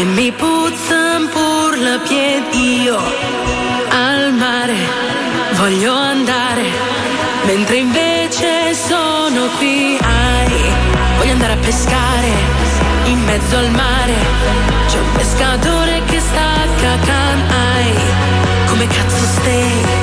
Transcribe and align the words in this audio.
E 0.00 0.04
mi 0.04 0.32
puzzan 0.32 1.28
pur 1.28 1.78
la 1.78 1.98
piedi 2.08 2.82
io. 2.82 2.98
Al 3.90 4.32
mare 4.32 4.78
voglio 5.54 5.92
andare 5.92 6.66
mentre 7.44 7.76
invece 7.76 8.74
sono 8.74 9.48
qui. 9.58 9.98
Voglio 11.18 11.32
andare 11.32 11.52
a 11.52 11.56
pescare 11.56 12.32
in 13.04 13.22
mezzo 13.24 13.56
al 13.56 13.70
mare. 13.70 14.14
C'è 14.88 14.98
un 14.98 15.12
pescatore 15.12 16.02
che 16.06 16.16
ai 16.16 16.59
come 18.66 18.86
cazzo 18.86 19.24
stai 19.26 19.99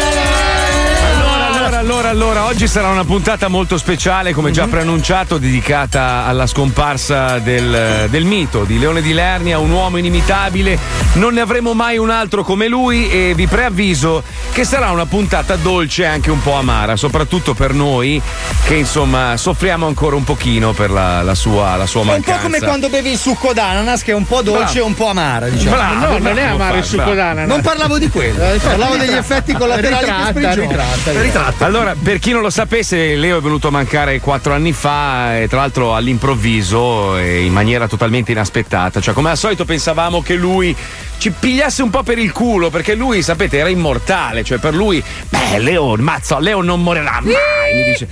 Allora, 1.15 1.47
allora, 1.47 1.79
allora, 1.79 2.09
allora, 2.09 2.45
oggi 2.45 2.67
sarà 2.67 2.89
una 2.89 3.05
puntata 3.05 3.47
molto 3.47 3.79
speciale, 3.79 4.33
come 4.33 4.51
già 4.51 4.67
preannunciato, 4.67 5.39
dedicata 5.39 6.25
alla 6.25 6.45
scomparsa 6.45 7.39
del, 7.39 8.05
del 8.11 8.25
mito 8.25 8.65
di 8.65 8.77
Leone 8.77 9.01
di 9.01 9.13
Lernia, 9.13 9.57
un 9.57 9.71
uomo 9.71 9.97
inimitabile. 9.97 10.77
Non 11.13 11.33
ne 11.33 11.41
avremo 11.41 11.73
mai 11.73 11.97
un 11.97 12.11
altro 12.11 12.43
come 12.43 12.67
lui 12.67 13.09
e 13.09 13.33
vi 13.35 13.47
preavviso 13.47 14.21
che 14.57 14.63
sarà 14.63 14.89
una 14.89 15.05
puntata 15.05 15.55
dolce 15.55 16.01
e 16.01 16.05
anche 16.07 16.31
un 16.31 16.41
po' 16.41 16.55
amara, 16.55 16.95
soprattutto 16.95 17.53
per 17.53 17.75
noi 17.75 18.19
che 18.65 18.73
insomma 18.73 19.37
soffriamo 19.37 19.85
ancora 19.85 20.15
un 20.15 20.23
pochino 20.23 20.73
per 20.73 20.89
la, 20.89 21.21
la 21.21 21.35
sua, 21.35 21.75
la 21.75 21.85
sua 21.85 21.99
È 21.99 22.03
un 22.05 22.09
mancanza. 22.09 22.39
po' 22.39 22.45
come 22.47 22.59
quando 22.61 22.89
bevi 22.89 23.11
il 23.11 23.19
succo 23.19 23.53
d'ananas 23.53 24.01
che 24.01 24.13
è 24.13 24.15
un 24.15 24.25
po' 24.25 24.41
dolce 24.41 24.63
Bravo. 24.63 24.77
e 24.79 24.81
un 24.81 24.93
po' 24.95 25.09
amara, 25.09 25.47
diciamo. 25.49 25.75
Bravo, 25.75 25.93
no, 25.93 26.17
non 26.17 26.27
è 26.29 26.33
bravo, 26.33 26.55
amaro 26.55 26.75
il 26.77 26.81
bravo. 26.81 26.85
succo 26.87 27.13
d'ananas. 27.13 27.47
Non 27.47 27.61
parlavo 27.61 27.99
di 27.99 28.09
quello, 28.09 28.51
Eh, 28.51 28.57
parlavo 28.57 28.95
degli 28.97 29.13
effetti 29.13 29.53
collaterali 29.53 30.05
Ritratta, 30.05 30.33
che 30.33 30.55
ritratta, 30.61 31.21
Ritratta. 31.21 31.65
Allora, 31.67 31.95
per 32.01 32.17
chi 32.17 32.31
non 32.31 32.41
lo 32.41 32.49
sapesse, 32.49 33.15
Leo 33.15 33.37
è 33.37 33.41
venuto 33.41 33.67
a 33.67 33.71
mancare 33.71 34.19
quattro 34.19 34.53
anni 34.53 34.73
fa 34.73 35.37
e 35.37 35.47
tra 35.47 35.59
l'altro 35.59 35.93
all'improvviso 35.93 37.15
e 37.15 37.43
in 37.45 37.53
maniera 37.53 37.87
totalmente 37.87 38.31
inaspettata. 38.31 38.99
Cioè, 39.01 39.13
come 39.13 39.29
al 39.29 39.37
solito 39.37 39.65
pensavamo 39.65 40.23
che 40.23 40.33
lui 40.33 40.75
ci 41.17 41.31
pigliasse 41.31 41.81
un 41.81 41.89
po' 41.89 42.03
per 42.03 42.17
il 42.17 42.31
culo, 42.31 42.69
perché 42.69 42.95
lui, 42.95 43.21
sapete, 43.21 43.57
era 43.57 43.69
immortale. 43.69 44.43
Cioè, 44.43 44.57
per 44.57 44.73
lui, 44.73 45.03
beh, 45.29 45.59
Leo, 45.59 45.95
mazzo, 45.95 46.39
Leo 46.39 46.61
non 46.61 46.81
morirà 46.81 47.19
mai, 47.21 47.73
mi 47.75 47.83
dice. 47.83 48.07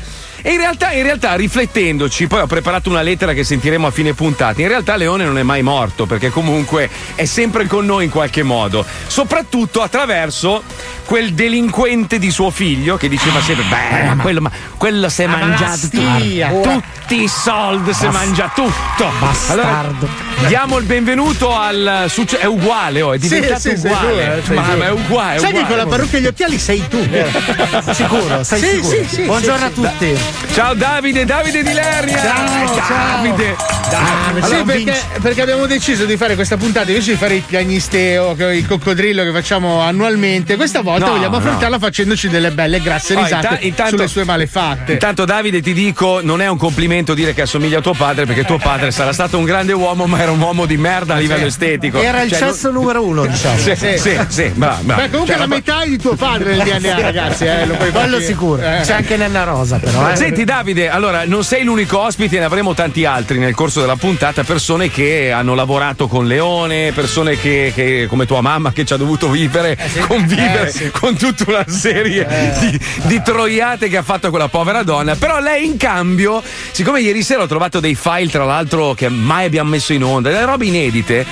E 0.48 0.52
in 0.52 0.58
realtà, 0.58 0.92
in 0.92 1.02
realtà, 1.02 1.34
riflettendoci, 1.34 2.28
poi 2.28 2.42
ho 2.42 2.46
preparato 2.46 2.88
una 2.92 3.02
lettera 3.02 3.34
che 3.34 3.44
sentiremo 3.44 3.88
a 3.88 3.90
fine 3.90 4.14
puntata. 4.14 4.62
In 4.62 4.68
realtà 4.68 4.96
Leone 4.96 5.24
non 5.24 5.40
è 5.40 5.42
mai 5.42 5.64
morto, 5.64 6.06
perché 6.06 6.30
comunque 6.30 6.88
è 7.16 7.26
sempre 7.26 7.66
con 7.66 7.84
noi 7.84 8.04
in 8.06 8.12
qualche 8.12 8.44
modo. 8.44 8.86
Soprattutto 9.08 9.82
attraverso 9.82 10.62
quel 11.06 11.34
delinquente 11.34 12.20
di 12.20 12.30
suo 12.30 12.52
figlio 12.52 12.96
che 12.96 13.10
diceva 13.10 13.42
sempre: 13.42 13.64
Beh, 13.64 14.04
ma 14.04 14.22
quello, 14.22 14.42
ma 14.42 14.52
quello 14.78 15.10
si 15.10 15.24
è 15.24 15.26
mangiato 15.26 15.78
stia. 15.78 16.50
tu- 16.50 16.62
tutti 16.62 17.24
i 17.24 17.28
soldi, 17.28 17.92
si 17.96 18.08
mangia 18.08 18.52
tutto. 18.54 19.12
Bastardo. 19.20 20.08
Allora, 20.08 20.48
diamo 20.48 20.78
il 20.78 20.86
benvenuto 20.86 21.56
al 21.58 22.06
successo. 22.08 22.44
È 22.44 22.46
uguale, 22.46 23.02
oh, 23.02 23.14
è 23.14 23.18
diventato 23.18 23.60
sì, 23.62 23.78
sei 23.78 23.92
uguale. 23.92 24.42
tu, 24.44 24.52
eh, 24.52 24.56
ma, 24.56 24.76
ma 24.76 24.86
è 24.86 24.92
uguale. 24.92 25.36
è 25.38 25.40
Sai 25.40 25.54
che 25.54 25.66
con 25.66 25.78
la 25.78 25.86
parrucca 25.88 26.18
e 26.18 26.22
gli 26.22 26.28
occhiali 26.28 26.60
sei 26.60 26.88
tu. 26.88 27.00
Sicuro, 27.94 28.44
sei 28.44 28.60
Sì, 28.60 28.68
sicuro. 28.68 28.90
sì, 28.90 29.08
sì, 29.16 29.22
Buongiorno 29.24 29.58
sì, 29.58 29.64
a 29.64 29.70
tutti. 29.70 30.18
Ciao 30.54 30.74
Davide, 30.74 31.26
Davide 31.26 31.64
di 31.64 31.74
Lernia. 31.74 32.18
Ciao, 32.22 32.76
ciao. 32.76 33.16
Davide. 33.24 33.56
Ah, 33.98 34.34
sì, 34.46 34.64
perché, 34.64 34.96
perché 35.22 35.42
abbiamo 35.42 35.66
deciso 35.68 36.06
di 36.06 36.18
fare 36.18 36.36
questa 36.36 36.58
puntata 36.58 36.90
invece 36.90 37.12
di 37.12 37.18
fare 37.18 37.36
il 37.36 37.44
piagnisteo, 37.46 38.34
che- 38.36 38.56
il 38.56 38.66
coccodrillo 38.68 39.24
che 39.24 39.32
facciamo 39.32 39.80
annualmente. 39.82 40.56
Questa 40.56 40.82
volta 40.82 41.06
No, 41.06 41.12
vogliamo 41.14 41.32
no. 41.32 41.38
affrontarla 41.38 41.78
facendoci 41.78 42.28
delle 42.30 42.52
belle 42.52 42.80
grasse 42.82 43.16
Oh, 43.16 43.22
risate 43.22 43.48
inta- 43.48 43.66
intanto- 43.66 43.96
sulle 43.98 44.08
sue 44.08 44.24
malefatte. 44.24 44.94
Intanto 44.94 45.26
Davide 45.26 45.62
ti 45.62 45.74
dico, 45.74 46.20
non 46.24 46.42
è 46.42 46.48
un 46.48 46.58
complimento 46.58 47.14
dire 47.14 47.34
che 47.34 47.42
assomiglia 47.44 47.80
a 47.80 47.82
tuo 47.82 47.94
padre, 47.94 48.26
perché 48.26 48.44
tuo 48.44 48.58
padre 48.58 48.92
sarà 48.92 49.14
stato 49.14 49.38
un 49.38 49.44
grande 49.46 49.74
uomo, 49.74 50.06
ma 50.08 50.20
era 50.20 50.32
un 50.32 50.40
uomo 50.42 50.66
di 50.66 50.78
merda 50.78 51.16
a 51.16 51.18
livello 51.18 51.46
estetico. 51.46 52.02
Era 52.02 52.22
il 52.22 52.30
Cioè, 52.30 52.40
cesso 52.40 52.72
numero 52.72 53.04
uno, 53.04 53.26
diciamo. 53.28 53.58
Sì, 53.58 53.76
sì, 53.76 53.98
sì, 53.98 54.18
sì, 54.30 54.44
brava, 54.56 54.80
brava. 54.82 55.02
Beh, 55.04 55.10
comunque 55.10 55.34
Cioè, 55.36 55.42
la 55.42 55.48
metà 55.48 55.82
è 55.84 55.88
di 55.88 55.98
tuo 55.98 56.16
padre 56.16 56.56
nel 56.56 56.66
DNA, 56.80 57.00
ragazzi. 57.02 57.46
Eh, 57.46 57.66
lo 57.66 57.76
puoi 57.76 57.92
Quello 57.92 58.20
sicuro. 58.20 58.62
Eh. 58.62 58.80
C'è 58.84 58.94
anche 58.94 59.16
Nenna 59.16 59.44
Rosa, 59.44 59.78
però. 59.78 60.10
Eh. 60.10 60.16
Senti 60.26 60.44
Davide, 60.44 60.90
allora 60.90 61.24
non 61.28 61.44
sei 61.44 61.64
l'unico 61.64 62.00
ospite, 62.00 62.40
ne 62.40 62.46
avremo 62.46 62.74
tanti 62.74 63.06
altri 63.06 63.38
nel 63.38 63.54
corso 63.54 63.80
della 63.80 63.96
puntata, 63.96 64.44
persone 64.44 64.90
che 64.90 65.32
hanno 65.32 65.54
lavorato 65.54 66.08
con 66.08 66.26
Leone, 66.26 66.92
persone 66.94 67.40
che, 67.40 67.72
che- 67.76 68.08
come 68.10 68.26
tua 68.26 68.42
mamma 68.42 68.72
che 68.72 68.86
ci 68.86 68.94
ha 68.94 68.98
dovuto 68.98 69.30
vivere, 69.30 69.78
convivere 70.08 70.68
Eh, 70.70 70.72
sì. 70.72 70.90
con 70.90 71.16
tutta 71.16 71.44
una 71.48 71.66
serie 71.68 72.26
di, 72.60 72.80
di 73.04 73.22
troiate 73.22 73.88
che 73.88 73.98
ha 73.98 74.02
fatto 74.02 74.32
quella 74.32 74.48
povera 74.48 74.82
donna. 74.82 75.16
Però 75.16 75.40
lei 75.40 75.64
in 75.64 75.78
cambio, 75.78 76.42
siccome 76.72 77.02
ieri 77.02 77.22
sera 77.22 77.44
ho 77.44 77.48
trovato 77.48 77.80
dei 77.80 77.94
file 77.94 78.28
tra 78.32 78.46
l'altro 78.46 78.96
che 78.96 79.08
mai 79.10 79.46
abbiamo 79.46 79.70
messo 79.70 79.94
in 79.94 80.04
onda, 80.04 80.32
delle 80.32 80.46
robe 80.46 80.66
inedite. 80.66 81.24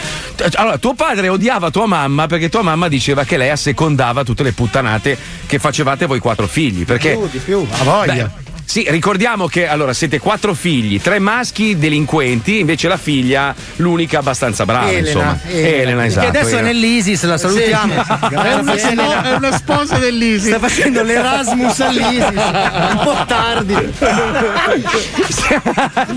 Allora, 0.54 0.78
tuo 0.78 0.94
padre 0.94 1.30
odiava 1.30 1.72
tua 1.72 1.88
mamma 1.88 2.28
perché 2.28 2.48
tua 2.48 2.62
mamma 2.62 2.88
diceva 2.90 3.24
che 3.24 3.38
lei 3.38 3.50
assecondava 3.50 4.24
tutte 4.24 4.44
le 4.44 4.52
puttanate 4.52 5.18
che 5.48 5.58
facevate 5.58 6.06
voi 6.06 6.20
quattro 6.20 6.46
figli. 6.46 6.86
Perché 6.86 7.12
Più, 7.18 7.28
di 7.32 7.40
più, 7.40 7.66
a 7.72 7.84
voglia. 7.84 8.14
Beh, 8.14 8.43
Sì, 8.66 8.86
ricordiamo 8.90 9.48
che 9.48 9.68
allora 9.68 9.94
siete 9.94 10.20
quattro 10.20 10.54
figli, 10.54 11.00
tre 11.00 11.20
maschi 11.20 11.78
delinquenti, 11.78 12.60
invece 12.60 12.88
la 12.88 12.98
figlia, 12.98 13.54
l'unica 13.78 14.20
abbastanza 14.20 14.66
brava, 14.66 14.90
Elena, 14.90 15.08
insomma. 15.08 15.40
Elena. 15.48 16.06
esatto. 16.06 16.22
Che 16.32 16.38
adesso 16.38 16.56
è 16.56 16.60
Elena. 16.60 16.68
nell'ISIS, 16.68 17.24
la 17.24 17.38
salutiamo. 17.38 17.94
È 17.94 18.54
una, 18.54 19.24
è 19.24 19.36
una 19.36 19.52
sposa 19.56 19.98
dell'Isi. 19.98 20.48
Sta 20.48 20.60
facendo 20.60 21.04
l'Erasmus 21.04 21.80
all'ISIS. 21.82 22.30
Un 22.30 23.00
po' 23.04 23.24
tardi. 23.28 23.76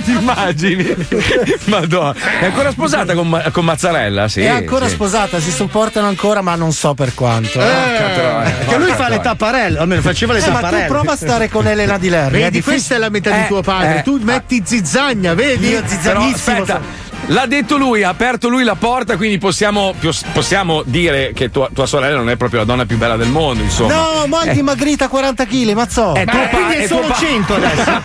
Ti 0.04 0.10
immagini? 0.12 0.94
Madonna. 1.64 2.14
È 2.40 2.44
ancora 2.46 2.70
sposata 2.70 3.14
con, 3.14 3.42
con 3.52 3.64
Mazzarella? 3.64 4.28
Sì. 4.28 4.40
è 4.40 4.48
ancora 4.48 4.86
sì. 4.88 4.94
sposata, 4.94 5.40
si 5.40 5.50
sopportano 5.50 6.06
ancora, 6.06 6.40
ma 6.42 6.54
non 6.54 6.72
so 6.72 6.94
per 6.94 7.14
quanto. 7.14 7.58
Perché 7.58 8.78
lui 8.78 8.92
fa 8.92 9.08
le 9.08 9.20
tapparelle, 9.20 9.78
almeno 9.78 10.00
faceva 10.00 10.32
le 10.32 10.38
Eh, 10.38 10.42
ma 10.48 10.54
tu 10.56 10.62
tapparelle. 10.62 10.86
prova 10.86 11.12
a 11.12 11.16
stare 11.16 11.48
con 11.48 11.66
Elena 11.66 11.98
Di 11.98 12.08
Lerner. 12.08 12.35
Vedi, 12.42 12.62
questa 12.62 12.94
è 12.94 12.98
la 12.98 13.08
metà 13.08 13.30
di 13.30 13.42
Eh, 13.42 13.46
tuo 13.46 13.62
padre. 13.62 13.98
eh. 13.98 14.02
tu 14.02 14.18
metti 14.22 14.62
zizzagna, 14.64 15.34
vedi? 15.34 15.68
Io 15.68 15.82
zizzanissimo. 15.84 16.56
aspetta. 16.62 16.80
L'ha 17.28 17.46
detto 17.46 17.76
lui, 17.76 18.04
ha 18.04 18.08
aperto 18.10 18.48
lui 18.48 18.62
la 18.62 18.76
porta, 18.76 19.16
quindi 19.16 19.38
possiamo, 19.38 19.94
possiamo 20.32 20.82
dire 20.84 21.32
che 21.34 21.50
tua, 21.50 21.68
tua 21.74 21.86
sorella 21.86 22.16
non 22.18 22.30
è 22.30 22.36
proprio 22.36 22.60
la 22.60 22.66
donna 22.66 22.86
più 22.86 22.96
bella 22.98 23.16
del 23.16 23.28
mondo, 23.28 23.62
insomma. 23.64 23.94
No, 23.94 24.26
ma 24.28 24.42
è 24.42 24.52
dimagrita 24.54 25.08
40 25.08 25.44
kg, 25.44 25.72
mazzo. 25.72 26.14
È 26.14 26.24
tuo, 26.24 26.38
pa- 26.40 26.46
Quindi 26.56 26.74
è 26.76 26.86
solo 26.86 27.06
pa- 27.08 27.14
100 27.14 27.54
adesso. 27.54 28.02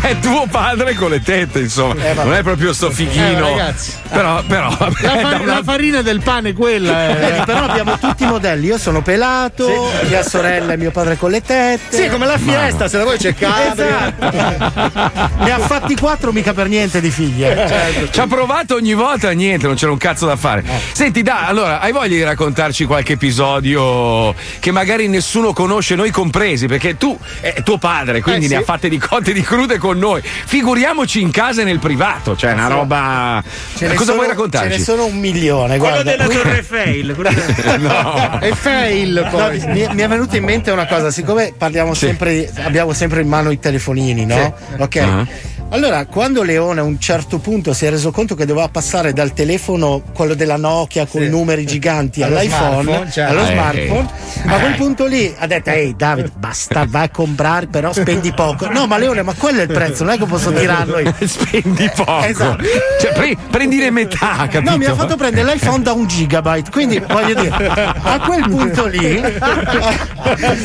è 0.00 0.18
tuo 0.18 0.46
padre 0.50 0.94
con 0.94 1.10
le 1.10 1.22
tette, 1.22 1.60
insomma. 1.60 1.94
non 2.14 2.32
è 2.34 2.42
proprio 2.42 2.72
sto 2.72 2.90
fighino. 2.90 3.46
Eh, 3.48 3.50
ragazzi. 3.50 3.92
Però, 4.08 4.42
però, 4.46 4.68
vabbè, 4.76 5.02
La, 5.02 5.18
fa- 5.18 5.28
da 5.28 5.36
una- 5.42 5.54
la 5.56 5.62
farina 5.62 6.00
del 6.02 6.20
pane 6.22 6.48
è 6.50 6.52
quella. 6.54 7.10
eh. 7.10 7.14
Vedi, 7.20 7.42
però 7.44 7.64
abbiamo 7.64 7.98
tutti 7.98 8.22
i 8.22 8.26
modelli. 8.26 8.66
Io 8.66 8.78
sono 8.78 9.02
pelato, 9.02 9.90
mia 10.08 10.22
sorella 10.22 10.72
e 10.72 10.76
mio 10.78 10.90
padre 10.90 11.16
con 11.18 11.30
le 11.30 11.42
tette. 11.42 11.96
Sì, 12.02 12.08
come 12.08 12.24
la 12.26 12.38
fiesta, 12.38 12.88
se 12.88 12.96
la 12.96 13.04
vuoi 13.04 13.18
c'è 13.18 13.34
Cabri. 13.34 13.84
Esatto. 13.84 14.30
ne 15.44 15.50
ha 15.52 15.58
fatti 15.58 15.94
quattro, 15.96 16.32
mica 16.32 16.54
per 16.54 16.68
niente 16.68 17.00
di 17.00 17.09
figli. 17.10 17.44
eh. 17.44 18.08
Ci 18.10 18.20
ha 18.20 18.26
provato 18.26 18.74
ogni 18.74 18.94
volta, 18.94 19.30
niente, 19.30 19.66
non 19.66 19.76
c'era 19.76 19.92
un 19.92 19.98
cazzo 19.98 20.26
da 20.26 20.36
fare. 20.36 20.64
Senti, 20.92 21.22
da, 21.22 21.46
allora, 21.46 21.80
hai 21.80 21.92
voglia 21.92 22.08
di 22.16 22.22
raccontarci 22.22 22.84
qualche 22.84 23.14
episodio 23.14 24.34
che 24.58 24.70
magari 24.70 25.08
nessuno 25.08 25.52
conosce, 25.52 25.94
noi 25.94 26.10
compresi, 26.10 26.66
perché 26.66 26.96
tu 26.96 27.16
è 27.40 27.62
tuo 27.62 27.78
padre, 27.78 28.20
quindi 28.20 28.44
Eh, 28.46 28.48
sì. 28.48 28.54
ne 28.54 28.60
ha 28.60 28.64
fatte 28.64 28.88
di 28.88 28.98
cotte 28.98 29.30
e 29.30 29.34
di 29.34 29.42
crude 29.42 29.78
con 29.78 29.98
noi. 29.98 30.22
Figuriamoci 30.22 31.20
in 31.20 31.30
casa 31.30 31.62
e 31.62 31.64
nel 31.64 31.78
privato, 31.78 32.36
cioè 32.36 32.52
una 32.52 32.68
roba. 32.68 33.42
Ce 33.76 33.86
Cosa 33.88 33.98
sono- 34.04 34.12
vuoi 34.14 34.26
Ce 34.26 34.32
raccontarci? 34.32 34.78
ne 34.78 34.82
sono 34.84 35.06
un 35.06 35.18
milione. 35.18 35.78
Quello 35.78 36.02
guarda. 36.02 36.10
della 36.10 36.24
Qui- 36.24 36.34
Torre 36.36 36.62
Fail. 36.68 37.14
quello 37.14 37.30
della- 37.30 37.76
No. 37.90 38.40
E 38.40 38.54
fail 38.54 39.12
No, 39.24 39.30
poi. 39.30 39.58
mi, 39.66 39.86
mi 39.92 40.02
è 40.02 40.08
venuta 40.08 40.36
in 40.36 40.44
mente 40.44 40.70
una 40.70 40.86
cosa, 40.86 41.10
siccome 41.10 41.52
parliamo 41.56 41.94
sempre, 41.94 42.50
abbiamo 42.62 42.92
sempre 42.92 43.20
in 43.22 43.28
mano 43.28 43.50
i 43.50 43.58
telefonini, 43.58 44.24
no? 44.26 44.54
Ok. 44.78 44.96
Ah. 44.96 45.26
Allora, 45.72 46.04
quando 46.06 46.42
Leone 46.42 46.80
a 46.80 46.82
un 46.82 46.98
certo 46.98 47.38
punto 47.38 47.72
si 47.72 47.86
è 47.86 47.90
reso 47.90 48.10
conto 48.10 48.34
che 48.34 48.44
doveva 48.44 48.68
passare 48.68 49.12
dal 49.12 49.32
telefono, 49.32 50.02
quello 50.12 50.34
della 50.34 50.56
Nokia 50.56 51.06
con 51.06 51.22
numeri 51.22 51.64
giganti, 51.64 52.24
Allo 52.24 52.38
all'iPhone, 52.38 52.82
smartphone, 52.82 53.10
certo. 53.12 53.30
allo 53.32 53.42
Eh, 53.48 53.52
smartphone, 53.52 54.08
a 54.46 54.58
quel 54.58 54.74
punto 54.74 55.06
lì 55.06 55.32
ha 55.38 55.46
detto: 55.46 55.70
Ehi, 55.70 55.94
Davide, 55.96 56.32
basta, 56.36 56.86
vai 56.88 57.04
a 57.04 57.08
comprare, 57.10 57.68
però 57.68 57.92
spendi 57.92 58.32
poco. 58.32 58.68
No, 58.68 58.88
ma 58.88 58.98
Leone, 58.98 59.22
ma 59.22 59.32
quello 59.34 59.60
è 59.60 59.62
il 59.62 59.68
prezzo, 59.68 60.02
non 60.02 60.14
è 60.14 60.18
che 60.18 60.24
posso 60.24 60.52
tirarlo 60.52 60.98
io. 60.98 61.14
Spendi 61.24 61.88
poco. 61.94 62.24
Esatto. 62.24 62.64
Cioè, 63.00 63.12
pre- 63.12 63.36
prendine 63.48 63.90
metà, 63.92 64.48
capito? 64.50 64.70
No, 64.72 64.76
mi 64.76 64.86
ha 64.86 64.94
fatto 64.96 65.14
prendere 65.14 65.52
l'iPhone 65.52 65.84
da 65.84 65.92
un 65.92 66.08
gigabyte, 66.08 66.70
quindi 66.72 66.98
voglio 66.98 67.40
dire, 67.40 67.54
a 67.54 68.18
quel 68.18 68.42
punto 68.48 68.86
lì, 68.86 69.22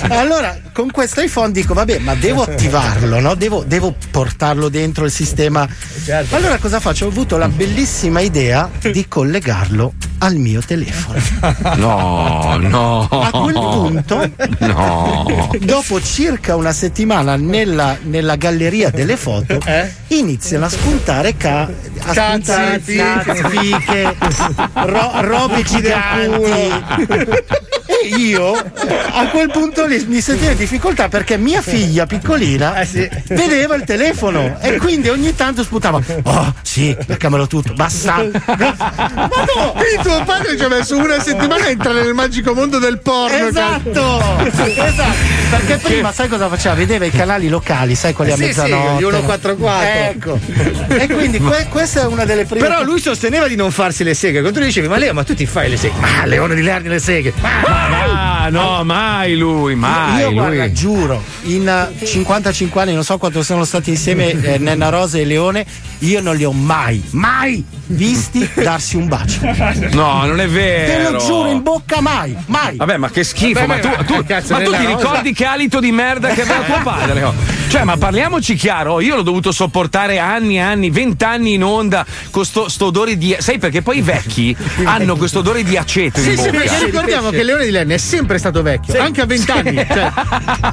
allora 0.09 0.57
con 0.73 0.89
questo 0.89 1.21
iPhone 1.21 1.51
dico, 1.51 1.75
vabbè, 1.75 1.99
ma 1.99 2.15
devo 2.15 2.41
attivarlo, 2.41 3.19
no? 3.19 3.35
Devo, 3.35 3.63
devo 3.65 3.93
portarlo 4.09 4.67
dentro 4.67 4.93
il 5.03 5.12
sistema. 5.12 5.68
Allora 6.30 6.57
cosa 6.57 6.80
faccio? 6.80 7.06
Ho 7.06 7.09
avuto 7.09 7.36
la 7.36 7.50
bellissima 7.50 8.21
idea 8.21 8.69
di 8.80 9.07
collegarlo 9.09 9.94
al 10.19 10.35
mio 10.35 10.62
telefono. 10.65 11.19
No, 11.75 12.57
no. 12.57 13.07
A 13.09 13.29
quel 13.31 13.53
punto, 13.53 14.29
No. 14.59 15.51
dopo 15.59 16.01
circa 16.01 16.56
una 16.56 16.71
settimana 16.71 17.35
nella, 17.35 17.97
nella 18.03 18.35
galleria 18.35 18.89
delle 18.89 19.17
foto, 19.17 19.59
iniziano 20.07 20.65
a 20.65 20.69
spuntare 20.69 21.35
ca- 21.38 21.62
a 22.07 22.13
Cazzi, 22.13 22.51
spuntare 22.81 23.50
fiche. 23.50 24.15
ro- 24.73 25.12
robe 25.21 25.63
giganti. 25.63 26.73
E 28.03 28.07
io 28.17 28.53
a 28.53 29.27
quel 29.29 29.50
punto 29.51 29.85
lì 29.85 30.03
mi 30.07 30.21
sentivo 30.21 30.51
in 30.51 30.57
difficoltà 30.57 31.07
perché 31.07 31.38
mia 31.38 31.62
figlia 31.62 32.06
piccolina 32.06 32.73
vedeva 33.29 33.75
il 33.75 33.83
telefono 33.83 34.57
e 34.59 34.77
quindi 34.77 35.09
ogni 35.09 35.35
tanto 35.35 35.63
sputava. 35.63 36.01
Oh, 36.23 36.53
sì, 36.62 36.95
beccamelo 37.06 37.47
tutto, 37.47 37.73
basta. 37.73 38.23
Ma 38.45 39.27
no, 39.56 39.73
tuo 40.05 40.23
padre 40.23 40.55
ci 40.55 40.63
ha 40.63 40.67
messo 40.67 40.97
una 40.97 41.19
settimana 41.19 41.65
a 41.65 41.69
entrare 41.69 42.03
nel 42.03 42.13
magico 42.13 42.53
mondo 42.53 42.77
del 42.77 42.99
porno. 42.99 43.35
Esatto, 43.35 44.21
esatto. 44.45 45.33
Perché 45.49 45.77
prima 45.77 46.11
sai 46.11 46.27
cosa 46.27 46.47
faceva? 46.47 46.75
Vedeva 46.75 47.05
i 47.05 47.09
canali 47.09 47.49
locali, 47.49 47.95
sai 47.95 48.13
quelli 48.13 48.31
a 48.31 48.35
Sì, 48.35 48.41
sì, 48.41 48.47
mezzanotte. 48.49 49.03
gli 49.03 49.09
144. 49.09 49.85
Ecco. 49.87 50.39
E 50.93 51.07
quindi 51.07 51.39
que- 51.39 51.65
questa 51.69 52.01
è 52.01 52.05
una 52.05 52.23
delle 52.25 52.45
prime. 52.45 52.67
Però 52.67 52.83
lui 52.83 52.99
sosteneva 52.99 53.47
di 53.47 53.55
non 53.55 53.71
farsi 53.71 54.03
le 54.03 54.13
seghe. 54.13 54.41
Quando 54.41 54.59
tu 54.59 54.65
dicevi, 54.65 54.87
ma 54.87 54.97
Leo, 54.97 55.13
ma 55.13 55.23
tu 55.23 55.33
ti 55.33 55.45
fai 55.47 55.69
le 55.69 55.77
seghe? 55.77 55.99
Ma 55.99 56.25
Leone 56.25 56.53
di 56.53 56.61
Lerni 56.61 56.87
le 56.89 56.99
seghe. 56.99 57.33
Ah, 58.45 58.50
no, 58.50 58.83
mai 58.83 59.36
lui, 59.36 59.74
mai. 59.75 60.19
Io 60.21 60.31
guarda, 60.33 60.63
lui. 60.65 60.74
giuro, 60.74 61.24
in 61.44 61.68
eh, 61.68 62.06
55 62.06 62.81
anni, 62.81 62.94
non 62.94 63.03
so 63.03 63.18
quanto 63.18 63.42
sono 63.44 63.63
stati 63.65 63.89
insieme 63.89 64.30
eh, 64.42 64.57
Nenna 64.59 64.89
Rosa 64.89 65.18
e 65.18 65.25
Leone, 65.25 65.65
io 66.00 66.21
non 66.21 66.36
li 66.36 66.44
ho 66.45 66.51
mai, 66.51 67.01
mai 67.12 67.63
visti 67.88 68.47
darsi 68.62 68.97
un 68.97 69.07
bacio. 69.07 69.39
No, 69.92 70.25
non 70.25 70.39
è 70.39 70.44
Te 70.45 70.50
vero. 70.50 71.12
lo 71.12 71.18
giuro 71.19 71.50
in 71.50 71.62
bocca 71.63 72.01
mai, 72.01 72.36
mai. 72.47 72.75
Vabbè, 72.75 72.97
ma 72.97 73.09
che 73.09 73.24
schifo, 73.24 73.65
Vabbè, 73.65 73.68
ma 73.68 73.80
tu, 73.80 73.88
ma- 73.88 74.03
tu- 74.03 74.24
cazzo, 74.25 74.53
ma 74.53 74.59
tu 74.62 74.71
ti 74.71 74.77
rosa. 74.77 74.88
ricordi 74.95 75.33
che 75.33 75.45
alito 75.45 75.80
di 75.80 75.91
merda 75.91 76.30
che 76.30 76.41
aveva 76.44 76.62
tuo 76.63 76.80
padre? 76.83 77.24
oh? 77.24 77.33
Cioè, 77.75 77.83
ma 77.83 77.98
parliamoci 77.98 78.53
chiaro, 78.56 79.01
io 79.01 79.15
l'ho 79.18 79.21
dovuto 79.24 79.51
sopportare 79.51 80.18
anni 80.19 80.56
e 80.57 80.59
anni, 80.59 80.91
vent'anni 80.91 81.56
in 81.56 81.63
onda 81.63 82.06
con 82.31 82.45
sto, 82.45 82.69
sto 82.69 82.86
odore 82.86 83.18
di. 83.18 83.36
Sai 83.38 83.57
perché 83.57 83.81
poi 83.81 83.98
i 83.98 84.01
vecchi 84.01 84.56
hanno 84.86 85.18
questo 85.18 85.39
odore 85.39 85.63
di 85.63 85.75
aceto 85.75 86.19
in 86.19 86.25
Sì, 86.25 86.31
sì, 86.38 86.50
bocca. 86.50 86.51
perché 86.51 86.86
ricordiamo 86.86 87.30
che 87.31 87.44
Leone 87.44 87.65
di 87.65 87.71
Lerni 87.71 87.94
è 87.95 87.98
sempre 87.98 88.34
stato 88.37 88.61
vecchio, 88.61 88.99
anche 89.01 89.21
a 89.21 89.25
20 89.25 89.51
anni. 89.51 89.75
Cioè, 89.75 90.11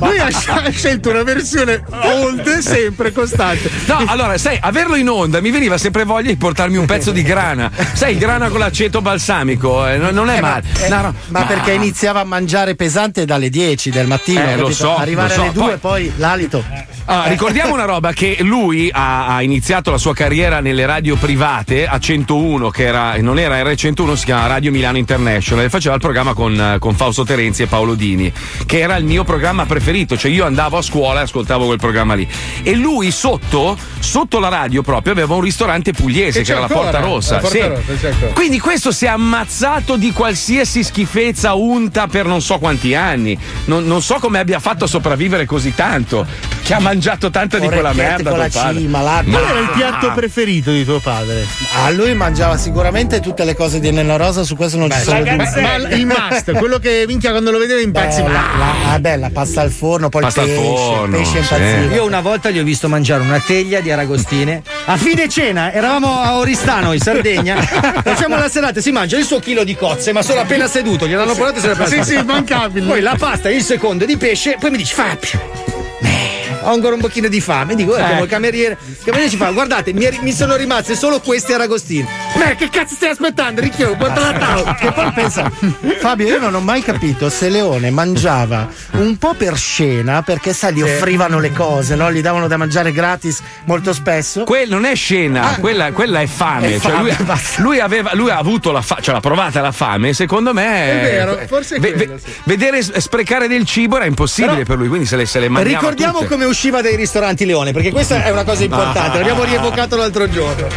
lui 0.01 0.19
ha, 0.19 0.71
scelto 0.71 1.11
una 1.11 1.23
versione 1.23 1.83
old, 1.89 2.59
sempre 2.59 3.13
costante. 3.13 3.71
No, 3.87 4.03
allora, 4.07 4.37
sai, 4.39 4.59
averlo 4.61 4.97
in 4.97 5.09
onda 5.09 5.41
mi 5.41 5.51
veniva 5.51 5.79
sempre 5.79 6.05
voglia 6.05 6.29
di 6.29 6.37
portarmi 6.37 6.77
un 6.77 6.87
pezzo 6.87 7.11
di 7.11 7.23
grana. 7.23 7.71
Sai, 7.93 8.17
grana 8.17 8.49
con 8.49 8.59
l'aceto 8.59 9.01
balsamico, 9.01 9.87
eh, 9.87 9.97
non, 9.97 10.29
è 10.31 10.41
male. 10.41 10.63
Eh, 10.81 10.89
No, 10.89 11.01
no, 11.01 11.15
ma, 11.29 11.45
perché 11.45 11.73
iniziava 11.73 12.21
a 12.21 12.25
mangiare 12.25 12.75
pesante 12.75 13.25
dalle 13.25 13.49
10 13.49 13.91
del 13.91 14.07
mattino, 14.07 14.43
Eh, 14.45 14.57
lo 14.57 14.71
so, 14.71 14.95
arrivare 14.97 15.29
lo 15.29 15.35
so. 15.35 15.41
alle 15.43 15.53
2 15.53 15.77
Poi- 15.79 15.79
poi, 15.79 16.13
l'alito. 16.17 16.65
Ah, 17.05 17.25
ricordiamo 17.27 17.75
una 17.75 17.85
roba 17.85 18.13
che 18.13 18.37
lui 18.41 18.89
ha, 18.93 19.27
ha 19.27 19.43
iniziato 19.43 19.91
la 19.91 19.99
sua 19.99 20.15
carriera 20.15 20.61
nelle 20.61 20.87
radio 20.87 21.17
private 21.17 21.87
a 21.87 21.99
101 21.99 22.71
che 22.71 22.85
era, 22.85 23.17
non 23.21 23.41
era 23.41 23.61
R101 23.61 24.15
si 24.15 24.25
chiama 24.25 24.47
Radio 24.47 24.71
Milano 24.71 24.99
International 24.99 25.65
e 25.65 25.69
faceva 25.69 25.97
il 25.97 26.01
programma 26.01 26.33
con, 26.33 26.59
eh, 26.59 26.79
con 26.79 26.95
Fausto 26.95 27.25
Terenzi 27.25 27.52
e 27.61 27.67
Paolo 27.67 27.95
Dini 27.95 28.33
che 28.67 28.81
era 28.81 28.97
il 28.97 29.05
mio 29.05 29.25
programma 29.25 29.67
preferito 29.67 30.17
cioè 30.17 30.31
io 30.31 30.45
andavo 30.45 30.79
a 30.79 30.83
scuola 30.83 31.21
e 31.21 31.23
ascoltavo 31.25 31.67
quel 31.67 31.79
programma 31.79 32.15
lì 32.15 32.27
e 32.63 32.75
lui 32.75 33.11
sotto 33.11 33.77
sotto 33.99 34.39
la 34.39 34.49
radio 34.49 34.83
proprio 34.83 35.13
aveva 35.13 35.35
un 35.35 35.41
ristorante 35.41 35.93
pugliese 35.93 36.41
Che 36.41 36.45
che, 36.45 36.51
era 36.53 36.61
la 36.61 36.67
ancora, 36.67 36.91
Porta 36.91 37.01
Rossa 37.01 37.35
la 37.35 37.41
Porta 37.41 37.57
sì. 37.57 37.91
Rossa, 37.93 38.09
ancora. 38.09 38.33
quindi 38.33 38.59
questo 38.59 38.93
si 38.93 39.05
è 39.05 39.09
ammazzato 39.09 39.97
di 39.97 40.13
qualsiasi 40.13 40.83
schifezza 40.83 41.55
unta 41.55 42.07
per 42.07 42.27
non 42.27 42.41
so 42.41 42.59
quanti 42.59 42.95
anni 42.95 43.39
non, 43.67 43.85
non 43.85 44.03
so 44.03 44.15
come 44.15 44.39
abbia 44.39 44.59
fatto 44.59 44.85
a 44.85 44.89
sopravvivere 44.89 45.47
così 45.47 45.75
tanto 45.75 46.27
che 46.73 46.79
ha 46.79 46.81
mangiato 46.81 47.31
tanta 47.31 47.59
di 47.59 47.69
quella 47.69 47.93
merda 47.93 48.31
con 48.31 48.39
la 48.39 48.49
cima, 48.49 49.03
l'acqua. 49.03 49.39
Qual 49.39 49.51
era 49.51 49.59
il 49.59 49.71
piatto 49.75 50.13
preferito 50.13 50.71
di 50.71 50.85
tuo 50.85 51.01
padre? 51.01 51.47
Ah, 51.75 51.91
lui 51.91 52.15
mangiava 52.15 52.57
sicuramente 52.57 53.21
tutte 53.21 53.45
le 53.45 53.55
cose 53.55 53.79
di 53.79 53.91
Nenna 53.91 54.17
Rosa, 54.17 54.43
su 54.43 54.57
questo 54.57 54.79
non 54.79 54.91
ci 54.91 55.01
sono 55.01 55.19
dubbi. 55.19 55.37
Ma 55.37 55.75
il 55.91 56.07
must, 56.07 56.53
quello 56.53 56.79
che 56.79 57.05
minchia 57.07 57.31
quando 57.31 57.51
lo 57.51 57.59
vedeva 57.59 57.81
impazziva. 57.81 58.29
la, 58.29 58.45
la, 58.57 58.93
ah, 58.93 58.99
beh, 58.99 59.17
la 59.17 59.31
pasta 59.31 59.61
al 59.61 59.71
forno, 59.71 60.09
poi 60.09 60.23
Pasta 60.23 60.41
al 60.43 60.49
il 60.49 60.55
pesce, 60.55 60.67
forno, 60.67 61.17
il 61.17 61.23
pesce 61.23 61.43
sì. 61.45 61.55
impazziva. 61.55 61.95
Io 61.95 62.05
una 62.07 62.21
volta 62.21 62.51
gli 62.51 62.59
ho 62.59 62.65
visto 62.65 62.89
mangiare 62.89 63.23
una 63.23 63.41
teglia 63.41 63.81
di 63.81 63.91
aragostine. 63.91 64.63
A 64.87 64.97
fine 64.97 65.29
cena, 65.29 65.73
eravamo 65.73 66.21
a 66.21 66.39
Oristano 66.39 66.93
in 66.95 67.01
Sardegna. 67.01 67.57
Facciamo 68.03 68.37
la 68.39 68.49
serata, 68.49 68.81
si 68.81 68.91
mangia 68.93 69.19
il 69.19 69.25
suo 69.25 69.41
chilo 69.41 69.65
di 69.65 69.77
cozze, 69.77 70.13
ma 70.13 70.23
solo 70.23 70.41
appena 70.41 70.67
seduto, 70.67 71.07
gliel'hanno 71.07 71.35
portato 71.35 71.59
e 71.59 71.61
se 71.61 71.69
l'è 71.69 71.75
Sì, 71.75 71.95
preso. 71.95 72.03
sì, 72.03 72.15
immancabile. 72.19 72.87
Poi 72.87 73.01
la 73.03 73.15
pasta 73.19 73.51
e 73.51 73.57
il 73.57 73.63
secondo 73.63 74.07
di 74.07 74.17
pesce, 74.17 74.57
poi 74.59 74.71
mi 74.71 74.79
dici 74.79 74.95
Fabio. 74.95 75.72
Ho 76.63 76.73
ancora 76.73 76.95
un 76.95 77.01
pochino 77.01 77.29
di 77.29 77.41
fame. 77.41 77.75
Dico, 77.75 77.97
eh, 77.97 78.21
il 78.21 78.27
cameriere. 78.29 78.77
Il 78.87 78.97
cameriere 79.05 79.31
ci 79.31 79.37
fa, 79.37 79.51
guardate, 79.51 79.93
mi, 79.93 80.09
mi 80.23 80.33
sono 80.33 80.57
rimaste 80.57 80.95
solo 80.97 81.21
questi 81.21 81.53
aragostini. 81.53 82.07
Ma 82.37 82.55
che 82.55 82.69
cazzo 82.71 82.95
stai 82.95 83.11
aspettando, 83.11 83.61
Ricchio? 83.61 83.97
Portala 83.97 84.29
a 84.29 84.33
tavola. 84.39 84.75
Che 84.83 84.91
poi 84.93 85.13
pensa, 85.13 85.51
Fabio, 86.01 86.27
io 86.27 86.39
non 86.41 86.55
ho 86.55 86.61
mai 86.61 86.83
capito 86.83 87.29
se 87.31 87.49
Leone 87.49 87.91
mangiava 87.91 88.69
un 88.93 89.17
po' 89.19 89.35
per 89.35 89.57
scena, 89.57 90.23
perché 90.23 90.53
sai, 90.53 90.75
gli 90.75 90.83
offrivano 90.83 91.39
le 91.39 91.53
cose, 91.53 91.95
no? 91.95 92.11
Gli 92.13 92.21
davano 92.21 92.49
da 92.49 92.57
mangiare 92.57 92.91
gratis 92.93 93.41
molto 93.67 93.93
spesso. 93.93 94.45
Quella 94.45 94.75
non 94.75 94.85
è 94.85 94.95
scena, 94.95 95.57
quella, 95.61 95.93
quella 95.93 96.21
è 96.21 96.27
fame. 96.27 96.77
È 96.77 96.81
Cioè, 96.81 96.97
lui, 96.99 97.11
fame, 97.13 97.25
basta. 97.25 97.63
lui 97.63 97.79
aveva, 97.81 98.11
lui 98.15 98.31
ha 98.31 98.39
avuto 98.39 98.73
la 98.73 98.83
fame, 98.83 99.03
cioè 99.03 99.15
l'ha 99.15 99.21
provata 99.21 99.61
la 99.61 99.73
fame. 99.73 100.13
Secondo 100.15 100.53
me, 100.53 101.01
È 101.01 101.03
vero, 101.03 101.39
forse 101.47 101.77
è 101.77 101.81
ve- 101.81 101.93
quello, 101.93 102.19
sì. 102.23 102.33
vedere 102.45 102.83
sprecare 102.83 103.47
del 103.49 103.65
cibo 103.65 103.97
era 103.97 104.07
impossibile 104.07 104.55
Però- 104.55 104.67
per 104.67 104.77
lui, 104.79 104.89
quindi 104.89 105.07
se 105.07 105.17
le, 105.17 105.27
se 105.27 105.39
le 105.39 105.49
mangiava 105.49 105.79
Ricordiamo 105.79 106.19
tutte. 106.19 106.29
come 106.31 106.45
usciva 106.53 106.83
dai 106.83 106.97
ristoranti 106.97 107.45
Leone, 107.45 107.73
perché 107.73 107.91
questa 107.91 108.23
è 108.23 108.31
una 108.31 108.45
cosa 108.45 108.63
importante, 108.63 109.17
l'abbiamo 109.19 109.43
rievocato 109.43 109.97
l'altro 109.97 110.29
giorno. 110.29 110.69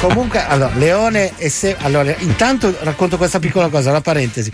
Comunque, 0.00 0.44
allora, 0.46 0.72
Leone 0.76 1.32
e 1.36 1.48
se. 1.48 1.76
Allora, 1.80 2.14
intanto 2.18 2.74
racconto 2.80 3.16
questa 3.16 3.38
piccola 3.38 3.68
cosa, 3.68 3.90
una 3.90 4.00
parentesi. 4.00 4.50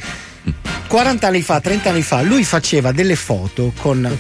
40 0.88 1.26
anni 1.26 1.42
fa, 1.42 1.60
30 1.60 1.90
anni 1.90 2.02
fa, 2.02 2.22
lui 2.22 2.44
faceva 2.44 2.92
delle 2.92 3.14
foto 3.14 3.72
con 3.78 4.18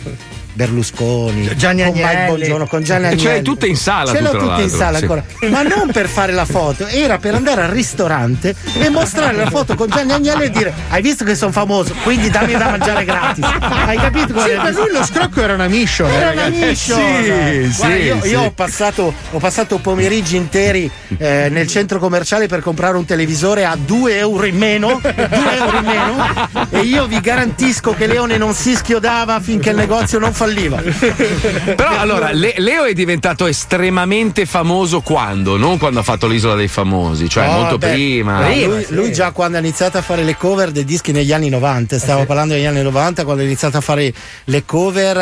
Berlusconi, 0.58 1.54
Gianni 1.56 1.84
con 1.84 1.92
Mike 1.92 2.04
Agnelli. 2.04 2.38
Bongiorno, 2.40 2.66
con 2.66 2.82
Gianni 2.82 3.04
E 3.04 3.06
Agnelli. 3.06 3.22
ce 3.22 3.28
l'hai 3.28 3.42
tutte 3.42 3.66
in 3.68 3.76
sala, 3.76 4.10
Ce 4.10 4.20
l'ho 4.20 4.30
tutte 4.36 4.62
in 4.62 4.68
sala 4.68 4.96
sì. 4.98 5.04
ancora. 5.04 5.24
Ma 5.50 5.62
non 5.62 5.92
per 5.92 6.08
fare 6.08 6.32
la 6.32 6.44
foto, 6.44 6.84
era 6.88 7.18
per 7.18 7.34
andare 7.36 7.62
al 7.62 7.68
ristorante 7.68 8.56
e 8.80 8.88
mostrare 8.88 9.36
la 9.36 9.48
foto 9.48 9.76
con 9.76 9.88
Gianni 9.88 10.10
Agnelli 10.12 10.44
e 10.46 10.50
dire: 10.50 10.74
Hai 10.88 11.00
visto 11.00 11.22
che 11.24 11.36
sono 11.36 11.52
famoso, 11.52 11.94
quindi 12.02 12.28
dammi 12.28 12.54
da 12.56 12.70
mangiare 12.70 13.04
gratis. 13.04 13.44
Hai 13.86 13.96
capito 13.98 14.32
qual 14.32 14.48
Sì, 14.50 14.56
per 14.60 14.74
lui 14.74 14.90
lo 14.92 15.04
scrocco 15.04 15.40
era 15.40 15.54
una 15.54 15.68
mission. 15.68 16.10
era 16.10 16.32
una 16.32 16.48
mission. 16.48 16.98
Sì, 16.98 17.72
Guarda, 17.76 17.94
sì, 17.96 18.02
io, 18.02 18.18
sì. 18.22 18.28
io 18.30 18.40
ho, 18.42 18.50
passato, 18.50 19.14
ho 19.30 19.38
passato 19.38 19.78
pomeriggi 19.78 20.34
interi 20.34 20.90
eh, 21.18 21.46
nel 21.52 21.68
centro 21.68 22.00
commerciale 22.00 22.48
per 22.48 22.62
comprare 22.62 22.96
un 22.96 23.04
televisore 23.04 23.64
a 23.64 23.76
2 23.80 24.18
euro 24.18 24.44
in 24.44 24.56
meno, 24.56 25.00
2 25.00 25.14
euro 25.56 25.76
in 25.78 25.84
meno 25.84 26.66
e 26.70 26.80
io 26.80 27.06
vi 27.06 27.20
garantisco 27.20 27.94
che 27.94 28.08
Leone 28.08 28.36
non 28.38 28.54
si 28.54 28.74
schiodava 28.74 29.38
finché 29.38 29.70
il 29.70 29.76
negozio 29.76 30.18
non 30.18 30.32
falliva. 30.32 30.46
Però 31.74 31.98
allora, 31.98 32.32
Le- 32.32 32.54
Leo 32.58 32.84
è 32.84 32.92
diventato 32.92 33.46
estremamente 33.46 34.46
famoso 34.46 35.00
quando? 35.00 35.56
Non 35.56 35.78
quando 35.78 36.00
ha 36.00 36.02
fatto 36.02 36.26
l'isola 36.26 36.54
dei 36.54 36.68
famosi, 36.68 37.28
cioè 37.28 37.46
Oh, 37.48 37.52
molto 37.52 37.78
beh, 37.78 37.90
prima. 37.90 38.40
no, 38.48 38.54
lui, 38.66 38.86
lui 38.90 39.12
già 39.12 39.30
quando 39.30 39.56
ha 39.56 39.60
iniziato 39.60 39.98
a 39.98 40.02
fare 40.02 40.22
le 40.24 40.36
cover 40.36 40.70
dei 40.70 40.84
dischi 40.84 41.12
negli 41.12 41.32
anni 41.32 41.48
90, 41.48 41.98
stavo 41.98 42.24
parlando 42.26 42.54
degli 42.54 42.66
anni 42.66 42.82
90 42.82 43.24
quando 43.24 43.42
ha 43.42 43.46
iniziato 43.46 43.76
a 43.76 43.80
fare 43.80 44.12
le 44.44 44.64
cover, 44.64 45.16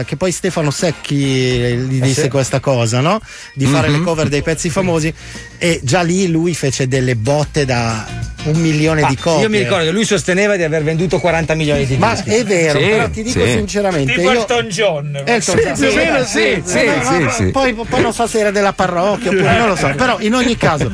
eh, 0.00 0.04
che 0.06 0.16
poi 0.16 0.32
Stefano 0.32 0.70
Secchi 0.70 1.62
eh, 1.64 1.76
gli 1.76 2.00
disse 2.00 2.28
questa 2.28 2.60
cosa, 2.60 3.00
no? 3.00 3.20
Di 3.54 3.66
fare 3.66 3.88
le 3.88 4.00
cover 4.00 4.28
dei 4.28 4.42
pezzi 4.42 4.70
famosi 4.70 5.12
e 5.58 5.80
già 5.82 6.02
lì 6.02 6.28
lui 6.28 6.54
fece 6.54 6.88
delle 6.88 7.16
botte 7.16 7.64
da 7.64 8.06
un 8.44 8.60
milione 8.60 9.04
di 9.08 9.16
copie. 9.16 9.42
Io 9.42 9.48
mi 9.50 9.58
ricordo 9.58 9.84
che 9.84 9.90
lui 9.90 10.04
sosteneva 10.04 10.56
di 10.56 10.62
aver 10.62 10.82
venduto 10.84 11.18
40 11.18 11.54
milioni 11.54 11.84
di 11.86 11.96
Ma 11.96 12.12
dischi. 12.14 12.30
è 12.30 12.44
vero, 12.44 12.78
Sì, 12.78 12.86
però 12.86 13.10
ti 13.10 13.22
dico 13.22 13.44
sì. 13.44 13.50
sinceramente. 13.50 14.12
Tipo 14.14 14.30
io... 14.32 14.40
Elton 14.40 14.68
John. 14.68 15.22
Elton 15.24 15.56
John, 15.56 15.74
più 15.74 15.88
o 15.88 15.94
meno 15.94 16.24
sì, 16.24 16.62
sì, 16.64 16.78
Eh, 16.78 16.92
sì, 17.02 17.18
ma- 17.18 17.30
sì. 17.32 17.44
Poi, 17.50 17.74
poi 17.74 18.00
non 18.00 18.12
so 18.14 18.26
se 18.26 18.38
era 18.38 18.50
della 18.50 18.72
parrocchia 18.72 19.30
oppure 19.30 19.58
non 19.58 19.68
lo 19.68 19.76
so, 19.76 19.92
però 19.96 20.18
in 20.20 20.34
ogni 20.34 20.56
caso, 20.56 20.90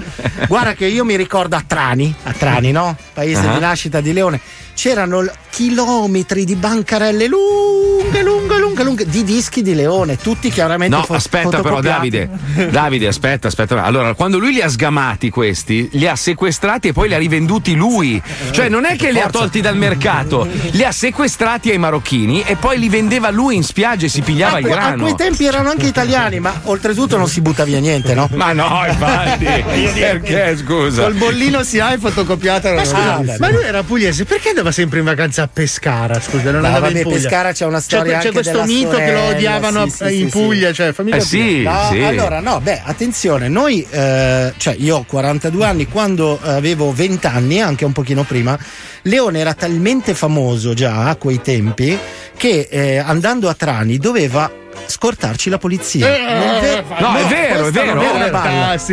guarda 0.49 0.73
che 0.75 0.87
io 0.87 1.05
mi 1.05 1.17
ricordo 1.17 1.55
a 1.57 1.63
Trani, 1.67 2.13
a 2.25 2.33
Trani, 2.33 2.73
no? 2.73 2.97
Paese 3.13 3.47
Ah. 3.47 3.53
di 3.53 3.61
nascita 3.61 4.01
di 4.01 4.13
Leone, 4.13 4.41
c'erano 4.75 5.25
chilometri 5.51 6.45
di 6.45 6.57
bancarelle 6.57 7.29
lunghe, 7.29 8.23
lunghe, 8.23 8.59
lunghe, 8.59 8.83
lunghe 8.83 9.07
di 9.07 9.23
dischi 9.23 9.63
di 9.63 9.75
Leone, 9.75 10.17
tutti 10.17 10.51
chiaramente 10.51 10.97
No, 10.97 11.05
fo- 11.05 11.15
aspetta 11.15 11.61
però. 11.61 11.81
Davide, 11.81 12.29
Davide, 12.71 13.07
aspetta, 13.07 13.49
aspetta. 13.49 13.83
Allora, 13.85 14.15
quando 14.15 14.39
lui 14.39 14.53
li 14.53 14.61
ha 14.61 14.69
sgamati 14.69 15.31
questi, 15.31 15.89
li 15.93 16.07
ha 16.09 16.17
sequestrati 16.17 16.89
e 16.89 16.93
poi 16.93 17.09
li 17.09 17.15
ha 17.15 17.19
rivenduti 17.19 17.75
lui. 17.75 18.21
Cioè 18.51 18.69
non 18.69 18.85
è 18.85 18.97
che 18.97 19.13
li 19.13 19.21
ha 19.21 19.29
tolti 19.31 19.61
dal 19.61 19.77
mercato, 19.77 20.47
li 20.73 20.83
ha 20.85 20.91
sequestrati 20.93 21.71
ai 21.71 21.79
marocchini 21.79 22.43
e 22.45 22.57
poi 22.57 22.79
li 22.79 22.89
vendeva 22.89 23.31
lui 23.31 23.55
in 23.57 23.63
spiaggia 23.63 24.07
e 24.07 24.09
si 24.09 24.23
pigliava 24.23 24.57
A, 24.57 24.59
il 24.59 24.65
que- 24.65 24.73
a 24.75 24.77
grano. 24.77 25.03
quei 25.03 25.15
tempi 25.15 25.45
erano 25.45 25.71
anche 25.71 25.87
italiani, 25.87 26.41
ma 26.41 26.61
oltretutto 26.65 27.17
non 27.17 27.29
si 27.29 27.41
butta 27.41 27.63
via 27.65 27.79
niente, 27.79 28.15
no? 28.15 28.29
Ma 28.33 28.53
no, 28.53 28.83
infatti, 28.89 29.45
perché 29.45 30.57
scusa? 30.57 31.03
Col 31.03 31.15
bollino 31.15 31.63
si 31.63 31.79
ha 31.79 31.93
e 31.93 31.99
fotocopiato. 31.99 32.69
Ah, 32.69 33.19
beh, 33.23 33.37
Ma 33.39 33.51
lui 33.51 33.63
era 33.63 33.83
pugliese, 33.83 34.25
perché 34.25 34.53
andava 34.65 34.73
sempre 34.73 34.99
in 35.01 35.05
vacanza 35.05 35.43
a 35.43 35.49
Pescara? 35.53 36.19
Scusa, 36.21 36.51
non 36.51 36.61
No, 36.61 36.67
andava 36.67 36.87
vabbè, 36.87 36.97
in 36.99 37.03
Puglia. 37.03 37.17
Pescara 37.17 37.53
c'è 37.53 37.67
una 37.67 37.79
C'è, 37.79 37.83
storia 37.83 38.13
c'è 38.13 38.17
anche 38.19 38.31
questo 38.33 38.53
della 38.53 38.65
mito 38.65 38.91
che 38.91 38.97
lo 39.13 39.19
sorella, 39.19 39.35
odiavano 39.37 39.89
sì, 39.89 40.03
a- 40.03 40.09
sì, 40.09 40.21
in 40.21 40.31
sì, 40.31 40.39
Puglia, 40.39 40.73
cioè 40.73 40.93
fammi 40.93 41.11
Eh 41.11 41.21
sì, 41.21 41.63
No, 41.63 41.89
sì. 41.91 42.01
allora 42.01 42.41
no, 42.41 42.61
beh, 42.61 42.81
attenzione, 42.85 43.49
noi, 43.49 43.87
eh, 43.91 44.53
cioè 44.57 44.75
io 44.79 44.97
ho 44.97 45.05
42 45.05 45.65
anni, 45.67 45.87
quando 45.87 46.39
avevo 46.43 46.93
20 46.93 47.27
anni, 47.27 47.61
anche 47.61 47.85
un 47.85 47.93
pochino 47.93 48.23
prima, 48.25 48.59
Leone 49.07 49.39
era 49.39 49.55
talmente 49.55 50.15
famoso 50.15 50.75
già 50.75 51.09
a 51.09 51.17
quei 51.17 51.41
tempi 51.43 51.97
che 52.37 52.69
eh, 52.71 52.99
andando 52.99 53.49
a 53.49 53.55
Trani 53.55 53.99
doveva 53.99 54.51
scortarci 54.87 55.49
la 55.51 55.57
polizia. 55.59 56.07
Non 56.09 56.61
ve- 56.61 56.85
No, 56.99 57.15
è 57.17 57.25
vero, 57.27 57.67
è 57.69 57.71
vero. 57.71 58.03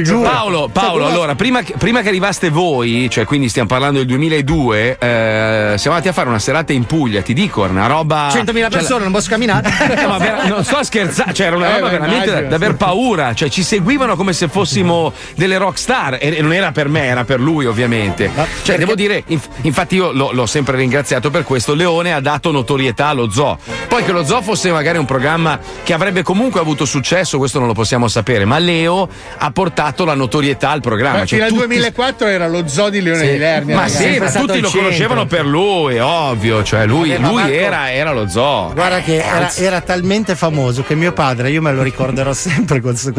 Giuro. 0.03 0.21
Paolo, 0.29 0.69
Paolo, 0.71 1.03
Cioè, 1.03 1.11
allora, 1.11 1.35
prima 1.35 1.63
che, 1.63 1.73
prima 1.77 2.01
che 2.01 2.07
arrivaste 2.09 2.49
voi, 2.49 3.09
cioè 3.09 3.25
quindi 3.25 3.49
stiamo 3.49 3.67
parlando 3.67 3.97
del 3.97 4.07
2002, 4.07 4.97
eh, 4.99 5.73
siamo 5.77 5.95
andati 5.95 6.07
a 6.07 6.13
fare 6.13 6.29
una 6.29 6.39
serata 6.39 6.71
in 6.71 6.85
Puglia, 6.85 7.21
ti 7.21 7.33
dico, 7.33 7.63
era 7.63 7.73
una 7.73 7.87
roba... 7.87 8.29
100.000 8.29 8.53
cioè, 8.53 8.69
persone, 8.69 9.03
non 9.03 9.11
posso 9.11 9.29
camminare. 9.29 9.69
Eh, 10.01 10.05
ma 10.07 10.17
vera- 10.19 10.47
non 10.47 10.63
sto 10.63 10.83
scherzando, 10.83 11.33
cioè 11.33 11.47
era 11.47 11.55
una 11.57 11.69
Eh, 11.75 11.79
roba 11.79 11.89
veramente 11.89 12.25
da, 12.25 12.31
immagino, 12.31 12.49
da 12.49 12.55
aver 12.55 12.75
paura, 12.75 13.33
cioè 13.33 13.49
ci 13.49 13.63
seguivano 13.63 14.15
come 14.15 14.33
se 14.33 14.47
fossimo 14.47 15.11
delle 15.35 15.57
rock 15.57 15.77
star 15.77 16.17
e, 16.21 16.37
e 16.37 16.41
non 16.41 16.53
era 16.53 16.71
per 16.71 16.87
me, 16.87 17.05
era 17.05 17.23
per 17.25 17.39
lui 17.39 17.65
ovviamente. 17.65 18.29
Cioè 18.63 18.77
devo 18.77 18.95
dire, 18.95 19.23
inf- 19.27 19.49
infatti 19.61 19.97
io 20.01 20.11
l'ho, 20.11 20.31
l'ho 20.31 20.45
sempre 20.45 20.77
ringraziato 20.77 21.29
per 21.29 21.43
questo, 21.43 21.73
Leone 21.73 22.13
ha 22.13 22.19
dato 22.19 22.51
notorietà 22.51 23.07
allo 23.07 23.29
zoo. 23.29 23.57
Poi 23.87 24.03
che 24.03 24.11
lo 24.11 24.23
zoo 24.25 24.41
fosse 24.41 24.71
magari 24.71 24.97
un 24.97 25.05
programma 25.05 25.59
che 25.83 25.93
avrebbe 25.93 26.23
comunque 26.23 26.59
avuto 26.59 26.85
successo, 26.85 27.37
questo 27.37 27.59
non 27.59 27.67
lo 27.67 27.73
possiamo 27.73 28.07
sapere, 28.07 28.45
ma 28.45 28.57
Leo 28.57 29.07
ha 29.37 29.51
portato 29.51 30.05
la 30.05 30.13
notorietà 30.15 30.69
al 30.71 30.81
programma. 30.81 31.19
Ma 31.19 31.25
Cioè, 31.25 31.37
fino 31.39 31.43
al 31.43 31.49
tutti- 31.51 31.65
2004 31.67 32.27
era 32.27 32.47
lo 32.47 32.67
zoo 32.67 32.89
di 32.89 33.01
Leone 33.01 33.31
di 33.31 33.37
Lernia. 33.37 33.75
ma 33.75 33.81
ragazzi. 33.83 34.13
sì, 34.13 34.19
ma 34.19 34.31
tutti 34.31 34.59
lo 34.59 34.67
centro. 34.67 34.79
conoscevano 34.81 35.25
per 35.25 35.45
lui, 35.45 35.95
è 35.95 36.03
ovvio, 36.03 36.63
cioè 36.63 36.85
lui, 36.85 37.15
lui 37.17 37.33
Marco- 37.33 37.51
era, 37.51 37.91
era 37.91 38.11
lo 38.11 38.27
zoo. 38.27 38.71
Guarda 38.73 39.01
che 39.01 39.17
era, 39.23 39.53
era 39.55 39.81
talmente 39.81 40.35
famoso 40.35 40.83
che 40.83 40.95
mio 40.95 41.11
padre, 41.11 41.49
io 41.51 41.61
me 41.61 41.71
lo 41.73 41.81
ricorderò 41.83 42.33
sempre, 42.33 42.79
cose, 42.81 43.13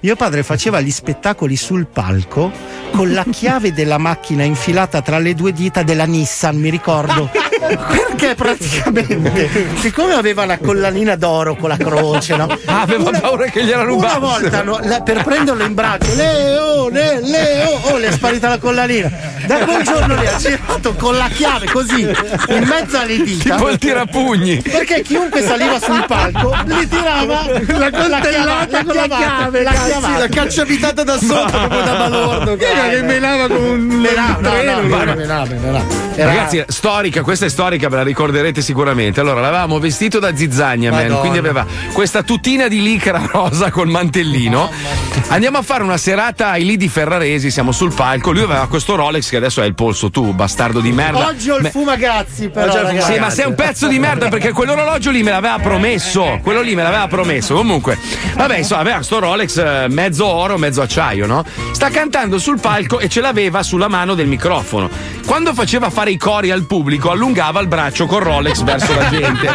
mio 0.00 0.16
padre 0.16 0.42
faceva 0.42 0.80
gli 0.80 0.90
spettacoli 0.90 1.56
sul 1.56 1.86
palco 1.86 2.50
con 2.90 3.12
la 3.12 3.24
chiave 3.30 3.72
della 3.72 3.98
macchina 3.98 4.42
infilata 4.44 5.00
tra 5.02 5.18
le 5.18 5.34
due 5.34 5.52
dita 5.52 5.82
della 5.82 6.04
Nissan, 6.04 6.25
mi 6.56 6.70
ricordo. 6.70 7.30
Perché 7.56 8.34
praticamente, 8.34 9.48
siccome 9.80 10.14
aveva 10.14 10.44
la 10.44 10.58
collanina 10.58 11.16
d'oro 11.16 11.56
con 11.56 11.68
la 11.70 11.76
croce, 11.76 12.36
no? 12.36 12.46
Ah, 12.66 12.82
aveva 12.82 13.10
paura 13.10 13.46
che 13.46 13.64
gliela 13.64 13.82
Una 13.82 13.90
rubassero. 13.90 14.20
volta 14.20 14.62
no, 14.62 14.78
la- 14.82 15.00
per 15.00 15.22
prenderlo 15.22 15.64
in 15.64 15.74
braccio, 15.74 16.14
Leo, 16.14 16.88
Le- 16.88 17.20
Leo, 17.22 17.70
oh, 17.84 17.96
le 17.96 18.08
è 18.08 18.12
sparita 18.12 18.48
la 18.48 18.58
collanina. 18.58 19.10
Da 19.46 19.58
quel 19.64 19.82
giorno 19.84 20.14
lì 20.16 20.26
ha 20.26 20.36
girato 20.36 20.94
con 20.94 21.16
la 21.16 21.28
chiave 21.28 21.66
così, 21.70 22.00
in 22.00 22.64
mezzo 22.66 22.98
alle 22.98 23.22
dita. 23.22 23.54
Tipo 23.54 23.68
il 23.70 23.78
tirapugni. 23.78 24.56
Perché 24.62 25.02
chiunque 25.02 25.42
saliva 25.42 25.78
sul 25.80 26.04
palco 26.06 26.54
gli 26.66 26.86
tirava 26.88 27.44
la 27.66 27.90
coltellata 27.90 28.84
con 28.84 28.94
la 28.94 29.06
chiave, 29.08 29.62
la 29.62 29.70
chiavata. 29.72 30.18
la 30.18 30.28
caccia 30.28 30.62
abitata 30.62 31.02
da 31.04 31.18
sotto 31.18 31.50
proprio 31.50 31.82
da 31.82 31.92
balordo. 31.94 32.58
Era 32.58 32.88
che 32.88 33.02
menava 33.02 33.46
come 33.48 33.68
un 33.68 33.80
Menava, 33.80 34.38
no, 34.40 34.50
treno. 34.50 34.80
no, 34.80 35.04
no, 35.04 35.14
menava, 35.14 35.44
menava. 35.54 35.84
Era- 36.14 36.28
Ragazzi, 36.30 36.64
storica, 36.68 37.22
questa 37.22 37.46
è 37.46 37.48
storica, 37.48 37.88
ve 37.88 37.96
la 37.96 38.02
ricorderete 38.02 38.60
sicuramente. 38.62 39.20
Allora, 39.20 39.40
l'avevamo 39.40 39.78
vestito 39.78 40.18
da 40.18 40.34
zizzagna, 40.34 40.90
man, 40.90 41.18
quindi 41.20 41.38
aveva 41.38 41.64
questa 41.92 42.22
tutina 42.22 42.68
di 42.68 42.82
licra 42.82 43.28
rosa 43.30 43.70
col 43.70 43.88
mantellino. 43.88 44.70
Andiamo 45.28 45.58
a 45.58 45.62
fare 45.62 45.82
una 45.82 45.96
serata 45.96 46.50
ai 46.50 46.64
lì 46.64 46.76
di 46.76 46.88
Ferraresi, 46.88 47.50
siamo 47.50 47.72
sul 47.72 47.92
palco. 47.92 48.32
Lui 48.32 48.42
aveva 48.42 48.66
questo 48.68 48.94
Rolex 48.96 49.28
che 49.36 49.44
adesso 49.44 49.62
è 49.62 49.66
il 49.66 49.74
polso 49.74 50.10
tu, 50.10 50.32
bastardo 50.32 50.80
di 50.80 50.92
merda. 50.92 51.26
Oggi 51.26 51.50
ho 51.50 51.58
il 51.58 51.66
fumagazzi 51.66 52.48
però 52.48 52.72
Oggi 52.72 52.82
ragazzi. 52.82 53.12
Sì, 53.12 53.18
ma 53.18 53.30
sei 53.30 53.46
un 53.46 53.54
pezzo 53.54 53.86
di 53.86 53.98
merda 53.98 54.28
perché 54.28 54.52
quell'orologio 54.52 55.10
lì 55.10 55.22
me 55.22 55.30
l'aveva 55.30 55.58
promesso. 55.58 56.40
Quello 56.42 56.62
lì 56.62 56.74
me 56.74 56.82
l'aveva 56.82 57.06
promesso. 57.06 57.54
Comunque, 57.54 57.98
vabbè, 58.34 58.58
insomma, 58.58 58.80
aveva 58.80 59.02
sto 59.02 59.18
Rolex 59.18 59.56
eh, 59.58 59.86
mezzo 59.88 60.26
oro, 60.26 60.56
mezzo 60.56 60.82
acciaio, 60.82 61.26
no? 61.26 61.44
Sta 61.72 61.90
cantando 61.90 62.38
sul 62.38 62.58
palco 62.60 62.98
e 62.98 63.08
ce 63.08 63.20
l'aveva 63.20 63.62
sulla 63.62 63.88
mano 63.88 64.14
del 64.14 64.26
microfono. 64.26 64.88
Quando 65.26 65.52
faceva 65.54 65.90
fare 65.90 66.10
i 66.10 66.16
cori 66.16 66.50
al 66.50 66.66
pubblico, 66.66 67.10
allungava 67.10 67.60
il 67.60 67.66
braccio 67.66 68.06
con 68.06 68.20
Rolex 68.20 68.62
verso 68.62 68.94
la 68.94 69.08
gente. 69.08 69.50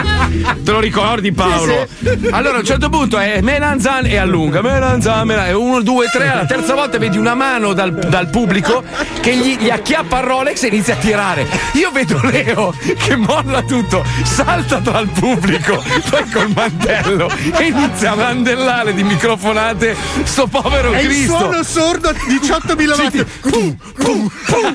Te 0.64 0.72
lo 0.72 0.80
ricordi, 0.80 1.32
Paolo? 1.32 1.88
Allora 2.32 2.58
a 2.58 2.60
un 2.60 2.66
certo 2.66 2.90
punto 2.90 3.18
è 3.18 3.42
Menanzan 3.42 4.06
e 4.06 4.18
allunga. 4.18 4.62
Menanzan, 4.62 5.26
Menan- 5.26 5.48
e 5.48 5.54
uno, 5.54 5.82
due, 5.82 6.08
tre. 6.12 6.30
Alla 6.30 6.46
terza 6.46 6.76
volta 6.76 6.98
vedi 6.98 7.18
una 7.18 7.36
mano 7.36 7.74
dal, 7.74 7.94
dal 7.94 8.30
pubblico 8.30 8.84
che 9.22 9.36
gli, 9.36 9.58
gli 9.58 9.70
acchiappa 9.72 10.20
il 10.20 10.24
Rolex 10.26 10.64
e 10.64 10.68
inizia 10.68 10.94
a 10.94 10.98
tirare. 10.98 11.48
Io 11.74 11.92
vedo 11.92 12.20
Leo 12.24 12.74
che 12.98 13.16
molla 13.16 13.62
tutto, 13.64 14.04
salta 14.24 14.80
tra 14.80 15.00
il 15.00 15.10
pubblico, 15.10 15.84
poi 16.10 16.30
col 16.30 16.52
mantello 16.54 17.30
e 17.58 17.64
inizia 17.66 18.12
a 18.12 18.16
mandellare 18.16 18.94
di 18.94 19.04
microfonate 19.04 19.96
sto 20.24 20.48
povero 20.48 20.92
È 20.92 21.00
il 21.00 21.08
Cristo. 21.08 21.38
suono 21.38 21.64
sordo 21.64 22.10
a 22.10 22.12
18.000 22.14 22.88
watt. 23.02 23.26
Pum, 23.42 23.76
pum, 23.96 24.32
pum. 24.46 24.74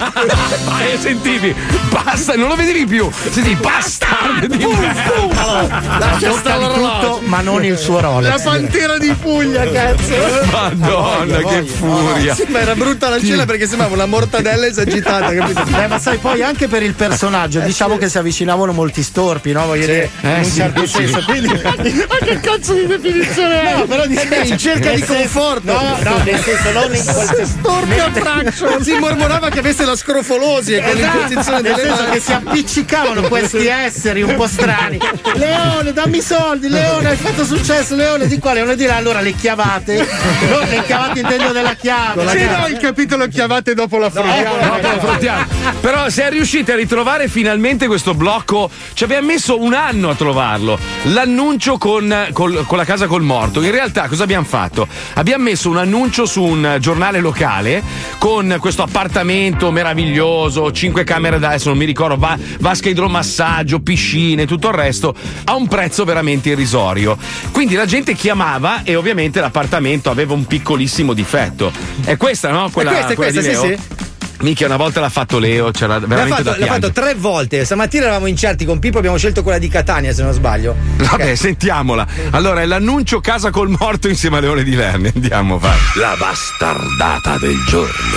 e 0.93 0.99
sentivi, 0.99 1.55
basta, 1.91 2.35
non 2.35 2.49
lo 2.49 2.55
vedevi 2.57 2.87
più. 2.87 3.09
Sentivi, 3.31 3.55
bastard 3.57 4.47
di 4.47 4.65
merda. 4.65 5.99
Lascia 5.99 6.33
stare 6.33 6.73
tutto, 6.75 7.21
ma 7.25 7.41
non 7.41 7.65
il 7.65 7.77
suo 7.77 8.01
La 8.01 8.09
Rolex. 8.09 8.43
pantera 8.43 8.99
di 8.99 9.13
Puglia, 9.21 9.69
cazzo. 9.71 10.15
Madonna, 10.51 11.39
che 11.39 11.63
furia. 11.65 12.35
Sì, 12.35 12.45
ma 12.49 12.61
era 12.61 12.75
brutta 12.75 13.09
la 13.09 13.19
scena 13.19 13.45
perché 13.45 13.67
sembrava 13.67 13.95
una 13.95 14.07
mortadella 14.07 14.67
esagitata, 14.87 15.33
capito? 15.35 15.65
Eh, 15.77 15.87
ma 15.89 15.99
sai, 15.99 16.17
poi 16.19 16.43
anche 16.43 16.69
per 16.69 16.83
il 16.83 16.95
personaggio, 16.95 17.61
diciamo 17.61 17.97
che 17.99 18.09
si 18.09 18.17
avvicinavano 18.19 18.73
molti 18.73 19.03
storpi, 19.03 19.53
no? 19.53 19.67
Voglio 19.67 19.87
dire, 19.87 20.11
Eh, 20.23 20.29
in 20.39 20.45
un 20.45 20.51
certo 20.51 20.87
senso. 20.87 21.23
Quindi, 21.25 21.49
Ma 22.09 22.17
che 22.25 22.41
cazzo 22.41 22.73
di 22.73 22.87
definizione 22.87 23.63
è? 23.63 23.77
no, 23.77 23.85
però 23.85 24.07
di 24.07 24.19
in 24.45 24.59
cerca 24.59 24.93
di 24.93 25.03
conforto. 25.03 25.73
No, 25.73 25.99
no, 26.03 26.23
nel 26.25 26.41
senso, 26.41 26.73
non 26.73 26.95
in 26.95 27.03
senso. 27.03 27.45
Storpi 27.45 27.99
a 27.99 28.09
braccio. 28.09 28.75
Si 28.87 28.93
mormorava 28.99 29.49
che 29.49 29.59
avesse 29.59 29.85
la 29.85 29.97
scrofolosi 29.97 30.75
e 30.75 30.81
che 30.81 30.95
l'imposizione 30.95 31.61
Nel 31.61 31.75
delle 31.75 31.89
senso 31.89 32.11
che 32.11 32.21
si 32.21 32.33
appiccicavano 32.33 33.23
questi 33.23 33.67
esseri 33.67 34.23
un 34.23 34.35
po' 34.37 34.47
strani. 34.47 34.99
Leone, 35.35 35.93
dammi 35.93 36.19
i 36.19 36.23
soldi, 36.23 36.69
Leone, 36.69 37.09
hai 37.11 37.17
fatto 37.17 37.45
successo, 37.45 37.95
Leone 37.97 38.27
di 38.27 38.39
qua, 38.39 38.53
Leone 38.53 38.77
di 38.77 38.85
là. 38.87 38.97
Allora 38.97 39.21
le 39.21 39.35
chiavate, 39.35 40.07
non 40.49 40.69
le 40.69 40.83
chiavate 40.85 41.21
intendo 41.21 41.53
della 41.53 41.75
chiave. 41.75 42.29
Sì, 42.29 42.45
no, 42.45 42.67
il 42.69 42.79
capitolo 42.79 43.27
chiavate 43.29 43.75
dopo 43.75 43.99
la 43.99 44.11
frodiamo. 44.11 44.76
Però, 44.81 44.95
affrontiamo. 44.95 45.45
Però 45.81 46.09
se 46.09 46.31
riuscite 46.31 46.73
a 46.73 46.77
ritrovare 46.77 47.29
finalmente 47.29 47.87
questo 47.87 48.15
blocco, 48.15 48.71
ci 48.93 49.05
abbiamo 49.05 49.27
messo 49.27 49.61
un 49.61 49.75
anno 49.75 50.11
a 50.11 50.15
trovarlo. 50.15 50.79
L'annuncio 51.05 51.79
con, 51.79 52.29
col- 52.33 52.65
con 52.67 52.77
la 52.77 52.85
casa 52.85 53.07
col 53.07 53.23
morto. 53.23 53.63
In 53.63 53.71
realtà 53.71 54.09
cosa 54.09 54.25
abbiamo 54.25 54.45
fatto? 54.45 54.87
Abbiamo 55.15 55.45
messo 55.45 55.69
un 55.69 55.79
annuncio 55.79 56.27
su 56.27 56.43
un 56.43 56.77
giornale 56.81 57.21
locale 57.21 57.83
con 58.19 58.57
questo 58.61 58.83
appartamento 58.83 59.71
meraviglioso, 59.71 60.73
cinque 60.73 61.05
camere 61.05 61.39
da 61.39 61.49
adesso 61.49 61.69
non 61.69 61.79
mi 61.79 61.85
ricordo, 61.85 62.17
va- 62.17 62.39
vasca 62.61 62.89
idromassaggio, 62.89 63.81
piscine, 63.81 64.47
tutto 64.47 64.69
il 64.69 64.75
resto, 64.75 65.15
a 65.45 65.55
un 65.55 65.67
prezzo 65.67 66.05
veramente 66.05 66.51
irrisorio. 66.51 67.17
Quindi 67.53 67.75
la 67.75 67.87
gente 67.87 68.15
chiamava 68.15 68.83
e 68.83 68.95
ovviamente 68.97 69.41
l'appartamento 69.41 70.11
aveva 70.11 70.35
un 70.35 70.47
piccolissimo 70.47 71.13
difetto. 71.13 71.73
È 72.05 72.17
questa, 72.17 72.51
no? 72.51 72.69
Quella, 72.71 72.91
È 72.91 72.95
questa, 72.95 73.13
è 73.13 73.15
quella 73.15 73.41
questa, 73.41 73.61
sì, 73.61 73.75
sì. 73.75 74.05
Minchia, 74.41 74.67
una 74.67 74.77
volta 74.77 75.01
l'ha 75.01 75.09
fatto 75.09 75.39
Leo, 75.39 75.71
c'era 75.71 75.99
L'ha 75.99 76.07
veramente 76.07 76.43
fatto, 76.43 76.59
da 76.59 76.65
l'ha 76.65 76.73
fatto 76.73 76.93
tre 76.93 77.15
volte. 77.15 77.65
Stamattina 77.65 78.05
eravamo 78.05 78.27
incerti 78.27 78.65
con 78.65 78.79
Pippo, 78.79 78.99
abbiamo 78.99 79.17
scelto 79.17 79.43
quella 79.43 79.59
di 79.59 79.69
Catania, 79.69 80.13
se 80.13 80.23
non 80.23 80.33
sbaglio. 80.33 80.75
Vabbè, 80.97 81.35
sentiamola. 81.35 82.07
Allora, 82.31 82.61
è 82.61 82.67
l'annuncio 82.67 83.21
casa 83.21 83.51
col 83.51 83.75
morto 83.79 84.09
insieme 84.09 84.37
a 84.37 84.41
Leone 84.41 84.63
di 84.63 84.75
Verni. 84.75 85.11
Andiamo, 85.15 85.59
vai. 85.59 85.77
La 85.95 86.15
bastardata 86.19 87.39
del 87.39 87.65
giorno. 87.67 88.17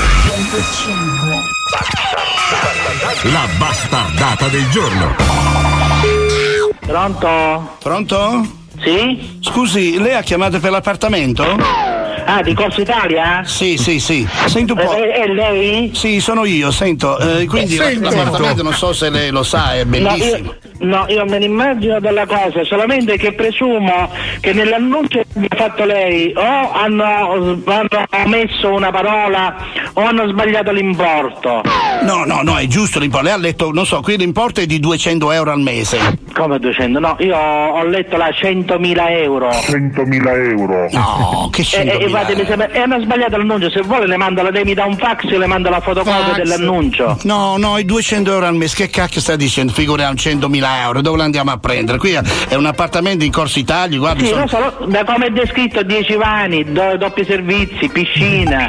La 3.23 3.47
bastardata 3.57 4.47
del 4.47 4.69
giorno. 4.69 5.15
Pronto? 6.79 7.77
Pronto? 7.79 8.47
Sì? 8.81 9.37
Scusi, 9.41 9.99
lei 9.99 10.15
ha 10.15 10.21
chiamato 10.21 10.59
per 10.59 10.71
l'appartamento? 10.71 11.98
Ah, 12.31 12.43
di 12.43 12.53
Corso 12.53 12.81
Italia? 12.81 13.41
Sì, 13.43 13.75
sì, 13.75 13.99
sì. 13.99 14.27
Sento 14.45 14.73
un 14.75 14.79
po'. 14.85 14.93
Eh, 14.95 15.09
È 15.13 15.25
lei? 15.27 15.89
Sì, 15.95 16.19
sono 16.19 16.45
io, 16.45 16.69
sento. 16.69 17.17
Eh, 17.17 17.47
quindi 17.47 17.73
Sento. 17.75 18.07
l'appartamento 18.11 18.61
non 18.61 18.73
so 18.73 18.93
se 18.93 19.09
lei 19.09 19.31
lo 19.31 19.41
sa, 19.41 19.73
è 19.73 19.83
No 19.83 19.89
bellissimo. 19.89 20.37
io, 20.37 20.55
no, 20.81 21.05
io 21.09 21.25
me 21.25 21.39
ne 21.39 21.45
immagino 21.45 21.99
della 21.99 22.27
cosa, 22.27 22.63
solamente 22.65 23.17
che 23.17 23.33
presumo 23.33 24.11
che 24.41 24.53
nell'annuncio 24.53 25.21
che 25.33 25.47
ha 25.49 25.55
fatto 25.55 25.85
lei 25.85 26.33
o 26.35 26.71
hanno, 26.71 27.61
hanno 27.65 27.87
messo 28.27 28.73
una 28.73 28.91
parola 28.91 29.55
o 29.93 30.01
hanno 30.01 30.27
sbagliato 30.27 30.71
l'importo. 30.71 31.61
No, 32.01 32.23
no, 32.25 32.41
no, 32.43 32.57
è 32.57 32.65
giusto 32.67 32.99
l'importo. 32.99 33.25
Lei 33.25 33.33
ha 33.35 33.37
letto, 33.37 33.71
non 33.71 33.85
so, 33.85 34.01
qui 34.01 34.17
l'importo 34.17 34.61
è 34.61 34.65
di 34.65 34.79
200 34.79 35.31
euro 35.31 35.51
al 35.51 35.59
mese. 35.61 35.97
Come 36.33 36.59
200? 36.59 36.99
No, 36.99 37.15
io 37.19 37.35
ho 37.37 37.83
letto 37.85 38.17
la 38.17 38.29
100.000 38.29 39.09
euro. 39.21 39.49
100.000 39.49 40.49
euro. 40.51 40.87
No, 40.91 41.49
che 41.51 41.61
E, 41.61 41.63
e, 41.63 41.97
100.000 41.97 42.01
e, 42.01 42.09
guardi, 42.09 42.33
mi 42.33 42.39
euro. 42.41 42.47
sembra- 42.47 42.71
e 42.71 42.79
hanno 42.79 42.99
sbagliato 43.01 43.37
l'annuncio, 43.37 43.69
se 43.69 43.81
vuole 43.81 44.07
le 44.07 44.17
mando 44.17 44.41
la 44.41 44.47
mi 44.63 44.73
dà 44.73 44.85
un 44.85 44.97
fax 44.97 45.23
e 45.31 45.37
le 45.37 45.45
mando 45.47 45.69
la 45.69 45.79
fotocopia 45.79 46.33
dell'annuncio. 46.35 47.17
No, 47.23 47.55
no, 47.57 47.77
i 47.77 47.85
200 47.85 48.31
euro 48.31 48.45
al 48.45 48.55
mese, 48.55 48.75
che 48.75 48.89
cacchio 48.89 49.21
sta 49.21 49.35
dicendo? 49.35 49.71
Figuriamo 49.73 50.13
100.000 50.13 50.81
euro, 50.83 51.01
dove 51.01 51.17
lo 51.17 51.23
andiamo 51.23 51.51
a 51.51 51.57
prendere? 51.57 51.97
Qui 51.97 52.17
è 52.47 52.55
un 52.55 52.65
appartamento 52.65 53.23
in 53.23 53.31
Corso 53.31 53.59
Italia, 53.59 53.97
guardi, 53.97 54.23
Sì, 54.25 54.29
sono- 54.29 54.41
lo 54.41 54.47
so, 54.47 54.59
lo- 54.59 54.85
da 54.87 55.03
come 55.19 55.25
è 55.25 55.29
descritto 55.31 55.83
10 55.83 56.15
vani, 56.15 56.63
do- 56.71 56.95
doppi 56.95 57.25
servizi, 57.25 57.89
piscina, 57.89 58.67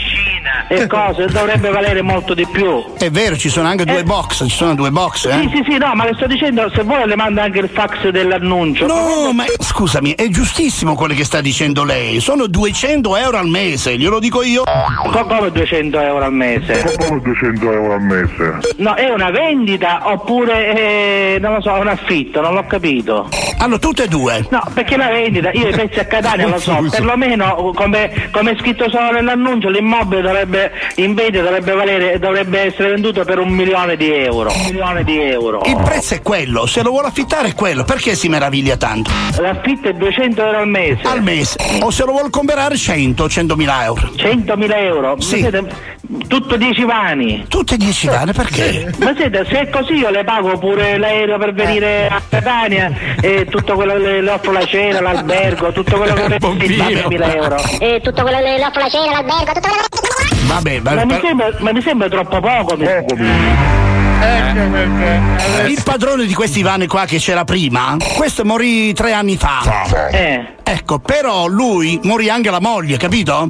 e 0.66 0.88
cose, 0.88 1.26
dovrebbe 1.26 1.70
valere 1.70 2.02
molto 2.02 2.34
di 2.34 2.44
più. 2.50 2.82
è 2.98 3.08
vero, 3.08 3.36
ci 3.36 3.48
sono 3.48 3.68
anche 3.68 3.84
due 3.84 4.00
Eh. 4.00 4.02
box, 4.02 4.42
ci 4.48 4.56
sono 4.56 4.74
due 4.74 4.90
box, 4.90 5.26
eh? 5.26 5.42
Sì, 5.42 5.50
sì, 5.54 5.70
sì, 5.70 5.78
no, 5.78 5.94
ma 5.94 6.04
le 6.06 6.14
sto 6.14 6.26
dicendo, 6.26 6.68
se 6.74 6.82
vuole 6.82 7.06
le 7.06 7.14
mando 7.14 7.40
anche 7.40 7.60
il 7.60 7.68
fax 7.72 8.08
dell'annuncio. 8.08 8.86
No, 8.86 9.32
ma 9.32 9.44
scusami, 9.60 10.14
è 10.16 10.26
giustissimo 10.28 10.96
quello 10.96 11.14
che 11.14 11.22
sta 11.24 11.40
dicendo 11.40 11.84
lei. 11.84 12.18
Sono 12.18 12.48
200 12.48 13.16
euro 13.16 13.36
al 13.38 13.46
mese, 13.46 13.96
glielo 13.96 14.18
dico 14.18 14.42
io. 14.42 14.64
Co- 14.64 15.24
Come 15.26 15.52
200 15.52 16.00
euro 16.00 16.24
al 16.24 16.32
mese? 16.32 16.96
Come 17.06 17.20
200 17.20 17.70
euro 17.72 17.92
al 17.94 18.02
mese? 18.02 18.58
No, 18.78 18.94
è 18.94 19.08
una 19.08 19.30
vendita 19.30 20.00
oppure, 20.10 21.34
eh, 21.34 21.38
non 21.40 21.54
lo 21.54 21.60
so, 21.62 21.72
un 21.74 21.86
affitto, 21.86 22.40
non 22.40 22.54
l'ho 22.54 22.66
capito. 22.66 23.28
Allora, 23.58 23.78
tutte 23.78 24.04
e 24.04 24.08
due. 24.08 24.44
No, 24.50 24.62
perché 24.74 24.96
la 24.96 25.10
vendita, 25.10 25.50
io 25.52 25.68
i 25.68 25.72
pezzi 25.72 25.98
a 26.00 26.04
Catania 26.06 26.39
lo 26.48 26.58
so, 26.58 26.78
perlomeno 26.90 27.72
come, 27.74 28.28
come 28.30 28.52
è 28.52 28.56
scritto 28.58 28.88
solo 28.90 29.10
nell'annuncio, 29.12 29.68
l'immobile 29.68 30.20
dovrebbe, 30.22 30.72
in 30.96 31.14
vendita 31.14 31.42
dovrebbe 31.42 31.72
valere, 31.72 32.18
dovrebbe 32.18 32.60
essere 32.60 32.90
venduto 32.90 33.24
per 33.24 33.38
un 33.38 33.48
milione 33.50 33.96
di 33.96 34.10
euro. 34.12 34.50
Un 34.52 34.64
milione 34.66 35.04
di 35.04 35.18
euro. 35.20 35.62
Il 35.64 35.76
prezzo 35.84 36.14
è 36.14 36.22
quello, 36.22 36.66
se 36.66 36.82
lo 36.82 36.90
vuole 36.90 37.08
affittare 37.08 37.48
è 37.48 37.54
quello, 37.54 37.84
perché 37.84 38.14
si 38.14 38.28
meraviglia 38.28 38.76
tanto? 38.76 39.10
L'affitto 39.40 39.88
è 39.88 39.92
200 39.92 40.42
euro 40.44 40.58
al 40.58 40.68
mese. 40.68 41.00
Al 41.04 41.22
mese. 41.22 41.56
O 41.82 41.90
se 41.90 42.04
lo 42.04 42.12
vuole 42.12 42.30
comprare 42.30 42.76
100, 42.76 43.26
100.000 43.26 43.82
euro. 43.82 44.10
100.000 44.16 44.76
euro? 44.76 45.14
Ma 45.16 45.20
Sì. 45.22 45.38
siete 45.38 45.98
tutto 46.26 46.56
10 46.56 46.84
vani. 46.84 47.44
Tutte 47.48 47.74
e 47.74 47.76
10 47.76 48.06
vane, 48.08 48.32
perché? 48.32 48.92
Ma 48.98 49.14
senta, 49.16 49.44
se 49.44 49.60
è 49.60 49.68
così 49.70 49.94
io 49.94 50.10
le 50.10 50.24
pago 50.24 50.58
pure 50.58 50.98
l'aereo 50.98 51.38
per 51.38 51.52
venire 51.52 52.08
a 52.08 52.20
Catania 52.28 52.90
e 53.20 53.46
tutto 53.46 53.74
quello 53.74 53.96
le, 53.96 54.20
le 54.20 54.30
offro 54.30 54.50
la 54.52 54.64
cena, 54.64 55.00
l'albergo, 55.00 55.72
tutto 55.72 55.96
quello 55.96 56.14
che 56.14 56.22
Pompino. 56.38 56.84
10.000 56.84 57.34
euro. 57.36 57.56
E 57.80 58.00
tutto 58.02 58.22
quello 58.22 58.38
che 58.38 58.58
l'offro 58.58 58.80
la 58.80 58.88
cena, 58.88 59.10
l'albergo, 59.12 59.52
tutto 59.52 59.68
quello 59.68 59.82
che... 59.88 60.46
Vabbè, 60.46 60.80
Ma 60.80 60.94
va- 60.94 61.04
mi, 61.04 61.18
sembra, 61.20 61.50
ma 61.58 61.72
mi 61.72 61.80
sembra 61.82 62.08
troppo 62.08 62.40
poco. 62.40 62.76
mi- 62.76 62.86
Poco 62.86 63.14
mi. 63.16 63.28
Il 65.66 65.80
padrone 65.82 66.26
di 66.26 66.34
questi 66.34 66.62
vani 66.62 66.86
qua 66.86 67.04
che 67.04 67.18
c'era 67.18 67.44
prima, 67.44 67.96
questo 68.16 68.44
morì 68.44 68.92
tre 68.92 69.12
anni 69.12 69.36
fa. 69.36 70.08
Eh, 70.10 70.58
Ecco, 70.62 71.00
però 71.00 71.48
lui 71.48 71.98
morì 72.04 72.28
anche 72.30 72.48
la 72.48 72.60
moglie, 72.60 72.96
capito? 72.96 73.48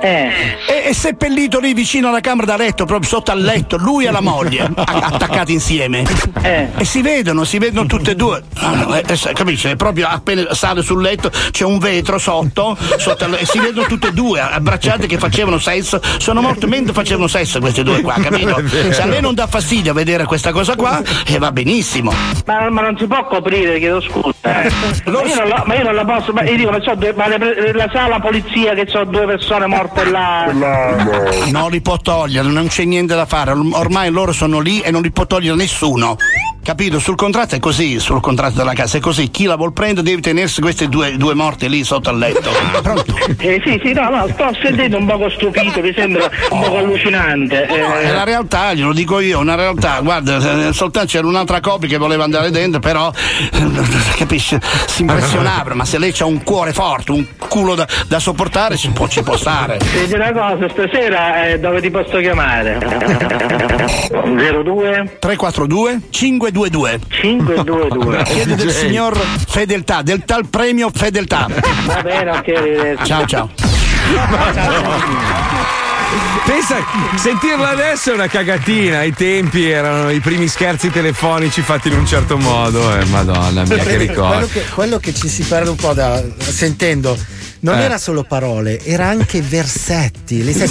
eh. 0.00 0.30
E 0.66 0.82
è 0.82 0.92
seppellito 0.92 1.60
lì 1.60 1.74
vicino 1.74 2.08
alla 2.08 2.18
camera 2.18 2.44
da 2.44 2.56
letto, 2.56 2.86
proprio 2.86 3.08
sotto 3.08 3.30
al 3.30 3.40
letto, 3.40 3.76
lui 3.76 4.06
e 4.06 4.10
la 4.10 4.20
moglie, 4.20 4.62
a- 4.74 4.82
attaccati 5.12 5.52
insieme. 5.52 6.02
Eh. 6.42 6.68
E 6.76 6.84
si 6.84 7.02
vedono, 7.02 7.44
si 7.44 7.58
vedono 7.58 7.86
tutte 7.86 8.12
e 8.12 8.14
due. 8.16 8.42
Ah, 8.56 8.74
no, 8.74 8.94
eh, 8.96 9.04
eh, 9.06 9.32
capisci? 9.32 9.68
È 9.68 9.76
proprio 9.76 10.08
appena 10.08 10.52
sale 10.52 10.82
sul 10.82 11.00
letto, 11.00 11.30
c'è 11.52 11.64
un 11.64 11.78
vetro 11.78 12.18
sotto, 12.18 12.76
sotto 12.98 13.24
al- 13.26 13.34
e 13.38 13.46
si 13.46 13.60
vedono 13.60 13.86
tutte 13.86 14.08
e 14.08 14.12
due, 14.12 14.40
abbracciate 14.40 15.06
che 15.06 15.18
facevano 15.18 15.60
sesso. 15.60 16.00
Sono 16.18 16.40
morti 16.40 16.66
mentre 16.66 16.92
facevano 16.92 17.28
sesso 17.28 17.60
questi 17.60 17.84
due 17.84 18.00
qua, 18.00 18.14
capito? 18.14 18.60
Se 18.90 19.00
a 19.00 19.06
lei 19.06 19.20
non 19.20 19.34
dà 19.34 19.46
fastidio 19.46 19.89
vedere 19.92 20.24
questa 20.24 20.52
cosa 20.52 20.76
qua, 20.76 21.00
e 21.26 21.38
va 21.38 21.52
benissimo. 21.52 22.12
Ma, 22.46 22.70
ma 22.70 22.80
non 22.82 22.96
si 22.98 23.06
può 23.06 23.26
coprire, 23.26 23.78
chiedo 23.78 24.00
scusa. 24.00 24.34
eh. 24.42 24.70
Ma, 25.10 25.22
io 25.22 25.34
non 25.34 25.48
la, 25.48 25.62
ma 25.66 25.74
io 25.74 25.84
non 25.84 25.94
la 25.94 26.04
posso, 26.04 26.32
ma 26.32 26.42
io 26.44 26.56
dico, 26.56 26.70
ma, 26.70 26.78
due- 26.78 27.12
ma 27.14 27.28
le- 27.28 27.72
la 27.72 27.88
sa 27.92 28.06
la 28.08 28.20
polizia 28.20 28.74
che 28.74 28.86
sono 28.88 29.04
due 29.04 29.26
persone 29.26 29.66
morte 29.66 30.04
là. 30.10 30.50
No. 30.52 31.50
Non 31.50 31.70
li 31.70 31.80
può 31.80 31.96
togliere, 31.96 32.48
non 32.48 32.66
c'è 32.68 32.84
niente 32.84 33.14
da 33.14 33.26
fare. 33.26 33.52
Ormai 33.52 34.10
loro 34.10 34.32
sono 34.32 34.60
lì 34.60 34.80
e 34.80 34.90
non 34.90 35.02
li 35.02 35.10
può 35.10 35.26
togliere 35.26 35.56
nessuno. 35.56 36.16
Capito? 36.62 36.98
Sul 36.98 37.16
contratto 37.16 37.54
è 37.54 37.58
così, 37.58 37.98
sul 37.98 38.20
contratto 38.20 38.56
della 38.56 38.74
casa 38.74 38.98
è 38.98 39.00
così. 39.00 39.30
Chi 39.30 39.44
la 39.44 39.56
vuol 39.56 39.72
prendere 39.72 40.06
deve 40.06 40.20
tenersi 40.20 40.60
queste 40.60 40.88
due, 40.88 41.16
due 41.16 41.34
morte 41.34 41.68
lì 41.68 41.82
sotto 41.84 42.10
al 42.10 42.18
letto. 42.18 42.50
Pronto? 42.82 43.16
Eh 43.38 43.60
sì, 43.64 43.80
sì, 43.82 43.92
no, 43.92 44.10
no, 44.10 44.28
sto 44.28 44.50
sentendo 44.60 44.98
un 44.98 45.06
poco 45.06 45.30
stupito, 45.30 45.80
mi 45.80 45.92
sembra 45.94 46.30
un 46.50 46.60
poco 46.60 46.76
allucinante. 46.76 47.66
No, 47.66 47.98
eh. 47.98 48.02
è 48.02 48.12
la 48.12 48.24
realtà, 48.24 48.74
glielo 48.74 48.92
dico 48.92 49.20
io, 49.20 49.38
una 49.38 49.54
realtà. 49.54 50.00
Guarda, 50.00 50.68
eh, 50.68 50.72
soltanto 50.72 51.08
c'era 51.08 51.26
un'altra 51.26 51.60
coppia 51.60 51.88
che 51.88 51.96
voleva 51.96 52.24
andare 52.24 52.50
dentro, 52.50 52.78
però 52.78 53.10
eh, 53.52 53.70
capisci, 54.16 54.56
si 54.86 55.02
impressionava, 55.02 55.74
ma 55.74 55.84
se 55.84 55.98
lei 55.98 56.14
ha 56.18 56.26
un 56.26 56.42
cuore 56.42 56.72
forte, 56.72 57.12
un 57.12 57.24
culo 57.38 57.74
da, 57.74 57.86
da 58.06 58.18
sopportare, 58.18 58.76
ci 58.76 58.90
può, 58.90 59.08
ci 59.08 59.22
può 59.22 59.36
stare. 59.36 59.78
Senti 59.80 60.14
una 60.14 60.32
cosa, 60.32 60.68
stasera 60.68 61.46
eh, 61.46 61.58
dove 61.58 61.80
ti 61.80 61.90
posso 61.90 62.18
chiamare? 62.18 62.78
02 64.10 65.16
342 65.18 66.00
522 66.50 67.00
522 67.08 68.22
Chiede 68.30 68.54
del 68.56 68.70
signor 68.72 69.16
Fedeltà, 69.48 70.02
del 70.02 70.24
tal 70.24 70.46
premio 70.48 70.90
Fedeltà. 70.92 71.46
Va 71.86 72.02
bene, 72.02 72.30
ok, 72.30 72.48
arrivederci. 72.48 73.04
Ciao 73.04 73.26
ciao. 73.26 73.50
Pensa, 76.44 76.78
sentirla 77.16 77.70
adesso 77.70 78.10
è 78.10 78.14
una 78.14 78.26
cagatina. 78.26 78.98
Ai 78.98 79.12
tempi 79.14 79.70
erano 79.70 80.10
i 80.10 80.18
primi 80.18 80.48
scherzi 80.48 80.90
telefonici 80.90 81.62
fatti 81.62 81.88
in 81.88 81.94
un 81.94 82.06
certo 82.06 82.36
modo. 82.36 82.98
Eh, 82.98 83.04
Madonna 83.06 83.62
mia, 83.64 83.76
che 83.76 83.82
quello, 83.82 83.98
ricordo. 83.98 84.48
che, 84.48 84.64
quello 84.74 84.98
che 84.98 85.14
ci 85.14 85.28
si 85.28 85.44
perde 85.44 85.70
un 85.70 85.76
po' 85.76 85.92
da, 85.92 86.20
sentendo 86.38 87.16
non 87.60 87.78
Eh. 87.78 87.82
era 87.82 87.98
solo 87.98 88.22
parole, 88.24 88.78
era 88.84 89.06
anche 89.06 89.40
versetti. 89.42 90.42
Li 90.44 90.52
senti? 90.52 90.68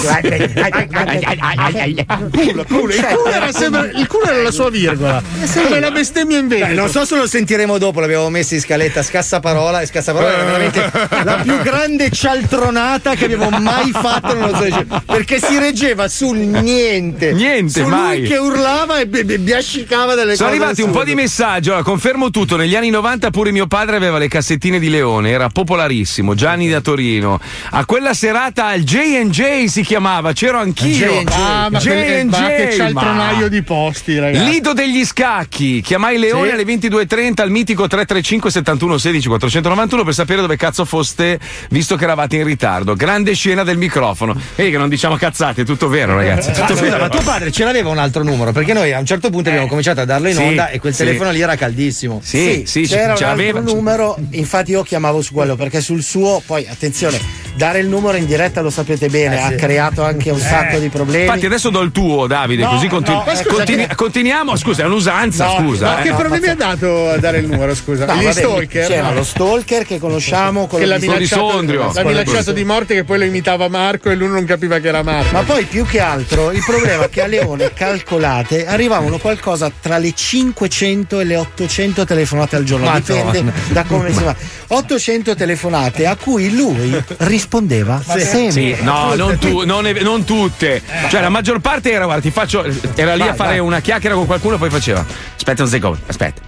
Culo, 2.32 2.64
culo. 2.64 2.92
Il 2.94 3.04
culo 3.04 3.30
era, 3.30 3.52
sempre- 3.52 3.92
il 3.94 4.06
culo 4.06 4.24
era 4.24 4.42
la 4.42 4.50
sua 4.50 4.70
virgola. 4.70 5.22
Come 5.64 5.80
la 5.80 5.90
bestemmia 5.90 6.38
in 6.38 6.48
veneto. 6.48 6.74
non 6.74 6.88
so 6.88 7.04
se 7.04 7.16
lo 7.16 7.26
sentiremo 7.26 7.78
dopo, 7.78 8.00
l'abbiamo 8.00 8.28
messo 8.30 8.54
in 8.54 8.60
scaletta 8.60 9.02
scassaparola 9.02 9.80
e 9.80 9.86
scassaparola 9.86 10.32
era 10.32 10.44
veramente 10.44 10.90
la 11.24 11.34
più 11.42 11.56
grande 11.62 12.10
cialtronata 12.10 13.14
che 13.14 13.24
abbiamo 13.24 13.50
mai 13.50 13.90
fatto 13.90 14.34
nello 14.34 14.54
zoo 14.56 14.84
perché 15.04 15.38
si 15.40 15.58
reggeva 15.58 16.08
sul 16.08 16.36
niente. 16.38 17.32
Niente, 17.32 17.82
su 17.82 17.88
mai. 17.88 18.20
lui 18.20 18.28
che 18.28 18.36
urlava 18.36 18.98
e 19.00 19.06
bi- 19.06 19.24
bi- 19.24 19.38
biascicava 19.38 20.14
delle 20.14 20.36
Sono 20.36 20.48
cose 20.50 20.60
arrivati 20.60 20.82
un 20.82 20.90
po' 20.90 21.04
di 21.04 21.14
messaggi, 21.14 21.68
allora, 21.68 21.82
confermo 21.84 22.30
tutto, 22.30 22.56
negli 22.56 22.74
anni 22.76 22.90
90 22.90 23.30
pure 23.30 23.50
mio 23.50 23.66
padre 23.66 23.96
aveva 23.96 24.18
le 24.18 24.28
cassettine 24.28 24.78
di 24.78 24.88
Leone, 24.88 25.30
era 25.30 25.48
popolarissimo, 25.48 26.34
Gianni 26.34 26.68
da 26.68 26.79
Torino. 26.80 27.40
A 27.70 27.84
quella 27.84 28.14
serata 28.14 28.66
al 28.66 28.80
J&J 28.82 29.64
si 29.66 29.82
chiamava, 29.82 30.32
c'ero 30.32 30.58
anch'io. 30.58 31.22
Ah, 31.30 31.68
ma, 31.70 31.80
quel- 31.80 32.26
ma 32.26 32.48
che 32.48 32.68
J&J, 32.70 32.76
cialtronaio 32.76 33.40
ma- 33.42 33.48
di 33.48 33.62
posti, 33.62 34.18
ragazzi. 34.18 34.44
Lido 34.44 34.72
degli 34.72 35.04
scacchi, 35.04 35.80
chiamai 35.80 36.18
Leone 36.18 36.48
Sì. 36.48 36.54
alle 36.54 36.64
22.30 36.64 37.42
al 37.42 37.50
mitico 37.50 37.86
335 37.86 38.50
71 38.50 38.98
16 38.98 39.28
491 39.28 40.04
per 40.04 40.14
sapere 40.14 40.40
dove 40.40 40.56
cazzo 40.56 40.84
foste, 40.84 41.38
visto 41.70 41.96
che 41.96 42.04
eravate 42.04 42.36
in 42.36 42.44
ritardo. 42.44 42.94
Grande 42.94 43.34
scena 43.34 43.62
del 43.64 43.76
microfono. 43.78 44.38
Vedi 44.54 44.70
che 44.70 44.78
non 44.78 44.88
diciamo 44.88 45.16
cazzate, 45.16 45.62
è 45.62 45.64
tutto 45.64 45.88
vero, 45.88 46.14
ragazzi. 46.14 46.50
Tutto 46.52 46.62
Ah, 46.64 46.68
scusa, 46.68 46.80
vero. 46.82 46.98
ma 46.98 47.08
tuo 47.08 47.20
padre 47.22 47.50
ce 47.52 47.64
l'aveva 47.64 47.88
un 47.90 47.98
altro 47.98 48.22
numero? 48.22 48.52
Perché 48.52 48.72
noi 48.72 48.92
a 48.92 48.98
un 48.98 49.06
certo 49.06 49.30
punto 49.30 49.48
abbiamo 49.48 49.66
cominciato 49.68 50.00
a 50.00 50.04
darlo 50.04 50.28
in 50.28 50.34
Sì, 50.36 50.42
onda 50.42 50.68
e 50.68 50.78
quel 50.78 50.92
sì. 50.94 51.04
telefono 51.04 51.30
lì 51.30 51.40
era 51.40 51.56
caldissimo. 51.56 52.20
Sì, 52.22 52.64
sì, 52.66 52.82
c'era 52.82 53.14
ce 53.14 53.24
un 53.24 53.30
altro 53.30 53.60
numero, 53.62 54.16
infatti 54.30 54.72
io 54.72 54.82
chiamavo 54.82 55.20
su 55.22 55.32
quello 55.32 55.56
perché 55.56 55.80
sul 55.80 56.02
suo, 56.02 56.42
poi 56.44 56.66
attenzione, 56.70 57.18
dare 57.54 57.80
il 57.80 57.88
numero 57.88 58.16
in 58.16 58.26
diretta 58.26 58.60
lo 58.60 58.70
sapete 58.70 59.08
bene, 59.08 59.36
Eh, 59.36 59.40
ha 59.42 59.48
sì. 59.50 59.54
creato 59.56 60.02
anche 60.04 60.30
un 60.30 60.38
sacco 60.38 60.78
di 60.78 60.88
problemi. 60.88 61.24
Infatti 61.26 61.46
adesso 61.46 61.70
do 61.70 61.80
il 61.80 61.92
tuo, 61.92 62.26
Davide, 62.26 62.62
No, 62.62 62.70
così 62.70 62.86
continu- 62.88 63.24
no, 63.26 63.34
scusa, 63.34 63.44
continui- 63.54 63.86
che- 63.86 63.94
continuiamo. 63.94 64.56
Scusa, 64.56 64.82
è 64.82 64.86
un'usanza, 64.86 65.46
No, 65.46 65.56
scusa. 65.58 65.86
Ma 65.86 65.98
eh. 66.00 66.02
che 66.02 66.10
no, 66.10 66.16
problemi 66.16 66.46
ha 66.48 66.54
dato 66.54 67.08
a 67.10 67.16
dare 67.18 67.38
il 67.38 67.46
numero, 67.46 67.74
scusa? 67.74 68.06
No, 68.06 68.14
Gli 68.14 68.24
vabbè, 68.24 68.32
stalker? 68.40 68.86
C'era 68.86 69.12
lo 69.12 69.24
stalker 69.24 69.84
che 69.86 69.98
conosciamo, 69.98 70.66
quello 70.66 70.84
che 70.84 70.90
l'ha 70.90 70.98
di- 70.98 71.06
di 71.06 71.12
minacciato, 71.12 71.50
Sondrio. 71.50 71.92
l'ha 71.92 72.04
minacciato 72.04 72.52
di 72.52 72.64
morte 72.64 72.94
che 72.94 73.04
poi 73.04 73.18
lo 73.18 73.24
imitava 73.24 73.68
Marco 73.68 74.10
e 74.10 74.14
lui 74.14 74.28
non 74.28 74.44
capiva 74.44 74.78
che 74.78 74.88
era 74.88 75.02
Marco. 75.02 75.32
Ma 75.32 75.42
poi 75.42 75.64
più 75.64 75.84
che 75.86 76.00
altro 76.00 76.50
il 76.52 76.62
problema 76.64 77.04
è 77.04 77.08
che 77.10 77.22
a 77.22 77.26
Leone 77.26 77.72
calcolate 77.74 78.66
arrivavano 78.66 79.18
qualcosa 79.18 79.70
tra 79.80 79.98
le 79.98 80.12
500 80.14 81.20
e 81.20 81.24
le 81.24 81.36
800 81.36 82.04
telefonate 82.04 82.56
al 82.56 82.64
giorno, 82.64 82.86
Madonna. 82.86 83.24
dipende 83.24 83.52
da 83.68 83.84
come 83.84 84.12
si 84.12 84.22
va. 84.22 84.34
800 84.68 85.34
telefonate 85.34 86.06
a 86.06 86.16
cui 86.16 86.54
lui 86.60 87.02
rispondeva 87.18 88.02
sempre. 88.04 88.50
Sì, 88.50 88.76
no, 88.82 89.14
non, 89.14 89.38
tu- 89.38 89.64
non 89.64 89.86
è- 89.86 90.00
non 90.00 90.24
tutte. 90.24 90.82
Cioè, 91.08 91.20
la 91.20 91.28
maggior 91.28 91.60
parte 91.60 91.90
era, 91.90 92.04
guarda, 92.04 92.22
ti 92.22 92.30
faccio. 92.30 92.64
Era 92.94 93.14
lì 93.14 93.20
Vai, 93.20 93.28
a 93.28 93.34
fare 93.34 93.50
vai. 93.50 93.58
una 93.60 93.80
chiacchiera 93.80 94.14
con 94.14 94.26
qualcuno 94.26 94.54
e 94.56 94.58
poi 94.58 94.70
faceva. 94.70 95.04
Aspetta 95.36 95.62
un 95.62 95.68
secondo, 95.68 95.98
aspetta. 96.06 96.40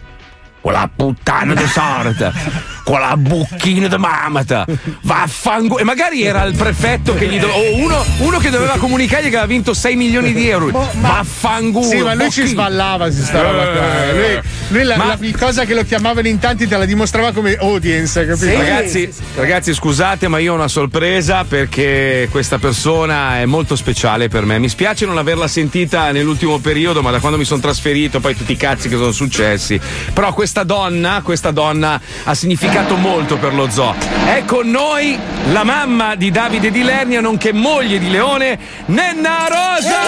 Quella 0.60 0.88
puttana 0.94 1.54
di 1.54 1.66
sorta, 1.66 2.32
quella 2.84 3.16
bucchina 3.16 3.86
di 3.88 3.96
mamata, 3.96 4.66
vaffanculo. 5.02 5.78
E 5.78 5.84
magari 5.84 6.22
era 6.22 6.42
il 6.44 6.54
prefetto 6.56 7.14
che 7.14 7.26
gli 7.26 7.38
doveva. 7.38 7.58
O 7.58 7.76
uno, 7.76 8.04
uno 8.18 8.38
che 8.38 8.50
doveva 8.50 8.76
comunicargli 8.76 9.24
che 9.24 9.36
aveva 9.36 9.46
vinto 9.46 9.72
6 9.74 9.96
milioni 9.96 10.32
di 10.32 10.48
euro. 10.48 10.70
Vaffanculo. 10.94 11.86
Sì, 11.86 11.96
ma 11.98 12.14
lui 12.14 12.30
ci 12.30 12.40
bocchino. 12.40 12.46
sballava 12.48 13.10
su 13.10 13.22
sta 13.22 13.40
roba 13.42 13.66
qua. 13.66 14.04
Eh. 14.08 14.12
Lui, 14.14 14.40
lui 14.68 14.82
la, 14.84 14.96
Ma- 14.96 15.06
la- 15.06 15.18
il 15.20 15.36
cosa 15.38 15.64
che 15.64 15.74
lo 15.74 15.84
chiamavano 15.84 16.26
in 16.28 16.38
tanti 16.38 16.66
te 16.66 16.76
la 16.76 16.84
dimostrava 16.84 17.32
come 17.32 17.54
audience, 17.54 18.26
capito? 18.26 18.56
Ragazzi, 18.58 19.12
ragazzi, 19.36 19.74
scusate, 19.74 20.28
ma 20.28 20.38
io 20.38 20.52
ho 20.52 20.56
una 20.56 20.68
sorpresa 20.68 21.44
perché 21.44 22.28
questa 22.30 22.58
persona 22.58 23.38
è 23.40 23.44
molto 23.46 23.76
speciale 23.76 24.28
per 24.28 24.44
me. 24.44 24.58
Mi 24.58 24.68
spiace 24.68 25.06
non 25.06 25.18
averla 25.18 25.46
sentita 25.46 26.10
nell'ultimo 26.10 26.58
periodo, 26.58 27.02
ma 27.02 27.10
da 27.10 27.20
quando 27.20 27.38
mi 27.38 27.44
sono 27.44 27.60
trasferito, 27.60 28.20
poi 28.20 28.34
tutti 28.36 28.52
i 28.52 28.56
cazzi 28.56 28.88
che 28.88 28.96
sono 28.96 29.12
successi. 29.12 29.80
Però 30.12 30.32
questa 30.32 30.64
donna, 30.64 31.20
questa 31.22 31.50
donna 31.50 32.00
ha 32.24 32.34
significato 32.34 32.70
molto 32.96 33.36
per 33.36 33.54
lo 33.54 33.68
zoo. 33.68 33.94
È 34.24 34.44
con 34.46 34.70
noi 34.70 35.18
la 35.52 35.62
mamma 35.62 36.14
di 36.14 36.30
Davide 36.30 36.70
Di 36.70 36.82
Lernia, 36.82 37.20
nonché 37.20 37.52
moglie 37.52 37.98
di 37.98 38.10
Leone, 38.10 38.58
Nenna 38.86 39.46
Rosa! 39.48 40.00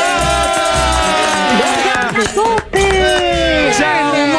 Ciao 3.76 4.12
amore! 4.12 4.33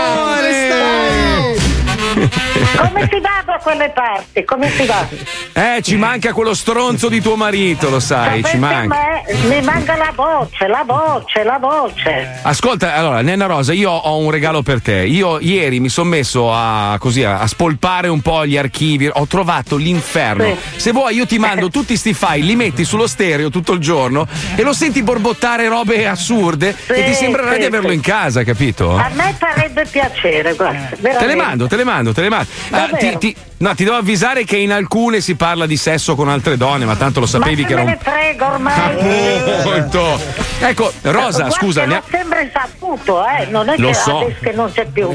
Come 2.78 3.08
si 3.12 3.20
va 3.20 3.44
da 3.46 3.60
quelle 3.62 3.90
parti? 3.90 4.44
Come 4.44 4.70
si 4.70 4.86
va? 4.86 5.08
Eh, 5.54 5.82
ci 5.82 5.96
manca 5.96 6.34
quello 6.34 6.54
stronzo 6.54 7.10
di 7.10 7.22
tuo 7.22 7.36
marito, 7.36 7.90
lo 7.90 8.00
sai, 8.00 8.44
ci 8.44 8.52
Sapete, 8.52 8.58
manca. 8.58 8.96
a 8.96 9.00
me 9.00 9.16
mi 9.48 9.62
manca 9.62 9.96
la 9.96 10.12
voce, 10.14 10.68
la 10.68 10.84
voce, 10.86 11.44
la 11.44 11.58
voce. 11.60 12.40
Ascolta, 12.42 12.94
allora, 12.96 13.22
Nenna 13.22 13.46
Rosa, 13.46 13.74
io 13.74 13.92
ho 13.92 14.18
un 14.18 14.32
regalo 14.32 14.62
per 14.62 14.82
te. 14.82 15.06
Io 15.06 15.40
ieri 15.40 15.80
mi 15.80 15.90
sono 15.90 16.10
messo 16.10 16.54
a, 16.54 16.98
così, 17.00 17.24
a, 17.24 17.46
spolpare 17.48 18.08
un 18.08 18.22
po' 18.22 18.46
gli 18.46 18.58
archivi, 18.58 19.10
ho 19.12 19.26
trovato 19.28 19.76
l'inferno. 19.76 20.56
Sì. 20.74 20.80
Se 20.80 20.92
vuoi 20.92 21.16
io 21.16 21.26
ti 21.26 21.38
mando 21.38 21.70
tutti 21.70 21.96
sti 21.96 22.14
file, 22.14 22.46
li 22.46 22.56
metti 22.56 22.84
sullo 22.84 23.08
stereo 23.08 23.50
tutto 23.50 23.74
il 23.74 23.80
giorno 23.80 24.28
e 24.56 24.62
lo 24.64 24.74
senti 24.74 25.02
borbottare 25.04 25.68
robe 25.68 26.08
assurde 26.08 26.76
e 26.88 27.04
ti 27.06 27.14
sembrerà 27.14 27.54
sì, 27.54 27.60
di 27.60 27.66
averlo 27.66 27.90
sì. 27.90 27.96
in 27.96 28.02
casa, 28.02 28.44
capito? 28.44 28.96
A 28.96 29.10
me 29.14 29.36
farebbe 29.76 29.90
piacere, 29.90 30.54
guarda. 30.54 30.90
Te 31.20 31.26
le 31.26 31.36
mando, 31.36 31.68
te 31.68 31.76
le 31.76 31.84
mando, 31.84 32.14
te 32.14 32.22
le 32.22 32.30
mando. 32.30 32.48
Ah, 32.72 32.90
ti, 32.98 33.18
ti- 33.18 33.36
no, 33.58 33.76
ti 33.76 33.84
devo 33.84 33.98
avvisare 33.98 34.44
che 34.46 34.58
in 34.58 34.72
alcune 34.72 35.20
si 35.22 35.36
parla 35.36 35.66
di 35.66 35.76
sesso 35.78 36.16
con 36.16 36.30
altre 36.30 36.56
donne, 36.58 36.86
ma 36.86 36.96
tanto 36.96 37.20
lo 37.20 37.26
sapevi 37.26 37.62
Ma 37.64 37.68
che 37.68 37.74
che 37.76 37.82
era 37.82 37.84
me 37.84 37.92
un. 37.92 37.98
ne 38.04 38.12
frega 38.12 38.52
ormai. 38.52 39.64
Molto. 39.64 40.20
Ecco, 40.60 40.92
Rosa, 41.02 41.40
Guarda, 41.44 41.50
scusa, 41.52 41.86
L'ho 41.86 42.02
sempre 42.10 42.50
saputo, 42.54 43.24
eh. 43.28 43.46
Non 43.50 43.70
è 43.70 43.76
Lo 43.78 43.88
che 43.90 43.94
so. 43.94 44.18
adesso 44.20 44.38
che 44.42 44.52
non 44.54 44.72
c'è 44.72 44.86
più. 44.86 45.10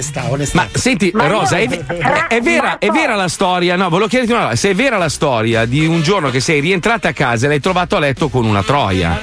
Ma 0.53 0.66
senti, 0.73 1.11
Ma 1.14 1.27
Rosa, 1.27 1.57
è- 1.59 1.66
è 2.29 2.40
vera, 2.40 2.79
è 2.79 2.88
vera 2.90 3.14
la 3.14 3.29
storia? 3.29 3.77
No, 3.77 3.88
volevo 3.88 4.09
chiederti 4.09 4.33
una 4.33 4.42
cosa. 4.44 4.57
Se 4.57 4.70
è 4.70 4.75
vera 4.75 4.99
la 4.99 5.09
storia 5.09 5.64
di 5.64 5.87
un 5.87 6.03
giorno 6.03 6.31
che 6.31 6.40
sei 6.40 6.61
rientrata 6.61 7.09
a 7.09 7.12
casa 7.12 7.46
e 7.46 7.49
l'hai 7.49 7.61
trovato 7.61 7.96
a 7.96 7.99
letto 7.99 8.29
con 8.29 8.44
una 8.44 8.62
troia. 8.62 9.18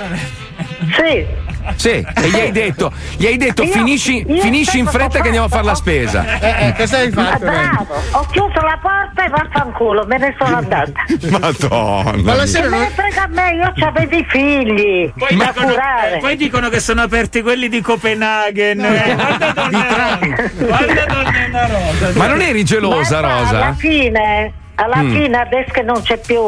Sì. 0.95 1.45
Sì, 1.75 1.89
e 1.89 2.29
gli 2.29 2.39
hai 2.39 2.51
detto, 2.51 2.91
gli 3.17 3.25
hai 3.25 3.37
detto 3.37 3.63
Io- 3.63 3.71
finisci, 3.71 4.23
io 4.27 4.41
finisci 4.41 4.79
in 4.79 4.85
fretta 4.87 5.19
che 5.19 5.25
andiamo 5.25 5.45
a 5.45 5.49
fare 5.49 5.63
la 5.65 5.75
spesa. 5.75 6.39
Eh, 6.39 6.67
eh, 6.67 6.73
cosa 6.77 6.97
hai 6.97 7.09
Ma 7.11 7.23
fatto? 7.25 7.45
bravo, 7.45 7.93
ho 8.11 8.25
chiuso 8.31 8.59
la 8.61 8.79
porta 8.81 9.25
e 9.25 9.29
vaffanculo, 9.29 10.05
me 10.05 10.17
ne 10.17 10.35
sono 10.39 10.57
andata. 10.57 10.91
Madonna. 11.39 12.21
Ma 12.23 12.33
la 12.35 12.45
sera 12.45 12.69
Me 12.69 12.77
non. 12.77 12.85
ne 12.87 12.89
frega 12.95 13.23
a 13.23 13.27
me, 13.27 13.53
io 13.55 13.73
avevo 13.87 14.15
i 14.15 14.25
figli 14.29 15.11
Poi 15.17 15.35
da 15.37 15.45
dicono, 15.53 15.67
curare. 15.67 16.15
eh, 16.15 16.19
poi 16.19 16.35
dicono 16.35 16.69
che 16.69 16.79
sono 16.79 17.01
aperti 17.01 17.41
quelli 17.41 17.67
di 17.69 17.81
Copenaghen. 17.81 18.83
eh. 18.85 19.15
Guarda 19.15 19.51
donna, 19.53 20.51
guarda 20.57 21.05
donna 21.05 21.67
Rosa. 21.67 22.11
Ma 22.17 22.27
non 22.27 22.41
eri 22.41 22.63
gelosa, 22.63 23.21
Ma 23.21 23.27
Alla 23.27 23.41
Rosa? 23.43 23.73
fine, 23.77 24.53
alla 24.79 24.97
Mm. 25.01 25.11
fine, 25.11 25.37
adesso 25.39 25.71
che 25.71 25.81
non 25.81 26.01
c'è 26.01 26.17
più, 26.17 26.41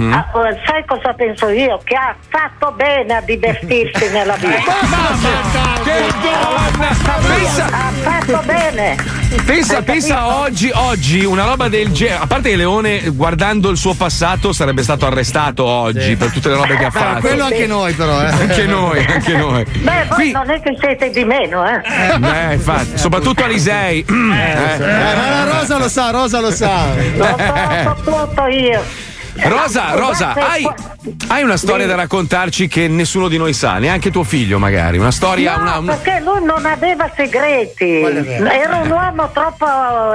Mm. 0.00 0.12
ah, 0.12 0.26
sai 0.66 0.84
cosa 0.86 1.12
penso 1.12 1.48
io? 1.48 1.78
Che 1.84 1.94
ha 1.94 2.14
fatto 2.28 2.72
bene 2.72 3.14
a 3.14 3.20
divertirsi 3.20 4.08
nella 4.10 4.34
vita. 4.36 4.72
Che 5.82 6.06
donna! 6.22 7.66
Ha 7.72 7.90
fatto 8.02 8.42
bene. 8.46 8.96
Pensa, 9.44 9.82
pensa 9.82 10.38
oggi, 10.38 10.70
oggi 10.72 11.24
una 11.24 11.44
roba 11.44 11.68
del 11.68 11.90
genere. 11.90 12.22
A 12.22 12.26
parte 12.26 12.50
che 12.50 12.56
Leone, 12.56 13.08
guardando 13.10 13.70
il 13.70 13.76
suo 13.76 13.94
passato, 13.94 14.52
sarebbe 14.52 14.82
stato 14.82 15.06
arrestato 15.06 15.64
oggi 15.64 16.16
per 16.16 16.30
tutte 16.30 16.48
le 16.48 16.56
robe 16.56 16.76
che 16.76 16.84
ha 16.84 16.90
fatto. 16.90 17.20
quello 17.20 17.44
anche 17.44 17.66
noi, 17.66 17.92
però. 17.94 18.22
Eh. 18.22 18.26
Anche 18.26 18.66
noi, 18.66 19.04
anche 19.04 19.36
noi. 19.36 19.64
Beh, 19.64 20.06
voi 20.08 20.30
non 20.32 20.50
è 20.50 20.60
che 20.60 20.76
siete 20.78 21.10
di 21.10 21.24
meno, 21.24 21.64
eh? 21.66 21.80
Eh, 22.50 22.54
infatti, 22.54 22.98
soprattutto 22.98 23.42
Alisei. 23.44 24.04
Eh. 24.08 24.12
Eh, 24.12 25.14
ma 25.14 25.30
la 25.30 25.44
Rosa 25.44 25.78
lo 25.78 25.88
sa, 25.88 26.10
Rosa 26.10 26.40
lo 26.40 26.50
sa. 26.50 26.86
Lo 27.16 27.24
so, 27.24 28.04
so 28.04 28.26
tutto 28.26 28.46
io. 28.46 29.10
Rosa, 29.34 29.94
Rosa, 29.94 30.32
Guardate, 30.34 30.40
hai, 30.40 30.68
hai 31.28 31.42
una 31.42 31.56
storia 31.56 31.86
da 31.86 31.94
raccontarci 31.94 32.68
che 32.68 32.86
nessuno 32.86 33.28
di 33.28 33.38
noi 33.38 33.54
sa, 33.54 33.78
neanche 33.78 34.10
tuo 34.10 34.24
figlio 34.24 34.58
magari. 34.58 34.98
Una 34.98 35.10
storia, 35.10 35.56
No, 35.56 35.62
una, 35.62 35.78
una- 35.78 35.94
perché 35.96 36.20
lui 36.22 36.44
non 36.44 36.66
aveva 36.66 37.10
segreti. 37.16 38.00
Era 38.02 38.76
un 38.82 38.90
uomo 38.90 39.30
troppo. 39.32 39.66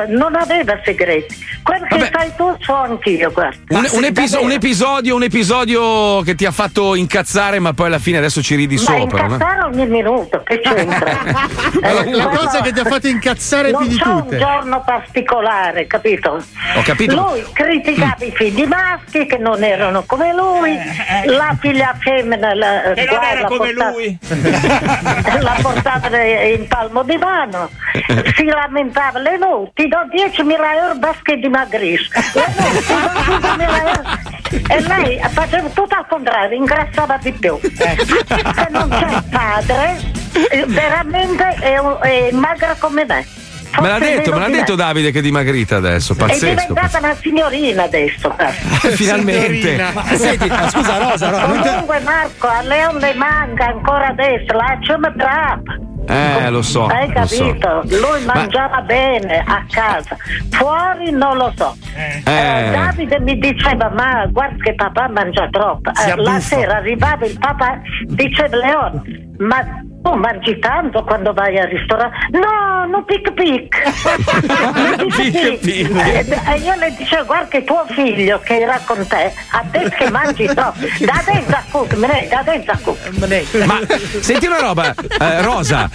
non 0.10 0.36
aveva 0.36 0.80
segreti. 0.86 1.36
Quello 1.64 1.86
che 1.88 1.98
Vabbè. 1.98 2.10
sai 2.14 2.32
tu 2.38 2.56
so 2.62 2.76
anch'io, 2.76 3.32
guarda. 3.32 3.58
un- 3.70 3.88
un 3.92 4.04
episo- 4.06 4.42
un 4.42 4.52
episodio, 4.52 5.16
un 5.16 5.24
episodio 5.24 6.22
che 6.22 6.36
ti 6.36 6.46
ha 6.46 6.52
fatto 6.52 6.94
incazzare, 6.96 7.60
ma 7.60 7.74
poi 7.74 7.88
alla 7.88 8.00
fine 8.00 8.20
adesso 8.20 8.42
ci 8.44 8.56
ridi 8.56 8.76
Ma 8.76 8.82
sopra. 8.82 9.26
no? 9.26 9.34
incazzare 9.34 9.62
ogni 9.64 9.88
minuto, 9.88 10.42
che 10.44 10.60
c'entra? 10.62 11.06
La, 11.82 12.04
Eh, 12.04 12.12
la 12.12 12.28
cosa 12.28 12.62
che 12.62 12.72
ti 12.72 12.80
ha 12.80 12.86
fatto 12.86 13.08
incazzare 13.08 13.72
non 13.72 13.82
più 13.82 13.90
di 13.90 13.98
c'è 13.98 14.08
un 14.08 14.22
tutte. 14.24 14.38
giorno 14.38 14.82
particolare, 14.86 15.88
capito? 15.88 16.42
Ho 16.76 16.82
capito. 16.84 17.16
Lui 17.16 17.44
criticava 17.52 18.16
i 18.20 18.32
figli 18.34 18.64
maschi 18.66 19.06
che 19.10 19.38
non 19.38 19.64
erano 19.64 20.04
come 20.06 20.34
lui, 20.34 20.78
la 21.26 21.56
figlia 21.60 21.96
femmina 22.00 22.54
la, 22.54 22.92
Che 22.94 23.06
non 23.06 23.24
era 23.24 23.44
come 23.46 23.72
portava- 23.74 23.92
lui. 23.92 24.18
la 25.42 25.58
portava 25.62 26.24
in 26.24 26.68
palmo 26.68 27.04
di 27.04 27.18
mano, 27.18 27.70
si 28.36 28.44
lamentava, 28.46 29.20
le 29.20 29.38
no, 29.38 29.72
ti 29.74 29.88
do 29.88 29.98
10.000 30.12 30.52
euro 30.76 30.96
basta 30.96 31.20
che 31.24 31.38
dimagrisci. 31.38 32.10
Le 32.34 32.46
no, 32.58 32.70
ti 32.70 32.94
do 32.94 33.48
5.000 33.48 33.88
euro. 33.88 34.36
E 34.70 34.80
lei 34.82 35.20
faceva 35.30 35.68
tutto 35.70 35.96
al 35.96 36.08
contrario, 36.08 36.58
ingrassava 36.58 37.18
di 37.18 37.32
più. 37.34 37.60
Se 37.62 38.68
non 38.70 38.90
c'è 38.90 39.22
padre, 39.30 39.98
eh, 40.52 40.66
veramente 40.68 41.48
è, 41.60 41.78
un- 41.78 41.98
è 42.02 42.30
magra 42.32 42.76
come 42.80 43.06
me. 43.06 43.26
Me 43.82 43.88
l'ha 43.88 44.00
detto, 44.00 44.32
me 44.32 44.40
l'ha 44.40 44.50
detto 44.50 44.76
Davide 44.76 45.12
che 45.12 45.20
è 45.20 45.22
dimagrita 45.22 45.76
adesso. 45.78 46.14
È 46.14 46.16
Pazzesco. 46.16 46.74
diventata 46.74 46.98
una 47.00 47.16
signorina 47.16 47.84
adesso. 47.84 48.36
Finalmente. 48.96 49.78
Ma 49.94 50.04
senti, 50.16 50.48
ma 50.48 50.70
scusa, 50.70 50.98
Rosa, 50.98 51.30
Rosa, 51.30 51.46
Comunque 51.46 52.00
Marco, 52.00 52.48
a 52.48 52.62
Leon 52.62 52.98
le 52.98 53.14
manca 53.14 53.68
ancora 53.68 54.08
adesso, 54.08 54.54
lasciami 54.54 55.12
brava. 55.16 55.86
Eh, 56.10 56.50
lo 56.50 56.62
so. 56.62 56.86
Hai 56.86 57.12
lo 57.14 57.26
so. 57.26 57.44
capito? 57.44 57.82
Lui 58.00 58.24
mangiava 58.26 58.82
bene 58.82 59.44
a 59.46 59.66
casa, 59.70 60.16
fuori 60.52 61.12
non 61.12 61.36
lo 61.36 61.52
so. 61.58 61.76
Eh, 61.94 62.22
Davide 62.24 63.20
mi 63.20 63.38
diceva: 63.38 63.90
Ma 63.90 64.26
guarda 64.28 64.56
che 64.64 64.74
papà 64.74 65.10
mangia 65.10 65.50
troppo. 65.52 65.90
Eh, 65.90 66.16
la 66.16 66.40
sera 66.40 66.78
arrivava 66.78 67.26
il 67.26 67.38
papà, 67.38 67.82
diceva 68.06 68.56
Leone, 68.56 69.02
ma 69.40 69.66
tu 70.08 70.14
mangi 70.16 70.58
tanto 70.60 71.04
quando 71.04 71.34
vai 71.34 71.60
al 71.60 71.68
ristorante? 71.68 72.16
No, 72.32 72.86
non 72.90 73.04
pic 73.06 73.34
pic. 73.34 73.82
Pic 75.16 75.58
pic. 75.60 76.48
E 76.48 76.58
io 76.60 76.76
le 76.76 76.96
dicevo: 76.98 77.26
Guarda 77.26 77.48
che 77.50 77.64
tuo 77.66 77.86
figlio 77.90 78.40
che 78.40 78.60
era 78.62 78.80
con 78.86 79.06
te, 79.06 79.34
ha 79.52 79.64
detto 79.70 79.90
che 79.98 80.10
mangi 80.10 80.46
troppo. 80.46 80.80
Da 81.00 81.22
dentro 81.26 81.56
a 81.58 81.64
cuc, 81.70 81.94
me 81.96 82.08
ne- 82.08 82.28
da 82.30 82.42
dentro 82.44 82.74
a 82.74 82.78
cuc. 82.82 83.66
Ma 83.66 83.80
senti 84.22 84.46
una 84.46 84.60
roba, 84.60 84.94
eh, 85.20 85.42
Rosa. 85.42 85.90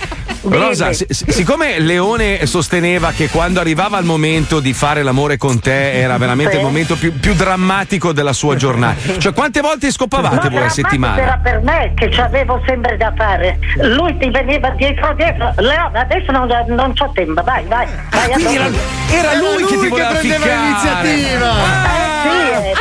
Rosa, 0.44 0.92
si- 0.92 1.06
si- 1.08 1.24
siccome 1.28 1.78
Leone 1.78 2.46
sosteneva 2.46 3.12
che 3.12 3.28
quando 3.28 3.60
arrivava 3.60 3.98
il 3.98 4.04
momento 4.04 4.58
di 4.60 4.72
fare 4.72 5.02
l'amore 5.02 5.36
con 5.36 5.60
te 5.60 5.92
era 5.92 6.16
veramente 6.18 6.52
Sì. 6.52 6.58
il 6.58 6.64
momento 6.64 6.96
più, 6.96 7.12
più 7.18 7.34
drammatico 7.34 8.12
della 8.12 8.32
sua 8.32 8.56
giornata. 8.56 9.00
Cioè, 9.22 9.32
quante 9.32 9.60
volte 9.60 9.90
scopavate 9.92 10.48
No, 10.48 10.56
voi 10.56 10.64
a 10.64 10.68
settimana? 10.68 11.20
era 11.22 11.38
per 11.42 11.60
me 11.62 11.92
che 11.94 12.08
c'avevo 12.08 12.60
sempre 12.66 12.96
da 12.96 13.12
fare. 13.16 13.58
Lui 13.82 14.16
ti 14.18 14.30
veniva 14.30 14.70
dietro 14.70 15.14
dietro. 15.14 15.52
Leone, 15.58 15.98
adesso 16.00 16.32
non, 16.32 16.48
non 16.68 16.92
c'ho 16.94 17.10
tempo, 17.14 17.40
vai, 17.42 17.64
vai. 17.68 17.86
vai 18.10 18.30
a 18.30 18.34
Quindi 18.34 18.54
era, 18.54 18.68
era 19.10 19.34
lui, 19.34 19.64
che 19.64 19.78
ti 19.78 19.88
voleva 19.88 20.08
prendeva 20.10 20.44
ficcare. 20.44 20.56
l'iniziativa. 21.06 21.50
Eh, 21.50 22.11
sì, 22.22 22.50
eh. 22.50 22.72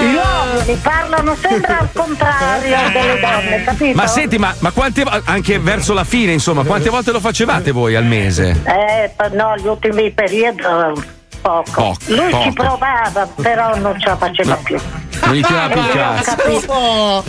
Gli 0.00 0.14
uomini 0.14 0.78
parlano 0.82 1.36
sempre 1.40 1.72
al 1.78 1.88
contrario 1.92 2.76
delle 2.92 3.20
donne, 3.20 3.64
capito? 3.64 3.96
Ma 3.96 4.06
senti, 4.06 4.38
ma, 4.38 4.54
ma 4.60 4.70
quante 4.70 5.02
vo- 5.04 5.22
anche 5.24 5.58
verso 5.58 5.92
la 5.94 6.04
fine, 6.04 6.32
insomma, 6.32 6.64
quante 6.64 6.88
volte 6.90 7.12
lo 7.12 7.20
facevate 7.20 7.70
voi 7.72 7.94
al 7.96 8.04
mese? 8.04 8.62
Eh, 8.64 9.10
no, 9.32 9.54
gli 9.56 9.66
ultimi 9.66 10.10
periodi 10.10 10.60
eh, 10.62 11.14
poco. 11.40 11.70
Poco, 11.72 11.96
Lui 12.06 12.30
poco. 12.30 12.42
ci 12.44 12.52
provava, 12.52 13.28
però 13.40 13.76
non 13.76 13.98
ce 14.00 14.08
la 14.08 14.16
faceva 14.16 14.56
più. 14.56 14.76
Non 15.24 15.34
gli 15.34 15.42
tirava 15.42 15.68
più 15.68 15.80
il 15.80 15.88
cazzo. 15.88 16.34
capito? 16.36 16.66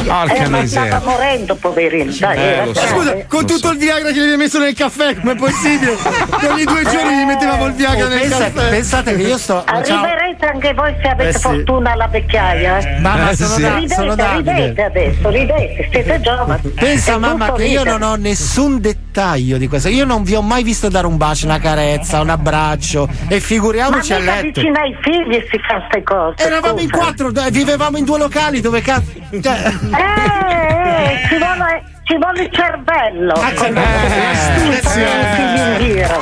Porca 0.03 0.33
Eh, 0.33 0.47
ma 0.49 0.59
miseria. 0.61 0.87
stava 0.97 1.05
morendo, 1.11 1.55
poverino. 1.55 2.11
Dai, 2.19 2.37
Eh, 2.37 2.65
lo 2.65 2.73
so. 2.73 2.87
Scusa, 2.87 3.15
con 3.27 3.45
tutto 3.45 3.69
il 3.71 3.77
Viagra 3.77 4.09
che 4.09 4.15
gli 4.15 4.19
avevi 4.21 4.37
messo 4.37 4.59
nel 4.59 4.73
caffè, 4.75 5.15
com'è 5.19 5.35
possibile? 5.35 5.95
Ogni 6.49 6.63
due 6.63 6.83
giorni 6.83 7.17
gli 7.21 7.25
mettevamo 7.25 7.65
il 7.65 7.73
Viagra 7.73 8.05
Oh, 8.05 8.09
nel 8.09 8.19
pensa- 8.21 8.37
caffè. 8.51 8.69
pensate 8.69 9.15
che 9.15 9.21
io 9.21 9.37
sto. 9.37 9.63
ciao. 9.65 9.77
Arriverete 10.03 10.45
anche 10.45 10.73
voi 10.73 10.93
se 11.01 11.07
avete 11.07 11.29
Eh, 11.29 11.33
sì. 11.33 11.39
fortuna 11.39 11.91
alla 11.91 12.07
vecchiaia. 12.07 12.77
eh. 12.77 12.99
Mamma, 12.99 13.29
Eh, 13.31 13.35
sono, 13.35 13.49
sì. 13.55 13.61
da- 13.61 13.73
Ridete, 13.75 13.93
sono 13.95 14.15
Davide. 14.15 14.53
ridete 14.53 14.83
adesso, 14.83 15.29
ridete, 15.29 15.87
siete 15.91 16.21
giovani. 16.21 16.61
Pensa 16.75 17.13
È 17.13 17.17
mamma 17.17 17.51
che 17.53 17.65
io 17.65 17.83
non 17.83 18.01
ho 18.03 18.15
nessun 18.15 18.79
dettaglio 18.79 19.57
di 19.57 19.67
questo. 19.67 19.89
Io 19.89 20.05
non 20.05 20.23
vi 20.23 20.35
ho 20.35 20.41
mai 20.41 20.63
visto 20.63 20.89
dare 20.89 21.07
un 21.07 21.17
bacio, 21.17 21.45
una 21.45 21.59
carezza, 21.59 22.21
un 22.21 22.29
abbraccio. 22.29 23.07
E 23.27 23.35
Ma 23.35 23.39
figuriamoci 23.41 24.13
a 24.13 24.19
letto. 24.19 24.41
vicino 24.61 24.79
ai 24.79 24.95
figli 25.01 25.43
si 25.49 25.59
fa 25.67 25.75
queste 25.79 26.03
cose. 26.03 26.43
Eravamo 26.43 26.79
in 26.79 26.89
quattro, 26.91 27.31
dai, 27.31 27.51
vivevamo 27.77 27.97
in 27.97 28.05
due 28.05 28.17
locali 28.17 28.59
dove 28.59 28.81
cazzo. 28.81 29.11
Cioè, 29.39 29.71
Eh, 29.93 31.13
eh, 31.13 31.27
ci 31.27 31.37
vuole, 31.37 31.83
ci 32.03 32.17
vuole 32.17 32.41
il 32.41 32.49
cervello. 32.51 33.33
Ah, 33.33 33.51
figli 35.35 35.59
in 35.59 35.77
giro. 35.79 36.21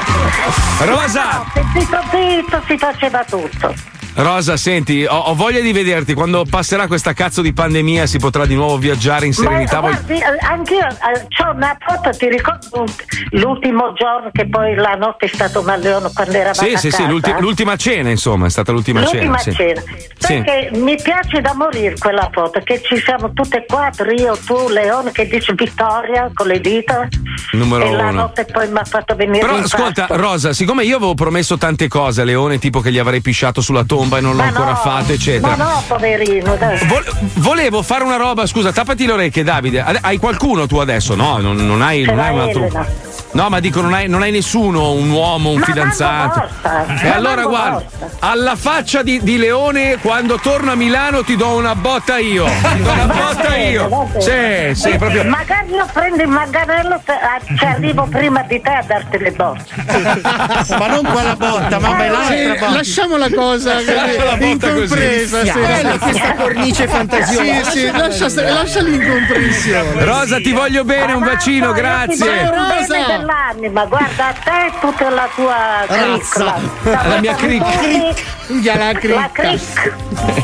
Rosa, 0.80 1.46
zitto 1.74 2.04
zitto 2.12 2.62
si 2.68 2.78
faceva 2.78 3.24
tutto. 3.24 3.74
Rosa, 4.16 4.56
senti, 4.56 5.04
ho, 5.06 5.14
ho 5.18 5.36
voglia 5.36 5.60
di 5.60 5.74
vederti. 5.74 6.14
Quando 6.14 6.46
passerà 6.50 6.88
questa 6.88 7.12
cazzo 7.14 7.42
di 7.42 7.52
pandemia 7.52 8.06
si 8.06 8.18
potrà 8.18 8.46
di 8.46 8.56
nuovo 8.56 8.78
viaggiare 8.78 9.26
in 9.26 9.34
serenità. 9.34 9.82
Ma 9.82 9.90
guardi, 9.90 10.14
eh, 10.14 10.24
anch'io 10.40 10.78
eh, 10.88 11.28
c'ho 11.28 11.52
una 11.54 11.78
foto, 11.86 12.10
ti 12.18 12.30
ricordo 12.30 12.86
l'ultimo 13.32 13.92
giorno 13.94 14.30
che 14.32 14.48
poi 14.48 14.74
la 14.76 14.94
notte 14.98 15.26
è 15.26 15.30
stato 15.34 15.62
Malleone 15.64 16.10
quando 16.14 16.32
eravamo 16.34 16.54
Sì, 16.70 16.78
sì, 16.78 16.90
sì, 16.92 16.98
casa? 16.98 17.10
l'ulti- 17.10 17.36
l'ultima 17.40 17.76
cena, 17.76 18.10
insomma, 18.10 18.46
è 18.46 18.50
stata 18.50 18.72
l'ultima, 18.72 19.02
L'ultima 19.02 19.38
cena. 19.38 19.52
sì. 19.52 19.52
cena. 19.54 19.82
Sì. 20.18 20.42
Perché 20.42 20.70
mi 20.78 20.96
piace 20.96 21.42
da 21.42 21.54
morire 21.54 21.96
quella 21.98 22.30
foto, 22.32 22.62
che 22.64 22.82
ci 22.82 22.98
siamo 23.02 23.34
tutte 23.34 23.58
e 23.58 23.66
quattro, 23.68 24.10
io, 24.12 24.38
tu, 24.46 24.70
Leone, 24.70 25.12
che 25.12 25.28
dice 25.28 25.54
Vittoria 25.54 26.32
con 26.34 26.48
le 26.48 26.62
dita. 26.62 27.08
Numero 27.52 27.84
e 27.86 27.92
la 27.92 28.04
uno. 28.04 28.12
notte 28.12 28.46
poi 28.46 28.70
mi 28.70 28.78
ha 28.78 28.86
fatto 28.86 29.14
venire 29.16 29.40
Però 29.40 29.58
ascolta, 29.58 30.08
Rosa, 30.12 30.54
siccome 30.54 30.84
io 30.86 30.96
avevo 30.96 31.14
promesso 31.16 31.58
tante 31.58 31.90
cose 31.90 32.22
a 32.22 32.24
Leone, 32.24 32.60
tipo 32.60 32.80
che 32.80 32.92
gli 32.94 32.98
avrei 32.98 33.20
pisciato 33.22 33.60
sulla 33.62 33.84
tomba 33.84 34.04
e 34.14 34.22
non 34.22 34.32
l'ho 34.36 34.42
Ma 34.42 34.48
ancora 34.48 34.72
no, 34.72 34.76
fatto, 34.76 35.14
eccetera. 35.14 35.56
Ma 35.56 35.64
no, 35.64 35.84
poverino. 35.88 36.58
Vol- 36.88 37.14
volevo 37.36 37.82
fare 37.82 38.04
una 38.04 38.18
roba, 38.18 38.46
scusa, 38.46 38.72
tappati 38.72 39.06
le 39.06 39.12
orecchie, 39.14 39.44
Davide. 39.44 39.82
Hai 40.02 40.18
qualcuno 40.18 40.68
tu 40.68 40.78
adesso? 40.78 41.16
No, 41.16 41.38
non, 41.38 41.56
non 41.56 41.82
hai, 41.82 42.04
non 42.04 42.20
hai 42.20 42.34
un 42.34 42.40
altro. 42.40 42.64
Elena. 42.66 42.88
No, 43.36 43.50
ma 43.50 43.60
dico, 43.60 43.82
non 43.82 43.94
hai, 43.94 44.08
non 44.08 44.22
hai 44.22 44.32
nessuno, 44.32 44.94
un 44.94 45.10
uomo, 45.10 45.50
un 45.50 45.60
Ma 45.60 45.66
fidanzato. 45.66 46.48
Borsa. 46.62 47.04
E 47.04 47.10
allora 47.10 47.44
guarda, 47.44 47.84
alla 48.20 48.56
faccia 48.56 49.02
di, 49.04 49.22
di 49.24 49.38
Leone, 49.38 49.98
quando 50.00 50.40
torno 50.40 50.72
a 50.72 50.76
Milano 50.76 51.22
ti 51.22 51.36
do 51.36 51.50
una 51.58 51.76
botta 51.76 52.18
io. 52.18 52.46
Ti 52.76 52.82
do 52.82 52.92
una 52.94 53.06
botta 53.14 53.56
io. 53.58 54.10
Sì, 54.20 54.74
sì, 54.74 54.98
proprio. 54.98 55.26
Magari 55.26 55.74
io 55.74 55.86
prendo 55.92 56.22
il 56.24 56.30
manganello 56.30 56.94
ah, 57.06 57.40
ci 57.58 57.66
arrivo 57.66 58.08
prima 58.10 58.42
di 58.44 58.62
te 58.62 58.70
a 58.70 58.84
darti 58.88 59.18
le 59.18 59.32
botte. 59.32 59.64
ma 60.80 60.88
non 60.88 61.04
quella 61.04 61.36
botta, 61.36 61.78
ma 61.80 62.06
Eh, 62.06 62.10
l'altra 62.10 62.36
Sì, 62.38 62.48
botta. 62.48 62.70
lasciamo 62.72 63.18
la 63.18 63.30
cosa 63.36 63.74
Lascia 63.82 64.24
la 64.24 64.36
botta 64.38 64.70
così. 64.70 64.82
incompresa. 64.82 65.44
sì. 65.44 65.52
Bella 65.52 65.98
questa 65.98 66.34
cornice 66.36 66.88
fantasiosa. 66.88 67.70
Sì, 67.70 67.80
sì, 67.80 67.92
lascia, 67.92 68.28
lascia 68.54 68.82
l'incomprensione. 68.82 70.04
Rosa, 70.06 70.38
ti 70.38 70.54
voglio 70.54 70.86
bene, 70.86 71.12
un 71.12 71.24
bacino, 71.24 71.74
grazie. 71.74 72.26
voglio 72.26 72.50
Rosa. 72.50 73.24
Dell'anima, 73.26 73.86
guarda 73.86 74.28
a 74.28 74.34
te 74.34 74.66
e 74.68 74.72
tutta 74.80 75.10
la 75.10 75.28
tua 75.36 75.86
cricca. 75.88 76.56
La 76.84 77.20
mia 77.20 77.34
cricca. 77.34 78.14
Via 78.48 78.78
la 78.78 78.94
cricca. 78.94 79.30
cric. 79.32 79.94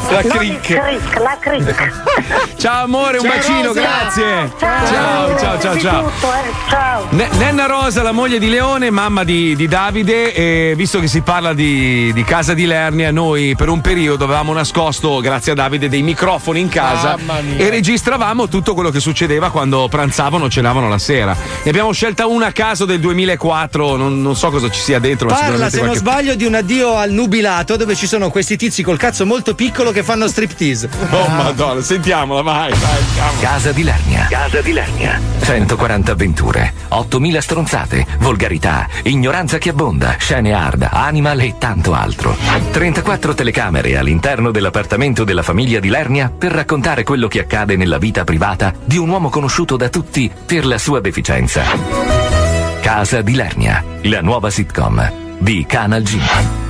La 0.10 0.22
cric. 0.22 0.62
cric, 0.62 1.20
la 1.20 1.38
cric. 1.40 1.92
Ciao 2.58 2.84
amore, 2.84 3.20
un 3.20 3.26
Ciao, 3.26 3.36
bacino, 3.36 3.68
Rosa. 3.68 3.82
grazie. 3.82 4.52
Ciao, 4.58 4.88
ciao, 4.88 5.38
ciao, 5.38 5.60
ciao. 5.60 5.80
ciao. 5.80 6.04
tutto, 6.10 6.34
eh, 6.34 6.70
Ciao. 6.70 7.08
Ne- 7.12 7.30
Nenna 7.38 7.66
Rosa, 7.68 8.02
la 8.02 8.12
moglie 8.12 8.40
di 8.40 8.50
Leone, 8.50 8.90
mamma 8.90 9.24
di, 9.24 9.56
di 9.56 9.68
Davide, 9.68 10.34
e 10.34 10.74
visto 10.76 11.00
che 11.00 11.08
si 11.08 11.22
parla 11.22 11.54
di, 11.54 12.12
di 12.14 12.24
casa 12.24 12.54
di 12.54 12.66
Lernia, 12.66 13.12
noi 13.12 13.56
per 13.56 13.70
un 13.70 13.82
periodo 13.82 14.24
avevamo 14.24 14.52
nascosto, 14.54 15.20
grazie 15.20 15.52
a 15.52 15.56
Davide, 15.56 15.88
dei 15.88 16.02
microfoni 16.02 16.60
in 16.60 16.70
casa 16.70 17.18
e 17.58 17.70
registravamo 17.70 18.48
tutto 18.48 18.74
quello 18.74 18.90
che 18.90 19.00
succedeva 19.00 19.52
quando 19.52 19.88
pranzavano 19.88 20.46
o 20.46 20.50
cenavano 20.50 20.90
la 20.90 20.98
sera. 20.98 21.36
Ne 21.64 21.70
abbiamo 21.70 21.92
scelta 21.92 22.26
una 22.26 22.52
caso 22.62 22.86
del 22.86 23.00
2004, 23.00 23.96
non, 23.96 24.22
non 24.22 24.36
so 24.36 24.52
cosa 24.52 24.70
ci 24.70 24.80
sia 24.80 25.00
dentro. 25.00 25.28
ma 25.28 25.34
Parla, 25.34 25.68
se 25.68 25.78
non 25.78 25.86
qualche- 25.88 25.98
sbaglio, 25.98 26.36
di 26.36 26.46
un 26.46 26.54
addio 26.54 26.96
al 26.96 27.10
nubilato 27.10 27.76
dove 27.76 27.96
ci 27.96 28.06
sono 28.06 28.30
questi 28.30 28.56
tizi 28.56 28.84
col 28.84 28.98
cazzo 28.98 29.26
molto 29.26 29.56
piccolo 29.56 29.90
che 29.92 30.04
fanno 30.04 30.28
striptease. 30.28 30.90
Oh 31.12 31.28
madonna, 31.28 31.82
sentiamola, 31.82 32.42
vai, 32.44 32.72
vai, 32.72 32.98
andiamo. 33.00 33.40
Casa 33.42 33.72
di 33.72 33.84
Lernia. 33.84 34.28
Casa 34.30 34.62
di 34.62 34.72
Lernia. 34.74 35.20
140 35.42 36.12
avventure, 36.12 36.74
8000 36.90 37.42
stronzate, 37.42 38.06
volgarità, 38.20 38.88
ignoranza 39.04 39.58
che 39.58 39.70
abbonda, 39.70 40.16
scene 40.20 40.54
hard, 40.54 40.88
animal 40.92 41.40
e 41.42 41.56
tanto 41.58 41.94
altro. 41.94 42.38
34 42.72 43.34
telecamere 43.34 43.98
all'interno 43.98 44.52
dell'appartamento 44.52 45.24
della 45.24 45.42
famiglia 45.44 45.80
di 45.80 45.90
Lernia 45.90 46.32
per 46.36 46.52
raccontare 46.52 47.04
quello 47.04 47.28
che 47.28 47.40
accade 47.40 47.76
nella 47.76 47.98
vita 47.98 48.24
privata 48.24 48.72
di 48.86 48.98
un 48.98 49.10
uomo 49.10 49.30
conosciuto 49.30 49.76
da 49.78 49.90
tutti 49.90 50.32
per 50.46 50.66
la 50.66 50.78
sua 50.78 51.00
deficienza. 51.02 52.31
Casa 52.94 53.22
di 53.22 53.36
Lernia, 53.36 53.82
la 54.02 54.20
nuova 54.20 54.50
sitcom 54.50 55.40
di 55.40 55.66
Canal 55.66 56.04
G. 56.04 56.20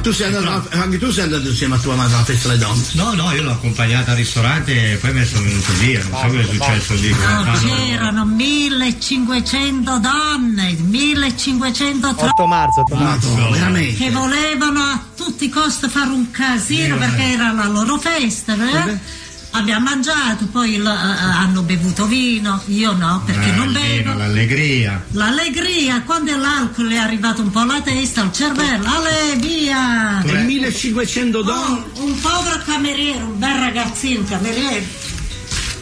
Tu 0.03 0.11
sei 0.11 0.31
andato, 0.31 0.69
anche 0.69 0.99
tu 0.99 1.09
sei 1.09 1.23
andato 1.23 1.47
insieme 1.47 1.73
a 1.73 1.79
tua 1.79 1.95
madre 1.95 2.13
alla 2.13 2.23
festa 2.23 2.49
delle 2.49 2.59
donne? 2.59 2.83
No, 2.91 3.15
no, 3.15 3.31
io 3.31 3.41
l'ho 3.41 3.51
accompagnata 3.53 4.11
al 4.11 4.17
ristorante 4.17 4.91
e 4.91 4.95
poi 4.97 5.13
me 5.13 5.21
ne 5.21 5.25
sono 5.25 5.41
venuto 5.45 5.73
via, 5.79 5.99
non 6.03 6.19
so 6.19 6.27
cosa 6.27 6.39
è 6.39 6.43
successo 6.43 6.93
lì. 6.93 7.09
No, 7.09 7.51
c'erano 7.59 8.25
1500 8.25 9.97
donne, 9.97 10.77
1500 10.79 12.13
tra- 12.13 12.27
8 12.27 12.45
marzo, 12.45 12.81
8 12.81 12.95
marzo. 12.95 13.49
veramente? 13.49 13.95
che 13.95 14.11
volevano 14.11 14.79
a 14.79 15.03
tutti 15.15 15.45
i 15.45 15.49
costi 15.49 15.89
fare 15.89 16.11
un 16.11 16.29
casino 16.29 16.97
perché 16.97 17.23
era 17.31 17.51
la 17.51 17.65
loro 17.65 17.97
festa, 17.97 18.53
eh? 18.53 18.99
Abbiamo 19.53 19.83
mangiato, 19.89 20.45
poi 20.45 20.77
l- 20.77 20.85
eh, 20.85 20.89
hanno 20.89 21.61
bevuto 21.63 22.05
vino, 22.05 22.61
io 22.67 22.93
no, 22.93 23.21
perché 23.25 23.49
Eh, 23.49 23.55
non 23.55 23.73
bevo. 23.73 23.85
vino, 24.11 24.17
L'allegria. 24.17 25.05
L'allegria, 25.11 26.01
quando 26.03 26.35
l'alcol 26.37 26.89
è 26.89 26.95
arrivato 26.97 27.41
un 27.41 27.51
po' 27.51 27.59
alla 27.59 27.81
testa, 27.81 28.21
al 28.21 28.31
cervello, 28.31 28.87
ale, 28.87 29.35
via! 29.37 30.21
E 30.23 30.43
1500 30.43 31.41
donne? 31.41 31.83
Oh, 31.95 32.03
un 32.03 32.19
povero 32.21 32.61
cameriere, 32.65 33.21
un 33.23 33.37
bel 33.37 33.57
ragazzino 33.59 34.23
cameriere, 34.23 34.87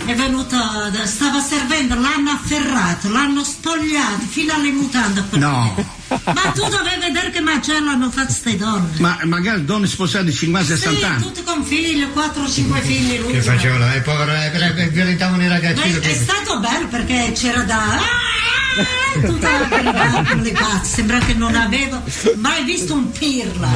è 0.05 0.15
venuto, 0.15 0.55
da- 0.57 1.05
stava 1.05 1.39
servendo, 1.39 1.93
l'hanno 1.93 2.31
afferrato, 2.31 3.09
l'hanno 3.11 3.43
spogliato 3.43 4.25
fino 4.27 4.51
alle 4.53 4.71
mutande. 4.71 5.23
No. 5.33 5.97
Ma 6.09 6.51
tu 6.53 6.61
dovevi 6.67 6.99
vedere 6.99 7.29
che 7.31 7.39
macello 7.41 7.89
hanno 7.89 8.09
fatto 8.09 8.31
ste 8.31 8.55
donne. 8.57 8.89
Ma 8.99 9.19
magari 9.23 9.63
donne 9.65 9.87
sposate 9.87 10.25
di 10.25 10.31
50-60 10.31 10.75
Sì, 10.97 11.03
anni? 11.03 11.21
tutti 11.21 11.43
con 11.43 11.63
figli, 11.63 12.03
4-5 12.03 12.81
figli 12.81 13.19
lui. 13.19 13.31
Che 13.33 13.41
facevano? 13.41 13.91
Eh, 13.93 14.01
povero, 14.01 14.31
eh, 14.33 14.51
eh, 14.83 14.89
violentavano 14.89 15.43
i 15.43 15.47
Ma 15.47 15.53
ragazzini. 15.53 15.93
è, 15.99 15.99
è 15.99 16.13
stato 16.13 16.59
bello 16.59 16.87
perché 16.87 17.31
c'era 17.35 17.61
da. 17.63 17.77
Ah, 17.95 19.19
Tutta 19.25 19.49
la 19.59 19.65
gridata 19.65 20.23
come 20.23 20.43
le 20.43 20.51
pazze, 20.51 20.95
sembra 20.95 21.17
che 21.17 21.33
non 21.33 21.53
avevo 21.55 22.01
mai 22.35 22.63
visto 22.63 22.93
un 22.93 23.11
pirla. 23.11 23.67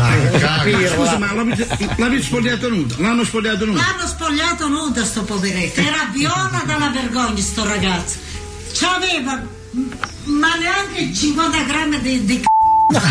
Scusa, 0.96 1.18
ma 1.18 1.34
l'avete, 1.34 2.22
spogliato 2.22 2.70
nudo? 2.70 2.96
L'hanno 3.00 3.24
spogliato 3.24 3.66
nudo? 3.66 3.80
L'hanno 3.80 4.08
spogliato 4.08 4.68
nudo 4.70 5.04
sto 5.04 5.24
poveretto, 5.24 5.82
era 5.82 6.08
viola 6.14 6.62
dalla 6.66 6.90
vergogna 6.90 7.42
sto 7.42 7.66
ragazzo. 7.66 8.18
C'aveva 8.74 9.44
ma 10.26 10.56
neanche 10.56 11.14
50 11.14 11.64
grammi 11.64 12.02
di, 12.02 12.26
di 12.26 12.40
c***o. 12.40 12.48
50 12.94 13.02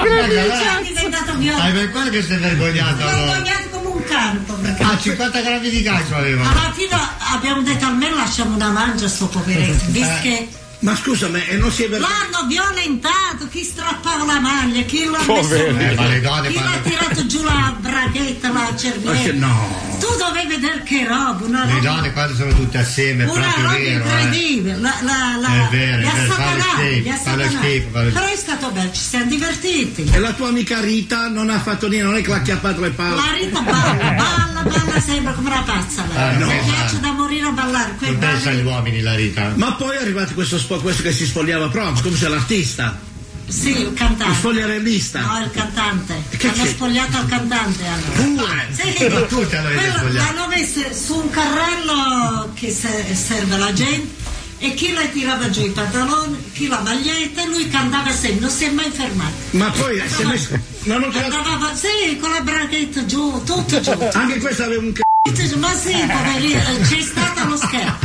grammi 0.00 0.28
di 0.28 0.34
c***o. 0.34 0.78
è 0.78 0.82
diventato 0.82 1.36
viola. 1.36 1.62
Ah, 1.64 1.70
per 1.70 1.90
quello 1.90 2.10
che 2.10 2.22
sei 2.22 2.38
vergognato. 2.38 3.04
Vergognato 3.04 3.68
come 3.70 3.88
un 3.88 4.04
canto. 4.04 4.58
Ah, 4.80 4.98
50 4.98 5.40
grammi 5.40 5.68
di 5.70 5.82
calcio 5.82 6.14
aveva. 6.16 6.48
Alla 6.48 6.72
fine 6.72 6.96
abbiamo 7.32 7.62
detto 7.62 7.84
almeno 7.86 8.16
lasciamo 8.16 8.54
una 8.54 8.70
mangia 8.70 9.06
a 9.06 9.08
sto 9.08 9.26
poveretto, 9.26 9.84
visto 9.88 10.14
che 10.22 10.48
Ma 10.80 10.94
scusa, 10.96 11.28
ma 11.28 11.42
e 11.42 11.56
non 11.56 11.70
si 11.72 11.84
è 11.84 11.88
ver- 11.88 12.00
l'hanno 12.02 12.46
violentato, 12.46 13.48
chi 13.50 13.62
strappava 13.64 14.24
la 14.24 14.38
maglia, 14.40 14.82
chi 14.82 15.04
l'ha 15.06 15.16
Povero. 15.24 15.72
messo 15.72 16.02
Eh, 16.02 16.08
le 16.08 16.20
donne 16.20 16.48
chi 16.50 16.54
l'ha 16.60 16.78
tirato 16.82 17.26
giù 17.26 17.42
la 17.42 17.74
braghetta, 17.78 18.48
la 18.48 18.52
Ma 18.52 18.66
che 18.72 18.76
cerviera. 18.78 19.32
no. 19.46 19.92
Tu 19.98 20.06
dovevi 20.18 20.46
vedere 20.48 20.82
che 20.82 21.06
roba, 21.06 21.38
una 21.46 21.64
Le 21.64 21.72
roba, 21.74 21.80
donne 21.90 22.12
quando 22.12 22.34
sono 22.34 22.52
tutte 22.54 22.78
assieme 22.78 23.24
è 23.24 23.26
una 23.30 23.40
proprio 23.40 23.62
roba 23.64 23.76
vero. 23.78 24.04
Eh. 24.04 24.22
incredibile. 24.22 24.76
La, 24.76 24.94
la, 25.00 25.36
la, 25.40 25.48
È 25.48 25.68
vero, 25.70 25.96
è 25.96 26.00
li 26.00 26.06
ha 26.06 26.12
vero, 26.12 26.32
schifo, 26.34 27.98
le 27.98 28.04
le- 28.04 28.10
Però 28.10 28.26
è 28.26 28.36
stato 28.36 28.70
bello, 28.70 28.92
ci 28.92 29.00
siamo 29.00 29.24
divertiti. 29.24 30.10
E 30.12 30.18
la 30.18 30.32
tua 30.32 30.48
amica 30.48 30.80
Rita 30.80 31.28
non 31.28 31.48
ha 31.48 31.60
fatto 31.60 31.88
niente, 31.88 32.06
non 32.06 32.16
è 32.18 32.20
che 32.22 32.28
l'ha 32.28 32.36
acchiappato 32.36 32.80
le 32.82 32.90
palle. 32.90 33.14
La 33.16 33.32
Rita 33.38 33.60
balla, 33.60 34.10
balla, 34.10 34.62
balla 34.62 35.00
sempre 35.00 35.32
come 35.34 35.48
una 35.48 35.62
pazza. 35.62 36.04
lei. 36.12 36.16
Ah, 36.18 36.36
no, 36.38 36.46
Mi 36.46 36.58
piace 36.70 37.00
da 37.00 37.12
morire 37.24 37.46
a 37.46 37.50
ballare. 37.50 37.94
Quei 37.96 38.10
Non 38.10 38.18
pensa 38.20 38.50
agli 38.50 38.64
uomini 38.64 39.00
la 39.00 39.14
Rita. 39.14 39.52
Ma 39.56 39.72
poi 39.74 39.96
è 39.96 40.00
arrivato 40.00 40.34
questo, 40.34 40.58
questo 40.80 41.02
che 41.02 41.12
si 41.12 41.26
spogliava 41.26 41.68
proprio, 41.68 42.02
come 42.02 42.16
se 42.16 42.28
l'artista. 42.28 42.98
Sì, 43.46 43.78
il 43.78 43.92
cantante. 43.94 44.32
Il 44.32 44.38
spogliarellista. 44.38 45.20
No, 45.20 45.38
il 45.44 45.50
cantante. 45.50 46.22
Che 46.36 46.48
hanno 46.48 46.62
c'è? 46.62 46.68
spogliato 46.68 47.18
il 47.18 47.26
cantante. 47.26 47.84
Hanno. 47.86 48.02
Pure. 48.14 48.68
Sì, 48.70 48.82
Ma 48.82 49.08
l'avete 49.08 49.34
quello 49.34 49.96
spogliato. 49.98 50.32
l'hanno 50.32 50.46
messo 50.48 50.80
su 50.92 51.14
un 51.16 51.30
carrello 51.30 52.50
che 52.54 52.70
se- 52.70 53.14
serve 53.14 53.56
la 53.58 53.72
gente 53.72 54.22
e 54.58 54.72
chi 54.72 54.92
le 54.92 55.12
tirava 55.12 55.50
giù 55.50 55.62
i 55.66 55.70
pantaloni, 55.70 56.38
chi 56.54 56.68
la 56.68 56.80
maglietta 56.80 57.42
e 57.42 57.46
lui 57.48 57.68
cantava 57.68 58.10
sempre, 58.12 58.40
non 58.40 58.50
si 58.50 58.64
è 58.64 58.70
mai 58.70 58.90
fermato. 58.90 59.34
Ma 59.50 59.70
poi 59.70 60.02
si 60.08 60.22
è 60.22 60.24
messo. 60.24 60.48
Non 60.84 61.02
ho 61.02 61.06
Andava, 61.12 61.74
sì, 61.74 62.16
con 62.18 62.30
la 62.30 62.40
braghetta 62.40 63.04
giù, 63.04 63.42
tutto 63.44 63.78
giù. 63.80 63.90
Anche 64.12 64.38
questo 64.38 64.62
aveva 64.62 64.80
un. 64.80 64.92
Ma 65.56 65.72
sì, 65.74 65.92
poverino, 66.06 66.60
eh, 66.60 66.80
c'è 66.86 67.00
stato 67.00 67.48
lo 67.48 67.56
scherzo. 67.56 67.96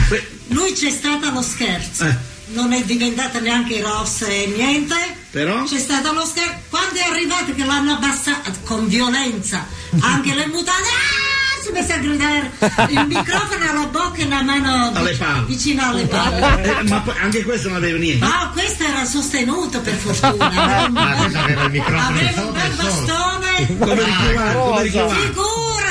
Lui 0.47 0.71
c'è 0.71 0.89
stato 0.89 1.29
lo 1.31 1.41
scherzo. 1.41 2.05
Eh. 2.05 2.15
Non 2.53 2.71
è 2.71 2.81
diventata 2.83 3.39
neanche 3.39 3.81
rossa 3.81 4.25
e 4.27 4.53
niente. 4.55 4.95
Però? 5.29 5.63
C'è 5.63 5.79
stato 5.79 6.13
lo 6.13 6.25
scherzo. 6.25 6.53
Quando 6.69 6.95
è 6.95 7.03
arrivato 7.11 7.53
che 7.53 7.65
l'hanno 7.65 7.93
abbassato 7.95 8.51
con 8.63 8.87
violenza, 8.87 9.67
anche 9.99 10.33
le 10.33 10.47
mutande. 10.47 10.87
Ah, 10.87 11.61
si 11.61 11.69
è 11.69 11.71
messa 11.73 11.95
a 11.95 11.97
gridare. 11.97 12.51
Il 12.87 13.05
microfono 13.07 13.69
alla 13.69 13.85
bocca 13.87 14.21
e 14.21 14.27
la 14.27 14.41
mano 14.41 14.91
Alle 14.95 15.11
vic- 15.11 15.21
palle. 15.21 15.45
vicino 15.45 15.89
alle 15.89 16.05
palle. 16.05 16.79
Eh, 16.79 16.83
ma 16.83 17.03
anche 17.21 17.43
questo 17.43 17.67
non 17.67 17.77
aveva 17.77 17.97
niente. 17.97 18.25
Ma 18.25 18.49
questo 18.53 18.83
era 18.85 19.03
sostenuto 19.03 19.81
per 19.81 19.95
fortuna. 19.95 20.45
Aveva 20.85 21.63
il 21.65 21.69
microfono 21.71 22.17
Aveva 22.17 22.41
un 22.45 22.53
bel 22.53 22.73
bastone. 22.75 23.77
Come 23.77 24.03
richiamare, 24.05 24.53
come 24.55 24.83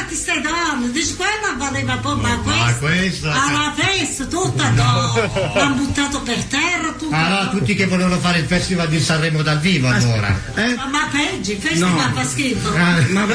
Figurati 0.09 0.15
stai 0.15 0.41
donne, 0.41 0.91
dici 0.91 1.15
quella 1.17 1.55
valeva 1.57 1.97
poco, 1.99 2.17
ma 2.17 2.29
Ma 2.29 2.39
questo 2.43 2.79
questo. 2.87 3.31
alla 3.31 3.73
festa 3.77 4.25
tutta 4.25 4.69
no. 4.71 5.31
L'hanno 5.55 5.75
buttato 5.75 6.21
per 6.23 6.43
terra 6.45 6.93
tutto. 6.99 7.15
Ah 7.15 7.29
no, 7.45 7.51
tutti 7.51 7.75
che 7.75 7.87
volevano 7.87 8.19
fare 8.19 8.39
il 8.39 8.47
festival 8.47 8.89
di 8.89 9.01
Sanremo 9.01 9.43
dal 9.43 9.59
vivo 9.61 9.89
allora. 9.89 10.35
Eh? 10.55 10.75
Ma, 10.77 10.87
ma 10.87 11.09
peggio, 11.13 11.53
il 11.53 11.59
festival 11.59 11.91
No. 11.93 12.13
fa 12.15 12.25
schifo. 12.25 12.69
Ah, 12.75 12.97
Ma 13.11 13.27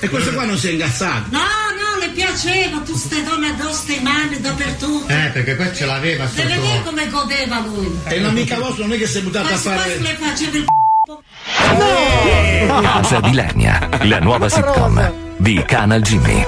e 0.00 0.08
questo 0.08 0.32
qua 0.32 0.44
non 0.44 0.56
si 0.56 0.68
è 0.68 0.70
ingazzato. 0.72 1.24
No, 1.30 1.38
no, 1.38 1.98
le 2.00 2.08
piaceva, 2.10 2.78
tu 2.78 2.96
ste 2.96 3.22
donne 3.22 3.48
addosso, 3.48 3.72
ste 3.82 4.00
mani 4.00 4.40
dappertutto. 4.40 5.08
Eh, 5.12 5.30
perché 5.32 5.56
questo 5.56 5.74
ce 5.76 5.86
l'aveva 5.86 6.24
Deve 6.26 6.54
vedere 6.54 6.76
sotto. 6.76 6.90
come 6.90 7.08
godeva 7.08 7.58
lui. 7.60 7.98
E 8.06 8.20
l'amica 8.20 8.58
vostra 8.58 8.84
non 8.86 8.94
è 8.94 8.98
che 8.98 9.06
si 9.06 9.18
è 9.18 9.20
buttata 9.22 9.54
a 9.54 9.56
fare. 9.58 9.98
le 9.98 10.16
faceva 10.18 10.56
il 10.56 10.64
Casa 12.82 13.20
di 13.20 13.32
Lernia, 13.34 13.88
la 14.02 14.18
nuova 14.20 14.48
sitcom 14.48 15.22
di 15.36 15.62
Canal 15.66 16.00
Jimmy. 16.00 16.44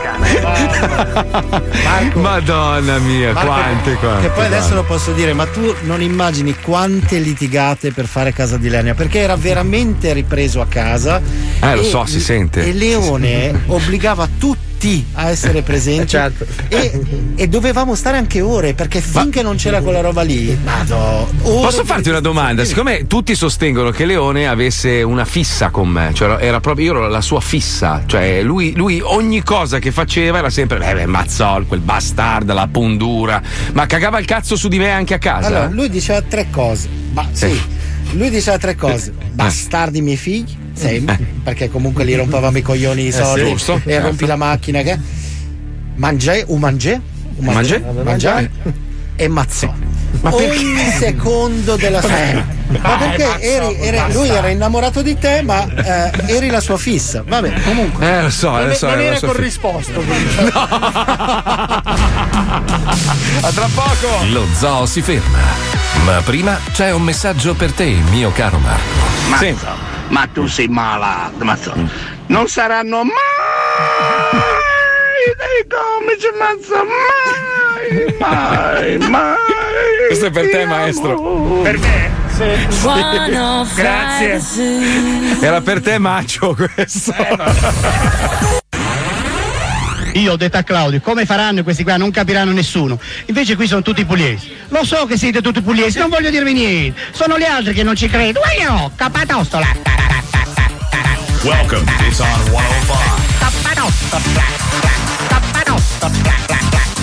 Madonna 2.15 2.99
mia, 2.99 3.33
Marco, 3.33 3.49
quante, 3.51 3.95
quante. 3.95 4.23
Che 4.29 4.33
poi 4.33 4.47
adesso 4.47 4.75
lo 4.75 4.85
posso 4.85 5.13
dire, 5.13 5.33
ma 5.33 5.47
tu 5.47 5.75
non 5.83 6.01
immagini 6.03 6.55
quante 6.61 7.19
litigate 7.19 7.93
per 7.93 8.07
fare 8.07 8.33
casa 8.33 8.57
di 8.57 8.69
Lernia, 8.69 8.95
perché 8.95 9.19
era 9.21 9.37
veramente 9.37 10.13
ripreso 10.13 10.61
a 10.61 10.67
casa. 10.67 11.21
Eh, 11.61 11.75
lo 11.75 11.83
so, 11.83 12.05
si 12.07 12.21
sente. 12.21 12.65
E 12.65 12.73
Leone 12.73 13.63
obbligava 13.67 14.29
tutti 14.39 14.65
a 15.15 15.31
essere 15.31 15.63
presenti 15.63 16.09
Certo. 16.09 16.47
e, 16.69 17.01
e 17.35 17.49
dovevamo 17.49 17.95
stare 17.95 18.19
anche 18.19 18.41
ore, 18.41 18.75
perché 18.75 19.01
finché 19.01 19.43
non 19.43 19.57
c'era 19.57 19.81
quella 19.81 20.01
roba 20.01 20.23
lì, 20.23 20.57
vado. 20.63 21.29
Posso 21.43 21.85
farti 21.85 22.11
una 22.11 22.21
domanda? 22.21 22.65
Siccome 22.65 23.07
tutti 23.07 23.35
sostengono 23.35 23.91
che 23.91 24.05
Leone 24.05 24.47
avesse 24.47 25.03
una 25.03 25.25
fissa 25.25 25.71
con 25.71 25.89
me, 25.89 26.11
cioè 26.13 26.37
era 26.41 26.61
proprio 26.61 26.87
io 26.87 26.91
ero 26.93 27.09
la 27.09 27.21
sua 27.23 27.41
fissa, 27.41 28.03
cioè 28.07 28.43
lui, 28.43 28.75
lui 28.77 29.01
ogni 29.03 29.43
cosa 29.43 29.79
che 29.79 29.91
faceva 29.91 30.39
era 30.39 30.49
sempre, 30.51 30.79
eh, 30.89 30.95
beh, 30.95 31.07
Mazzol, 31.07 31.67
quel 31.67 31.81
bastardo, 31.81 32.53
la 32.55 32.69
pundura, 32.69 33.43
ma 33.73 33.87
cagava 33.87 34.19
il 34.19 34.25
cazzo 34.27 34.55
su 34.57 34.69
di 34.69 34.79
me 34.79 34.91
anche 34.91 35.15
a 35.15 35.19
casa. 35.19 35.49
Allora, 35.49 35.67
lui 35.69 35.89
diceva 35.91 36.23
tre 36.23 36.47
cose. 36.51 36.89
Ma 37.13 37.27
sì, 37.33 37.49
Sì. 37.49 37.61
lui 38.17 38.31
diceva 38.31 38.59
tre 38.59 38.75
cose. 38.77 39.13
Bastardi 39.33 40.01
miei 40.03 40.17
figli, 40.17 40.55
sempre, 40.73 41.19
perché 41.43 41.69
comunque 41.71 42.05
li 42.05 42.15
rompavamo 42.15 42.57
i 42.59 42.63
coglioni 42.63 43.03
i 43.05 43.09
Eh, 43.09 43.13
soldi 43.13 43.45
sì, 43.45 43.51
giusto, 43.51 43.75
e 43.85 43.91
certo. 43.91 44.07
rompi 44.09 44.27
la 44.27 44.37
macchina 44.37 44.83
che. 44.83 44.99
Mangè, 45.97 46.45
un 46.49 46.61
mangè, 46.61 47.01
un 47.37 47.45
Mangè? 47.47 47.83
mangià 48.05 48.47
e 49.17 49.29
mazzò. 49.29 49.73
Ogni 50.23 50.91
secondo 50.99 51.77
della 51.77 52.01
sua 52.01 52.55
Ma 52.81 52.97
perché 52.97 53.41
eri- 53.41 53.77
era- 53.81 54.09
lui 54.09 54.29
era 54.29 54.49
innamorato 54.49 55.01
di 55.03 55.17
te, 55.19 55.43
ma 55.43 55.65
eh, 55.67 56.11
eri 56.35 56.51
la 56.51 56.61
sua 56.61 56.77
fissa. 56.77 57.23
Vabbè, 57.27 57.63
comunque. 57.63 58.07
Eh, 58.19 58.23
lo 58.23 58.31
so, 58.31 58.51
non 58.51 58.67
lo 58.67 58.73
è- 58.73 58.75
so. 58.75 58.89
non 58.89 59.01
era 59.01 59.21
corrisposto. 59.21 60.03
A 63.41 63.51
tra 63.53 63.69
poco. 63.75 64.25
Lo 64.31 64.47
zoo 64.59 64.87
si 64.87 65.01
ferma. 65.03 65.39
Ma 66.05 66.21
prima 66.23 66.59
c'è 66.73 66.91
un 66.93 67.03
messaggio 67.03 67.55
per 67.55 67.73
te, 67.73 67.87
mio 68.11 68.31
caro 68.33 68.59
Marco. 68.59 69.05
Mazzo, 69.29 69.67
ma 70.09 70.29
tu 70.33 70.47
sei 70.47 70.69
malato, 70.69 71.45
mazzo. 71.45 71.75
Non 72.27 72.49
saranno 72.49 73.03
mai 73.05 73.15
dei 75.37 75.67
comici, 75.69 76.27
mazzo, 76.39 76.75
mai, 76.85 77.46
mai, 78.19 78.99
mai. 78.99 79.37
Questo 80.09 80.27
è 80.27 80.31
per 80.31 80.51
te, 80.51 80.67
maestro. 80.67 81.61
Per 81.63 81.79
me? 81.79 82.11
Grazie. 83.75 84.43
Era 85.41 85.61
per 85.61 85.81
te, 85.81 85.99
macio, 85.99 86.55
questo. 86.55 87.15
Io 90.13 90.33
ho 90.33 90.37
detto 90.37 90.57
a 90.57 90.63
Claudio, 90.63 91.01
come 91.01 91.27
faranno 91.27 91.63
questi 91.63 91.83
qua? 91.83 91.97
Non 91.97 92.11
capiranno 92.11 92.53
nessuno. 92.53 92.99
Invece 93.27 93.55
qui 93.55 93.67
sono 93.67 93.83
tutti 93.83 94.05
pugliesi. 94.05 94.55
Lo 94.69 94.85
so 94.85 95.05
che 95.07 95.17
siete 95.17 95.43
tutti 95.43 95.61
pugliesi, 95.61 95.99
non 95.99 96.09
voglio 96.09 96.31
dirvi 96.31 96.53
niente. 96.53 97.01
Sono 97.13 97.39
gli 97.39 97.45
altri 97.45 97.75
che 97.75 97.83
non 97.83 97.95
ci 97.95 98.09
credono. 98.09 98.47
Io, 98.59 98.91
capatostola. 98.95 99.67
Welcome. 101.43 101.85
It's 102.07 102.19
on 102.21 102.27
105. 102.47 102.97
Capatostola. 103.39 104.21
Capatostola. 105.29 106.96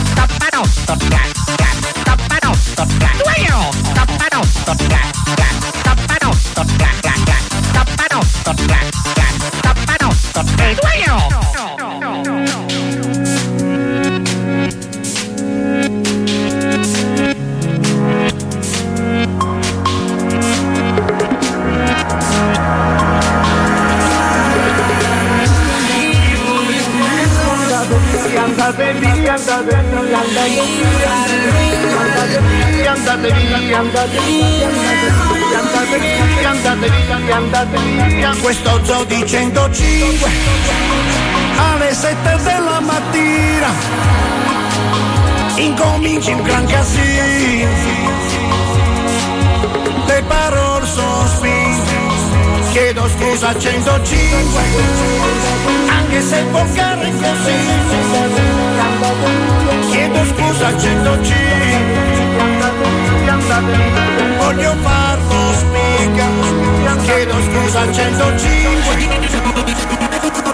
Wow! 10.81 11.42
Andate 29.33 29.65
via, 29.65 29.89
andate 29.89 30.51
via, 30.53 31.09
andate 32.03 32.39
via, 32.69 32.91
andate 32.91 33.17
via, 33.65 33.79
andate 35.59 35.97
via, 35.97 36.49
andate 36.51 36.89
via, 37.25 37.35
andate 37.35 37.77
via. 38.09 38.35
Questo 38.41 38.79
zoo 38.83 39.03
di 39.05 39.25
105 39.25 40.29
alle 41.57 41.93
7 41.95 42.37
della 42.43 42.79
mattina 42.81 43.73
incomincia 45.55 46.29
un 46.29 46.43
gran 46.43 46.67
casino. 46.67 47.69
Le 50.05 50.23
parole 50.27 50.85
sono 50.85 51.27
spinte, 51.27 51.91
chiedo 52.71 53.09
scusa 53.17 53.47
a 53.47 53.59
105 53.59 54.61
anche 55.89 56.21
se 56.21 56.43
volgare 56.51 57.11
così 57.19 58.62
chiedo 59.91 60.23
scusa 60.25 60.67
a 60.67 60.77
105 60.77 61.23
voglio 64.39 64.75
farlo 64.83 65.53
spiega. 65.53 66.27
Chiedo 67.03 67.35
scusa 67.41 67.81
a 67.81 67.91
105 67.91 70.52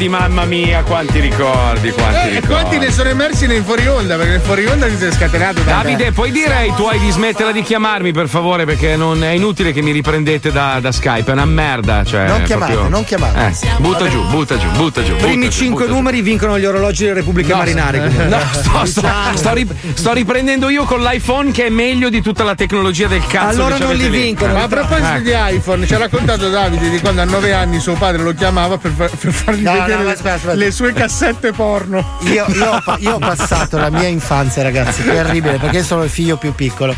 ricordi, 0.00 0.08
mamma 0.08 0.44
mia, 0.46 0.82
quanti 0.82 1.20
ricordi, 1.20 1.90
quanti 1.90 2.14
Eh, 2.16 2.20
e 2.20 2.40
ricordi. 2.40 2.46
quanti 2.46 2.78
ne 2.78 2.90
sono 2.90 3.08
emersi 3.10 3.46
nei 3.46 3.60
fuori 3.60 3.86
onda? 3.86 4.16
Perché 4.16 4.30
nel 4.32 4.40
fuori 4.40 4.66
onda 4.66 4.88
si 4.88 5.04
è 5.04 5.12
scatenato 5.12 5.60
da 5.62 5.72
Davide, 5.82 6.12
puoi 6.12 6.30
dire 6.30 6.54
ai 6.54 6.72
tuoi 6.74 6.98
di 6.98 7.10
smetterla 7.10 7.52
di 7.52 7.62
chiamarmi 7.62 8.12
per 8.12 8.28
favore? 8.28 8.64
Perché 8.64 8.96
non 8.96 9.22
è 9.22 9.30
inutile 9.30 9.72
che 9.72 9.82
mi 9.82 9.90
riprendete 9.92 10.50
da, 10.52 10.78
da 10.80 10.90
Skype, 10.92 11.28
è 11.30 11.32
una 11.32 11.44
merda. 11.44 12.02
Cioè, 12.04 12.26
Non 12.26 12.42
chiamate, 12.44 12.72
proprio- 12.72 12.90
non 12.90 13.04
chiamate. 13.04 13.38
Eh, 13.66 13.68
butta 13.78 14.08
giù, 14.08 14.24
butta 14.28 14.56
giù, 14.58 14.68
butta 14.70 15.02
giù. 15.02 15.16
Primi 15.16 15.34
butta 15.36 15.48
giù, 15.48 15.50
5 15.58 15.68
butta 15.70 15.86
giù. 15.86 15.94
numeri 15.94 16.22
vincono 16.22 16.58
gli 16.58 16.64
orologi 16.64 17.02
delle 17.02 17.14
Repubbliche 17.16 17.50
No, 17.52 17.58
Marinare. 17.58 17.98
No, 17.98 18.06
comunque. 18.08 18.40
sto, 18.62 18.84
sto- 18.86 19.08
sto 19.36 19.54
ri- 19.54 19.68
sto 19.94 20.12
riprendendo 20.12 20.68
io 20.70 20.84
con 20.84 21.00
l'iPhone 21.02 21.50
che 21.50 21.66
è 21.66 21.70
meglio 21.70 22.08
di 22.08 22.22
tutta 22.22 22.42
la 22.44 22.54
tecnologia 22.54 23.06
del 23.06 23.26
cazzo. 23.26 23.66
che 23.66 23.76
ci 23.76 23.82
avete 23.82 24.08
lì. 24.08 24.36
Ma 24.40 24.62
a 24.62 24.68
proposito 24.68 25.06
Ecco. 25.08 25.20
di 25.22 25.32
iPhone, 25.56 25.86
ci 25.86 25.94
ha 25.94 25.98
raccontato 25.98 26.48
Davide 26.48 26.88
di 26.88 27.00
quando 27.00 27.20
a 27.20 27.24
9 27.24 27.52
anni 27.52 27.80
suo 27.80 27.94
padre 27.94 28.22
lo 28.22 28.32
chiamava 28.34 28.78
per, 28.78 28.92
per 28.92 29.10
fargli 29.32 29.62
No, 29.62 29.72
no, 29.74 29.86
vedere 29.90 30.04
le- 30.04 30.12
aspetta, 30.12 30.34
aspetta. 30.34 30.54
le 30.54 30.70
sue 30.70 30.92
cassette 30.92 31.52
porno. 31.52 32.18
Io, 32.22 32.44
io 32.48 32.82
io 32.98 33.14
ho 33.14 33.18
passato 33.18 33.76
la 33.78 33.90
mia 33.90 34.06
infanzia, 34.08 34.62
ragazzi, 34.62 35.04
terribile, 35.04 35.58
perché 35.58 35.82
sono 35.82 36.02
il 36.04 36.10
figlio 36.10 36.36
più 36.36 36.54
piccolo. 36.54 36.94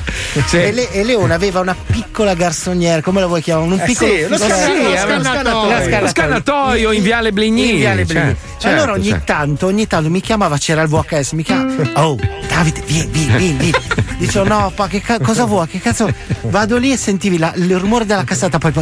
E, 0.53 0.73
Le- 0.73 0.91
e 0.91 1.05
Leone 1.05 1.35
aveva 1.35 1.61
una 1.61 1.75
piccola 1.87 2.35
garçonniere, 2.35 3.01
come 3.03 3.21
la 3.21 3.27
vuoi 3.27 3.43
chiamare? 3.43 3.67
Un 3.73 3.81
Eh 3.81 3.85
piccolo 3.85 4.11
sì, 4.11 4.29
lo 4.29 4.37
Sì, 4.37 4.49
lo 4.49 5.23
scannatoio. 5.23 6.01
Lo 6.01 6.09
scannatoio 6.09 6.93
in 6.93 7.03
Viale 7.03 7.33
Blignini, 7.33 7.71
In 7.73 7.77
Viale 7.77 8.05
Blignini. 8.05 8.37
certo, 8.59 8.69
allora 8.83 8.93
ogni 8.93 9.09
certo. 9.09 9.25
tanto, 9.27 9.67
ogni 9.67 9.87
tanto 9.87 10.11
mi 10.11 10.21
chiamava, 10.21 10.57
c'era 10.59 10.83
il 10.83 10.89
VHS, 10.89 11.33
mi 11.33 11.43
chiama. 11.43 11.75
Oh, 11.95 12.19
Davide, 12.49 12.83
vieni, 12.87 13.11
vieni, 13.11 13.53
vieni. 13.59 13.73
Dicevo, 14.27 14.47
no, 14.47 14.73
pa, 14.75 14.87
che 14.87 15.01
ca- 15.01 15.19
cosa 15.19 15.45
vuoi? 15.45 15.67
Che 15.67 15.81
cazzo? 15.81 16.09
Vado 16.43 16.77
lì 16.77 16.93
e 16.93 16.97
sentivi 16.97 17.39
la- 17.39 17.53
il 17.57 17.77
rumore 17.79 18.07
della 18.07 18.23
cassetta, 18.25 18.59
poi. 18.59 18.73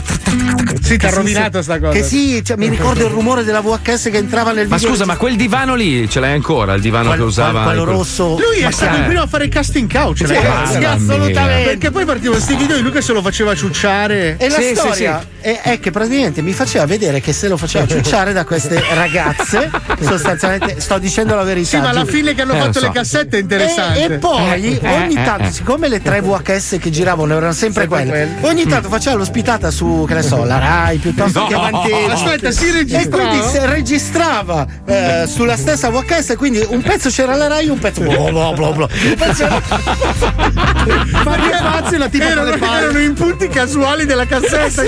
Sì, 0.82 0.96
ti 0.98 1.06
ha 1.06 1.10
rovinato 1.10 1.62
sta 1.62 1.78
cosa. 1.78 1.92
Che 1.92 2.02
sì, 2.02 2.42
cioè, 2.44 2.56
mi 2.56 2.68
ricordo 2.68 3.06
il 3.06 3.10
rumore 3.12 3.42
della 3.44 3.60
VHS 3.60 4.10
che 4.10 4.18
entrava 4.18 4.52
nel 4.52 4.68
Ma 4.68 4.76
video. 4.76 4.90
scusa, 4.90 5.04
ma 5.06 5.16
quel 5.16 5.36
divano 5.36 5.74
lì 5.74 6.08
ce 6.10 6.20
l'hai 6.20 6.32
ancora? 6.34 6.74
Il 6.74 6.80
divano 6.82 7.08
Quello- 7.08 7.22
che 7.24 7.28
usava. 7.28 7.62
quello 7.62 7.84
quel- 7.84 7.96
rosso. 7.96 8.36
Lui 8.38 8.58
è 8.60 8.64
Ma 8.64 8.70
stato 8.70 8.96
il 8.96 9.04
primo 9.04 9.22
a 9.22 9.26
fare 9.26 9.44
il 9.44 9.50
casting 9.50 9.90
couch, 9.90 10.18
Sì, 10.18 10.26
ragazzi. 10.26 10.76
assolutamente. 10.84 11.28
mia. 11.32 11.64
Perché 11.64 11.90
poi 11.90 12.04
partivano 12.04 12.36
questi 12.36 12.54
video 12.56 12.76
di 12.76 12.82
lui 12.82 12.92
che 12.92 13.00
se 13.02 13.12
lo 13.12 13.22
faceva 13.22 13.54
ciucciare. 13.54 14.36
E 14.38 14.48
la 14.48 14.60
storia 14.74 15.24
È, 15.40 15.60
è 15.62 15.80
che 15.80 15.90
praticamente 15.90 16.42
mi 16.42 16.52
faceva 16.52 16.84
vedere 16.84 17.20
che 17.20 17.32
se 17.32 17.48
lo 17.48 17.56
faceva 17.56 17.86
ciucciare 17.86 18.32
da 18.34 18.44
queste 18.44 18.82
ragazze, 18.94 19.70
sostanzialmente 20.00 20.80
sto 20.80 20.98
dicendo 20.98 21.34
la 21.34 21.42
verità. 21.44 21.68
Sì, 21.68 21.76
ma 21.78 21.88
alla 21.88 22.04
fine 22.04 22.34
che 22.34 22.42
hanno 22.42 22.52
Eh, 22.54 22.58
fatto 22.60 22.78
so. 22.80 22.86
le 22.86 22.92
cassette 22.92 23.38
è 23.38 23.40
interessante. 23.40 24.00
E, 24.06 24.12
e 24.14 24.18
poi 24.18 24.78
Eh, 24.78 24.92
ogni 24.94 25.14
eh, 25.14 25.24
tanto, 25.24 25.44
eh. 25.48 25.50
siccome 25.50 25.88
le 25.88 26.02
tre 26.02 26.20
VHS 26.20 26.76
che 26.78 26.90
giravano 26.90 27.34
erano 27.36 27.52
sempre, 27.52 27.82
Sempre 27.86 28.04
quelle, 28.04 28.10
quelle. 28.38 28.48
ogni 28.52 28.66
tanto 28.66 28.88
faceva 28.88 29.16
l'ospitata 29.16 29.70
su, 29.70 30.04
che 30.06 30.14
ne 30.14 30.22
so, 30.22 30.44
la 30.44 30.58
Rai 30.58 30.98
piuttosto 30.98 31.40
No. 31.40 31.46
che 31.46 31.54
Avanti. 31.54 31.92
Aspetta, 32.10 32.50
si 32.50 32.68
E 32.68 32.72
registrava? 32.72 33.28
quindi 33.28 33.48
si 33.48 33.58
registrava 33.62 34.66
eh, 34.84 35.24
sulla 35.26 35.56
stessa 35.56 35.88
VHS, 35.88 36.34
quindi 36.36 36.62
un 36.68 36.82
pezzo 36.82 37.08
c'era 37.08 37.34
la 37.34 37.46
Rai, 37.46 37.68
un 37.68 37.78
pezzo. 37.78 38.00
Blo, 38.02 38.28
blo, 38.30 38.52
blo, 38.54 38.72
blo. 38.72 38.88
Un 39.04 39.14
pezzo 39.16 39.44
era- 39.44 39.60
Mario 41.24 41.50
Fazio 41.56 41.96
e 41.96 41.98
la 41.98 42.08
tipa 42.08 42.24
erano, 42.28 42.52
erano 42.52 42.98
in 42.98 43.14
punti 43.14 43.48
casuali 43.48 44.04
della 44.04 44.26
cassetta. 44.26 44.82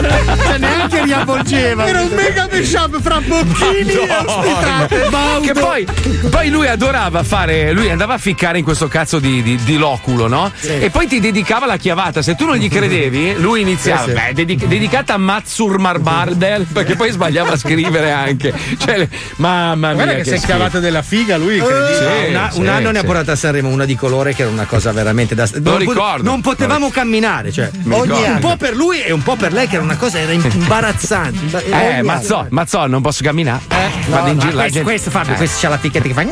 Cioè, 0.00 0.58
neanche 0.58 1.02
riavvolgeva. 1.04 1.86
Era 1.86 2.02
un 2.02 2.10
mega 2.10 2.48
mashup 2.50 3.00
fra 3.00 3.20
bocchini 3.20 3.92
e 3.92 4.08
ospitate. 4.24 5.08
Che 5.42 5.52
poi, 5.52 5.86
poi 6.30 6.50
lui 6.50 6.68
adorava 6.68 7.22
fare, 7.22 7.72
lui 7.72 7.90
andava 7.90 8.14
a 8.14 8.18
ficcare 8.18 8.58
in 8.58 8.64
questo 8.64 8.88
cazzo 8.88 9.18
di, 9.18 9.42
di- 9.42 9.56
di 9.64 9.76
loculo, 9.76 10.26
no? 10.28 10.50
E 10.60 10.90
poi 10.90 11.06
ti 11.06 11.20
dedicava 11.20 11.66
la 11.66 11.76
chiavata. 11.76 12.22
Se 12.22 12.34
tu 12.34 12.46
non 12.46 12.56
gli 12.56 12.68
credevi, 12.68 13.34
lui 13.38 13.60
iniziava, 13.62 14.02
Sì, 14.04 14.08
sì. 14.10 14.14
beh, 14.14 14.32
dedic- 14.34 14.66
dedicata 14.66 15.14
a 15.14 15.18
Matsur 15.18 15.78
Marbardel, 15.78 16.66
perché 16.72 16.94
poi 16.94 17.10
sbagliava 17.10 17.52
a 17.52 17.56
scrivere 17.56 18.10
anche. 18.10 18.52
Cioè, 18.78 19.08
mamma 19.36 19.88
mia. 19.88 19.94
Guarda 20.04 20.14
che 20.14 20.24
si 20.24 20.34
è 20.34 20.40
cavato 20.40 20.78
della 20.80 21.02
figa 21.02 21.36
lui, 21.36 21.56
incredibile. 21.58 22.24
Sì, 22.24 22.30
Una- 22.30 22.50
sì, 22.50 22.60
un 22.60 22.68
anno 22.68 22.90
ne 22.90 22.98
ha 22.98 23.00
sì. 23.00 23.06
portato 23.06 23.30
a 23.32 23.36
Sanremo 23.36 23.68
una 23.68 23.84
di 23.84 23.96
colore 23.96 24.34
che 24.34 24.42
era 24.42 24.50
una 24.50 24.64
cosa 24.66 24.92
veramente 24.92 25.34
da 25.34 25.46
Lo 25.54 25.60
non, 25.62 25.72
po- 25.84 25.90
ricordo. 25.92 26.22
non 26.22 26.40
potevamo 26.40 26.90
camminare 26.90 27.50
cioè 27.52 27.70
ogni 27.88 28.22
un 28.24 28.38
po' 28.40 28.56
per 28.56 28.74
lui 28.74 29.00
e 29.02 29.12
un 29.12 29.22
po' 29.22 29.36
per 29.36 29.52
lei 29.52 29.66
che 29.68 29.74
era 29.76 29.84
una 29.84 29.87
cosa 29.96 30.18
era 30.18 30.32
imbarazzante 30.32 31.38
Imba- 31.44 31.60
Eh, 31.62 32.02
Mazzò. 32.02 32.46
Mazzò, 32.50 32.86
non 32.86 33.02
posso 33.02 33.22
camminare. 33.22 33.62
Vado 34.08 34.22
No, 34.24 34.28
in 34.28 34.34
no, 34.36 34.40
giro. 34.40 34.54
la 34.56 34.62
questo, 34.62 34.72
gente- 34.72 34.82
questo 34.82 35.10
Fabio 35.10 35.34
Eh. 35.34 35.36
questo 35.36 35.58
c'ha 35.60 35.68
la 35.68 35.78
ticchetta 35.78 36.06
che 36.08 36.14
fa 36.14 36.22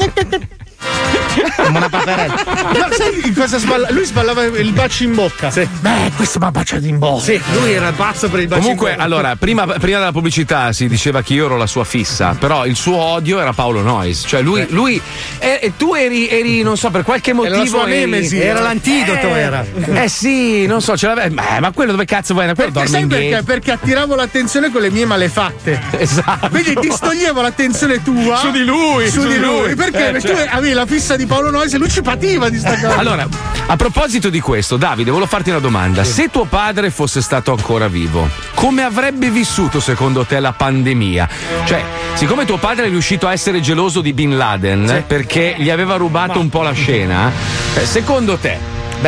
come 1.57 1.79
una 1.79 1.89
paperella 1.89 2.35
No, 2.73 2.89
sai 2.91 3.33
cosa 3.33 3.59
sballa- 3.59 3.89
Lui 3.91 4.05
sballava 4.05 4.45
il 4.45 4.73
bacio 4.73 5.05
in 5.05 5.15
bocca. 5.15 5.51
Beh, 5.51 6.13
questo 6.17 6.39
mi 6.39 6.47
ha 6.47 6.51
baciato 6.51 6.87
in 6.87 6.99
bocca. 6.99 7.23
sì 7.23 7.41
lui 7.61 7.73
era 7.73 7.93
pazzo 7.93 8.29
per 8.29 8.41
il 8.41 8.49
bacio 8.49 8.61
Comunque, 8.63 8.91
in 8.91 8.95
bocca. 8.97 9.05
allora, 9.07 9.37
prima, 9.37 9.67
prima 9.67 9.99
della 9.99 10.13
pubblicità 10.13 10.73
si 10.73 10.89
diceva 10.89 11.23
che 11.23 11.35
io 11.35 11.47
ero 11.47 11.57
la 11.57 11.67
sua 11.67 11.85
fissa, 11.85 12.37
però 12.39 12.67
il 12.67 12.77
suo 12.77 12.97
odio 12.97 13.39
era 13.41 13.53
Paolo 13.53 13.83
Noyes. 13.83 14.25
Cioè, 14.27 14.43
lui. 14.43 14.67
lui 14.71 15.01
e, 15.39 15.59
e 15.63 15.73
tu 15.77 15.95
eri, 15.95 16.29
eri, 16.29 16.63
non 16.63 16.77
so, 16.77 16.91
per 16.91 17.03
qualche 17.03 17.33
motivo. 17.33 17.57
la 17.57 17.67
sua 17.67 17.83
eri- 17.89 18.01
nemesi. 18.01 18.39
era 18.41 18.61
l'antidoto 18.61 19.27
Eh, 19.35 19.39
era 19.39 19.65
Eh 19.95 20.09
sì, 20.09 20.67
non 20.67 20.81
so, 20.81 20.97
ce 20.97 21.07
l'aveva. 21.07 21.29
Beh, 21.43 21.61
ma 21.61 21.71
quello 21.73 21.93
dove 21.93 22.05
cazzo 22.05 22.35
vai? 22.35 22.53
Quello 22.55 22.71
Perché 22.73 22.89
sai 22.89 23.07
perché? 23.07 23.43
Perché 23.45 23.73
attiravo 23.73 24.15
l'attenzione 24.15 24.71
con 24.71 24.81
le 24.81 24.91
mie 24.91 25.05
malefatte. 25.05 25.81
Esatto. 25.99 26.49
Quindi 26.49 26.75
ti 26.81 26.93
toglievo 26.99 27.41
l'attenzione 27.41 28.03
tua 28.03 28.37
Su 28.37 28.51
di 28.51 28.65
lui, 28.65 29.09
Su, 29.11 29.21
su 29.23 29.29
di 29.29 29.39
lui. 29.39 29.67
lui. 29.67 29.75
Perché 29.75 30.09
Eh, 30.09 30.13
tu 30.21 30.27
certo. 30.29 30.57
avevi 30.57 30.75
la 30.75 30.87
fissa 30.87 31.17
di 31.17 31.26
Paolo 31.27 31.51
Noyes 31.51 31.75
e 31.75 31.79
lui 31.79 31.91
ci 31.91 32.03
pativa 32.03 32.49
di 32.49 32.59
sta 32.59 32.75
cosa. 32.75 32.97
Allora, 32.97 33.29
a 33.67 33.77
proposito 33.77 34.31
di 34.31 34.41
questo, 34.41 34.77
Davide, 34.77 35.11
volevo 35.11 35.29
farti 35.29 35.51
una 35.51 35.59
domanda. 35.59 36.05
Se 36.05 36.31
tuo 36.31 36.45
padre 36.45 36.91
fosse 36.91 37.21
stato 37.21 37.53
ancora 37.53 37.89
vivo, 37.89 38.29
come 38.55 38.83
avrebbe 38.83 39.31
vissuto 39.31 39.81
secondo 39.81 40.25
te 40.25 40.41
la 40.41 40.53
pandemia? 40.53 41.29
Cioè, 41.65 41.85
siccome 42.15 42.45
tuo 42.45 42.59
padre 42.59 42.87
è 42.87 42.89
riuscito 42.89 43.27
a 43.27 43.33
essere 43.33 43.61
geloso 43.61 44.01
di 44.01 44.13
Bin 44.13 44.37
Laden 44.37 45.05
perché 45.07 45.55
gli 45.59 45.71
aveva 45.71 45.97
rubato 45.97 46.39
un 46.39 46.49
po' 46.49 46.63
la 46.63 46.73
scena, 46.73 47.31
eh, 47.75 47.85
secondo 47.85 48.37
te, 48.37 48.59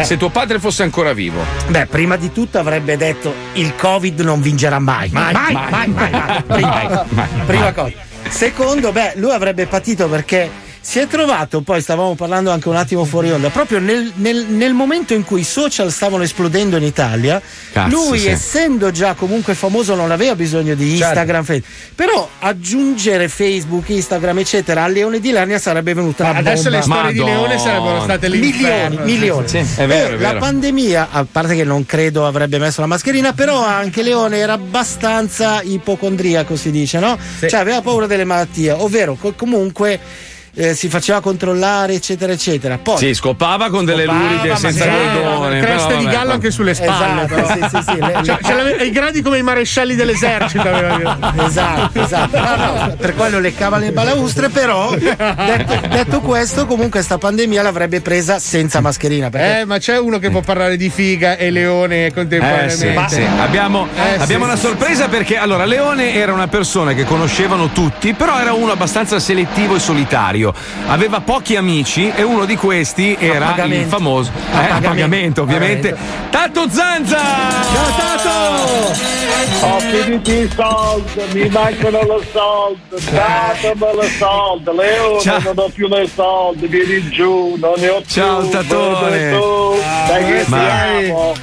se 0.03 0.17
tuo 0.17 0.29
padre 0.29 0.59
fosse 0.59 0.83
ancora 0.83 1.13
vivo, 1.13 1.45
Beh, 1.69 1.87
prima 1.87 2.17
di 2.17 2.33
tutto 2.33 2.59
avrebbe 2.59 2.97
detto 2.97 3.33
il 3.55 3.75
Covid 3.75 4.21
non 4.21 4.41
vincerà 4.41 4.79
mai. 4.79 5.09
Mai, 5.11 5.33
mai, 5.33 5.53
mai, 5.53 5.89
mai. 5.89 6.11
mai. 6.11 6.43
Prima, 6.47 7.05
prima 7.47 7.73
cosa. 7.73 7.93
Secondo, 8.29 8.93
beh, 8.93 9.15
lui 9.17 9.33
avrebbe 9.33 9.67
patito 9.67 10.09
perché 10.09 10.67
si 10.81 10.99
è 10.99 11.07
trovato, 11.07 11.61
poi 11.61 11.81
stavamo 11.83 12.15
parlando 12.15 12.51
anche 12.51 12.69
un 12.69 12.77
attimo 12.77 13.05
fuori 13.05 13.31
onda, 13.31 13.51
proprio 13.51 13.79
nel, 13.79 14.11
nel- 14.17 14.47
nel 14.49 14.73
momento 14.73 15.13
in 15.15 15.25
cui 15.25 15.41
i 15.41 15.45
social 15.45 15.93
stavano 15.93 16.23
esplodendo 16.23 16.77
in 16.77 16.83
Italia, 16.83 17.41
Cazzo, 17.73 17.95
lui 17.95 18.21
sì. 18.21 18.29
essendo 18.29 18.91
già 18.91 19.15
comunque 19.15 19.55
famoso 19.55 19.95
non 19.95 20.11
aveva 20.11 20.35
bisogno 20.35 20.75
di 20.75 20.89
Certo. 20.97 21.05
Instagram, 21.05 21.45
Facebook. 21.45 21.73
però 21.95 22.29
aggiungere 22.41 23.29
Facebook, 23.29 23.89
Instagram 23.89 24.39
eccetera 24.39 24.85
a 24.85 24.89
Leone 24.89 25.21
di 25.21 25.31
Lernia 25.31 25.59
sarebbe 25.59 25.93
venuta 25.95 26.31
una 26.31 26.39
Adesso 26.39 26.63
bomba. 26.71 26.77
le 26.79 26.83
storie 26.83 27.13
di 27.13 27.19
Madonna. 27.21 27.37
Leone 27.39 27.59
sarebbero 27.59 28.03
state 28.03 28.29
Milioni, 28.29 28.53
l'inferno. 28.53 29.05
milioni. 29.05 29.49
Sì, 29.49 29.57
è 29.77 29.87
vero, 29.87 30.15
E 30.15 30.17
è 30.17 30.21
La 30.21 30.29
vero. 30.29 30.39
pandemia, 30.41 31.09
a 31.11 31.27
parte 31.31 31.55
che 31.55 31.65
non 31.65 31.85
credo 31.85 32.27
avrebbe 32.27 32.59
messo 32.59 32.81
la 32.81 32.87
mascherina, 32.87 33.33
però 33.33 33.63
anche 33.65 34.03
Leone 34.03 34.39
era 34.39 34.55
abbastanza 34.55 35.61
ipocondriaco, 35.63 36.57
si 36.57 36.71
dice, 36.71 36.99
no? 36.99 37.19
Cioè 37.41 37.61
aveva 37.61 37.81
paura 37.83 38.07
delle 38.07 38.25
malattie, 38.25 38.71
ovvero 38.73 39.17
co- 39.21 39.35
comunque 39.37 39.99
eh, 40.55 40.75
si 40.75 40.89
faceva 40.89 41.21
controllare, 41.21 41.95
eccetera, 41.95 42.33
eccetera. 42.33 42.79
Poi 42.79 42.97
sì, 42.99 43.15
scopava 43.15 43.71
con 43.71 43.85
delle 43.85 44.05
luride 44.05 44.49
ma 44.51 44.57
senza 44.57 44.85
sì, 44.85 44.91
cordone. 44.91 45.61
Creste 45.61 45.97
di 45.99 46.07
gallo 46.07 46.33
anche 46.33 46.51
sulle 46.51 46.75
spalle. 46.75 47.25
Esatto, 47.25 47.47
sì, 47.47 47.77
sì, 47.77 47.83
sì, 47.93 47.99
le- 47.99 48.21
Cioè, 48.25 48.39
ce 48.43 48.55
l'ave- 48.55 48.85
I 48.85 48.91
gradi 48.91 49.23
come 49.23 49.39
i 49.39 49.43
marescialli 49.43 49.95
dell'esercito. 49.95 50.69
Esatto, 51.45 52.01
esatto. 52.03 52.39
No, 52.39 52.57
no, 52.57 52.95
per 52.97 53.15
quello 53.15 53.39
leccava 53.41 53.79
le 53.79 53.93
balaustre, 53.93 54.49
però 54.49 54.91
detto, 54.95 55.81
detto 55.89 56.21
questo, 56.21 56.67
comunque 56.67 57.03
sta 57.03 57.19
pandemia 57.19 57.63
l'avrebbe 57.63 58.01
presa 58.01 58.39
senza 58.39 58.81
mascherina. 58.81 59.31
Perché 59.31 59.61
Eh, 59.61 59.65
ma 59.65 59.79
c'è 59.79 59.99
uno 59.99 60.19
che 60.19 60.31
può 60.31 60.41
parlare 60.41 60.77
di 60.77 60.89
figa 60.91 61.37
e 61.37 61.51
Leone 61.51 62.07
Eh 62.07 62.13
contemporaneamente. 62.13 63.09
sì, 63.09 63.15
sì. 63.17 63.23
Abbiamo, 63.39 63.89
Eh, 63.95 64.15
abbiamo 64.21 64.45
sì, 64.45 64.51
una 64.51 64.59
sì, 64.59 64.67
sorpresa 64.67 65.09
perché 65.09 65.37
allora 65.37 65.65
Leone 65.65 66.15
era 66.15 66.33
una 66.33 66.49
persona 66.49 66.93
che 66.95 67.05
conoscevano 67.05 67.71
tutti, 67.71 68.15
però 68.15 68.39
era 68.39 68.53
uno 68.53 68.73
abbastanza 68.73 69.19
selettivo 69.19 69.77
e 69.77 69.79
solitario. 69.79 70.38
Aveva 70.87 71.21
pochi 71.21 71.57
amici 71.57 72.11
e 72.15 72.23
uno 72.23 72.45
di 72.45 72.57
questi 72.57 73.17
era 73.19 73.47
il 73.47 73.51
pagamento. 73.51 73.89
famoso 73.97 74.31
A 74.35 74.41
eh, 74.63 74.65
a 74.65 74.69
pagamento. 74.69 74.89
pagamento, 74.89 75.43
ovviamente. 75.43 75.97
Tato 76.31 76.69
Zanza! 76.71 77.19
Ciao 77.19 77.97
Tato! 77.97 79.17
Ho 79.61 79.79
finito 79.81 80.31
i 80.31 80.51
soldi, 80.55 81.39
mi 81.39 81.49
mancano 81.49 81.99
le 82.03 82.27
soldi, 82.33 83.05
datemelo 83.11 84.01
le 84.01 84.09
soldi, 84.19 84.71
Leone 84.77 85.21
Ciao. 85.21 85.41
non 85.43 85.55
ho 85.59 85.69
più 85.75 85.89
le 85.89 86.09
soldi, 86.15 86.67
vieni 86.67 87.09
giù, 87.11 87.57
non 87.59 87.73
ne 87.79 87.89
ho 87.89 88.03
Ciao, 88.07 88.41
più, 88.41 88.51
Tatone. 88.51 89.17
vieni 89.19 89.37
tu, 89.37 89.75
dai 90.07 90.25
che 90.25 90.45
Ma- 90.47 90.59
siamo. 90.59 91.35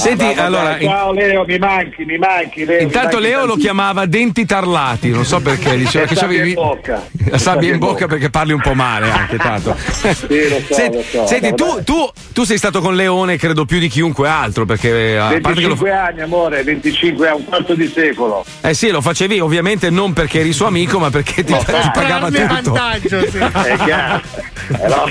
Senti, 0.00 0.24
Ah, 0.24 0.44
allora, 0.46 0.78
in- 0.78 0.88
ciao 0.88 1.12
Leo, 1.12 1.44
mi 1.46 1.58
manchi, 1.58 2.04
mi 2.06 2.16
manchi 2.16 2.64
Leo. 2.64 2.78
mi 2.78 2.82
Intanto 2.84 3.16
manchi 3.16 3.22
Leo 3.28 3.40
lo 3.40 3.46
tantissimo. 3.48 3.62
chiamava 3.74 4.06
denti 4.06 4.46
tarlati, 4.46 5.10
non 5.10 5.24
so 5.26 5.40
perché, 5.40 5.76
diceva 5.76 6.06
che 6.06 6.14
c'avevi 6.14 6.48
in 6.48 6.54
bocca. 6.54 7.06
la 7.28 7.36
sabbia 7.38 7.70
in 7.72 7.78
bocca 7.78 8.06
perché 8.06 8.30
parli 8.30 8.52
un 8.54 8.60
po' 8.62 8.72
male 8.74 9.10
anche 9.10 9.36
tanto. 9.36 9.76
Sì, 9.76 10.48
lo 10.48 10.60
so, 10.66 10.74
Senti, 10.74 10.96
lo 10.96 11.02
so. 11.02 11.26
senti, 11.26 11.54
tu, 11.54 11.82
tu- 11.84 12.10
tu 12.32 12.44
sei 12.44 12.56
stato 12.56 12.80
con 12.80 12.94
Leone, 12.96 13.36
credo 13.36 13.66
più 13.66 13.78
di 13.78 13.88
chiunque 13.88 14.26
altro, 14.28 14.64
perché 14.64 15.18
a 15.18 15.38
parte 15.40 15.60
che 15.60 15.66
lo, 15.66 15.74
25 15.76 15.90
anni 15.92 16.20
amore, 16.22 16.62
25 16.62 17.28
a 17.28 17.34
un 17.34 17.44
quarto 17.44 17.74
di 17.74 17.86
secolo. 17.94 18.42
eh 18.62 18.72
sì, 18.72 18.88
lo 18.90 19.02
facevi 19.02 19.38
ovviamente 19.40 19.90
non 19.90 20.14
perché 20.14 20.40
eri 20.40 20.52
suo 20.54 20.66
amico, 20.66 20.98
ma 20.98 21.10
perché 21.10 21.44
ti, 21.44 21.52
No, 21.52 21.58
ti 21.64 21.70
dai. 21.72 21.90
pagava 21.92 22.28
tutto. 22.30 22.46
vantaggio, 22.72 23.28
sì. 23.28 23.36
È 23.68 23.76
chiaro. 23.84 24.22
Eh, 24.80 24.88
no, 24.88 25.04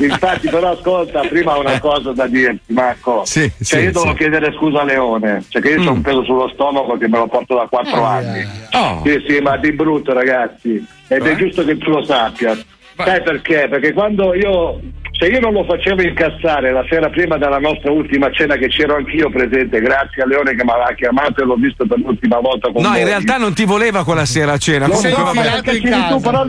Infatti, 0.00 0.48
però, 0.48 0.72
ascolta, 0.72 1.20
prima 1.20 1.56
una 1.56 1.78
cosa 1.78 2.12
da 2.12 2.26
dirti, 2.26 2.72
Marco. 2.72 3.22
Sì, 3.24 3.50
cioè, 3.62 3.78
sì, 3.80 3.84
io 3.84 3.92
devo 4.00 4.14
chiedere 4.14 4.52
scusa 4.52 4.80
a 4.80 4.84
Leone, 4.84 5.42
cioè 5.48 5.62
che 5.62 5.70
io 5.70 5.88
ho 5.88 5.92
un 5.92 6.00
peso 6.02 6.24
sullo 6.24 6.48
stomaco 6.48 6.96
che 6.98 7.08
me 7.08 7.18
lo 7.18 7.26
porto 7.26 7.54
da 7.54 7.66
4 7.68 8.02
anni. 8.04 8.44
Oh. 8.72 9.02
Sì, 9.04 9.24
sì, 9.26 9.38
ma 9.40 9.56
di 9.56 9.72
brutto, 9.72 10.12
ragazzi. 10.12 10.84
Ed 11.08 11.26
è 11.26 11.36
giusto 11.36 11.64
che 11.64 11.78
tu 11.78 11.90
lo 11.90 12.04
sappia. 12.04 12.56
Sai 12.96 13.22
perché? 13.22 13.66
Perché 13.68 13.92
quando 13.92 14.34
io. 14.34 14.80
Se 15.16 15.26
io 15.26 15.38
non 15.38 15.52
lo 15.52 15.62
facevo 15.62 16.02
incazzare 16.02 16.72
la 16.72 16.84
sera 16.88 17.08
prima 17.08 17.38
della 17.38 17.60
nostra 17.60 17.92
ultima 17.92 18.32
cena, 18.32 18.56
che 18.56 18.66
c'ero 18.66 18.96
anch'io 18.96 19.30
presente, 19.30 19.80
grazie 19.80 20.24
a 20.24 20.26
Leone 20.26 20.56
che 20.56 20.64
mi 20.64 20.70
aveva 20.70 20.92
chiamato 20.92 21.40
e 21.40 21.44
l'ho 21.44 21.54
visto 21.54 21.86
per 21.86 21.98
l'ultima 22.00 22.40
volta 22.40 22.72
con 22.72 22.82
No, 22.82 22.88
voi. 22.90 22.98
in 22.98 23.04
realtà 23.06 23.36
non 23.36 23.54
ti 23.54 23.64
voleva 23.64 24.02
quella 24.02 24.24
sera 24.24 24.54
a 24.54 24.58
cena. 24.58 24.88
Lo 24.88 24.94
Comunque, 24.94 25.22
so, 25.44 25.62
perché 25.62 25.78
tu, 26.08 26.20
però, 26.20 26.44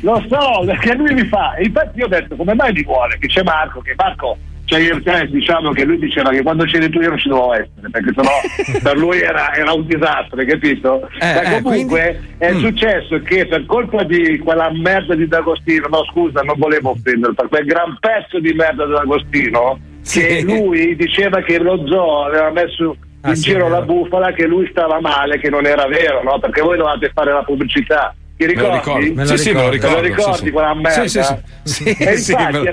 lo 0.00 0.24
so, 0.28 0.64
perché 0.66 0.94
lui 0.96 1.14
mi 1.14 1.24
fa. 1.28 1.54
Infatti 1.62 1.98
io 2.00 2.06
ho 2.06 2.08
detto 2.08 2.34
come 2.34 2.54
mai 2.54 2.72
mi 2.72 2.82
vuole? 2.82 3.16
Che 3.16 3.28
c'è 3.28 3.44
Marco, 3.44 3.80
che 3.80 3.94
Marco, 3.96 4.38
cioè 4.66 4.80
io 4.80 5.02
te 5.02 5.28
diciamo 5.30 5.70
che 5.72 5.84
lui 5.84 5.98
diceva 5.98 6.30
che 6.30 6.42
quando 6.42 6.64
c'eri 6.64 6.88
tu 6.88 7.00
io 7.00 7.10
non 7.10 7.18
ci 7.18 7.28
dovevo 7.28 7.52
essere, 7.54 7.90
perché 7.90 8.12
sennò 8.14 8.78
per 8.82 8.96
lui 8.96 9.20
era, 9.20 9.52
era 9.54 9.72
un 9.72 9.86
disastro, 9.86 10.42
capito? 10.44 11.08
Eh, 11.20 11.34
Ma 11.34 11.56
eh, 11.56 11.62
comunque 11.62 12.20
è 12.38 12.52
Mm. 12.52 12.58
successo 12.60 13.20
che 13.20 13.46
per 13.46 13.64
colpa 13.66 14.02
di 14.04 14.38
quella 14.38 14.70
merda 14.72 15.14
di 15.14 15.26
D'Agostino, 15.26 15.86
no 15.88 16.04
scusa, 16.04 16.40
non 16.42 16.56
volevo 16.58 16.90
offenderlo, 16.90 17.34
per 17.34 17.48
quel 17.48 17.64
gran 17.64 17.96
pezzo 18.00 18.38
di 18.38 18.52
merda 18.52 18.84
di 18.86 18.92
D'Agostino, 18.92 19.78
Sì. 20.02 20.20
che 20.20 20.42
lui 20.42 20.94
diceva 20.96 21.40
che 21.42 21.58
lo 21.58 21.82
zoo 21.86 22.24
aveva 22.24 22.50
messo 22.50 22.96
Ah, 23.26 23.30
in 23.30 23.36
sì, 23.36 23.52
giro 23.52 23.66
è 23.66 23.68
la 23.70 23.80
bufala 23.80 24.32
che 24.32 24.46
lui 24.46 24.68
stava 24.70 25.00
male, 25.00 25.38
che 25.38 25.48
non 25.48 25.64
era 25.64 25.86
vero, 25.86 26.22
no? 26.22 26.38
Perché 26.38 26.60
voi 26.60 26.76
dovevate 26.76 27.10
fare 27.14 27.32
la 27.32 27.42
pubblicità. 27.42 28.14
Ti 28.36 28.46
Me 28.46 28.52
lo 28.54 28.60
ricordi? 28.62 29.04
ricordo. 29.08 29.24
Sì, 29.26 29.38
sì, 29.38 29.52
me 29.52 29.60
lo 29.62 29.64
Te 29.66 29.70
ricordo. 29.70 29.96
lo 29.96 30.02
ricordi 30.02 30.32
sì, 30.38 30.44
sì. 30.44 30.50
quella 30.50 30.74
merda? 30.74 30.90
Sì, 30.90 31.08
sì, 31.08 31.22
sì. 31.22 31.94
Sì, 31.94 32.16
sì, 32.16 32.32
infatti, 32.32 32.72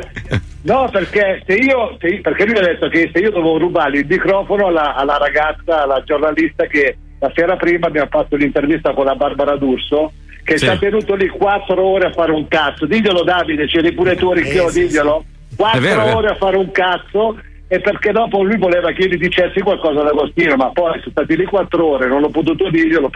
no, 0.63 0.89
perché 0.91 1.43
se 1.45 1.53
io, 1.53 1.97
se 1.99 2.19
perché 2.21 2.45
lui 2.45 2.57
ha 2.57 2.61
detto 2.61 2.89
che 2.89 3.09
se 3.13 3.19
io 3.19 3.29
dovevo 3.31 3.57
rubargli 3.59 3.97
il 3.97 4.05
microfono 4.07 4.67
alla, 4.67 4.95
alla 4.95 5.17
ragazza, 5.17 5.83
alla 5.83 6.01
giornalista 6.03 6.65
che 6.65 6.97
la 7.19 7.31
sera 7.35 7.55
prima 7.57 7.87
abbiamo 7.87 8.09
fatto 8.09 8.35
l'intervista 8.35 8.93
con 8.93 9.05
la 9.05 9.15
Barbara 9.15 9.55
D'Urso, 9.55 10.11
che 10.43 10.57
Sì. 10.57 10.65
ha 10.67 10.77
tenuto 10.77 11.13
lì 11.13 11.27
quattro 11.27 11.83
ore 11.85 12.07
a 12.07 12.11
fare 12.11 12.31
un 12.31 12.47
cazzo. 12.47 12.87
Diglielo 12.87 13.23
Davide, 13.23 13.67
c'eri 13.67 13.93
pure 13.93 14.15
tu 14.15 14.31
Ricchio, 14.33 14.69
Eh, 14.69 14.71
diglielo. 14.71 15.23
Quattro 15.55 16.15
ore 16.17 16.29
a 16.29 16.35
fare 16.35 16.57
un 16.57 16.71
cazzo 16.71 17.37
e 17.73 17.79
perché 17.79 18.11
dopo 18.11 18.43
lui 18.43 18.57
voleva 18.57 18.91
che 18.91 19.03
io 19.03 19.07
gli 19.07 19.17
dicessi 19.17 19.61
qualcosa 19.61 20.01
ad 20.01 20.07
Agostino, 20.07 20.57
ma 20.57 20.71
poi 20.71 20.99
sono 20.99 21.11
stati 21.11 21.37
lì 21.37 21.45
quattro 21.45 21.91
ore, 21.91 22.05
non 22.05 22.21
ho 22.21 22.27
potuto 22.27 22.69
dirglielo. 22.69 23.09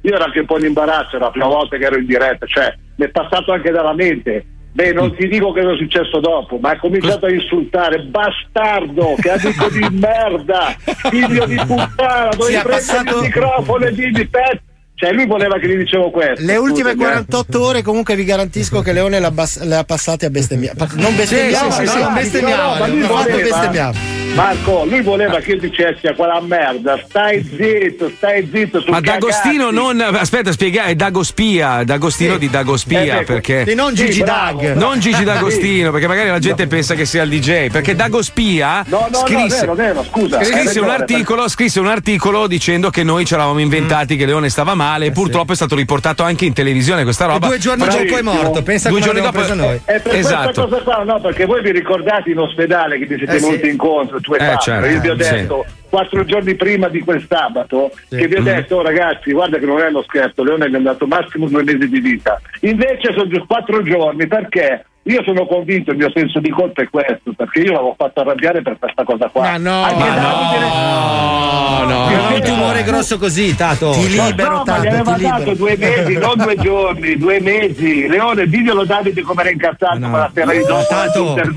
Io 0.00 0.14
ero 0.14 0.24
anche 0.24 0.40
un 0.40 0.46
po' 0.46 0.58
in 0.58 0.64
imbarazzo, 0.64 1.14
era 1.14 1.26
la 1.26 1.30
prima 1.30 1.46
volta 1.46 1.76
che 1.76 1.84
ero 1.84 1.96
in 1.96 2.06
diretta, 2.06 2.44
cioè 2.44 2.74
mi 2.96 3.06
è 3.06 3.08
passato 3.08 3.52
anche 3.52 3.70
dalla 3.70 3.94
mente. 3.94 4.44
Beh, 4.72 4.92
non 4.92 5.14
ti 5.14 5.28
dico 5.28 5.52
cosa 5.52 5.74
è 5.74 5.76
successo 5.76 6.18
dopo, 6.18 6.58
ma 6.58 6.70
ha 6.70 6.78
cominciato 6.80 7.26
a 7.26 7.32
insultare 7.32 8.00
bastardo, 8.00 9.14
che 9.20 9.30
amico 9.30 9.68
di 9.68 9.86
merda, 9.96 10.74
figlio 11.08 11.46
di 11.46 11.54
puttana, 11.54 12.30
ha 12.30 12.36
prendere 12.36 12.62
passato- 12.64 13.16
il 13.16 13.22
microfono 13.22 13.84
e 13.84 13.92
dirgli 13.92 14.28
pezzo. 14.28 14.69
Cioè, 15.00 15.12
lui 15.12 15.24
voleva 15.26 15.58
che 15.58 15.66
gli 15.66 15.76
dicevo 15.76 16.10
questo. 16.10 16.44
Le 16.44 16.56
ultime 16.56 16.90
scusami, 16.90 17.02
eh. 17.04 17.24
48 17.24 17.64
ore 17.64 17.82
comunque 17.82 18.14
vi 18.16 18.24
garantisco 18.24 18.82
che 18.82 18.92
Leone 18.92 19.18
le 19.18 19.24
ha, 19.26 19.30
bas- 19.30 19.62
le 19.62 19.76
ha 19.76 19.84
passate 19.84 20.26
a 20.26 20.30
bestemmiare. 20.30 20.76
Non 20.96 21.16
bestemmiare, 21.16 21.70
Sì, 21.72 21.80
sì, 21.80 21.86
sì, 21.86 21.98
non 21.98 22.06
sì, 22.08 22.12
bestemmiare, 22.20 22.62
no, 22.90 23.06
fatto 23.06 23.30
voleva- 23.30 23.48
bestemmiare. 23.48 24.18
Marco, 24.34 24.84
lui 24.84 25.00
voleva 25.02 25.38
che 25.40 25.52
io 25.52 25.58
dicessi 25.58 26.06
a 26.06 26.14
quella 26.14 26.40
merda, 26.40 27.02
stai 27.08 27.42
zitto, 27.42 28.12
stai 28.16 28.48
zitto. 28.52 28.80
Ma 28.86 29.00
D'Agostino 29.00 29.70
non. 29.72 30.00
Aspetta, 30.00 30.52
spiega, 30.52 30.84
è 30.84 30.94
Dagospia. 30.94 31.82
D'Agostino 31.82 32.36
di 32.36 32.48
Dagospia. 32.48 33.20
Eh, 33.20 33.24
perché. 33.24 33.64
sì, 33.66 33.74
non 33.74 33.92
Gigi 33.92 34.12
Sì. 34.12 34.22
Dag. 34.22 34.74
Non 34.74 35.00
Gigi 35.00 35.16
Sì. 35.16 35.24
D'Agostino, 35.24 35.90
perché 35.90 36.06
magari 36.06 36.28
la 36.28 36.38
gente 36.38 36.68
pensa 36.68 36.94
che 36.94 37.06
sia 37.06 37.22
il 37.24 37.30
DJ. 37.30 37.70
Perché 37.70 37.96
Dagospia 37.96 38.84
No, 38.86 38.98
no, 39.00 39.08
no, 39.10 39.18
scrisse, 39.26 39.60
vero, 39.60 39.74
vero, 39.74 40.04
scusa. 40.04 40.38
hai 40.38 40.44
scrisse, 40.44 40.78
un 40.78 40.90
articolo, 40.90 41.48
scrisse 41.48 41.80
un 41.80 41.88
articolo 41.88 42.46
dicendo 42.46 42.90
che 42.90 43.02
noi 43.02 43.24
ci 43.24 43.34
eravamo 43.34 43.58
inventati 43.58 44.14
che 44.16 44.26
Leone 44.26 44.48
stava 44.48 44.74
male 44.74 44.89
e 45.06 45.10
purtroppo 45.12 45.52
è 45.52 45.54
stato 45.56 45.74
riportato 45.76 46.22
anche 46.22 46.44
in 46.44 46.52
televisione 46.52 47.02
questa 47.04 47.26
roba. 47.26 47.46
due 47.46 47.58
giorni 47.58 47.84
dopo 47.86 48.16
è 48.16 48.22
morto, 48.22 48.62
pensa 48.62 48.88
due 48.88 49.00
giorni 49.00 49.20
dopo 49.20 49.32
preso 49.38 49.54
noi. 49.54 49.76
È 49.84 50.00
per 50.00 50.02
questa 50.02 50.18
Esatto. 50.18 50.62
cosa 50.68 50.82
qua, 50.82 51.02
no, 51.04 51.20
perché 51.20 51.44
voi 51.46 51.62
vi 51.62 51.70
ricordate 51.72 52.30
in 52.30 52.38
ospedale 52.38 52.98
che 52.98 53.06
vi 53.06 53.16
siete 53.16 53.36
Eh, 53.36 53.38
sì. 53.38 53.46
venuti 53.46 53.68
incontro, 53.68 54.20
tu 54.20 54.32
e 54.34 54.36
Eh, 54.44 54.56
certo, 54.60 54.88
io 54.88 55.00
vi 55.00 55.08
ho 55.08 55.22
sì. 55.22 55.30
detto 55.30 55.64
quattro 55.88 56.24
giorni 56.24 56.54
prima 56.54 56.88
di 56.88 57.00
quel 57.00 57.24
sabato 57.28 57.90
che 58.08 58.28
vi 58.28 58.34
ho 58.36 58.40
Mm. 58.40 58.44
detto 58.44 58.76
"Oh, 58.76 58.82
ragazzi 58.82 59.32
guarda 59.32 59.58
che 59.58 59.66
non 59.66 59.80
è 59.80 59.88
uno 59.88 60.02
scherzo 60.02 60.44
Leone 60.44 60.68
mi 60.68 60.76
ha 60.76 60.80
dato 60.80 61.04
massimo 61.08 61.48
due 61.48 61.64
mesi 61.64 61.88
di 61.88 61.98
vita 61.98 62.40
invece 62.60 63.12
sono 63.12 63.26
già 63.26 63.42
quattro 63.44 63.82
giorni 63.82 64.24
perché 64.28 64.84
io 65.04 65.22
sono 65.24 65.46
convinto 65.46 65.92
il 65.92 65.96
mio 65.96 66.10
senso 66.14 66.40
di 66.40 66.50
colpa 66.50 66.82
è 66.82 66.88
questo 66.90 67.32
perché 67.36 67.60
io 67.60 67.72
l'avevo 67.72 67.94
fatto 67.96 68.20
arrabbiare 68.20 68.60
per 68.62 68.76
questa 68.78 69.02
cosa 69.02 69.28
qua 69.32 69.42
Ma 69.42 69.56
no, 69.56 69.82
Anche 69.82 69.98
ma 69.98 70.14
no, 70.20 71.84
no. 71.88 72.08
Non 72.10 72.24
hai 72.26 72.34
un 72.34 72.42
tumore 72.42 72.82
grosso 72.84 73.18
così, 73.18 73.54
Tato. 73.56 73.90
Ti 73.92 74.14
No, 74.14 74.26
libero, 74.26 74.50
no, 74.58 74.62
ma 74.66 74.78
gli 74.78 74.82
Tato, 74.84 74.88
aveva 75.10 75.16
dato 75.38 75.54
due 75.54 75.76
mesi, 75.76 76.12
non 76.18 76.32
due 76.36 76.56
giorni, 76.56 77.16
due 77.16 77.40
mesi. 77.40 78.06
Leone, 78.06 78.46
diglielo 78.46 78.84
Davide 78.84 79.22
come 79.22 79.40
era 79.40 79.50
incazzato 79.50 79.98
No. 79.98 80.10
quella 80.10 80.30
sera 80.34 80.52
di 80.52 80.58
dopo 80.64 80.86
Tato, 80.88 81.36
era- 81.36 81.50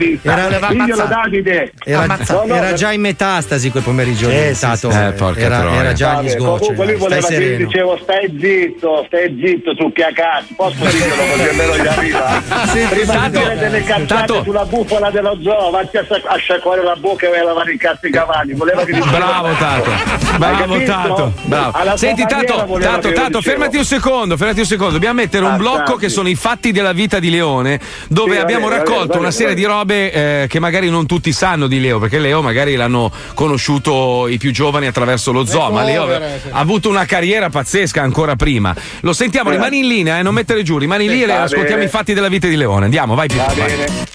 Diglielo 0.69 1.05
Davide. 1.05 1.73
Era, 1.83 2.05
No, 2.05 2.43
no, 2.45 2.55
era 2.55 2.73
già 2.73 2.91
in 2.91 3.01
metastasi 3.01 3.69
quel 3.71 3.83
pomeriggio 3.83 4.29
Eh, 4.29 4.53
sì, 4.53 4.61
Tato. 4.61 4.89
sì. 4.91 4.97
Eh, 4.97 5.11
porca 5.11 5.39
era, 5.41 5.59
troia. 5.59 5.79
era 5.79 5.93
già 5.93 6.17
agli 6.17 6.29
sgocci. 6.29 6.59
comunque 6.73 6.85
lui 6.85 6.95
Stai 6.95 7.07
voleva 7.09 7.27
sereno. 7.27 7.65
dicevo 7.65 7.99
stai 8.01 8.37
zitto, 8.39 9.03
stai 9.07 9.39
zitto 9.43 9.75
su 9.75 9.91
cazzo, 9.93 10.53
posso 10.55 10.75
dirglielo 10.85 11.23
così 11.31 11.47
almeno 11.49 11.75
gli 11.83 11.87
arriva? 11.87 12.41
Prima 12.89 13.29
Dire 13.39 13.57
delle 13.57 13.83
cazzate 13.83 14.41
sulla 14.43 14.65
bufala 14.65 15.09
dello 15.09 15.37
zoo, 15.41 15.69
vatti 15.71 15.97
a, 15.97 16.05
sac- 16.07 16.25
a 16.27 16.35
sciacquare 16.37 16.83
la 16.83 16.95
bocca 16.95 17.27
e 17.27 17.39
a 17.39 17.43
lavare 17.43 17.73
i 17.73 17.77
cazzi 17.77 18.09
cavalli. 18.09 18.53
Voleva 18.53 18.83
che 18.85 18.91
Bravo 18.93 19.49
Tato, 19.57 19.91
bravo? 20.37 20.83
Tato, 20.83 21.33
bravo. 21.43 21.77
Alla 21.77 21.97
Senti 21.97 22.25
Tato, 22.25 22.67
Tato, 22.79 23.11
Tato, 23.11 23.41
fermati 23.41 23.77
un 23.77 23.85
secondo, 23.85 24.37
fermati 24.37 24.59
un 24.59 24.65
secondo. 24.65 24.93
Dobbiamo 24.93 25.15
mettere 25.15 25.45
un 25.45 25.51
Ah, 25.53 25.57
blocco 25.57 25.95
che 25.95 26.09
sono 26.09 26.29
i 26.29 26.35
fatti 26.35 26.71
della 26.71 26.93
vita 26.93 27.19
di 27.19 27.29
Leone, 27.29 27.79
dove 28.07 28.39
abbiamo 28.39 28.69
raccolto 28.69 29.17
una 29.17 29.31
serie 29.31 29.55
di 29.55 29.63
robe 29.63 30.11
eh, 30.11 30.47
che 30.47 30.59
magari 30.59 30.89
non 30.89 31.05
tutti 31.05 31.31
sanno 31.31 31.67
di 31.67 31.79
Leo, 31.79 31.99
perché 31.99 32.19
Leo 32.19 32.41
magari 32.41 32.75
l'hanno 32.75 33.11
conosciuto 33.33 34.27
i 34.27 34.37
più 34.37 34.51
giovani 34.51 34.87
attraverso 34.87 35.31
lo 35.31 35.45
zoo, 35.45 35.71
ma 35.71 35.83
Leo 35.83 36.05
ha 36.11 36.59
avuto 36.59 36.89
una 36.89 37.05
carriera 37.05 37.49
pazzesca 37.49 38.01
ancora 38.01 38.35
prima. 38.35 38.73
Lo 39.01 39.13
sentiamo, 39.13 39.49
Eh. 39.49 39.53
rimani 39.53 39.79
in 39.79 39.87
linea, 39.87 40.19
eh, 40.19 40.21
non 40.23 40.33
mettere 40.33 40.63
giù, 40.63 40.77
rimani 40.77 41.07
lì 41.07 41.21
e 41.23 41.25
Va 41.27 41.43
ascoltiamo 41.43 41.83
i 41.83 41.87
fatti 41.87 42.13
della 42.13 42.27
vita 42.29 42.47
di 42.47 42.55
Leone. 42.55 42.85
Andiamo, 42.85 43.15
vai 43.15 43.22
Pippo. 43.27 43.43
Va 43.43 43.53
vai. 43.53 43.55
bene. 43.55 44.05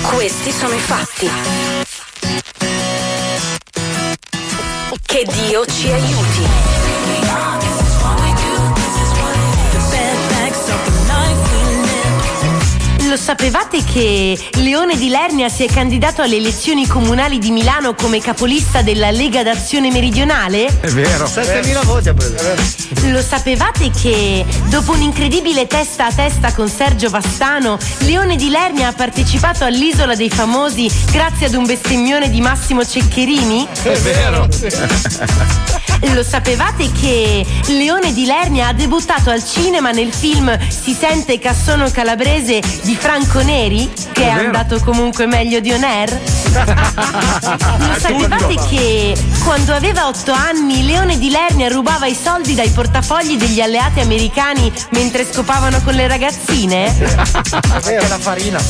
Questi 0.00 0.50
sono 0.50 0.74
i 0.74 0.78
fatti. 0.78 1.30
Che 5.04 5.24
Dio 5.24 5.66
ci 5.66 5.90
aiuti. 5.90 6.77
Lo 13.08 13.16
sapevate 13.16 13.82
che 13.84 14.38
Leone 14.56 14.94
di 14.94 15.08
Lernia 15.08 15.48
si 15.48 15.64
è 15.64 15.72
candidato 15.72 16.20
alle 16.20 16.36
elezioni 16.36 16.86
comunali 16.86 17.38
di 17.38 17.50
Milano 17.50 17.94
come 17.94 18.20
capolista 18.20 18.82
della 18.82 19.10
Lega 19.10 19.42
d'Azione 19.42 19.90
Meridionale? 19.90 20.66
È 20.78 20.88
vero. 20.88 21.24
7.000 21.24 21.84
voti 21.86 22.10
ha 22.10 22.12
preso. 22.12 22.34
Lo 23.04 23.22
sapevate 23.22 23.90
che 23.90 24.44
dopo 24.66 24.92
un'incredibile 24.92 25.66
testa 25.66 26.08
a 26.08 26.12
testa 26.12 26.52
con 26.52 26.68
Sergio 26.68 27.08
Vastano, 27.08 27.78
Leone 28.00 28.36
di 28.36 28.50
Lernia 28.50 28.88
ha 28.88 28.92
partecipato 28.92 29.64
all'Isola 29.64 30.14
dei 30.14 30.28
Famosi 30.28 30.90
grazie 31.10 31.46
ad 31.46 31.54
un 31.54 31.64
bestemmione 31.64 32.28
di 32.28 32.42
Massimo 32.42 32.84
Ceccherini? 32.84 33.66
È 33.84 33.96
vero. 34.00 34.46
Lo 36.12 36.22
sapevate 36.22 36.90
che 36.92 37.44
Leone 37.66 38.12
di 38.12 38.24
Lernia 38.24 38.68
ha 38.68 38.72
debuttato 38.72 39.30
al 39.30 39.44
cinema 39.44 39.90
nel 39.90 40.12
film 40.12 40.56
Si 40.68 40.92
sente 40.92 41.38
Cassono 41.40 41.90
Calabrese 41.90 42.60
di 42.82 42.96
Franco 42.98 43.42
Neri, 43.42 43.90
che 44.12 44.24
è, 44.24 44.26
È 44.26 44.44
andato 44.44 44.80
comunque 44.80 45.26
meglio 45.26 45.60
di 45.60 45.72
On 45.72 45.82
Air? 45.82 46.10
Lo 47.78 47.98
sapevate 47.98 48.56
che 48.68 49.16
quando 49.44 49.72
aveva 49.72 50.08
otto 50.08 50.32
anni 50.32 50.84
Leone 50.84 51.18
di 51.18 51.30
Lernia 51.30 51.68
rubava 51.68 52.06
i 52.06 52.14
soldi 52.20 52.54
dai 52.54 52.70
portafogli 52.70 53.36
degli 53.36 53.60
alleati 53.60 54.00
americani 54.00 54.72
mentre 54.90 55.24
scopavano 55.30 55.80
con 55.82 55.94
le 55.94 56.08
ragazzine? 56.08 56.92
Anche 57.70 58.08
la 58.08 58.18
farina. 58.18 58.60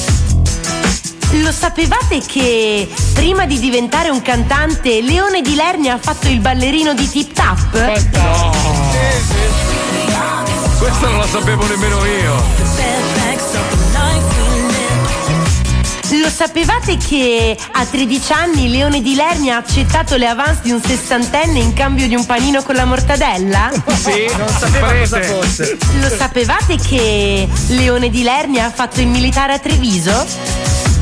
Lo 1.42 1.52
sapevate 1.52 2.20
che 2.26 2.88
prima 3.14 3.46
di 3.46 3.58
diventare 3.58 4.10
un 4.10 4.22
cantante 4.22 5.00
Leone 5.02 5.42
di 5.42 5.54
Lernia 5.54 5.94
ha 5.94 5.98
fatto 5.98 6.28
il 6.28 6.40
ballerino 6.40 6.94
di 6.94 7.08
Tip 7.08 7.32
Tap? 7.32 7.70
Questo 10.78 11.08
non 11.08 11.18
lo 11.18 11.26
sapevo 11.26 11.66
nemmeno 11.66 12.04
io. 12.04 13.17
Lo 16.10 16.30
sapevate 16.30 16.96
che 16.96 17.56
a 17.72 17.84
13 17.84 18.32
anni 18.32 18.70
Leone 18.70 19.02
di 19.02 19.14
Lernia 19.14 19.56
ha 19.56 19.58
accettato 19.58 20.16
le 20.16 20.26
avance 20.26 20.60
di 20.62 20.70
un 20.70 20.80
sessantenne 20.82 21.58
in 21.58 21.74
cambio 21.74 22.08
di 22.08 22.14
un 22.14 22.24
panino 22.24 22.62
con 22.62 22.74
la 22.76 22.86
mortadella? 22.86 23.70
Sì, 23.98 24.26
Non 24.36 24.48
sapeva 24.48 24.92
cosa 25.00 25.22
fosse. 25.22 25.76
Lo 26.00 26.08
sapevate 26.08 26.76
che 26.76 27.48
Leone 27.68 28.08
di 28.08 28.22
Lernia 28.22 28.66
ha 28.66 28.70
fatto 28.70 29.00
il 29.00 29.08
militare 29.08 29.52
a 29.52 29.58
Treviso? 29.58 30.26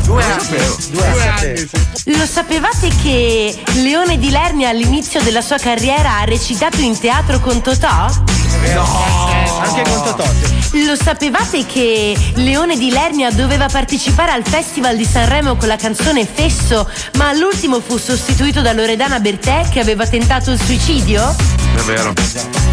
Due 0.07 0.22
anni. 0.22 0.76
Due 0.90 1.28
anni. 1.28 1.68
Lo 2.16 2.26
sapevate 2.26 2.90
che 3.02 3.61
Leone 3.74 4.18
di 4.18 4.30
Lernia 4.30 4.68
all'inizio 4.68 5.20
della 5.20 5.40
sua 5.40 5.59
carriera 5.59 6.18
ha 6.18 6.24
recitato 6.24 6.80
in 6.80 6.96
teatro 6.96 7.40
con 7.40 7.61
Totò? 7.61 7.88
Anche 7.88 9.82
con 9.82 10.04
Tototti. 10.04 10.84
Lo 10.84 10.94
sapevate 10.94 11.66
che 11.66 12.16
Leone 12.34 12.78
di 12.78 12.90
Lernia 12.90 13.32
doveva 13.32 13.66
partecipare 13.66 14.30
al 14.30 14.46
Festival 14.46 14.96
di 14.96 15.04
Sanremo 15.04 15.57
con 15.57 15.66
la 15.66 15.76
canzone 15.76 16.24
Fesso, 16.24 16.88
ma 17.14 17.30
all'ultimo 17.30 17.80
fu 17.80 17.96
sostituito 17.98 18.61
da 18.61 18.72
Loredana 18.72 19.18
Bertè 19.18 19.68
che 19.70 19.80
aveva 19.80 20.07
tentato 20.07 20.52
il 20.52 20.62
suicidio? 20.62 21.34
È 21.74 21.80
vero. 21.80 22.12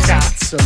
Cazzo. 0.06 0.58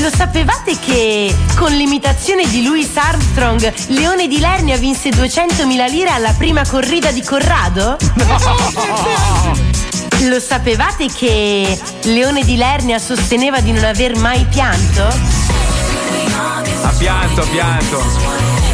Lo 0.00 0.08
sapevate 0.08 0.78
che 0.78 1.34
con 1.56 1.72
l'imitazione 1.72 2.48
di 2.48 2.64
Louis 2.64 2.96
Armstrong 2.96 3.72
Leone 3.88 4.26
di 4.26 4.38
Lernia 4.38 4.78
vinse 4.78 5.10
200.000 5.10 5.90
lire 5.90 6.10
alla 6.10 6.32
prima 6.32 6.66
corrida 6.66 7.10
di 7.10 7.22
Corrado? 7.22 7.98
Lo 10.28 10.40
sapevate 10.40 11.08
che 11.08 11.78
Leone 12.04 12.44
di 12.44 12.56
Lernia 12.56 12.98
sosteneva 12.98 13.60
di 13.60 13.72
non 13.72 13.84
aver 13.84 14.16
mai 14.16 14.46
pianto? 14.46 15.02
Ha 15.02 16.92
pianto, 16.96 17.40
ha 17.40 17.46
pianto. 17.46 18.71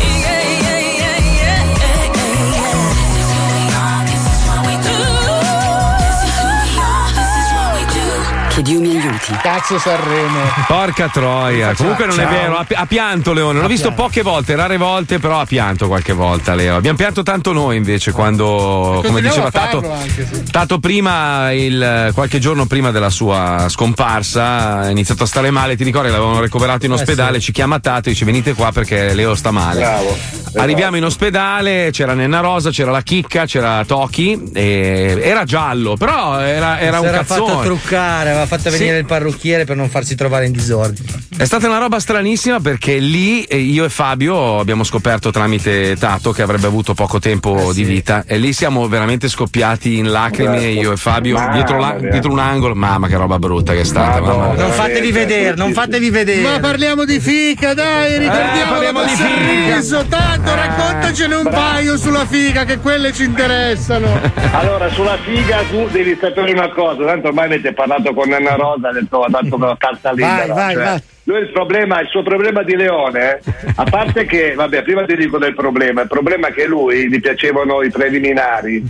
Che 8.59 8.65
Dio 8.65 8.81
mi 8.81 8.89
aiuti. 8.91 9.33
Cazzo 9.41 9.79
Sanremo. 9.79 10.41
Porca 10.67 11.09
troia, 11.09 11.75
comunque 11.77 12.07
non 12.07 12.19
è 12.19 12.25
Ciao. 12.25 12.33
vero, 12.33 12.57
ha, 12.57 12.67
ha 12.69 12.87
pianto 12.87 13.33
Leone, 13.33 13.61
l'ho 13.61 13.67
Ha 13.67 13.69
visto 13.69 13.87
pianto. 13.93 14.03
poche 14.03 14.23
volte, 14.23 14.57
rare 14.57 14.77
volte, 14.77 15.21
però 15.21 15.39
ha 15.39 15.45
pianto 15.47 15.87
qualche 15.87 16.13
volta 16.13 16.57
Leo. 16.57 16.75
Abbiamo 16.75 16.97
pianto 16.97 17.23
tanto 17.23 17.53
noi 17.53 17.77
invece 17.77 18.11
quando, 18.11 19.01
come 19.07 19.21
diceva 19.21 19.53
Tato, 19.53 19.79
anche, 19.93 20.27
sì. 20.33 20.43
Tato 20.51 20.81
prima, 20.81 21.53
il- 21.53 22.11
qualche 22.15 22.41
giorno 22.41 22.67
prima 22.67 22.91
della 22.91 23.11
sua 23.11 23.67
scomparsa, 23.69 24.79
ha 24.81 24.91
iniziato 24.91 25.23
a 25.23 25.27
stare 25.27 25.53
male, 25.53 25.77
ti 25.77 25.85
ricordi, 25.85 26.11
l'avevano 26.11 26.41
ricoverato 26.41 26.85
in 26.85 26.91
Eh, 26.91 26.95
ospedale, 26.97 27.39
sì. 27.39 27.45
ci 27.45 27.53
chiama 27.53 27.79
Tato 27.79 28.09
e 28.09 28.13
dice 28.13 28.25
venite 28.25 28.55
qua 28.55 28.73
perché 28.73 29.15
Leo 29.15 29.37
sta 29.37 29.53
male. 29.53 29.79
Bravo. 29.79 30.17
Arriviamo 30.57 30.97
in 30.97 31.05
ospedale, 31.05 31.91
c'era 31.93 32.15
Nenna 32.15 32.41
Rosa, 32.41 32.71
c'era 32.71 32.91
la 32.91 33.03
Chicca, 33.03 33.45
c'era 33.47 33.85
Toki, 33.87 34.51
e 34.53 35.17
era 35.23 35.45
giallo, 35.45 35.95
però 35.97 36.41
era, 36.41 36.81
era 36.81 36.97
si 36.97 37.03
un 37.03 37.09
era 37.09 37.23
fatto 37.23 37.45
cazzone. 37.45 37.65
truccare, 37.65 38.31
aveva 38.31 38.47
fatto 38.49 38.71
venire 38.71 38.95
Sì. 38.95 38.99
il 39.01 39.05
parrucchiere 39.07 39.65
per 39.65 39.77
non 39.77 39.89
farsi 39.89 40.15
trovare 40.17 40.47
in 40.47 40.53
disordine. 40.53 41.07
È 41.37 41.45
stata 41.45 41.69
una 41.69 41.79
roba 41.79 42.01
stranissima 42.01 42.59
perché 42.61 42.97
lì 42.99 43.43
eh, 43.45 43.59
io 43.59 43.85
e 43.85 43.89
Fabio 43.89 44.59
abbiamo 44.59 44.83
scoperto 44.83 45.31
tramite 45.31 45.97
Tato 45.97 46.33
che 46.33 46.43
avrebbe 46.43 46.67
avuto 46.67 46.95
poco 46.95 47.19
tempo 47.21 47.71
di 47.73 47.85
vita 47.85 48.25
e 48.27 48.39
lì 48.39 48.53
siamo 48.53 48.89
veramente 48.89 49.29
scoppiati 49.29 49.99
in 49.99 50.11
lacrime 50.11 50.61
Certo. 50.61 50.81
io 50.81 50.93
e 50.93 50.97
Fabio 50.97 51.37
Mamma 51.37 51.53
dietro, 51.53 51.79
la- 51.79 51.97
dietro 52.01 52.33
un 52.33 52.39
angolo. 52.41 52.75
Mamma 52.75 53.07
che 53.07 53.17
roba 53.17 53.39
brutta 53.39 53.73
che 53.75 53.81
è 53.81 53.85
stata. 53.85 54.21
mamma 54.21 54.53
mia. 54.55 54.63
Non 54.63 54.73
fatevi 54.73 55.13
vedere, 55.13 55.55
non 55.57 55.73
fatevi 55.73 56.11
vedere. 56.11 56.41
Ma 56.41 56.59
parliamo 56.59 57.05
di 57.05 57.21
fica, 57.21 57.75
dai, 57.75 58.19
ricordiamo 58.19 58.61
Eh, 58.63 58.69
parliamo 58.69 59.03
di 59.05 59.15
sorriso. 59.15 60.01
fica. 60.03 60.17
Tanto 60.19 60.55
raccontacene 60.55 61.35
un 61.35 61.49
paio 61.51 61.97
sulla 61.97 62.27
figa, 62.27 62.65
che 62.65 62.79
quelle 62.79 63.13
ci 63.13 63.25
interessano. 63.25 64.09
Allora, 64.53 64.91
sulla 64.91 65.19
figa 65.25 65.59
tu 65.71 65.87
devi 65.91 66.17
sapere 66.21 66.53
una 66.53 66.71
cosa, 66.73 67.05
tanto 67.05 67.29
ormai 67.29 67.47
avete 67.47 67.73
parlato 67.73 68.13
con 68.15 68.29
Anna 68.39 68.55
Rosa, 68.55 68.89
ha 68.89 68.93
detto 68.93 69.23
ha 69.23 69.29
dato 69.31 69.55
una 69.55 69.77
carta 69.77 70.13
libera. 70.13 70.55
vai, 70.55 70.75
cioè, 70.75 70.85
vai. 70.85 71.03
Lui 71.25 71.41
il 71.41 71.51
problema, 71.51 72.01
il 72.01 72.09
suo 72.09 72.23
problema 72.23 72.63
di 72.63 72.75
Leone, 72.75 73.41
a 73.75 73.85
parte 73.85 74.25
che, 74.25 74.55
vabbè, 74.55 74.83
prima 74.83 75.05
ti 75.05 75.15
dico 75.15 75.37
del 75.37 75.55
problema, 75.55 76.01
il 76.01 76.09
problema 76.09 76.49
è 76.49 76.53
che 76.53 76.67
lui 76.67 77.09
gli 77.09 77.21
piacevano 77.21 77.83
i 77.83 77.91
preliminari. 77.91 78.83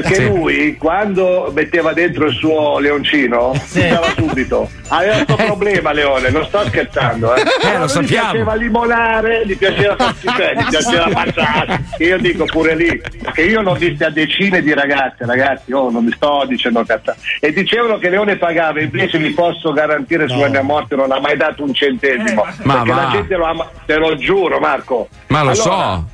Perché 0.00 0.14
Sì. 0.14 0.26
lui 0.28 0.76
quando 0.76 1.50
metteva 1.54 1.92
dentro 1.92 2.26
il 2.26 2.34
suo 2.34 2.78
leoncino 2.78 3.52
si 3.64 3.80
stava 3.80 4.08
subito. 4.16 4.68
Aveva 4.88 5.14
questo 5.24 5.34
problema 5.46 5.92
Leone, 5.92 6.30
non 6.30 6.44
sto 6.46 6.64
scherzando. 6.66 7.34
Eh, 7.34 7.42
Eh, 7.62 7.78
lo 7.78 7.84
Gli 7.84 7.88
sappiamo. 7.88 8.30
piaceva 8.30 8.54
limonare, 8.54 9.46
gli 9.46 9.56
piaceva 9.56 9.96
farsi 9.96 10.26
cioè, 10.26 10.54
gli 10.56 10.64
piaceva 10.68 11.08
mangiare. 11.08 11.84
Io 11.98 12.18
dico 12.18 12.44
pure 12.44 12.74
lì, 12.74 13.00
perché 13.22 13.42
io 13.42 13.60
ne 13.60 13.70
ho 13.70 13.74
viste 13.74 14.04
a 14.04 14.10
decine 14.10 14.60
di 14.62 14.72
ragazze, 14.74 15.24
ragazzi, 15.26 15.72
oh, 15.72 15.90
non 15.90 16.04
mi 16.04 16.12
sto 16.12 16.44
dicendo 16.48 16.84
cazzate. 16.84 17.18
E 17.40 17.52
dicevano 17.52 17.98
che 17.98 18.08
Leone 18.10 18.36
pagava, 18.36 18.80
invece 18.80 19.18
vi 19.18 19.30
posso 19.30 19.72
garantire 19.72 20.28
su 20.28 20.34
mia 20.36 20.62
morte 20.62 20.96
non 20.96 21.12
ha 21.12 21.20
mai 21.20 21.36
dato 21.36 21.62
un 21.62 21.72
centesimo. 21.74 22.44
Ma 22.64 22.74
perché 22.74 22.90
va. 22.90 23.02
la 23.04 23.10
gente 23.12 23.36
lo 23.36 23.44
ama, 23.44 23.70
te 23.86 23.96
lo 23.96 24.16
giuro 24.16 24.58
Marco. 24.58 25.08
Ma 25.28 25.42
lo 25.42 25.50
Allora, 25.50 25.54
so. 25.62 26.04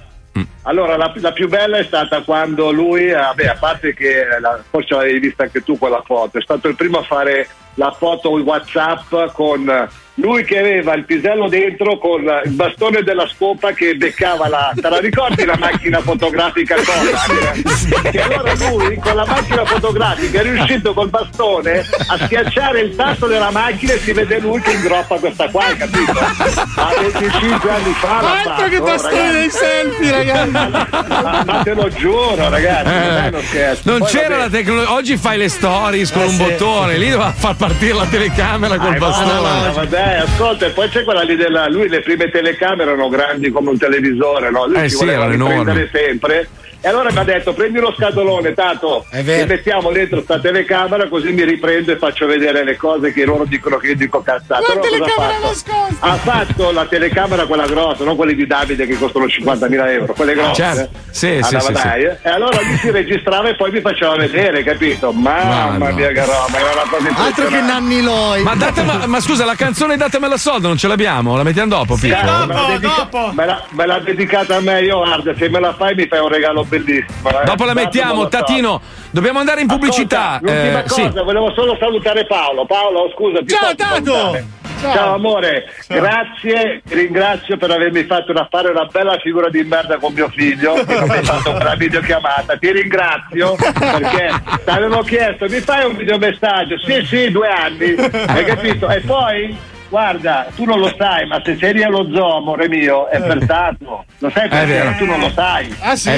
Allora, 0.63 0.97
la, 0.97 1.13
la 1.17 1.33
più 1.33 1.49
bella 1.49 1.79
è 1.79 1.85
stata 1.85 2.21
quando 2.23 2.71
lui, 2.71 3.09
eh, 3.09 3.15
vabbè, 3.15 3.47
a 3.47 3.57
parte 3.59 3.95
che 3.95 4.25
la- 4.41 4.61
forse 4.69 4.95
l'avevi 4.95 5.19
vista 5.21 5.45
anche 5.45 5.63
tu 5.63 5.79
quella 5.79 6.03
foto, 6.05 6.39
è 6.39 6.43
stato 6.43 6.69
il 6.69 6.77
primo 6.77 6.99
a 6.99 7.03
fare 7.03 7.49
la 7.75 7.95
foto 7.97 8.31
WhatsApp 8.31 9.15
con 9.33 9.89
lui 10.15 10.45
che 10.45 10.59
aveva 10.59 10.93
il 10.95 11.07
pisello 11.07 11.49
dentro 11.49 11.97
con 11.99 12.21
il 12.45 12.51
bastone 12.51 13.03
della 13.03 13.27
scopa 13.27 13.73
che 13.73 13.95
beccava 13.95 14.49
la. 14.49 14.73
Te 14.75 14.87
la 14.91 14.99
ricordi 14.99 15.45
la 15.47 15.57
macchina 15.59 16.01
fotografica 16.01 16.75
Kodak? 16.75 18.15
E 18.15 18.21
allora 18.21 18.53
lui 18.69 18.97
con 18.97 19.15
la 19.15 19.25
macchina 19.25 19.65
fotografica 19.65 20.41
è 20.41 20.43
riuscito 20.43 20.93
col 20.93 21.09
bastone 21.09 21.87
a 22.09 22.19
schiacciare 22.19 22.81
il 22.81 22.95
tasto 22.97 23.29
della 23.29 23.51
macchina 23.51 23.95
e 23.95 23.99
si 23.99 24.13
vede 24.13 24.41
lui 24.41 24.61
che 24.61 24.73
ingroppa 24.73 25.19
questa 25.19 25.49
qua, 25.49 25.65
capito? 25.79 26.19
A 26.19 26.95
25 27.01 27.71
anni 27.71 27.93
fa 27.95 28.19
Altro 28.19 28.69
che 28.69 28.81
bastone 28.81 29.17
ragazzi. 29.17 29.39
dei 29.39 29.51
selfie, 29.51 30.11
ragazzi. 30.11 30.50
Ma, 30.51 31.61
te 31.65 31.75
lo 31.75 31.89
giuro, 31.91 32.49
ragazzi, 32.49 32.89
non. 33.31 33.43
Eh, 33.53 33.79
Non 33.83 33.99
Poi 33.99 34.09
c'era 34.09 34.29
vabbè, 34.29 34.41
la 34.41 34.49
tecnologia. 34.49 34.93
Oggi 34.93 35.17
fai 35.17 35.39
le 35.39 35.49
stories 35.49 36.11
con 36.13 36.23
Eh, 36.23 36.25
un 36.27 36.31
sì. 36.31 36.37
bottone, 36.43 36.97
lì 36.97 37.11
doveva 37.11 37.33
far 37.33 37.57
partire 37.57 37.95
la 37.95 38.07
telecamera 38.07 38.77
col 38.79 38.91
ma- 38.93 38.99
bastone. 38.99 39.41
ma 39.41 39.71
vabbè, 39.73 40.23
ascolta, 40.27 40.67
e 40.67 40.71
poi 40.71 40.89
c'è 40.89 41.05
quella 41.05 41.23
lì 41.23 41.37
della. 41.37 41.69
Lui 41.69 41.89
le 41.89 42.01
prime 42.01 42.31
telecamere 42.31 42.91
erano 42.93 43.09
grandi 43.09 43.51
come 43.51 43.71
un 43.71 43.79
televisore, 43.79 44.51
no? 44.51 44.67
Lui 44.67 44.77
Eh 44.79 44.83
ci 44.85 44.91
sì, 44.91 44.97
voleva 44.97 45.25
erano 45.25 45.35
enormi. 45.35 45.57
riprendere 45.59 45.91
sempre. 45.93 46.49
E 46.83 46.89
allora 46.89 47.11
mi 47.13 47.19
ha 47.19 47.25
detto 47.25 47.53
prendi 47.53 47.77
uno 47.79 47.93
scatolone, 47.95 48.55
vero. 48.55 49.05
e 49.43 49.47
mettiamo 49.47 49.91
dentro 49.93 50.23
sta 50.23 50.39
telecamera 50.41 51.09
così 51.09 51.31
mi 51.33 51.45
riprendo 51.45 51.93
e 51.93 51.97
faccio 51.99 52.27
vedere 52.27 52.65
le 52.65 52.77
cose 52.77 53.13
che 53.13 53.25
loro 53.27 53.45
dicono 53.45 53.77
che 53.77 53.89
io 53.89 53.97
dico 53.97 54.23
cazzate. 54.23 54.65
La 54.67 54.73
Allora 54.73 54.89
telecamera 54.89 55.33
fatto? 55.35 55.47
nascosta. 55.47 56.07
Ha 56.07 56.15
fatto 56.17 56.71
la 56.73 56.87
telecamera 56.87 57.45
quella 57.47 57.67
grossa, 57.67 58.05
non 58.05 58.17
quelle 58.17 58.35
di 58.35 58.47
Davide 58.47 58.87
che 58.87 58.97
costano 58.97 59.27
50.000 59.27 59.89
euro, 59.91 60.13
quelle 60.15 60.33
grosse. 60.35 60.55
Certo. 60.55 60.89
Sì, 61.11 61.39
sì, 61.43 61.57
sì, 61.59 61.67
sì. 61.67 61.73
dai, 61.73 62.03
eh. 62.05 62.19
E 62.23 62.29
allora 62.31 62.61
lui 62.63 62.77
si 62.79 62.91
registrava 62.91 63.49
e 63.51 63.57
poi 63.57 63.71
mi 63.73 63.81
faceva 63.81 64.17
vedere, 64.17 64.63
capito? 64.63 65.13
Mamma 65.13 65.77
Ma 65.77 65.89
no. 65.89 65.95
mia 65.95 66.09
che 66.09 66.25
roba, 66.25 66.59
era 66.59 66.71
una 66.73 66.91
cosa 66.91 67.25
Altro 67.25 67.47
che. 67.49 67.61
Nanni 67.61 68.01
Loi. 68.03 68.43
Ma, 68.43 68.55
date- 68.55 68.83
ma- 68.85 69.07
ma 69.07 69.21
scusa, 69.21 69.45
la 69.45 69.55
canzone 69.55 69.97
Datemela 69.99 70.39
soldo 70.39 70.69
non 70.69 70.79
ce 70.79 70.89
l'abbiamo? 70.89 71.37
La 71.37 71.43
mettiamo 71.43 71.69
dopo, 71.69 71.97
Pippo? 71.97 72.15
Cazzo, 72.15 72.47
me, 72.47 72.55
l'ha 72.55 72.67
dedica- 72.79 73.09
me 73.35 73.45
l'ha- 73.47 73.65
me 73.71 73.87
l'ha 73.87 73.99
dedicata 73.99 74.57
a 74.57 74.61
me, 74.61 74.81
io 74.81 74.97
guarda, 74.97 75.35
se 75.37 75.49
me 75.51 75.61
la 75.61 75.75
fai 75.75 75.95
mi 75.95 76.07
fai 76.07 76.21
un 76.21 76.29
regalo 76.29 76.65
bellissimo. 76.71 77.41
eh. 77.43 77.45
Dopo 77.45 77.65
la 77.65 77.75
mettiamo. 77.75 78.29
Tatino. 78.29 78.81
Dobbiamo 79.11 79.41
andare 79.41 79.61
in 79.61 79.67
pubblicità. 79.67 80.35
Ascolta, 80.37 80.53
l'ultima 80.55 80.85
Eh, 80.85 80.89
sì. 80.89 81.03
cosa, 81.03 81.23
volevo 81.25 81.53
solo 81.55 81.77
salutare 81.79 82.25
Paolo. 82.27 82.65
Paolo, 82.65 83.11
scusa, 83.15 83.41
ti 83.41 83.49
Ciao, 83.49 83.75
Tato! 83.75 84.05
salutare? 84.15 84.45
Ciao. 84.81 84.95
Ciao. 84.95 85.15
amore, 85.17 85.65
grazie, 85.89 86.81
ti 86.89 86.95
ringrazio 86.95 87.59
per 87.59 87.71
avermi 87.71 88.03
fatto 88.05 88.31
una, 88.31 88.49
fare 88.51 88.71
una 88.71 88.87
bella 88.91 89.19
figura 89.19 89.51
di 89.51 89.63
merda 89.63 89.99
con 89.99 90.15
mio 90.15 90.31
figlio, 90.31 90.73
che 90.73 90.95
non 90.99 91.07
mi 91.07 91.17
hai 91.17 91.23
fatto 91.23 91.51
una 91.51 91.75
videochiamata, 91.75 92.57
ti 92.57 92.73
ringrazio 92.73 93.57
perché 93.57 94.33
ti 94.65 94.71
avevo 94.71 95.03
chiesto, 95.03 95.47
mi 95.51 95.61
fai 95.61 95.85
un 95.85 95.97
videomessaggio? 95.97 96.79
Sì, 96.79 97.05
sì, 97.05 97.31
due 97.31 97.49
anni, 97.49 97.95
hai 97.95 98.45
capito? 98.47 98.89
E 98.89 99.01
poi 99.01 99.55
Guarda, 99.91 100.47
tu 100.55 100.65
non 100.65 100.79
lo 100.79 100.95
sai, 100.97 101.27
ma 101.27 101.43
se 101.45 101.57
sei 101.59 101.83
allo 101.83 102.09
zoo, 102.15 102.37
amore 102.37 102.69
mio, 102.69 103.09
è 103.09 103.21
per 103.21 103.45
Tato. 103.45 104.05
Lo 104.19 104.31
sai 104.31 104.49
perché? 104.49 104.67
vero. 104.67 104.95
Tu 104.97 105.05
non 105.05 105.19
lo 105.19 105.31
sai. 105.35 105.75
Ah, 105.81 105.97
sì? 105.97 106.11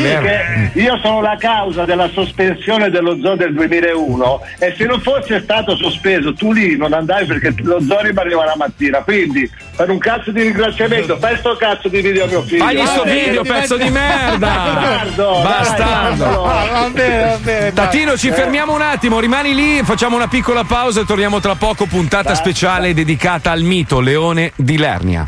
Io 0.74 0.98
sono 1.00 1.22
la 1.22 1.36
causa 1.38 1.86
della 1.86 2.10
sospensione 2.12 2.90
dello 2.90 3.18
zoo 3.22 3.34
del 3.34 3.54
2001 3.54 4.40
e 4.58 4.74
se 4.76 4.84
non 4.84 5.00
fosse 5.00 5.40
stato 5.40 5.74
sospeso 5.76 6.34
tu 6.34 6.52
lì 6.52 6.76
non 6.76 6.92
andavi 6.92 7.24
perché 7.24 7.54
lo 7.62 7.80
zoo 7.80 8.02
rimaneva 8.02 8.44
la 8.44 8.56
mattina. 8.56 8.98
Quindi 8.98 9.50
per 9.74 9.88
un 9.88 9.98
cazzo 9.98 10.30
di 10.32 10.42
ringraziamento 10.42 11.16
fai 11.16 11.36
sto 11.38 11.56
cazzo 11.56 11.88
di 11.88 12.02
video 12.02 12.24
a 12.24 12.26
mio 12.26 12.42
figlio. 12.42 12.64
Fagli 12.64 12.84
sto 12.84 13.04
video, 13.04 13.42
pezzo 13.42 13.76
di 13.78 13.88
merda! 13.88 15.00
Bastardo. 15.16 16.44
Ah, 16.44 16.66
va 16.72 16.90
bene, 16.90 17.24
va 17.24 17.36
bene. 17.38 17.60
dai. 17.60 17.72
Tatino, 17.72 18.18
ci 18.18 18.30
fermiamo 18.30 18.74
un 18.74 18.82
attimo, 18.82 19.18
rimani 19.18 19.54
lì, 19.54 19.80
facciamo 19.82 20.16
una 20.16 20.28
piccola 20.28 20.64
pausa 20.64 21.00
e 21.00 21.04
torniamo 21.06 21.40
tra 21.40 21.54
poco. 21.54 21.86
Puntata 21.86 22.34
speciale 22.34 22.92
dedicata 22.92 23.50
al 23.62 23.68
mito 23.68 24.00
Leone 24.00 24.52
di 24.56 24.76
Lernia. 24.76 25.26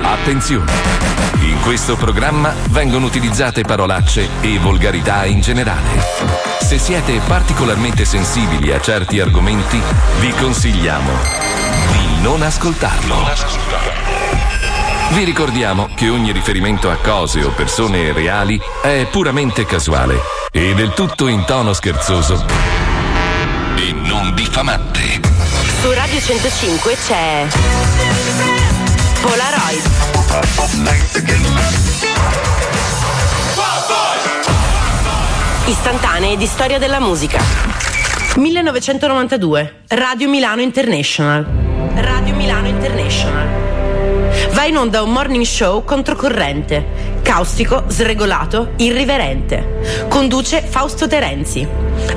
Attenzione! 0.00 0.72
In 1.40 1.60
questo 1.60 1.96
programma 1.96 2.54
vengono 2.70 3.04
utilizzate 3.04 3.62
parolacce 3.62 4.26
e 4.40 4.58
volgarità 4.58 5.26
in 5.26 5.40
generale. 5.40 6.02
Se 6.60 6.78
siete 6.78 7.20
particolarmente 7.26 8.06
sensibili 8.06 8.72
a 8.72 8.80
certi 8.80 9.20
argomenti, 9.20 9.80
vi 10.20 10.30
consigliamo 10.30 11.12
di 11.92 12.22
non 12.22 12.40
ascoltarlo. 12.40 13.16
Vi 15.10 15.24
ricordiamo 15.24 15.90
che 15.94 16.08
ogni 16.08 16.32
riferimento 16.32 16.90
a 16.90 16.96
cose 16.96 17.44
o 17.44 17.50
persone 17.50 18.12
reali 18.12 18.58
è 18.82 19.06
puramente 19.10 19.66
casuale 19.66 20.18
e 20.50 20.74
del 20.74 20.94
tutto 20.94 21.26
in 21.26 21.44
tono 21.44 21.74
scherzoso 21.74 22.46
e 23.76 23.92
non 23.92 24.34
diffamante. 24.34 25.33
Su 25.84 25.92
Radio 25.92 26.18
105 26.18 26.96
c'è 26.96 27.46
Polaroid. 29.20 29.82
Istantanee 35.66 36.38
di 36.38 36.46
storia 36.46 36.78
della 36.78 37.00
musica. 37.00 37.38
1992. 38.36 39.82
Radio 39.88 40.26
Milano 40.30 40.62
International. 40.62 41.46
Radio 41.96 42.34
Milano 42.34 42.68
International. 42.68 43.46
Va 44.52 44.64
in 44.64 44.78
onda 44.78 45.02
un 45.02 45.12
morning 45.12 45.44
show 45.44 45.84
controcorrente. 45.84 47.13
Caustico, 47.24 47.84
sregolato, 47.88 48.72
irriverente. 48.76 50.06
Conduce 50.08 50.60
Fausto 50.60 51.08
Terenzi. 51.08 51.66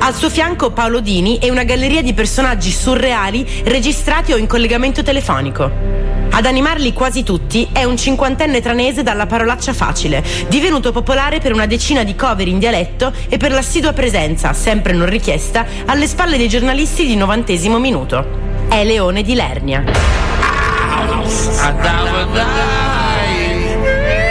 Al 0.00 0.14
suo 0.14 0.28
fianco 0.28 0.70
Paolo 0.70 1.00
Dini 1.00 1.38
e 1.38 1.50
una 1.50 1.64
galleria 1.64 2.02
di 2.02 2.12
personaggi 2.12 2.70
surreali 2.70 3.62
registrati 3.64 4.32
o 4.32 4.36
in 4.36 4.46
collegamento 4.46 5.02
telefonico. 5.02 5.70
Ad 6.30 6.44
animarli 6.44 6.92
quasi 6.92 7.22
tutti 7.22 7.66
è 7.72 7.84
un 7.84 7.96
cinquantenne 7.96 8.60
tranese 8.60 9.02
dalla 9.02 9.24
parolaccia 9.24 9.72
facile, 9.72 10.22
divenuto 10.46 10.92
popolare 10.92 11.40
per 11.40 11.54
una 11.54 11.66
decina 11.66 12.04
di 12.04 12.14
cover 12.14 12.46
in 12.46 12.58
dialetto 12.58 13.10
e 13.30 13.38
per 13.38 13.50
l'assidua 13.50 13.94
presenza, 13.94 14.52
sempre 14.52 14.92
non 14.92 15.08
richiesta, 15.08 15.64
alle 15.86 16.06
spalle 16.06 16.36
dei 16.36 16.48
giornalisti 16.48 17.06
di 17.06 17.16
novantesimo 17.16 17.78
minuto. 17.78 18.26
È 18.68 18.84
Leone 18.84 19.22
di 19.22 19.34
Lernia. 19.34 19.84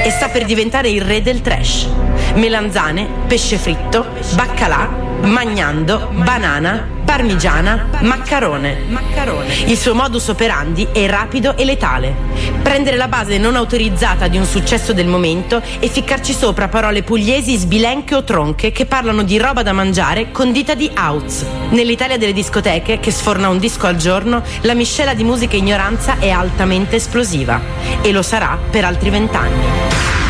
E 0.07 0.09
sta 0.09 0.29
per 0.29 0.45
diventare 0.45 0.87
il 0.87 1.01
re 1.01 1.21
del 1.21 1.41
trash. 1.41 1.85
Melanzane, 2.35 3.09
pesce 3.27 3.57
fritto, 3.57 4.05
baccalà, 4.35 5.06
magnando, 5.21 6.09
banana, 6.13 6.95
parmigiana, 7.05 7.87
maccarone. 8.01 8.77
Il 9.65 9.77
suo 9.77 9.95
modus 9.95 10.27
operandi 10.27 10.87
è 10.91 11.07
rapido 11.07 11.55
e 11.57 11.65
letale. 11.65 12.13
Prendere 12.61 12.97
la 12.97 13.07
base 13.07 13.37
non 13.37 13.55
autorizzata 13.55 14.27
di 14.27 14.37
un 14.37 14.45
successo 14.45 14.93
del 14.93 15.07
momento 15.07 15.61
e 15.79 15.87
ficcarci 15.87 16.33
sopra 16.33 16.67
parole 16.67 17.03
pugliesi 17.03 17.55
sbilenche 17.55 18.13
o 18.13 18.23
tronche 18.23 18.71
che 18.71 18.85
parlano 18.85 19.23
di 19.23 19.37
roba 19.37 19.63
da 19.63 19.73
mangiare 19.73 20.31
condita 20.31 20.75
di 20.75 20.91
outs. 20.95 21.45
Nell'Italia 21.69 22.17
delle 22.17 22.33
discoteche, 22.33 22.99
che 22.99 23.11
sforna 23.11 23.49
un 23.49 23.57
disco 23.57 23.87
al 23.87 23.95
giorno, 23.95 24.43
la 24.61 24.73
miscela 24.73 25.13
di 25.13 25.23
musica 25.23 25.55
e 25.55 25.59
ignoranza 25.59 26.17
è 26.19 26.29
altamente 26.29 26.97
esplosiva. 26.97 27.59
E 28.01 28.11
lo 28.11 28.21
sarà 28.21 28.57
per 28.69 28.83
altri 28.85 29.09
vent'anni. 29.09 30.26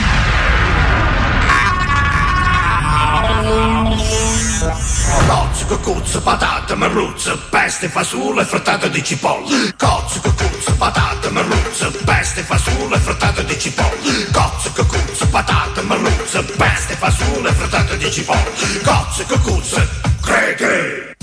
Cucuzzo, 5.68 6.22
patate, 6.22 6.76
merluzzo, 6.76 7.38
peste, 7.50 7.90
fasullo 7.90 8.42
e 8.42 8.46
frittata 8.46 8.88
di 8.88 9.04
cipolle. 9.04 9.74
Cozzo, 9.78 10.22
cucuzzo, 10.22 10.74
patate, 10.76 11.30
merluzzo, 11.30 11.92
peste, 12.06 12.42
fasullo 12.42 12.96
e 12.96 13.00
frittata 13.00 13.42
di 13.42 13.60
cipolle. 13.60 14.32
Cozzo, 14.32 14.72
cucuzzo, 14.72 15.28
patate, 15.28 15.82
merluzzo, 15.82 16.44
peste, 16.58 16.96
fasullo 16.96 17.48
e 17.48 17.54
frittata 17.54 17.96
di 17.96 18.12
cipolle. 18.12 18.82
Cozzo, 18.84 19.24
cucuzzo, 19.26 19.88
crete. 20.22 21.16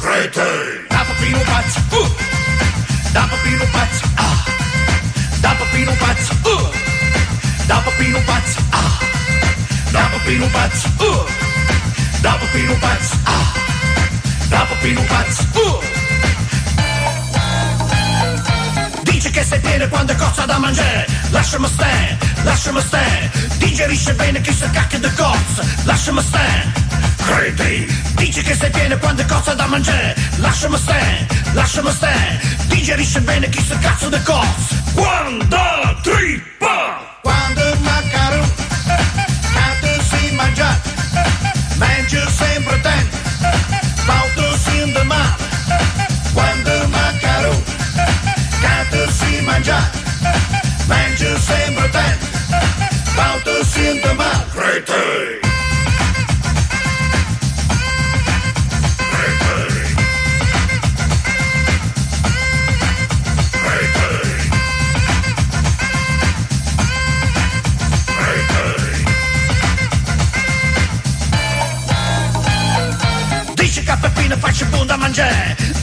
Crete. 0.00 0.86
Da 0.88 1.04
papino 1.06 1.38
pazzo, 1.44 1.80
uh. 1.90 2.14
Da 3.12 3.28
papino 3.28 3.64
pazzo, 3.70 4.13
papino 5.74 5.92
pazzo, 5.96 6.32
uh. 6.44 6.70
Da 7.66 7.76
papino 7.78 8.20
pazzo, 8.24 8.60
ah. 8.70 8.98
Da 9.90 10.08
papino 10.12 10.46
pazzo, 10.46 10.88
uh. 10.98 11.26
Da 12.20 12.36
papino 12.38 12.74
pazzo, 12.78 13.16
ah. 13.24 13.52
Da 14.48 14.66
papino 14.68 15.02
pazzo, 15.02 15.42
uh. 15.54 15.82
Dice 19.02 19.30
che 19.30 19.42
sei 19.42 19.58
pieno 19.58 19.88
quando 19.88 20.12
è 20.12 20.16
cosa 20.16 20.44
da 20.44 20.58
mangiare 20.58 21.06
Lasciami 21.30 21.66
stare, 21.66 22.18
lasciami 22.44 22.80
stare 22.80 23.30
Digerisce 23.58 24.14
bene 24.14 24.40
chi 24.40 24.52
sa 24.52 24.70
cacchio 24.70 25.00
di 25.00 25.12
cozza 25.14 25.64
Lasciami 25.82 26.22
stare 26.22 26.93
Credi 27.26 27.86
Dice 28.16 28.42
che 28.42 28.54
sei 28.54 28.70
pieno 28.70 28.98
quando 28.98 29.22
è 29.22 29.26
cosa 29.26 29.54
da 29.54 29.66
mangiare. 29.66 30.14
Lasciami 30.36 30.76
stare, 30.76 31.26
lasciami 31.52 31.90
stare. 31.90 32.40
Digerisce 32.66 33.20
bene 33.20 33.48
chi 33.48 33.62
sa 33.64 33.78
cazzo 33.78 34.08
di 34.08 34.22
cozza 34.22 34.82
Quando 34.92 35.98
trippa! 36.02 37.18
Quando 37.22 37.60
il 37.68 37.80
macaro 37.80 38.48
Cazzo 39.52 40.02
si 40.02 40.34
mangia. 40.34 40.80
Mangia 41.76 42.28
sempre 42.28 42.80
ten 42.80 43.08
Pauto 44.04 44.56
si 44.56 44.92
male 45.04 45.36
Quando 46.32 46.74
il 46.74 46.88
macaro 46.88 47.62
Cazzo 48.60 49.10
si 49.10 49.40
mangia. 49.40 49.90
Mangia 50.86 51.38
sempre 51.38 51.90
ten 51.90 52.18
Pauto 53.14 53.64
si 53.64 53.88
in 53.88 54.16
male 54.16 55.43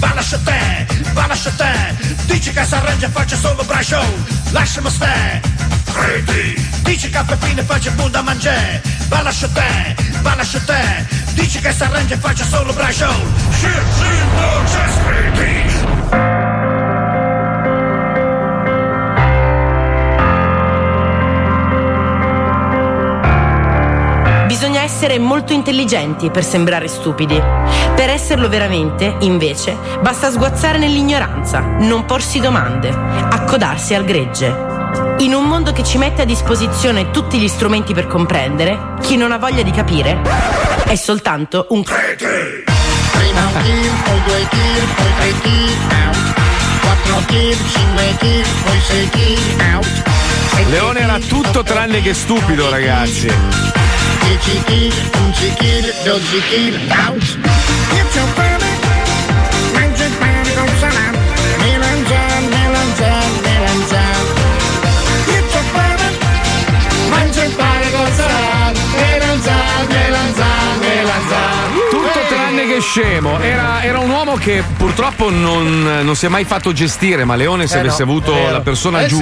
Va 0.02 0.14
lascia 0.16 0.39
te, 0.39 0.88
va 1.14 1.28
lascia 1.28 1.52
te. 1.52 1.74
Dice 2.26 2.52
che 2.52 2.64
s'arrangia 2.66 3.06
e 3.06 3.10
faccio 3.10 3.36
solo 3.36 3.64
bra 3.64 3.82
show. 3.84 4.06
Lasciami 4.52 4.89
stare. 4.89 5.41
Credi 5.93 6.70
Dice 6.84 7.10
che 7.10 7.18
a 7.18 7.24
Peppino 7.24 7.64
faccio 7.64 7.91
buon 7.91 8.12
da 8.12 8.22
mangiare. 8.22 8.82
Va 9.08 9.22
lascia 9.22 9.47
te, 9.47 9.95
va 10.22 10.36
lascia 10.36 10.60
te. 10.60 11.06
Dice 11.34 11.60
che 11.62 11.72
s'arrangia 11.72 12.16
e 12.16 12.18
faccio 12.18 12.43
solo 12.45 12.74
bra 12.74 12.91
show. 12.91 13.14
Shit, 13.52 13.70
shit, 13.70 14.26
no, 14.36 14.64
just 14.66 15.04
credi 15.06 15.70
essere 25.02 25.18
molto 25.18 25.52
intelligenti 25.52 26.30
per 26.30 26.43
sembrare 26.43 26.88
stupidi. 26.88 27.34
Per 27.34 28.08
esserlo 28.08 28.47
veramente, 28.47 29.16
invece, 29.22 29.76
basta 29.99 30.30
sguazzare 30.30 30.78
nell'ignoranza, 30.78 31.62
non 31.80 32.06
porsi 32.06 32.39
domande, 32.39 32.89
accodarsi 32.89 33.95
al 33.95 34.06
gregge. 34.06 34.45
In 35.18 35.34
un 35.34 35.45
mondo 35.45 35.72
che 35.72 35.84
ci 35.84 35.97
mette 35.97 36.22
a 36.22 36.26
disposizione 36.26 37.10
tutti 37.10 37.39
gli 37.39 37.47
strumenti 37.47 37.95
per 37.95 38.06
comprendere, 38.06 38.78
chi 39.02 39.18
non 39.18 39.32
ha 39.32 39.39
voglia 39.39 39.64
di 39.64 39.72
capire 39.72 40.22
è 40.86 40.93
soltanto 40.93 41.66
un 41.70 41.82
Prima 41.82 42.12
un 42.14 43.62
kill, 43.64 43.89
poi 44.04 44.22
due 44.24 44.47
kill, 44.49 44.86
poi 44.95 45.14
tre 45.18 45.34
kill, 45.41 45.78
out. 46.06 46.34
Quattro 46.82 47.24
kill, 47.26 47.58
cinque 47.74 48.16
kill, 48.20 48.45
poi 48.66 48.80
sei 48.82 49.10
kill, 49.10 49.62
out. 49.74 49.88
Leone 50.70 50.99
era 50.99 51.18
tutto 51.18 51.64
tranne 51.64 52.04
che 52.04 52.14
stupido, 52.14 52.70
ragazzi. 52.70 53.82
10 54.22 54.63
kill, 54.65 54.93
11 55.13 55.55
kill, 55.59 55.93
12 56.03 56.41
kill, 56.49 56.76
out. 57.05 57.38
Inizio 57.91 58.24
bene, 58.36 58.65
mangia 59.74 60.05
il 60.05 60.13
pane 60.13 60.53
con 60.53 60.69
salame, 60.80 61.17
melanzane, 61.57 62.47
melanzane, 62.47 63.39
melanzane. 63.41 64.30
Inizio 65.28 65.61
bene, 65.74 66.17
mangia 67.09 67.43
il 67.43 67.51
pane 67.53 67.91
con 67.91 68.11
salame, 68.13 68.80
melanzane, 68.95 69.88
melanzane, 69.88 70.80
melanzane. 70.80 71.89
Tutto 71.89 72.19
tranne 72.28 72.67
che 72.67 72.80
scemo. 72.80 73.39
Era, 73.39 73.82
era 73.84 73.99
un 73.99 74.09
uomo 74.09 74.36
che 74.36 74.63
purtroppo 74.78 75.30
non, 75.30 76.01
non 76.03 76.15
si 76.15 76.26
è 76.26 76.30
mai 76.30 76.45
fatto 76.45 76.72
gestire, 76.72 77.26
ma 77.26 77.36
Leone, 77.36 77.67
se 77.67 77.78
Eh 77.78 77.80
avesse 77.80 78.03
no, 78.03 78.11
avuto 78.11 78.49
la 78.49 78.61
persona 78.61 79.01
Eh 79.01 79.09
sì. 79.09 79.15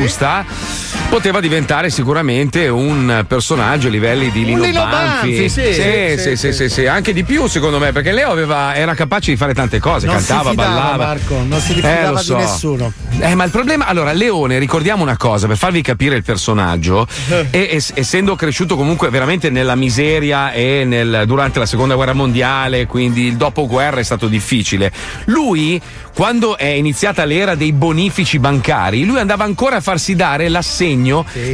Poteva 1.10 1.40
diventare 1.40 1.90
sicuramente 1.90 2.68
un 2.68 3.26
personaggio 3.28 3.88
a 3.88 3.90
livelli 3.90 4.30
di 4.32 4.46
Lino, 4.46 4.64
Lino 4.64 4.86
Banfi, 4.86 5.50
sì, 5.50 5.74
sì, 5.74 6.18
sì, 6.20 6.36
sì, 6.38 6.54
sì, 6.54 6.70
sì, 6.70 6.86
anche 6.86 7.14
di 7.14 7.24
più 7.24 7.48
secondo 7.48 7.80
me, 7.80 7.92
perché 7.92 8.12
Leo 8.12 8.30
aveva- 8.30 8.76
era 8.76 8.94
capace 8.94 9.32
di 9.32 9.38
fare 9.38 9.56
tante 9.56 9.80
cose, 9.80 10.06
Non 10.06 10.16
cantava, 10.18 10.52
fidava, 10.52 10.70
ballava. 10.70 11.06
Marco, 11.08 11.44
non 11.48 11.60
si 11.60 11.72
Eh, 11.72 11.76
fidava 11.76 12.20
di 12.20 12.26
so. 12.26 12.38
nessuno. 12.38 12.94
Eh, 13.22 13.34
ma 13.34 13.44
il 13.44 13.50
problema, 13.50 13.88
allora, 13.88 14.12
Leone, 14.14 14.60
ricordiamo 14.60 15.02
una 15.02 15.18
cosa, 15.18 15.48
per 15.48 15.58
farvi 15.58 15.82
capire 15.82 16.16
il 16.16 16.24
personaggio, 16.24 17.08
e, 17.50 17.70
es- 17.72 17.92
essendo 17.96 18.36
cresciuto 18.36 18.76
comunque 18.76 19.10
veramente 19.10 19.50
nella 19.50 19.76
miseria 19.76 20.52
e 20.52 20.84
nel- 20.86 21.24
durante 21.26 21.58
la 21.58 21.66
seconda 21.66 21.96
guerra 21.96 22.14
mondiale, 22.14 22.86
quindi 22.86 23.26
il 23.26 23.36
dopoguerra 23.36 24.00
è 24.00 24.04
stato 24.04 24.28
difficile. 24.28 24.92
Lui, 25.26 25.82
quando 26.14 26.56
è 26.58 26.66
iniziata 26.68 27.26
l'era 27.26 27.56
dei 27.56 27.72
bonifici 27.74 28.38
bancari, 28.38 29.06
lui 29.06 29.20
andava 29.20 29.44
ancora 29.44 29.78
a 29.78 29.82
farsi 29.82 30.16
dare 30.16 30.50
l'assegno 30.50 30.98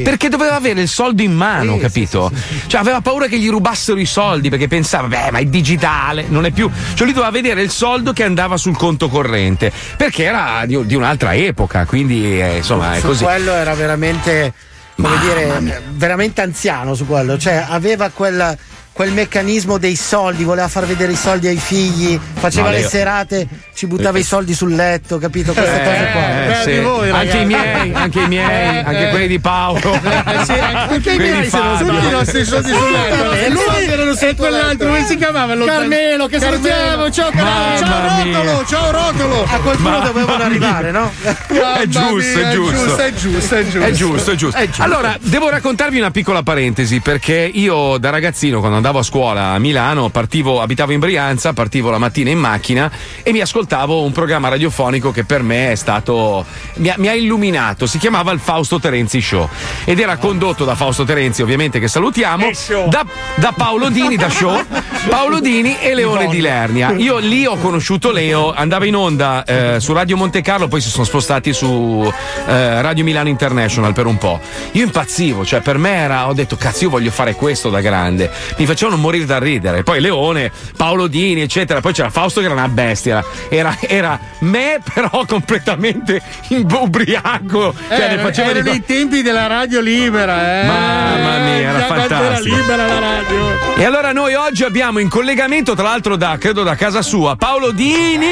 perché 0.04 0.30
doveva 0.30 0.56
avere 0.56 0.82
il 0.82 0.88
soldo 0.88 1.22
in 1.22 1.34
mano, 1.34 1.78
capito? 1.78 2.32
Cioè 2.68 2.80
aveva 2.80 3.02
paura 3.02 3.28
che 3.28 3.38
gli 3.38 3.50
rubassero 3.50 4.00
i 4.00 4.06
soldi 4.06 4.50
perché 4.50 4.68
pensava, 4.68 5.08
beh, 5.08 5.32
ma 5.32 5.40
è 5.40 5.46
digitale, 5.46 6.26
non 6.28 6.46
è 6.46 6.52
più. 6.52 6.70
Cioè 6.70 7.06
lui 7.06 7.14
doveva 7.14 7.32
vedere 7.32 7.62
il 7.62 7.70
soldo 7.70 8.14
che 8.14 8.24
andava 8.24 8.58
sul 8.58 8.76
conto 8.76 9.10
corrente 9.10 9.72
perché 9.98 10.24
era 10.24 10.64
di, 10.66 10.86
di 10.86 10.96
un'altra 10.96 11.36
epoca, 11.36 11.86
quindi 11.86 12.42
eh, 12.42 12.58
insomma 12.58 12.96
è 12.96 13.00
su 13.00 13.08
così. 13.08 13.24
quello 13.24 13.52
era 13.52 13.74
veramente 13.74 14.54
come 14.96 15.20
dire 15.20 15.84
veramente 15.90 16.42
anziano 16.42 16.96
su 16.96 17.06
quello 17.06 17.38
cioè 17.38 17.66
aveva 17.68 18.10
quella 18.12 18.56
quel 18.96 19.12
meccanismo 19.12 19.78
dei 19.78 19.98
soldi, 19.98 20.46
voleva 20.46 20.70
far 20.70 20.86
vedere 20.86 21.12
i 21.12 21.18
soldi 21.18 21.48
ai 21.48 21.58
figli, 21.58 22.18
faceva 22.36 22.70
le 22.70 22.82
serate, 22.82 23.46
ci 23.74 23.88
buttava 23.88 24.18
i 24.18 24.24
soldi 24.24 24.54
sul 24.54 24.74
letto, 24.74 25.18
capito? 25.18 25.52
Queste 25.52 25.84
cose 25.84 26.10
qua. 26.14 26.46
Eh, 26.46 26.64
sì. 26.64 27.10
anche 27.12 27.38
i 27.40 27.46
miei, 27.46 27.94
anche 27.94 28.20
i 28.22 28.28
miei, 28.30 28.78
Eh, 28.78 28.84
anche 28.86 29.08
eh. 29.08 29.10
quelli 29.10 29.28
di 29.28 29.40
Paolo. 29.40 29.96
Eh, 29.96 30.46
sì, 30.46 30.52
anche 30.54 31.12
i 31.12 31.18
miei 31.18 31.42
di 31.42 31.50
sono 31.50 31.78
tutti 31.78 32.06
i 32.06 32.10
nostri 32.10 32.46
soldi 32.46 32.70
sul 32.70 32.92
letto. 32.92 33.32
E 33.34 33.50
lui 33.50 34.18
e 34.18 34.36
quell'altro, 34.36 34.88
come 34.88 35.06
si 35.06 35.18
chiamava? 35.18 35.56
Lo- 35.56 35.66
Carmelo, 35.66 36.28
che 36.28 36.40
salutiamo, 36.40 37.12
ciao 37.12 37.32
Carmelo, 37.32 37.86
ciao. 37.86 38.32
Rotolo, 38.32 38.66
ciao 38.66 38.92
Rotolo. 38.92 39.44
A 39.44 39.60
qualcuno 39.60 40.00
dovevano 40.00 40.44
arrivare, 40.44 40.92
no? 40.92 41.12
È 41.18 41.86
giusto, 41.86 42.40
è 42.40 42.52
giusto. 42.54 42.96
È 42.96 43.14
giusto, 43.14 43.56
è 43.56 43.64
giusto. 43.64 43.82
È 43.82 43.92
giusto, 43.92 44.32
è 44.32 44.36
giusto. 44.36 44.82
Allora, 44.82 45.18
devo 45.20 45.50
raccontarvi 45.50 45.98
una 45.98 46.12
piccola 46.12 46.44
parentesi 46.44 47.02
perché 47.02 47.50
io 47.54 47.98
da 47.98 48.10
ragazzino, 48.10 48.60
quando 48.60 48.78
andavo 48.78 48.84
a 48.86 49.04
scuola 49.04 49.48
a 49.50 49.60
Milano, 49.60 50.10
partivo, 50.10 50.62
abitavo 50.62 50.92
in 50.92 51.00
Brianza, 51.00 51.54
partivo 51.54 51.90
la 51.90 51.98
mattina 51.98 52.30
in 52.30 52.38
macchina 52.38 52.92
e 53.24 53.32
mi 53.32 53.42
ascoltavo 53.42 54.04
un 54.04 54.12
programma 54.12 54.48
radiofonico 54.48 55.12
che 55.12 55.24
per 55.24 55.42
me 55.42 55.72
è 55.72 55.76
stato. 55.76 56.46
mi 56.76 56.90
ha, 56.90 56.96
mi 56.98 57.08
ha 57.08 57.14
illuminato. 57.14 57.88
Si 57.88 57.98
chiamava 57.98 58.32
il 58.32 58.40
Fausto 58.40 58.80
Terenzi 58.80 59.22
Show 59.22 59.50
ed 59.86 60.00
era 60.00 60.18
condotto 60.18 60.66
da 60.66 60.76
Fausto 60.76 61.04
Terenzi, 61.04 61.42
ovviamente, 61.42 61.80
che 61.80 61.88
salutiamo, 61.88 62.50
da, 62.88 63.06
da 63.36 63.54
Paolo 63.56 63.90
Dini, 63.90 64.16
da 64.18 64.30
show, 64.30 64.64
Paolo 65.10 65.40
Dini 65.40 65.80
e 65.80 65.96
Leone 65.96 66.28
di 66.28 66.42
Lernia. 66.42 66.92
Io 66.92 67.18
lì 67.18 67.46
ho 67.46 67.58
conosciuto 67.58 68.12
Leo, 68.12 68.54
andava 68.54 68.86
in 68.86 68.96
onda 68.96 69.44
eh, 69.44 69.80
su 69.80 69.94
Radio 69.94 70.16
Monte 70.16 70.42
Carlo, 70.42 70.68
poi 70.68 70.82
si 70.82 70.90
sono 70.90 71.06
spostati 71.06 71.54
su 71.54 72.12
eh, 72.48 72.82
Radio 72.82 73.04
Milano 73.04 73.30
International 73.30 73.94
per 73.94 74.06
un 74.06 74.18
po'. 74.18 74.40
Io 74.74 74.84
impazzivo, 74.84 75.44
cioè 75.44 75.62
per 75.62 75.78
me 75.78 75.96
era, 75.96 76.28
ho 76.28 76.34
detto 76.34 76.56
cazzo 76.56 76.84
io 76.84 76.90
voglio 76.90 77.12
fare 77.12 77.34
questo 77.34 77.70
da 77.70 77.82
grande. 77.82 78.30
Mi 78.58 78.66
facevano 78.76 78.98
morire 78.98 79.26
da 79.26 79.40
ridere. 79.40 79.84
Poi 79.84 80.00
Leone, 80.02 80.52
Paolo 80.76 81.08
Dini, 81.08 81.42
eccetera. 81.42 81.80
Poi 81.82 81.94
c'era 81.94 82.10
Fausto 82.10 82.40
che 82.42 82.46
era 82.46 82.54
una 82.56 82.68
bestia. 82.68 83.24
Era, 83.50 83.76
era 83.82 84.20
me 84.40 84.80
però 84.94 85.24
completamente 85.26 86.22
in- 86.50 86.68
ubriaco. 86.70 87.74
Cioè, 87.88 88.08
ne 88.10 88.16
Eh, 88.16 88.18
faceva 88.20 88.52
di 88.52 88.60
erano 88.60 88.72
co- 88.72 88.76
i 88.78 88.86
tempi 88.86 89.22
della 89.22 89.48
radio 89.48 89.80
libera, 89.82 90.62
eh. 90.62 90.66
Mamma 90.66 91.38
mia, 91.40 91.70
era 91.70 91.80
quanto 91.86 92.14
era 92.14 92.18
fantastico. 92.26 92.56
libera 92.56 92.86
la 92.86 93.00
radio. 93.00 93.74
E 93.78 93.84
allora 93.84 94.12
noi 94.12 94.34
oggi 94.34 94.64
abbiamo 94.64 95.00
in 95.00 95.10
collegamento, 95.10 95.74
tra 95.74 95.84
l'altro 95.84 96.16
da, 96.16 96.38
credo 96.38 96.64
da 96.64 96.76
casa 96.76 97.02
sua, 97.02 97.36
Paolo 97.36 97.72
Dini! 97.72 98.28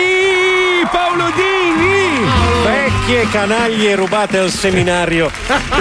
Paolo 0.92 1.32
Dini! 1.34 2.30
Vecchie 2.64 3.30
canaglie 3.30 3.96
rubate 3.96 4.38
al 4.38 4.50
seminario. 4.50 5.32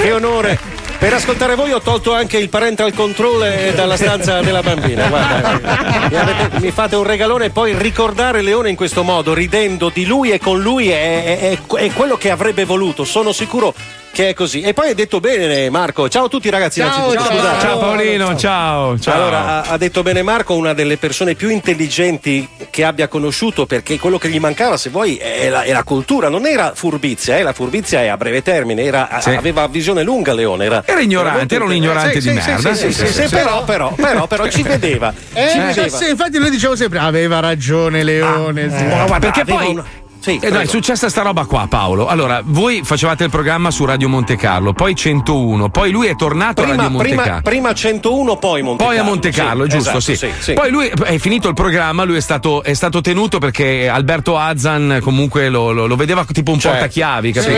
Che 0.00 0.12
onore. 0.12 0.71
Per 1.02 1.12
ascoltare 1.12 1.56
voi 1.56 1.72
ho 1.72 1.80
tolto 1.80 2.14
anche 2.14 2.38
il 2.38 2.48
parental 2.48 2.94
control 2.94 3.42
eh, 3.42 3.72
dalla 3.74 3.96
stanza 3.96 4.40
della 4.40 4.62
bambina. 4.62 5.08
Guarda, 5.08 5.60
mi, 6.08 6.14
avete- 6.16 6.60
mi 6.60 6.70
fate 6.70 6.94
un 6.94 7.02
regalone 7.02 7.46
e 7.46 7.50
poi 7.50 7.76
ricordare 7.76 8.40
Leone 8.40 8.70
in 8.70 8.76
questo 8.76 9.02
modo, 9.02 9.34
ridendo 9.34 9.90
di 9.92 10.06
lui 10.06 10.30
e 10.30 10.38
con 10.38 10.60
lui, 10.62 10.90
è- 10.90 11.56
è- 11.58 11.58
è 11.58 11.92
quello 11.92 12.16
che 12.16 12.30
avrebbe 12.30 12.64
voluto. 12.64 13.02
Sono 13.02 13.32
sicuro 13.32 13.74
che 14.12 14.28
è 14.28 14.34
così. 14.34 14.60
E 14.60 14.72
poi 14.74 14.88
hai 14.88 14.94
detto 14.94 15.20
bene, 15.20 15.70
Marco. 15.70 16.08
Ciao 16.08 16.26
a 16.26 16.28
tutti, 16.28 16.50
ragazzi. 16.50 16.80
innanzitutto. 16.80 17.18
Scusate. 17.24 17.60
Ciao 17.60 17.78
Paolino, 17.78 18.36
ciao, 18.36 18.98
ciao. 18.98 19.14
Allora, 19.14 19.38
ha, 19.64 19.72
ha 19.72 19.76
detto 19.78 20.02
bene 20.02 20.22
Marco, 20.22 20.54
una 20.54 20.72
delle 20.74 20.96
persone 20.98 21.34
più 21.34 21.48
intelligenti 21.48 22.46
che 22.70 22.84
abbia 22.84 23.08
conosciuto, 23.08 23.66
perché 23.66 23.98
quello 23.98 24.18
che 24.18 24.28
gli 24.28 24.38
mancava, 24.38 24.76
se 24.76 24.90
vuoi, 24.90 25.16
è 25.16 25.48
la, 25.48 25.62
è 25.62 25.72
la 25.72 25.82
cultura, 25.82 26.28
non 26.28 26.46
era 26.46 26.72
furbizia, 26.74 27.38
eh, 27.38 27.42
la 27.42 27.52
furbizia 27.52 28.00
è 28.02 28.08
a 28.08 28.16
breve 28.16 28.42
termine, 28.42 28.82
era- 28.82 29.08
Sì. 29.20 29.30
aveva 29.30 29.66
visione 29.66 30.02
lunga 30.02 30.34
Leone. 30.34 30.64
Era, 30.66 30.82
Era 30.84 31.00
ignorante, 31.00 31.54
era 31.54 31.64
un 31.64 31.72
ignorante 31.74 32.20
sì, 32.20 32.32
di 32.32 32.40
sì, 32.40 32.48
merda. 32.50 32.74
Sì, 32.74 32.92
sì, 32.92 33.06
sì, 33.06 33.12
sì, 33.22 33.28
però, 33.28 33.64
però, 33.64 33.92
però, 33.94 34.26
però 34.26 34.46
ci 34.48 34.62
vedeva. 34.62 35.12
Eh, 35.32 35.48
ci 35.50 35.58
vedeva. 35.58 35.96
sì, 35.96 36.10
infatti 36.10 36.38
noi 36.38 36.50
diciamo 36.50 36.74
sempre 36.74 36.98
aveva 36.98 37.40
ragione 37.40 38.02
Leone. 38.02 38.70
sì. 38.76 38.84
Ma 38.84 39.04
guarda, 39.06 39.18
Perché 39.30 39.44
poi 39.44 39.66
una- 39.68 39.84
Sì, 40.22 40.38
Eh, 40.40 40.50
no, 40.50 40.60
è 40.60 40.66
successa 40.66 41.08
sta 41.08 41.22
roba 41.22 41.44
qua, 41.46 41.66
Paolo. 41.68 42.06
Allora, 42.06 42.42
voi 42.44 42.82
facevate 42.84 43.24
il 43.24 43.30
programma 43.30 43.72
su 43.72 43.84
Radio 43.84 44.08
Monte 44.08 44.36
Carlo, 44.36 44.72
poi 44.72 44.94
101, 44.94 45.68
poi 45.68 45.90
lui 45.90 46.06
è 46.06 46.14
tornato 46.14 46.60
a 46.62 46.64
Prima, 46.64 46.76
Radio 46.76 46.90
Monte 46.92 47.08
prima, 47.08 47.22
Carlo. 47.24 47.42
prima 47.42 47.74
101, 47.74 48.36
poi 48.36 48.62
Monte 48.62 48.84
Poi 48.84 48.92
a 48.94 48.96
Carlo. 48.98 49.10
Monte 49.10 49.30
Carlo, 49.30 49.62
Sì, 49.64 49.68
giusto? 49.70 49.96
esatto, 49.98 50.14
sì. 50.14 50.30
sì. 50.38 50.52
Poi 50.52 50.70
lui 50.70 50.86
è 51.04 51.18
finito 51.18 51.48
il 51.48 51.54
programma, 51.54 52.04
lui 52.04 52.16
è 52.16 52.20
stato, 52.20 52.62
è 52.62 52.72
stato 52.72 53.00
tenuto 53.00 53.38
perché 53.38 53.88
Alberto 53.88 54.38
Azzan 54.38 55.00
comunque 55.02 55.48
lo, 55.48 55.72
lo- 55.72 55.86
lo 55.88 55.96
vedeva 55.96 56.24
tipo 56.30 56.52
un 56.52 56.60
Certo. 56.60 56.76
portachiavi, 56.78 57.32
capito? 57.32 57.52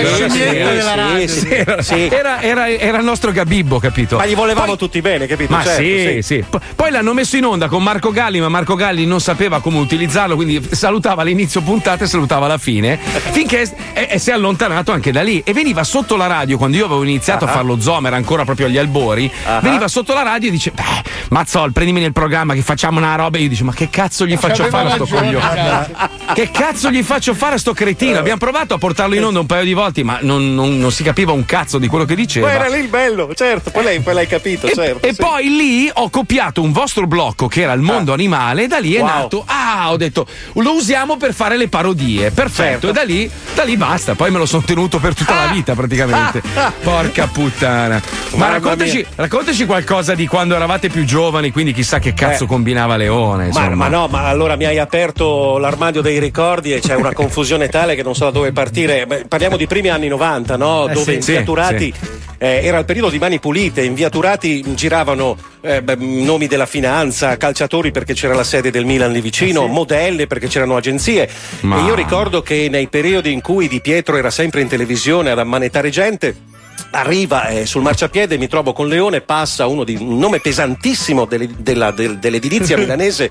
Era- 2.11 2.69
il 2.69 3.05
nostro 3.05 3.31
Gabibbo, 3.33 3.79
capito? 3.79 4.17
Ma 4.17 4.27
gli 4.27 4.35
volevamo 4.35 4.77
tutti 4.77 5.01
bene, 5.01 5.27
capito? 5.27 5.53
Ma 5.53 5.63
Certo, 5.63 5.83
sì, 5.83 6.19
sì. 6.23 6.45
P- 6.49 6.59
Poi 6.75 6.91
l'hanno 6.91 7.13
messo 7.13 7.37
in 7.37 7.45
onda 7.45 7.69
con 7.69 7.83
Marco 7.83 8.11
Galli, 8.11 8.41
ma 8.41 8.49
Marco 8.49 8.75
Galli 8.75 9.05
non 9.07 9.21
sapeva 9.21 9.61
come 9.61 9.79
utilizzarlo, 9.79 10.35
quindi 10.35 10.67
salutava 10.71 11.23
all'inizio 11.23 11.61
puntata 11.61 12.05
e 12.05 12.07
salutava 12.07 12.47
alla 12.55 12.59
fine, 12.59 12.99
finché 13.33 13.71
e- 13.93 14.09
e 14.13 14.19
si 14.19 14.31
è 14.31 14.33
allontanato 14.33 14.93
anche 14.93 15.11
da 15.13 15.23
lì. 15.23 15.43
E 15.45 15.53
veniva 15.53 15.85
sotto 15.85 16.17
la 16.17 16.27
radio, 16.27 16.57
quando 16.57 16.77
io 16.77 16.87
avevo 16.87 17.03
iniziato 17.03 17.45
Ah. 17.45 17.49
a 17.49 17.53
fare 17.53 17.65
lo 17.67 17.81
Zoom, 17.81 18.07
era 18.07 18.17
ancora 18.17 18.45
proprio 18.45 18.67
agli 18.67 18.79
albori, 18.79 19.31
Ah. 19.45 19.61
veniva 19.61 19.89
sotto 19.89 20.13
la 20.15 20.23
radio 20.23 20.49
e 20.49 20.53
dice, 20.53 20.71
beh, 20.71 20.83
Mazzol, 21.31 21.73
prendimi 21.73 22.01
nel 22.01 22.13
programma 22.13 22.55
che 22.55 22.63
facciamo 22.63 22.99
una 22.99 23.15
roba. 23.17 23.39
E 23.39 23.43
io 23.43 23.49
dico, 23.49 23.65
ma 23.65 23.73
che 23.75 23.89
cazzo 23.91 24.27
gli 24.27 24.37
faccio 24.37 24.65
fare 24.67 24.89
a 24.91 24.93
sto 24.95 25.07
coglione? 25.07 25.89
Che 26.35 26.51
cazzo 26.51 26.91
gli 26.91 27.03
faccio 27.03 27.35
fare 27.35 27.55
a 27.57 27.59
sto 27.59 27.73
cretino? 27.73 28.19
Abbiamo 28.19 28.39
provato 28.39 28.75
a 28.75 28.79
portarlo 28.79 29.15
in 29.15 29.25
onda 29.25 29.41
un 29.41 29.47
paio 29.47 29.65
di 29.65 29.73
volte, 29.73 30.03
ma 30.03 30.19
non, 30.23 30.55
non- 30.55 30.79
non 30.79 30.93
si 30.93 31.03
capiva 31.03 31.33
un 31.33 31.45
cazzo 31.45 31.79
di 31.79 31.87
quello 31.89 32.05
che 32.05 32.15
diceva. 32.15 32.47
Poi 32.47 32.57
era 32.57 32.69
lì 32.69 32.79
il 32.81 32.89
bello, 32.89 33.33
certo, 33.35 33.71
poi, 33.71 33.85
lei, 33.85 34.01
poi 34.01 34.15
l'hai 34.15 34.27
capito, 34.27 34.69
certo. 34.69 35.07
E 35.07 35.15
sì. 35.15 35.21
poi 35.21 35.49
lì 35.49 35.91
ho 35.93 36.09
copiato 36.11 36.63
un 36.63 36.73
vostro 36.73 37.07
blocco 37.07 37.49
che 37.49 37.63
era 37.63 37.73
il 37.73 37.81
mondo 37.81 38.13
animale 38.13 38.65
e 38.65 38.67
da 38.69 38.79
lì 38.79 38.95
è 38.95 39.01
Wow. 39.01 39.07
nato. 39.09 39.43
Ah, 39.47 39.91
ho 39.91 39.97
detto, 39.97 40.27
lo 40.55 40.75
usiamo 40.75 41.17
per 41.17 41.35
fare 41.35 41.57
le 41.57 41.69
parodie. 41.69 42.31
Perfetto. 42.45 42.87
Certo. 42.87 42.89
E 42.91 42.93
da 42.93 43.03
lì, 43.03 43.31
da 43.55 43.63
lì 43.63 43.77
basta. 43.77 44.15
Poi 44.15 44.31
me 44.31 44.39
lo 44.39 44.47
sono 44.47 44.63
tenuto 44.63 44.99
per 44.99 45.15
tutta 45.15 45.35
la 45.35 45.53
vita 45.53 45.75
praticamente. 45.75 46.43
Porca 46.83 47.27
puttana. 47.27 48.01
Ma 48.35 48.49
raccontaci, 48.49 49.05
raccontaci 49.15 49.65
qualcosa 49.65 50.15
di 50.15 50.27
quando 50.27 50.55
eravate 50.55 50.89
più 50.89 51.05
giovani, 51.05 51.51
quindi 51.53 51.73
chissà 51.73 51.99
che 51.99 52.13
cazzo 52.13 52.45
Eh. 52.45 52.47
combinava 52.47 52.97
Leone. 52.97 53.51
Ma, 53.53 53.69
ma 53.71 53.89
no, 53.89 54.09
ma 54.09 54.27
allora 54.27 54.57
mi 54.57 54.67
hai 54.67 54.79
aperto 54.79 55.59
l'armadio 55.59 56.03
dei 56.03 56.19
ricordi 56.19 56.73
e 56.73 56.81
c'è 56.81 56.95
una 56.95 57.13
confusione 57.15 57.69
tale 57.69 57.95
che 57.95 58.03
non 58.03 58.15
so 58.15 58.25
da 58.25 58.31
dove 58.31 58.53
partire. 58.53 59.07
Beh, 59.07 59.25
parliamo 59.27 59.57
di 59.57 59.67
primi 59.67 59.89
anni 59.89 60.09
90, 60.09 60.57
no? 60.57 60.89
Eh, 60.89 60.93
dove 60.93 61.05
sì, 61.05 61.15
in 61.15 61.23
sì, 61.23 61.31
via 61.33 61.43
Turati 61.43 61.95
eh, 62.39 62.61
era 62.63 62.79
il 62.79 62.85
periodo 62.85 63.09
di 63.09 63.19
mani 63.19 63.39
pulite, 63.39 63.83
in 63.83 63.95
via 63.95 64.11
Turati 64.11 64.75
giravano 64.75 65.37
eh, 65.65 65.83
beh, 65.83 65.97
nomi 65.97 66.47
della 66.47 66.67
finanza, 66.67 67.37
calciatori 67.37 67.91
perché 67.91 68.13
c'era 68.15 68.35
la 68.35 68.45
sede 68.45 68.71
del 68.71 68.85
Milan 68.85 69.11
lì 69.13 69.21
vicino, 69.21 69.67
modelle 69.67 70.27
perché 70.27 70.47
c'erano 70.47 70.77
agenzie. 70.77 71.29
Ma- 71.63 71.79
E 71.81 71.85
io 71.85 71.95
ricordo 71.95 72.43
che 72.43 72.69
nei 72.71 72.89
periodi 72.89 73.33
in 73.33 73.41
cui 73.41 73.67
Di 73.69 73.81
Pietro 73.81 74.17
era 74.17 74.31
sempre 74.31 74.61
in 74.61 74.69
televisione 74.69 75.31
ad 75.31 75.39
ammanettare 75.39 75.91
gente. 75.91 76.53
Arriva 76.91 77.49
eh, 77.49 77.67
sul 77.67 77.83
marciapiede, 77.83 78.37
mi 78.39 78.47
trovo 78.47 78.73
con 78.73 78.87
Leone, 78.89 79.21
passa 79.21 79.67
uno 79.67 79.85
di 79.85 79.97
un 79.97 80.19
nome 80.19 80.39
pesantissimo 80.41 81.25
delle- 81.25 81.49
della- 81.59 81.91
del- 81.91 82.19
dell'edilizia 82.19 82.77
milanese 82.79 83.31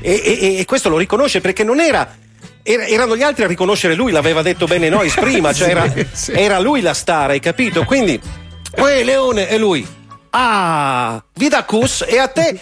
e, 0.00 0.22
e- 0.24 0.56
e 0.58 0.64
questo 0.64 0.88
lo 0.88 0.96
riconosce 0.98 1.40
perché 1.40 1.64
non 1.64 1.80
era 1.80 2.16
era- 2.62 2.84
erano 2.86 3.16
gli 3.16 3.22
altri 3.22 3.44
a 3.44 3.46
riconoscere 3.46 3.94
lui, 3.94 4.12
l'aveva 4.12 4.42
detto 4.42 4.66
bene 4.66 4.88
Nois 4.90 5.14
prima, 5.14 5.50
cioè 5.54 5.70
era, 5.70 5.90
Sì, 5.90 6.06
sì. 6.12 6.32
era 6.32 6.58
lui 6.60 6.82
la 6.82 6.94
star, 6.94 7.30
hai 7.30 7.40
capito? 7.40 7.84
Quindi, 7.84 8.20
uè 8.76 9.02
Leone, 9.02 9.48
e 9.48 9.56
lui. 9.58 9.84
Ah, 10.32 11.22
Vidacus, 11.34 12.04
e 12.08 12.18
a 12.18 12.28
te 12.28 12.60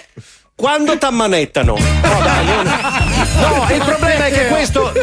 quando 0.57 0.97
t'ammanettano? 0.97 1.75
No, 1.77 2.23
dai, 2.23 2.45
Leone. 2.47 3.08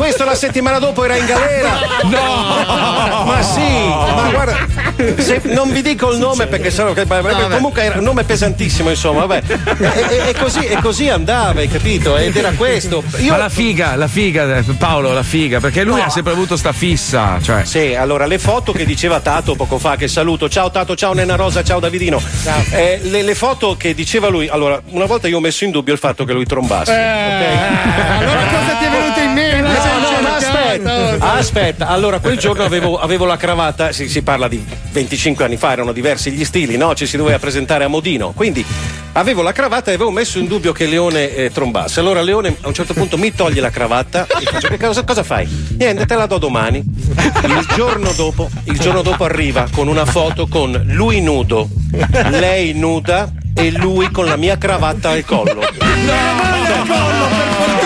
Questo, 0.05 0.23
la 0.23 0.35
settimana 0.35 0.77
dopo 0.77 1.03
era 1.03 1.15
in 1.15 1.25
galera. 1.25 1.79
No! 2.03 3.23
Ma 3.25 3.41
sì, 3.41 3.59
ma 3.87 4.29
guarda, 4.31 4.55
se- 5.17 5.41
non 5.45 5.71
vi 5.71 5.81
dico 5.81 6.11
il 6.11 6.19
nome 6.19 6.45
perché 6.45 6.69
sennò 6.69 6.93
che- 6.93 7.07
comunque 7.07 7.81
era 7.83 7.97
un 7.97 8.03
nome 8.03 8.23
pesantissimo, 8.23 8.89
insomma, 8.91 9.25
vabbè. 9.25 9.41
E, 9.79 10.05
e- 10.09 10.29
e 10.29 10.35
così, 10.39 10.63
e 10.63 10.77
così 10.79 11.09
andava, 11.09 11.59
hai 11.61 11.67
capito? 11.67 12.17
Ed 12.17 12.35
era 12.35 12.51
questo. 12.51 13.03
Io 13.17 13.31
Ma 13.31 13.37
la 13.37 13.49
figa, 13.49 13.95
la 13.95 14.07
figa, 14.07 14.57
eh, 14.57 14.61
Paolo, 14.77 15.11
la 15.11 15.23
figa, 15.23 15.59
perché 15.59 15.83
lui 15.83 15.99
No. 15.99 16.05
ha 16.05 16.09
sempre 16.09 16.33
avuto 16.33 16.55
sta 16.55 16.71
fissa. 16.71 17.39
Cioè. 17.41 17.65
Sì, 17.65 17.95
allora 17.95 18.27
le 18.27 18.37
foto 18.37 18.71
che 18.73 18.85
diceva 18.85 19.19
Tato 19.21 19.55
poco 19.55 19.79
fa, 19.79 19.95
che 19.95 20.07
saluto, 20.07 20.47
ciao 20.49 20.69
Tato, 20.69 20.95
ciao 20.95 21.13
Nena 21.13 21.35
Rosa, 21.35 21.63
ciao 21.63 21.79
Davidino. 21.79 22.21
Eh, 22.69 22.99
le, 23.01 23.23
le 23.23 23.35
foto 23.35 23.75
che 23.75 23.95
diceva 23.95 24.27
lui, 24.27 24.47
allora, 24.47 24.79
una 24.89 25.05
volta 25.05 25.27
io 25.27 25.37
ho 25.37 25.41
messo 25.41 25.63
in 25.63 25.71
dubbio 25.71 25.93
il 25.93 25.99
fatto 25.99 26.25
che 26.25 26.33
lui 26.33 26.45
trombasse. 26.45 26.91
Allora 26.93 28.43
cosa 28.51 28.73
ti 28.77 28.85
è 28.85 28.89
venuto 28.89 29.19
in 29.19 29.31
mente? 29.33 29.93
No, 30.85 30.97
no, 30.97 31.09
cercato? 31.09 31.37
aspetta, 31.37 31.87
allora 31.87 32.19
quel 32.19 32.37
giorno 32.37 32.63
avevo, 32.63 32.99
avevo 32.99 33.25
la 33.25 33.37
cravatta, 33.37 33.91
si, 33.91 34.07
si 34.07 34.21
parla 34.21 34.47
di 34.47 34.63
25 34.91 35.43
anni 35.43 35.57
fa, 35.57 35.71
erano 35.71 35.91
diversi 35.91 36.31
gli 36.31 36.45
stili, 36.45 36.77
no? 36.77 36.93
Ci 36.93 37.07
si 37.07 37.17
doveva 37.17 37.39
presentare 37.39 37.83
a 37.83 37.87
Modino, 37.87 38.33
quindi 38.35 38.63
avevo 39.13 39.41
la 39.41 39.51
cravatta 39.51 39.89
e 39.89 39.95
avevo 39.95 40.11
messo 40.11 40.37
in 40.37 40.45
dubbio 40.45 40.71
che 40.73 40.85
Leone 40.85 41.33
eh, 41.33 41.51
trombasse. 41.51 41.99
Allora 41.99 42.21
Leone 42.21 42.55
a 42.61 42.67
un 42.67 42.73
certo 42.73 42.93
punto 42.93 43.17
mi 43.17 43.33
toglie 43.33 43.61
la 43.61 43.71
cravatta 43.71 44.27
e 44.27 44.43
faccio 44.43 44.67
che 44.67 44.77
cosa, 44.77 45.03
cosa 45.03 45.23
fai? 45.23 45.47
Niente, 45.77 46.05
te 46.05 46.15
la 46.15 46.27
do 46.27 46.37
domani. 46.37 46.77
Il 46.77 47.67
giorno 47.75 48.11
dopo, 48.11 48.49
il 48.65 48.77
giorno 48.77 49.01
dopo 49.01 49.23
arriva 49.23 49.67
con 49.71 49.87
una 49.87 50.05
foto 50.05 50.45
con 50.45 50.83
lui 50.85 51.19
nudo, 51.19 51.67
lei 52.29 52.73
nuda 52.73 53.31
e 53.55 53.71
lui 53.71 54.11
con 54.11 54.25
la 54.25 54.35
mia 54.35 54.57
cravatta 54.57 55.09
al 55.09 55.25
collo. 55.25 55.61
Me- 55.79 57.84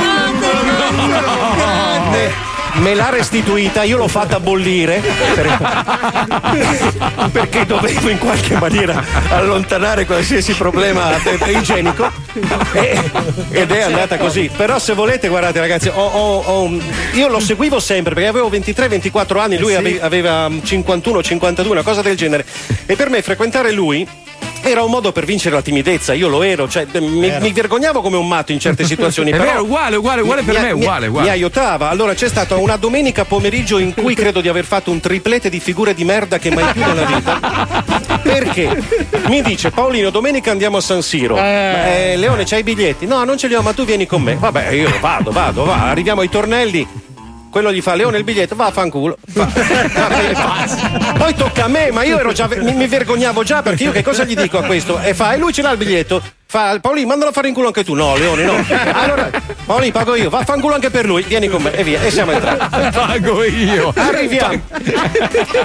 Me 2.80 2.94
l'ha 2.96 3.10
restituita, 3.10 3.84
io 3.84 3.98
l'ho 3.98 4.08
fatta 4.08 4.40
bollire 4.40 5.02
per- 5.36 5.58
perché 7.32 7.66
dovevo 7.66 8.10
in 8.10 8.18
qualche 8.18 8.56
maniera 8.58 9.04
allontanare 9.30 10.06
qualsiasi 10.06 10.54
problema 10.54 11.12
igienico 11.48 12.10
e- 12.72 13.12
ed 13.52 13.72
è 13.72 13.82
andata 13.82 14.18
così. 14.18 14.50
Però 14.56 14.80
se 14.80 14.94
volete, 14.94 15.28
guardate 15.28 15.60
ragazzi, 15.60 15.90
ho- 15.90 15.94
ho- 15.94 16.40
ho- 16.46 16.78
io 17.14 17.28
lo 17.28 17.40
seguivo 17.40 17.80
sempre 17.80 18.14
perché 18.14 18.30
avevo 18.30 18.50
23-24 18.50 19.40
anni, 19.40 19.58
lui 19.58 19.74
Eh 19.74 20.00
aveva 20.02 20.48
51-52, 20.50 21.68
una 21.72 21.84
cosa 21.84 22.02
del 22.02 22.16
genere. 22.16 22.46
E 22.86 22.96
per 22.96 23.10
me 23.10 23.22
frequentare 23.22 23.72
lui 23.72 24.08
era 24.62 24.84
un 24.84 24.92
modo 24.92 25.12
per 25.12 25.26
vincere 25.26 25.56
la 25.56 25.62
timidezza, 25.62 26.14
io 26.14 26.28
lo 26.28 26.44
ero, 26.44 26.68
cioè 26.68 26.86
mi, 27.00 27.32
mi 27.40 27.52
vergognavo 27.52 28.02
come 28.02 28.18
un 28.18 28.28
matto 28.28 28.52
in 28.52 28.60
certe 28.60 28.84
situazioni. 28.86 29.32
È 29.32 29.38
però 29.38 29.52
vero, 29.52 29.64
uguale, 29.64 29.96
uguale, 29.96 30.22
uguale 30.22 30.42
per 30.44 30.56
mi- 30.56 30.62
me, 30.62 30.72
uguale, 30.72 31.08
uguale. 31.08 31.28
Mi 31.28 31.34
aiutava. 31.34 31.90
Allora 31.90 32.14
c'è 32.14 32.28
stata 32.28 32.56
una 32.56 32.76
domenica 32.78 33.26
pomeriggio 33.26 33.78
in 33.78 33.94
cui 33.94 34.14
credo 34.16 34.42
di 34.42 34.48
aver 34.48 34.66
fatto 34.66 34.92
un 34.92 35.00
triplete 35.00 35.50
di 35.50 35.60
figure 35.60 35.94
di 35.94 36.04
merda 36.04 36.38
che 36.40 36.52
mai 36.52 36.72
più 36.74 36.84
nella 36.86 37.06
vita. 37.06 37.78
Perché 38.22 38.82
mi 39.28 39.42
dice 39.42 39.72
Paolino, 39.72 40.10
domenica 40.10 40.52
andiamo 40.52 40.78
a 40.78 40.82
San 40.82 41.02
Siro. 41.02 41.36
Ma, 41.36 41.42
eh, 41.96 42.16
Leone, 42.18 42.44
c'hai 42.46 42.60
i 42.60 42.64
biglietti? 42.64 43.06
No, 43.06 43.24
non 43.24 43.38
ce 43.38 43.48
li 43.48 43.56
ho, 43.56 43.62
ma 43.62 43.74
tu 43.74 43.86
vieni 43.86 44.06
con 44.06 44.22
me. 44.22 44.36
Vabbè, 44.36 44.70
io 44.70 44.92
vado, 45.00 45.32
vado, 45.32 45.66
va. 45.66 45.90
Arriviamo 45.90 46.22
ai 46.22 46.30
tornelli. 46.30 46.88
Quello 47.50 47.74
gli 47.74 47.82
fa 47.82 47.96
Leone 47.96 48.18
il 48.18 48.24
biglietto, 48.24 48.56
va 48.56 48.68
a 48.68 48.72
fanculo. 48.72 49.18
Poi 51.18 51.34
tocca 51.36 51.66
a 51.66 51.68
me, 51.68 51.92
ma 51.92 52.04
io 52.04 52.20
ero 52.20 52.32
già, 52.32 52.48
mi, 52.48 52.74
mi 52.74 52.88
vergognavo 52.88 53.44
già 53.44 53.62
perché 53.62 53.84
io 53.86 53.92
che 53.92 54.04
cosa 54.04 54.24
gli 54.24 54.36
dico 54.36 54.58
a 54.60 54.64
questo? 54.64 55.00
E 55.00 55.14
fa, 55.14 55.34
e 55.34 55.38
lui 55.38 55.52
ce 55.52 55.62
l'ha 55.62 55.72
il 55.72 55.78
biglietto? 55.78 56.22
Fa, 56.52 56.80
Paolino, 56.82 57.06
mandalo 57.06 57.30
a 57.30 57.32
fare 57.32 57.48
in 57.48 57.54
culo 57.54 57.68
anche 57.68 57.84
tu. 57.84 57.94
No, 57.94 58.16
Leone, 58.18 58.44
no. 58.44 58.54
Allora, 58.92 59.30
Paolino, 59.68 59.92
pago 59.92 60.16
io, 60.16 60.32
va 60.32 60.40
a 60.40 60.44
fanculo 60.44 60.74
anche 60.74 60.90
per 60.90 61.06
lui, 61.06 61.22
vieni 61.22 61.48
con 61.48 61.62
me 61.62 61.72
e 61.76 61.84
via. 61.84 62.02
E 62.02 62.10
siamo 62.10 62.32
entrati. 62.32 62.90
Pago 62.92 63.44
io. 63.44 63.94
Arriviamo. 63.96 64.60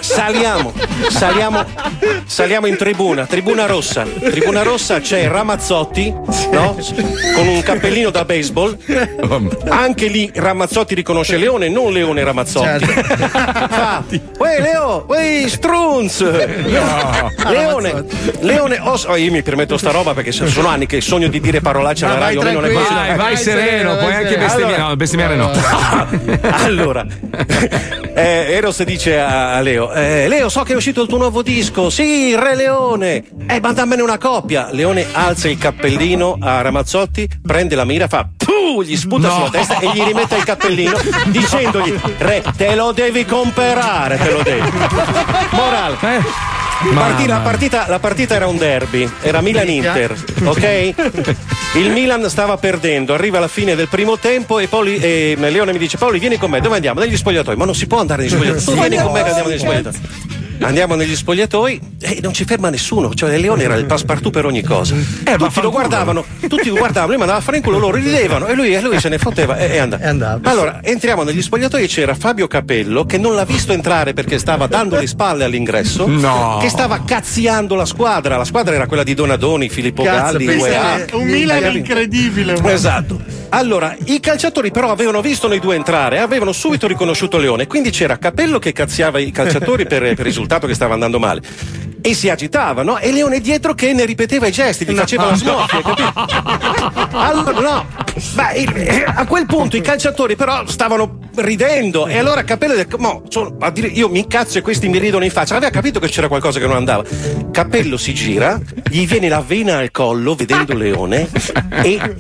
Saliamo, 0.01 0.75
saliamo, 1.09 1.65
saliamo 2.27 2.67
in 2.67 2.77
tribuna, 2.77 3.25
tribuna 3.25 3.65
rossa. 3.65 4.03
Tribuna 4.03 4.63
rossa 4.63 5.01
c'è 5.01 5.27
Ramazzotti, 5.27 6.11
no? 6.51 6.77
Con 7.35 7.47
un 7.49 7.63
cappellino 7.63 8.11
da 8.11 8.27
baseball. 8.27 8.77
Anche 9.71 10.09
lì 10.09 10.31
Ramazzotti 10.35 10.95
riconosce 10.95 11.39
Leone, 11.39 11.71
non 11.71 11.95
Leone 11.95 12.23
Ramazzotti. 12.23 12.85
Fa, 12.85 14.03
Uè 14.39 14.61
Leo, 14.61 15.07
uè 15.09 15.45
Strunz! 15.49 16.21
Leone, 17.49 18.05
Leone, 18.41 18.79
oh, 18.83 19.17
io 19.17 19.31
mi 19.33 19.41
permetto 19.43 19.79
sta 19.79 19.91
roba 19.91 20.13
perché 20.13 20.31
so- 20.31 20.47
sono 20.47 20.69
anni 20.75 20.87
che 20.87 21.01
sogno 21.01 21.29
di 21.29 21.41
dire 21.41 21.61
parolacce 21.61 22.05
alla 22.05 22.17
vai 22.19 22.35
radio. 22.35 22.53
non 22.53 22.65
è 22.65 22.73
possibile. 22.73 23.01
vai, 23.07 23.17
vai 23.17 23.37
sereno, 23.37 23.97
puoi 23.97 24.15
anche 24.15 24.37
bestemmiare. 24.37 24.83
No, 24.83 24.97
bestemmiare 24.97 25.37
no. 25.37 25.51
allora, 26.51 27.07
eh, 28.15 28.47
Eros 28.51 28.83
dice 28.83 29.19
a, 29.19 29.61
Leo: 29.61 29.93
eh, 29.93 30.27
Leo, 30.29 30.49
so 30.49 30.63
che 30.63 30.73
è 30.73 30.77
uscito 30.77 31.03
il 31.03 31.09
tuo 31.09 31.19
nuovo 31.19 31.43
disco. 31.43 31.91
Sì, 31.91 32.35
Re 32.37 32.55
Leone. 32.57 33.25
Eh, 33.47 33.61
ma 33.61 33.73
dammene 33.73 34.03
una 34.03 34.19
coppia. 34.19 34.69
Leone 34.71 35.07
alza 35.13 35.49
il 35.49 35.59
cappellino 35.59 36.37
a 36.41 36.61
Ramazzotti, 36.61 37.29
prende 37.45 37.75
la 37.75 37.85
mira, 37.85 38.09
fa. 38.09 38.29
Puh, 38.37 38.83
gli 38.83 38.97
sputa 38.97 39.29
No. 39.29 39.35
sulla 39.35 39.51
testa 39.51 39.79
e 39.79 39.91
gli 39.93 40.03
rimette 40.03 40.37
il 40.37 40.45
cappellino 40.45 40.97
dicendogli: 41.27 41.99
Re, 42.19 42.43
te 42.57 42.75
lo 42.75 42.93
devi 42.93 43.25
comprare, 43.25 44.19
te 44.19 44.31
lo 44.31 44.43
devi. 44.43 44.69
Morale. 45.51 46.63
Parti- 46.93 47.27
la, 47.27 47.39
partita, 47.39 47.87
la 47.89 47.99
partita 47.99 48.35
era 48.35 48.47
un 48.47 48.57
derby, 48.59 49.09
era 49.23 49.41
Milan-Inter, 49.41 50.15
ok? 50.45 50.95
Il 51.77 51.91
Milan 51.91 52.29
stava 52.29 52.57
perdendo, 52.57 53.15
arriva 53.15 53.39
alla 53.39 53.49
fine 53.49 53.75
del 53.75 53.89
primo 53.89 54.19
tempo 54.19 54.59
e 54.59 54.69
Paoli, 54.69 54.97
e 54.99 55.35
Leone 55.39 55.73
mi 55.73 55.79
dice 55.79 55.97
Paoli 55.97 56.19
vieni 56.19 56.37
con 56.37 56.51
me, 56.51 56.61
dove 56.61 56.75
andiamo? 56.77 57.01
Negli 57.01 57.17
spogliatoi, 57.17 57.57
ma 57.57 57.65
non 57.65 57.75
si 57.75 57.87
può 57.87 57.99
andare 57.99 58.23
negli 58.23 58.31
spogliatoi, 58.61 58.75
vieni 58.75 59.03
con 59.03 59.13
me 59.13 59.23
che 59.23 59.29
andiamo 59.29 59.49
negli 59.49 59.59
spogliatoi. 59.59 59.93
Andiamo 60.61 60.95
negli 60.95 61.15
spogliatoi 61.17 61.81
e 62.01 62.19
non 62.23 62.33
ci 62.33 62.45
ferma 62.45 62.71
nessuno, 62.71 63.13
cioè 63.15 63.37
Leone 63.39 63.65
era 63.65 63.75
il 63.75 63.85
passepartout 63.87 64.33
per 64.33 64.47
ogni 64.47 64.63
cosa. 64.63 64.95
tutti 65.37 65.61
lo 65.61 65.71
guardavano, 65.71 66.25
tutti 66.49 66.69
lo 66.69 66.77
guardavano, 66.77 67.09
lui 67.09 67.17
mandava 67.19 67.39
a 67.39 67.43
fare 67.43 67.57
in 67.59 67.63
culo, 67.63 67.79
loro 67.79 67.97
ridevano 67.97 68.47
e 68.47 68.55
lui, 68.55 68.73
e 68.75 68.81
lui 68.81 68.99
se 69.01 69.09
ne 69.09 69.19
fotteva 69.19 69.59
e, 69.59 69.75
e 69.75 69.79
andava. 69.79 70.49
Allora, 70.51 70.81
entriamo 70.83 71.23
negli 71.23 71.43
spogliatoi 71.43 71.83
e 71.83 71.87
c'era 71.87 72.15
Fabio 72.15 72.47
Capello 72.47 73.05
che 73.05 73.19
non 73.19 73.35
l'ha 73.35 73.45
visto 73.45 73.73
entrare 73.73 74.13
perché 74.15 74.39
stava 74.39 74.67
dando 74.67 74.97
le 74.99 75.07
spalle 75.07 75.45
all'ingresso, 75.45 76.07
No. 76.07 76.59
che 76.61 76.69
stava 76.69 77.03
cazziando 77.05 77.75
la 77.75 77.85
squadra. 77.85 78.37
La 78.37 78.45
squadra 78.45 78.75
era 78.75 78.87
quella 78.87 79.03
di 79.03 79.15
Donadoni, 79.15 79.69
Filippo 79.69 80.03
Cazzo, 80.03 80.39
Galli, 80.39 80.47
UEA. 80.47 81.05
un 81.13 81.27
Milan 81.27 81.77
incredibile. 81.77 82.55
Esatto. 82.73 83.43
Allora, 83.55 83.97
i 84.07 84.19
calciatori 84.19 84.73
però 84.73 84.91
avevano 84.91 85.21
visto 85.21 85.47
noi 85.47 85.61
due 85.61 85.77
entrare, 85.77 86.19
avevano 86.19 86.51
subito 86.51 86.89
riconosciuto 86.89 87.39
Leone, 87.39 87.69
quindi 87.69 87.91
c'era 87.91 88.19
Capello 88.19 88.59
che 88.59 88.73
cazziava 88.73 89.21
i 89.21 89.31
calciatori 89.31 89.87
per, 89.87 90.01
per 90.01 90.11
il 90.11 90.25
risultato 90.25 90.67
che 90.67 90.75
stava 90.75 90.95
andando 90.95 91.21
male. 91.21 91.94
E 92.07 92.13
si 92.13 92.29
agitava, 92.29 92.83
no? 92.83 92.99
E 92.99 93.11
Leone 93.13 93.41
dietro 93.41 93.73
che 93.73 93.95
ne 93.95 94.05
ripeteva 94.05 94.47
i 94.47 94.53
gesti, 94.53 94.85
gli 94.85 94.95
faceva 94.95 95.25
la 95.31 95.37
smorfia, 95.37 95.81
capito? 95.81 96.13
Allora, 97.17 97.61
no. 97.61 97.87
Beh, 98.35 98.53
eh, 98.53 99.05
a 99.07 99.25
quel 99.25 99.47
punto 99.47 99.79
i 99.79 99.81
calciatori 99.81 100.37
però 100.37 100.67
stavano 100.67 101.19
ridendo 101.37 102.07
e 102.07 102.19
allora 102.19 102.45
Capello 102.45 102.75
detto, 102.75 102.99
"Mo, 102.99 103.23
sono- 103.31 103.57
a 103.59 103.71
dire, 103.71 103.89
io 103.89 104.11
mi 104.11 104.19
incazzo 104.19 104.59
e 104.59 104.61
questi 104.61 104.87
mi 104.89 104.99
ridono 104.99 105.25
in 105.25 105.31
faccia. 105.31 105.57
Aveva 105.57 105.71
capito 105.71 105.99
che 105.99 106.09
c'era 106.09 106.29
qualcosa 106.29 106.61
che 106.61 106.67
non 106.67 106.77
andava. 106.77 107.05
Capello 107.51 107.97
si 107.97 108.13
gira, 108.13 108.61
gli 108.91 109.07
viene 109.07 109.31
la 109.31 109.41
vena 109.41 109.79
al 109.79 109.91
collo 109.91 110.35
vedendo 110.35 110.75
Leone 110.75 111.27
e 111.83 112.15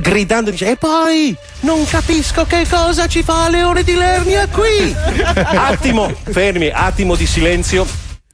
gridando 0.00 0.50
dice 0.50 0.68
e 0.70 0.76
poi 0.76 1.36
non 1.60 1.86
capisco 1.86 2.44
che 2.44 2.66
cosa 2.68 3.06
ci 3.06 3.22
fa 3.22 3.48
Leone 3.48 3.84
di 3.84 3.94
Lernia 3.94 4.48
qui 4.48 4.94
attimo 5.34 6.10
fermi 6.30 6.70
attimo 6.72 7.14
di 7.14 7.26
silenzio 7.26 7.86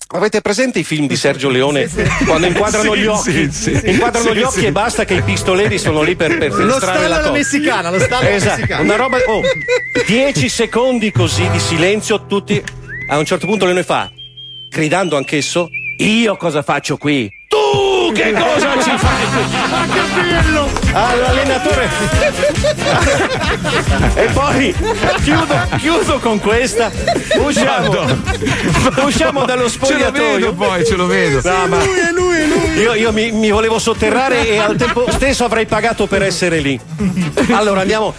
Avete 0.08 0.40
presente 0.40 0.78
i 0.78 0.84
film 0.84 1.08
di 1.08 1.16
Sergio 1.16 1.48
Leone 1.48 1.90
quando 2.24 2.46
inquadrano 2.46 2.92
Sì, 2.94 3.00
gli 3.00 3.06
occhi? 3.06 3.50
sì, 3.50 3.72
sì. 3.74 3.80
inquadrano 3.90 4.28
Sì, 4.30 4.34
gli 4.36 4.42
occhi 4.42 4.60
sì. 4.60 4.66
e 4.66 4.72
basta 4.72 5.04
che 5.04 5.14
i 5.14 5.22
pistoleri 5.22 5.78
sono 5.78 6.02
lì 6.02 6.14
per, 6.14 6.38
per 6.38 6.52
Lo 6.54 6.76
stallo 6.76 7.08
la 7.08 7.16
alla 7.16 7.30
messicana, 7.32 7.90
lo 7.90 7.98
stallo 7.98 8.28
esatto, 8.28 8.54
messicana. 8.56 8.82
Una 8.82 8.94
roba, 8.96 9.18
oh, 9.26 9.42
10 10.06 10.48
secondi 10.48 11.10
così 11.10 11.48
di 11.50 11.58
silenzio, 11.58 12.24
tutti. 12.26 12.62
A 13.08 13.18
un 13.18 13.24
certo 13.24 13.46
punto 13.46 13.64
Leone 13.64 13.82
fa, 13.82 14.08
gridando 14.70 15.16
anch'esso, 15.16 15.68
io 15.98 16.36
cosa 16.36 16.62
faccio 16.62 16.96
qui? 16.96 17.28
Tu 17.48 18.12
che 18.12 18.32
cosa 18.32 18.72
ci 18.82 18.90
fai? 18.96 19.24
Ma 19.70 19.86
che 19.92 20.00
bello! 20.20 20.68
All'allenatore. 20.92 21.88
e 24.14 24.24
poi 24.32 24.74
chiudo, 25.22 25.54
chiudo 25.78 26.18
con 26.18 26.40
questa. 26.40 26.90
Usciamo, 27.36 28.04
usciamo 29.04 29.44
dallo 29.44 29.68
Ce 29.70 29.78
lo 29.78 29.84
spogliatoio. 29.86 30.32
vedo 30.34 30.52
poi, 30.54 30.84
ce 30.84 30.96
lo 30.96 31.06
vedo. 31.06 31.40
No, 31.48 31.66
ma- 31.68 31.84
Lui 31.84 31.98
è 31.98 32.10
lui, 32.12 32.36
è 32.36 32.46
lui. 32.46 32.78
io, 32.80 32.94
io 32.94 33.12
mi, 33.12 33.30
mi 33.32 33.50
volevo 33.50 33.78
sotterrare 33.78 34.48
e 34.48 34.58
al 34.58 34.76
tempo 34.76 35.06
stesso 35.10 35.44
avrei 35.44 35.66
pagato 35.66 36.06
per 36.06 36.22
essere 36.22 36.58
lì. 36.60 36.78
Allora 37.50 37.80
andiamo. 37.82 38.14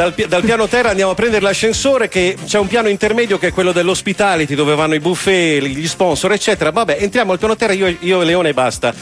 Dal, 0.00 0.14
dal 0.14 0.42
piano 0.42 0.66
terra 0.66 0.88
andiamo 0.88 1.10
a 1.10 1.14
prendere 1.14 1.42
l'ascensore 1.42 2.08
che 2.08 2.34
c'è 2.46 2.58
un 2.58 2.68
piano 2.68 2.88
intermedio 2.88 3.36
che 3.36 3.48
è 3.48 3.52
quello 3.52 3.70
dell'hospitality 3.70 4.54
dove 4.54 4.74
vanno 4.74 4.94
i 4.94 4.98
buffet, 4.98 5.62
gli 5.62 5.86
sponsor 5.86 6.32
eccetera. 6.32 6.70
Vabbè, 6.70 6.96
entriamo 7.00 7.32
al 7.32 7.38
piano 7.38 7.54
terra 7.54 7.74
io, 7.74 7.94
io 8.00 8.22
e 8.22 8.24
Leone 8.24 8.48
e 8.48 8.54
basta. 8.54 8.94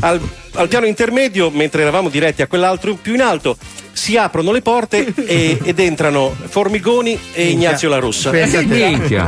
Al, 0.00 0.20
al 0.52 0.68
piano 0.68 0.84
intermedio, 0.84 1.48
mentre 1.48 1.80
eravamo 1.80 2.10
diretti 2.10 2.42
a 2.42 2.46
quell'altro 2.48 2.98
più 3.00 3.14
in 3.14 3.22
alto, 3.22 3.56
si 3.92 4.18
aprono 4.18 4.52
le 4.52 4.60
porte 4.60 5.14
e- 5.24 5.58
ed 5.62 5.78
entrano 5.78 6.36
Formigoni 6.48 7.18
e 7.32 7.46
Ignazio 7.46 7.88
La 7.88 7.98
Russa. 7.98 8.28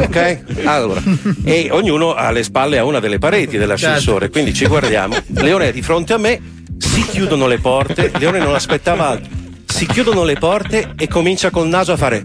Ok? 0.03 0.43
Allora, 0.65 1.03
e 1.43 1.69
ognuno 1.71 2.13
ha 2.13 2.31
le 2.33 2.43
spalle 2.43 2.77
a 2.77 2.85
una 2.85 3.01
delle 3.01 3.19
pareti 3.19 3.57
dell'ascensore, 3.57 4.29
quindi 4.29 4.53
ci 4.53 4.67
guardiamo. 4.67 5.17
Leone 5.29 5.69
è 5.69 5.73
di 5.73 5.81
fronte 5.81 6.13
a 6.13 6.19
me, 6.19 6.39
si 6.77 7.01
chiudono 7.07 7.47
le 7.47 7.61
porte, 7.61 8.13
Leone 8.19 8.41
non 8.41 8.55
aspettava 8.55 9.09
altro. 9.09 9.43
Si 9.75 9.87
chiudono 9.87 10.23
le 10.23 10.35
porte 10.37 10.93
e 10.97 11.09
comincia 11.09 11.51
col 11.51 11.67
naso 11.67 11.91
a 11.91 11.97
fare. 11.97 12.25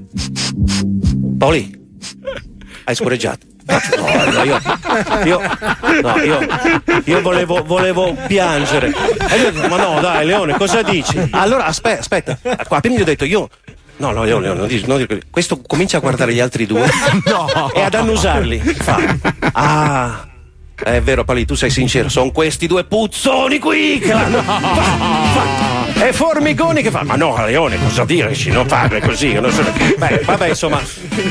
Paoli, 1.35 1.71
hai 2.83 2.93
scorreggiato. 2.93 3.47
No, 3.65 4.31
no, 4.31 4.43
io, 4.43 4.59
io, 5.25 5.41
no, 6.01 6.15
io, 6.21 6.39
io 7.05 7.21
volevo, 7.21 7.63
volevo 7.63 8.15
piangere. 8.27 8.93
E 9.31 9.51
dico, 9.51 9.67
ma 9.67 9.77
no, 9.77 9.99
dai, 9.99 10.27
Leone, 10.27 10.57
cosa 10.57 10.83
dici? 10.83 11.19
Allora, 11.31 11.65
aspetta, 11.65 11.99
aspetta. 11.99 12.37
Qua, 12.67 12.77
appena 12.77 12.95
gli 12.97 13.01
ho 13.01 13.05
detto, 13.05 13.25
io. 13.25 13.49
No, 13.97 14.11
no, 14.11 14.23
Leone, 14.23 14.53
non 14.53 14.67
dici- 14.67 14.85
non 14.85 14.97
dici- 14.97 15.19
questo 15.31 15.59
comincia 15.65 15.97
a 15.97 16.01
guardare 16.01 16.33
gli 16.33 16.39
altri 16.39 16.67
due 16.67 16.85
e 17.73 17.81
ad 17.81 17.93
annusarli. 17.95 18.59
Fa. 18.59 19.17
Ah, 19.53 20.27
È 20.83 21.01
vero, 21.01 21.23
Pali, 21.23 21.45
tu 21.45 21.55
sei 21.55 21.69
sincero, 21.69 22.07
sono 22.09 22.31
questi 22.31 22.67
due 22.67 22.83
puzzoni 22.83 23.59
qui 23.59 23.99
che 23.99 24.13
l'hanno. 24.13 24.41
Fa- 24.41 25.77
e 26.07 26.13
formigoni 26.13 26.81
che 26.81 26.91
fa. 26.91 27.03
Ma 27.03 27.15
no, 27.15 27.35
Leone, 27.45 27.77
cosa 27.83 28.05
dirci? 28.05 28.49
Non 28.51 28.65
farle 28.67 29.01
così. 29.01 29.33
Non 29.33 29.51
so... 29.51 29.63
Beh, 29.97 30.21
vabbè, 30.23 30.47
insomma. 30.49 30.79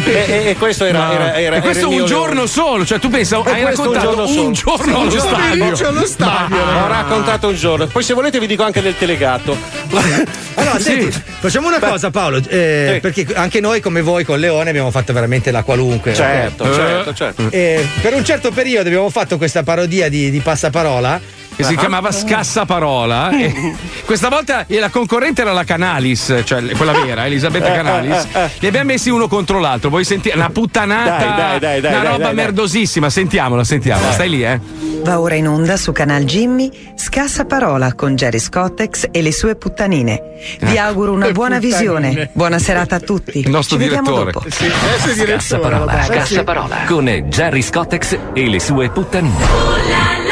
E, 0.05 0.49
e- 0.49 0.57
questo 0.59 0.85
era. 0.85 1.13
era, 1.13 1.39
era 1.39 1.57
e 1.57 1.61
questo 1.61 1.91
era 1.91 2.01
un 2.03 2.07
giorno 2.07 2.47
solo, 2.47 2.85
cioè 2.85 2.99
tu 2.99 3.09
pensa, 3.09 3.41
E 3.45 3.51
hai 3.51 3.65
raccontato 3.65 4.27
un 4.29 4.53
giorno, 4.53 5.09
solo. 5.11 5.89
allo 5.89 6.05
stadio. 6.07 6.57
Ma- 6.57 6.85
Ho 6.85 6.89
raccontato 6.89 7.49
un 7.49 7.55
giorno. 7.55 7.87
Poi 7.87 8.03
se 8.03 8.13
volete 8.13 8.39
vi 8.39 8.47
dico 8.47 8.63
anche 8.65 8.83
del 8.83 8.97
telegatto. 8.99 9.57
Allora, 10.59 10.81
senti, 10.81 11.09
facciamo 11.39 11.69
una 11.69 11.79
cosa, 11.79 12.11
Paolo, 12.11 12.39
eh, 12.49 12.99
perché 13.01 13.25
anche 13.35 13.61
noi, 13.61 13.81
come 13.81 14.03
voi 14.03 14.25
con 14.25 14.41
Leone, 14.41 14.69
abbiamo 14.71 14.91
fatto 14.91 15.13
veramente 15.13 15.53
la 15.53 15.63
qualunque. 15.63 16.13
Certo, 16.13 16.65
ok? 16.65 16.75
certo, 16.75 17.15
certo. 17.15 17.47
Eh, 17.51 17.87
per 18.03 18.13
un 18.15 18.25
certo 18.25 18.51
periodo 18.51 18.89
abbiamo 18.89 19.09
fatto 19.09 19.38
questa 19.39 19.63
parodia 19.63 20.09
di, 20.09 20.31
di 20.31 20.41
passaparola. 20.41 21.19
Che 21.59 21.65
si 21.65 21.75
chiamava 21.75 22.13
Scassaparola. 22.13 23.31
e 23.31 23.75
questa 24.07 24.29
volta 24.29 24.65
la 24.69 24.91
concorrente 24.91 25.41
era 25.41 25.53
la 25.53 25.65
Canalis, 25.65 26.43
cioè 26.45 26.63
quella 26.77 26.93
vera, 26.93 27.27
Elisabetta 27.27 27.73
Canalis. 27.73 28.29
Li 28.61 28.69
abbiamo 28.69 28.93
messi 28.93 29.11
uno 29.11 29.27
contro 29.27 29.59
l'altro. 29.59 29.91
Vuoi 29.91 30.05
sentire? 30.05 30.37
Una 30.37 30.51
puttanata. 30.51 31.17
Dai, 31.17 31.35
dai, 31.35 31.59
dai, 31.59 31.81
dai, 31.81 31.93
una 31.93 32.03
roba 32.03 32.17
dai, 32.17 32.27
dai. 32.27 32.35
merdosissima. 32.35 33.11
Sentiamola, 33.11 33.65
sentiamola. 33.65 34.13
Stai 34.13 34.29
lì, 34.31 34.45
eh. 34.45 34.61
Va 35.03 35.19
ora 35.19 35.35
in 35.35 35.49
onda 35.49 35.77
su 35.77 35.91
Canal 35.91 36.23
Jimmy 36.25 36.71
Scassa 36.95 37.45
Parola 37.45 37.95
con 37.95 38.15
Jerry 38.15 38.39
Scottex 38.39 39.09
e 39.11 39.21
le 39.21 39.33
sue 39.33 39.57
puttanine. 39.57 40.59
Vi 40.61 40.79
auguro 40.79 41.13
una 41.13 41.33
buona 41.33 41.59
visione. 41.59 42.31
Buona 42.35 42.61
serata 42.61 42.95
a 42.97 43.01
tutti. 43.01 43.41
Il 43.41 43.51
nostro 43.51 43.77
Ci 43.79 43.83
vediamo 43.83 44.11
direttore. 44.11 44.31
dopo. 44.31 45.15
Scassaparola, 45.25 46.05
Scassaparola 46.05 46.77
con 46.87 47.07
Jerry 47.07 47.63
Scottex 47.63 48.17
e 48.33 48.49
le 48.49 48.61
sue 48.61 48.91
puttanine. 48.91 50.28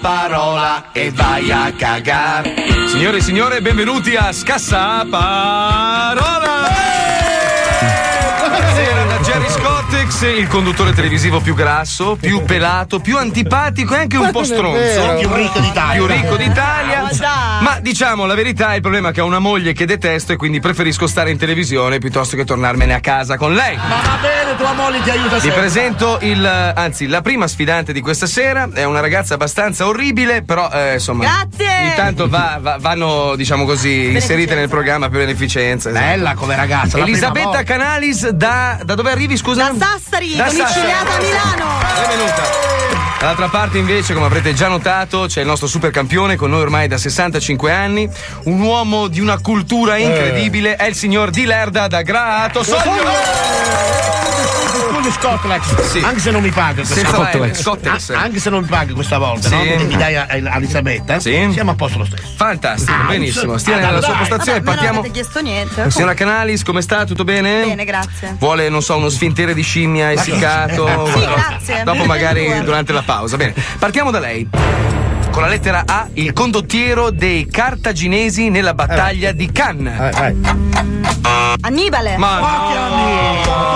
Parola 0.00 0.92
e 0.92 1.10
vai 1.10 1.50
a 1.50 1.72
cagare. 1.72 2.54
Signore 2.88 3.18
e 3.18 3.20
signore, 3.20 3.60
benvenuti 3.60 4.16
a 4.16 4.32
Scassa 4.32 5.04
parola. 5.08 6.55
Scottex, 10.08 10.38
il 10.38 10.46
conduttore 10.46 10.92
televisivo 10.92 11.40
più 11.40 11.54
grasso, 11.54 12.16
più 12.20 12.42
pelato, 12.46 13.00
più 13.00 13.16
antipatico 13.18 13.94
e 13.94 13.98
anche 13.98 14.16
un 14.16 14.30
po' 14.30 14.44
stronzo. 14.44 15.16
Più 15.18 15.32
ricco 15.34 15.58
d'Italia. 15.58 15.94
Più 15.96 16.06
ricco 16.06 16.36
d'Italia. 16.36 17.08
Ma 17.60 17.78
diciamo 17.80 18.24
la 18.26 18.34
verità, 18.34 18.74
il 18.74 18.80
problema 18.80 19.08
è 19.08 19.12
che 19.12 19.20
ho 19.20 19.26
una 19.26 19.38
moglie 19.38 19.72
che 19.72 19.84
detesto 19.86 20.32
e 20.32 20.36
quindi 20.36 20.60
preferisco 20.60 21.06
stare 21.06 21.30
in 21.30 21.38
televisione 21.38 21.98
piuttosto 21.98 22.36
che 22.36 22.44
tornarmene 22.44 22.94
a 22.94 23.00
casa 23.00 23.36
con 23.36 23.54
lei. 23.54 23.76
Ma 23.76 24.00
va 24.02 24.18
bene, 24.20 24.56
tua 24.56 24.72
moglie 24.72 25.02
ti 25.02 25.10
aiuta 25.10 25.34
Vi 25.34 25.40
sempre. 25.40 25.60
presento 25.60 26.18
il, 26.22 26.44
anzi, 26.44 27.06
la 27.06 27.20
prima 27.22 27.46
sfidante 27.48 27.92
di 27.92 28.00
questa 28.00 28.26
sera. 28.26 28.68
È 28.72 28.84
una 28.84 29.00
ragazza 29.00 29.34
abbastanza 29.34 29.86
orribile, 29.86 30.42
però 30.42 30.70
eh, 30.70 30.94
insomma. 30.94 31.24
Grazie! 31.24 31.88
Intanto 31.88 32.28
va- 32.28 32.58
va- 32.60 32.78
vanno, 32.80 33.34
diciamo 33.36 33.64
così, 33.64 34.12
inserite 34.12 34.54
nel 34.54 34.68
programma 34.68 35.08
per 35.08 35.20
beneficenza. 35.20 35.88
esatto. 35.90 36.04
Bella 36.04 36.34
come 36.34 36.54
ragazza. 36.56 36.98
Elisabetta. 36.98 37.62
Canalis 37.64 38.28
da, 38.28 38.78
da 38.84 38.94
dove 38.94 39.10
arrivi, 39.10 39.36
scusa? 39.36 39.70
Da 39.74 39.95
Sassari, 39.98 40.36
Da 40.36 40.44
domiciliata 40.44 41.08
a 41.08 41.20
Sassari. 41.20 41.24
Milano. 41.24 41.78
Benvenuta. 41.94 42.95
Dall'altra 43.18 43.48
parte 43.48 43.78
invece, 43.78 44.12
come 44.14 44.26
avrete 44.26 44.52
già 44.54 44.68
notato, 44.68 45.24
c'è 45.26 45.40
il 45.40 45.46
nostro 45.46 45.66
super 45.66 45.90
campione 45.90 46.36
con 46.36 46.50
noi 46.50 46.60
ormai 46.60 46.86
da 46.86 46.98
65 46.98 47.72
anni, 47.72 48.08
un 48.44 48.60
uomo 48.60 49.08
di 49.08 49.20
una 49.20 49.38
cultura 49.40 49.96
incredibile, 49.96 50.76
è 50.76 50.84
il 50.86 50.94
signor 50.94 51.30
Di 51.30 51.44
Lerda 51.44 51.88
da 51.88 52.02
Grato 52.02 52.62
Soglio. 52.62 52.84
Scusi 54.90 55.10
Scotlex, 55.12 56.02
anche 56.02 56.20
se 56.20 56.30
non 56.30 56.42
mi 56.42 56.50
paga 56.50 56.82
questa 56.82 57.10
volta. 57.10 57.92
Ah, 58.14 58.20
anche 58.20 58.38
se 58.38 58.50
non 58.50 58.60
mi 58.62 58.66
paga 58.68 58.92
questa 58.92 59.18
volta, 59.18 59.48
Sì. 59.48 59.54
no? 59.56 59.62
Perché 59.62 59.84
mi 59.84 59.96
dai 59.96 60.16
a, 60.16 60.26
a 60.28 60.56
Elisabetta, 60.56 61.18
siamo 61.18 61.70
a 61.70 61.74
posto 61.74 61.98
lo 61.98 62.04
stesso. 62.04 62.22
Fantastico, 62.36 62.92
Ah, 62.92 63.06
benissimo. 63.06 63.56
Stia 63.58 63.76
ah, 63.76 63.78
nella 63.78 64.00
dai, 64.00 64.02
sua 64.02 64.14
postazione, 64.14 64.58
Vabbè, 64.60 64.70
partiamo. 64.70 64.94
Non 64.96 65.04
avete 65.04 65.14
chiesto 65.14 65.40
niente. 65.40 65.90
Signora 65.90 66.14
Canalis, 66.14 66.62
come 66.62 66.82
sta? 66.82 67.04
Tutto 67.04 67.24
bene? 67.24 67.64
Bene, 67.64 67.84
grazie. 67.84 68.36
Vuole, 68.38 68.68
non 68.68 68.82
so, 68.82 68.96
uno 68.96 69.08
sfintere 69.08 69.54
di 69.54 69.62
scimmia 69.62 70.12
essiccato? 70.12 70.84
Sì, 71.16 71.20
grazie. 71.20 71.82
Dopo 71.84 72.04
magari 72.04 72.62
durante 72.62 72.92
la 72.92 73.02
pausa. 73.06 73.36
Bene, 73.38 73.54
partiamo 73.78 74.10
da 74.10 74.18
lei. 74.18 74.46
Con 75.30 75.42
la 75.42 75.48
lettera 75.48 75.84
A, 75.86 76.08
il 76.14 76.32
condottiero 76.32 77.10
dei 77.10 77.46
cartaginesi 77.46 78.50
nella 78.50 78.74
battaglia 78.74 79.32
di 79.32 79.50
Cannes. 79.52 80.14
Annibale. 81.60 82.16
Ma 82.16 82.38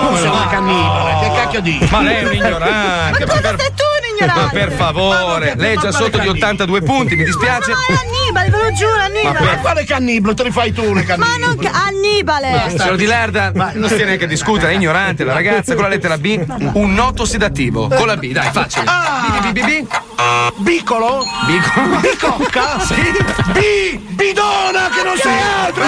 Come 0.03 0.17
sei 0.19 0.29
una 0.29 0.47
cannibale? 0.47 1.19
Che 1.27 1.35
cacchio 1.35 1.61
dici? 1.61 1.87
Ma 1.91 2.01
lei 2.01 2.15
è 2.15 2.27
un 2.27 2.33
ignorante. 2.33 3.25
Ma 3.25 3.33
cosa 3.33 3.55
sei 3.57 3.71
tu 3.75 3.90
Ma 4.25 4.33
ignorante? 4.33 4.57
per 4.59 4.71
favore, 4.71 5.53
lei 5.57 5.75
è 5.75 5.79
già 5.79 5.91
sotto 5.91 6.17
di 6.19 6.27
82 6.27 6.81
punti, 6.81 7.15
mi 7.15 7.23
dispiace. 7.23 7.71
Ma 7.71 7.77
no, 7.77 7.95
è 7.95 7.99
Annibale, 8.05 8.49
ve 8.49 8.57
lo 8.57 8.73
giuro, 8.75 8.95
Ma 8.97 9.03
Annibale. 9.03 9.45
per 9.45 9.59
quale 9.61 9.83
cannibale? 9.85 10.33
Te 10.35 10.43
li 10.43 10.51
fai 10.51 10.71
tu 10.73 10.83
le 10.93 10.93
Ma 10.93 11.03
cannibali? 11.03 11.39
non 11.41 11.57
ca- 11.57 11.71
Annibale. 11.85 12.73
Signor 12.77 12.95
Di 12.95 13.05
Lerda, 13.05 13.51
non 13.73 13.89
stia 13.89 14.05
neanche 14.05 14.23
a 14.25 14.27
discutere, 14.27 14.71
è 14.71 14.75
ignorante 14.75 15.23
la 15.23 15.33
ragazza 15.33 15.73
con 15.73 15.83
la 15.83 15.89
lettera 15.89 16.17
B, 16.17 16.43
un 16.73 16.93
noto 16.93 17.25
sedativo. 17.25 17.87
Con 17.87 18.07
la 18.07 18.17
B, 18.17 18.31
dai, 18.31 18.49
facile. 18.51 18.85
B, 18.85 18.89
B, 19.39 19.51
B, 19.51 19.59
B, 19.59 19.65
B. 19.65 19.87
Bicolo? 20.57 21.25
Bicolo. 21.45 21.97
Bicocca? 21.99 22.79
Sì. 22.85 22.95
B! 23.51 23.97
Bidona 24.13 24.89
che 24.89 25.03
non 25.03 25.17
sei 25.17 25.39
altro! 25.65 25.83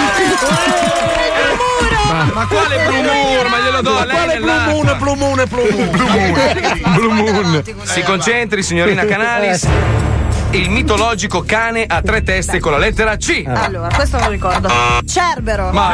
Ma, 2.14 2.30
ma 2.32 2.46
quale 2.46 2.78
Blue 2.86 3.02
Moon? 3.02 3.46
Ma 3.50 3.58
glielo 3.58 3.80
do 3.82 3.98
a 3.98 4.04
lei 4.04 4.14
Quale 4.16 4.34
nell'acqua. 4.38 4.94
plumone, 4.94 5.46
plumone, 5.46 5.46
plumone? 5.88 6.80
Blue 6.94 7.12
Moon. 7.12 7.62
Si 7.82 8.02
concentri, 8.02 8.62
signorina 8.62 9.04
Canalis. 9.04 9.66
Il 10.50 10.70
mitologico 10.70 11.42
cane 11.44 11.84
a 11.84 12.00
tre 12.02 12.22
teste 12.22 12.60
con 12.60 12.70
la 12.70 12.78
lettera 12.78 13.16
C. 13.16 13.42
Allora, 13.44 13.88
questo 13.92 14.18
non 14.18 14.26
lo 14.26 14.32
ricordo. 14.32 14.70
Cerbero. 15.04 15.70
Ma 15.72 15.92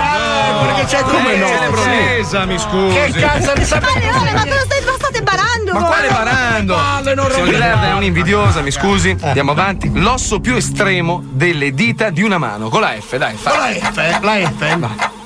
perché 0.66 0.84
c'è 0.84 1.00
come 1.04 1.36
no? 1.36 1.46
Sì. 1.46 1.52
Celebronesa, 1.54 2.44
mi 2.44 2.58
scusi. 2.58 2.94
Che 2.94 3.12
cazzo 3.18 3.52
di 3.54 3.60
Ma 3.60 3.64
sapere? 3.64 4.10
Ma 4.10 4.42
cosa 4.42 4.60
stai, 4.66 4.84
ma 4.84 4.92
state 4.98 5.22
barando? 5.22 5.72
Ma 5.72 5.82
quale 5.84 6.08
barando? 6.08 6.74
palle, 6.74 7.14
non 7.14 7.30
Signor 7.30 7.48
Lerda 7.54 7.88
è 7.88 7.94
un'invidiosa, 7.94 8.60
mi 8.60 8.70
scusi. 8.70 9.16
Andiamo 9.22 9.52
avanti. 9.52 9.90
L'osso 9.94 10.40
più 10.40 10.54
estremo 10.54 11.22
delle 11.30 11.72
dita 11.72 12.10
di 12.10 12.20
una 12.22 12.36
mano. 12.36 12.68
Con 12.68 12.82
la 12.82 12.92
F, 13.00 13.16
dai, 13.16 13.36
Con 13.42 13.52
fai. 13.52 13.80
la 13.80 13.88
F, 13.90 14.20
la 14.20 14.88
F. 14.88 15.18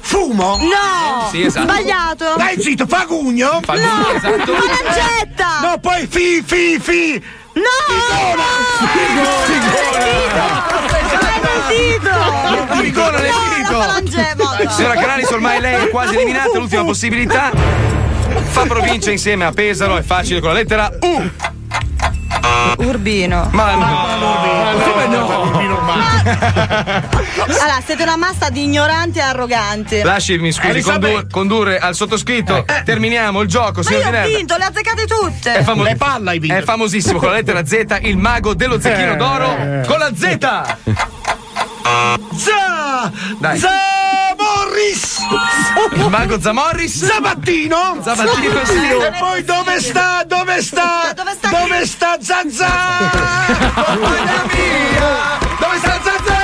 Fumo? 0.00 0.56
No! 0.58 1.28
Sì, 1.30 1.42
esatto. 1.42 1.72
Sbagliato! 1.72 2.34
Dai 2.36 2.60
zitto, 2.60 2.86
fagugno? 2.86 3.60
Fagugno, 3.62 3.96
no! 3.96 4.10
esatto. 4.12 4.52
Falangetta! 4.54 5.60
No, 5.62 5.78
poi 5.78 6.06
fi, 6.08 6.42
fi, 6.44 6.78
fi! 6.80 7.22
No! 7.54 7.62
Figona! 9.44 10.70
Figona 12.80 13.18
nel 13.18 13.32
dito! 13.56 14.70
Signora 14.70 14.94
Canalis, 14.94 15.30
ormai 15.30 15.60
lei 15.60 15.84
è 15.84 15.88
quasi 15.90 16.14
eliminata, 16.16 16.58
l'ultima 16.58 16.84
possibilità. 16.84 17.50
Fa 18.50 18.62
provincia 18.62 19.10
insieme 19.10 19.44
a 19.44 19.52
Pesaro, 19.52 19.96
è 19.96 20.02
facile 20.02 20.40
con 20.40 20.48
la 20.50 20.54
lettera 20.56 20.90
U. 21.00 21.30
Urbino. 22.78 23.48
Ma 23.52 23.74
no, 23.74 24.80
Come 24.92 25.06
no? 25.06 25.50
Allora, 27.46 27.80
siete 27.84 28.02
una 28.02 28.16
massa 28.16 28.48
di 28.50 28.64
ignoranti 28.64 29.18
e 29.18 29.22
arroganti. 29.22 30.02
Lasciami, 30.02 30.52
scusi, 30.52 30.82
condur- 30.82 31.30
condurre 31.30 31.78
al 31.78 31.94
sottoscritto. 31.94 32.64
Terminiamo 32.84 33.40
il 33.40 33.48
gioco, 33.48 33.82
Ma 33.82 33.82
signor 33.82 34.10
Di 34.10 34.32
ho 34.32 34.36
vinto, 34.36 34.56
le 34.56 34.64
azzecate 34.64 35.06
tutte. 35.06 35.52
È, 35.54 35.74
Le 35.74 35.96
palle 35.96 36.30
hai 36.30 36.38
vinto. 36.38 36.56
è 36.56 36.62
famosissimo 36.62 37.18
con 37.18 37.28
la 37.30 37.36
lettera 37.36 37.64
Z, 37.64 37.98
il 38.02 38.16
mago 38.16 38.54
dello 38.54 38.80
zecchino 38.80 39.16
d'oro 39.16 39.46
con 39.86 39.98
la 39.98 40.10
Z. 40.14 40.38
Za! 42.36 43.10
Dai. 43.38 43.58
Il 45.94 46.08
mago 46.08 46.40
Zamorris. 46.40 47.04
Zabattino? 47.04 47.98
Zabattino, 48.02 48.64
sì. 48.64 48.88
E 48.88 49.12
poi 49.18 49.44
dove 49.44 49.80
sta? 49.80 50.24
Dove 50.24 50.62
sta? 50.62 51.12
Dove 51.14 51.32
sta 51.32 51.48
Dove 51.48 51.86
sta 51.86 52.16
Zanzà? 52.20 52.70
Compagna 53.74 54.44
mia, 54.52 55.38
dove 55.58 55.78
sta 55.78 56.00
Zazà? 56.02 56.40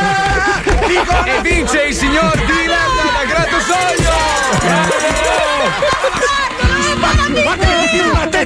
E 1.24 1.40
vince 1.42 1.82
il 1.82 1.94
signor 1.94 2.34
Lerda 2.36 3.02
da 3.12 3.24
Grato 3.24 3.60
Soglio. 3.60 5.17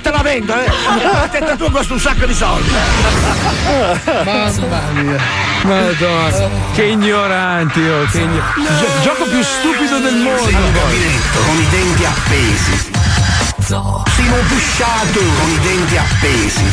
Che 0.01 0.10
la 0.10 0.23
vendo, 0.23 0.55
eh? 0.55 0.66
La 1.02 1.28
testa 1.28 1.56
tua 1.56 1.70
costa 1.70 1.93
un 1.93 2.01
sacco 2.01 2.27
di 2.27 2.35
soldi. 2.35 2.70
Mamma 4.24 4.81
mia. 4.94 5.19
Madonna. 5.62 6.48
Che 6.74 6.82
ignoranti, 6.85 7.81
oh, 7.81 8.05
che 8.10 8.19
igno- 8.20 8.43
Gio- 8.56 9.01
gioco 9.02 9.24
più 9.24 9.43
stupido 9.43 9.98
del 9.98 10.14
mondo. 10.16 10.43
Con 11.47 11.56
i 11.60 11.69
denti 11.70 12.05
appesi. 12.05 12.90
Zoo. 13.63 14.03
Simo 14.15 14.37
pusciato 14.49 15.19
con 15.41 15.51
i 15.51 15.59
denti 15.61 15.97
appesi. 15.97 16.65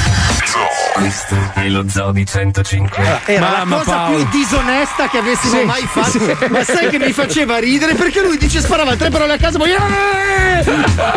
Questo 0.93 1.35
è 1.53 1.67
lo 1.69 1.85
zoo 1.87 2.11
di 2.11 2.25
105. 2.25 3.21
Era 3.25 3.63
la 3.63 3.65
cosa 3.77 4.05
più 4.07 4.27
disonesta 4.31 5.07
che 5.07 5.17
avessimo 5.19 5.59
Sì, 5.59 5.65
mai 5.65 5.87
fatto. 5.89 6.09
sì. 6.09 6.35
Ma 6.49 6.63
sai 6.63 6.89
che 6.89 6.97
mi 6.99 7.11
faceva 7.11 7.57
ridere 7.57 7.93
perché 7.93 8.21
lui 8.21 8.37
dice 8.37 8.59
sparava 8.59 8.95
tre 8.95 9.09
parole 9.09 9.33
a 9.33 9.37
casa 9.37 9.57
poi 9.57 9.69
"Eh!" 9.71 10.59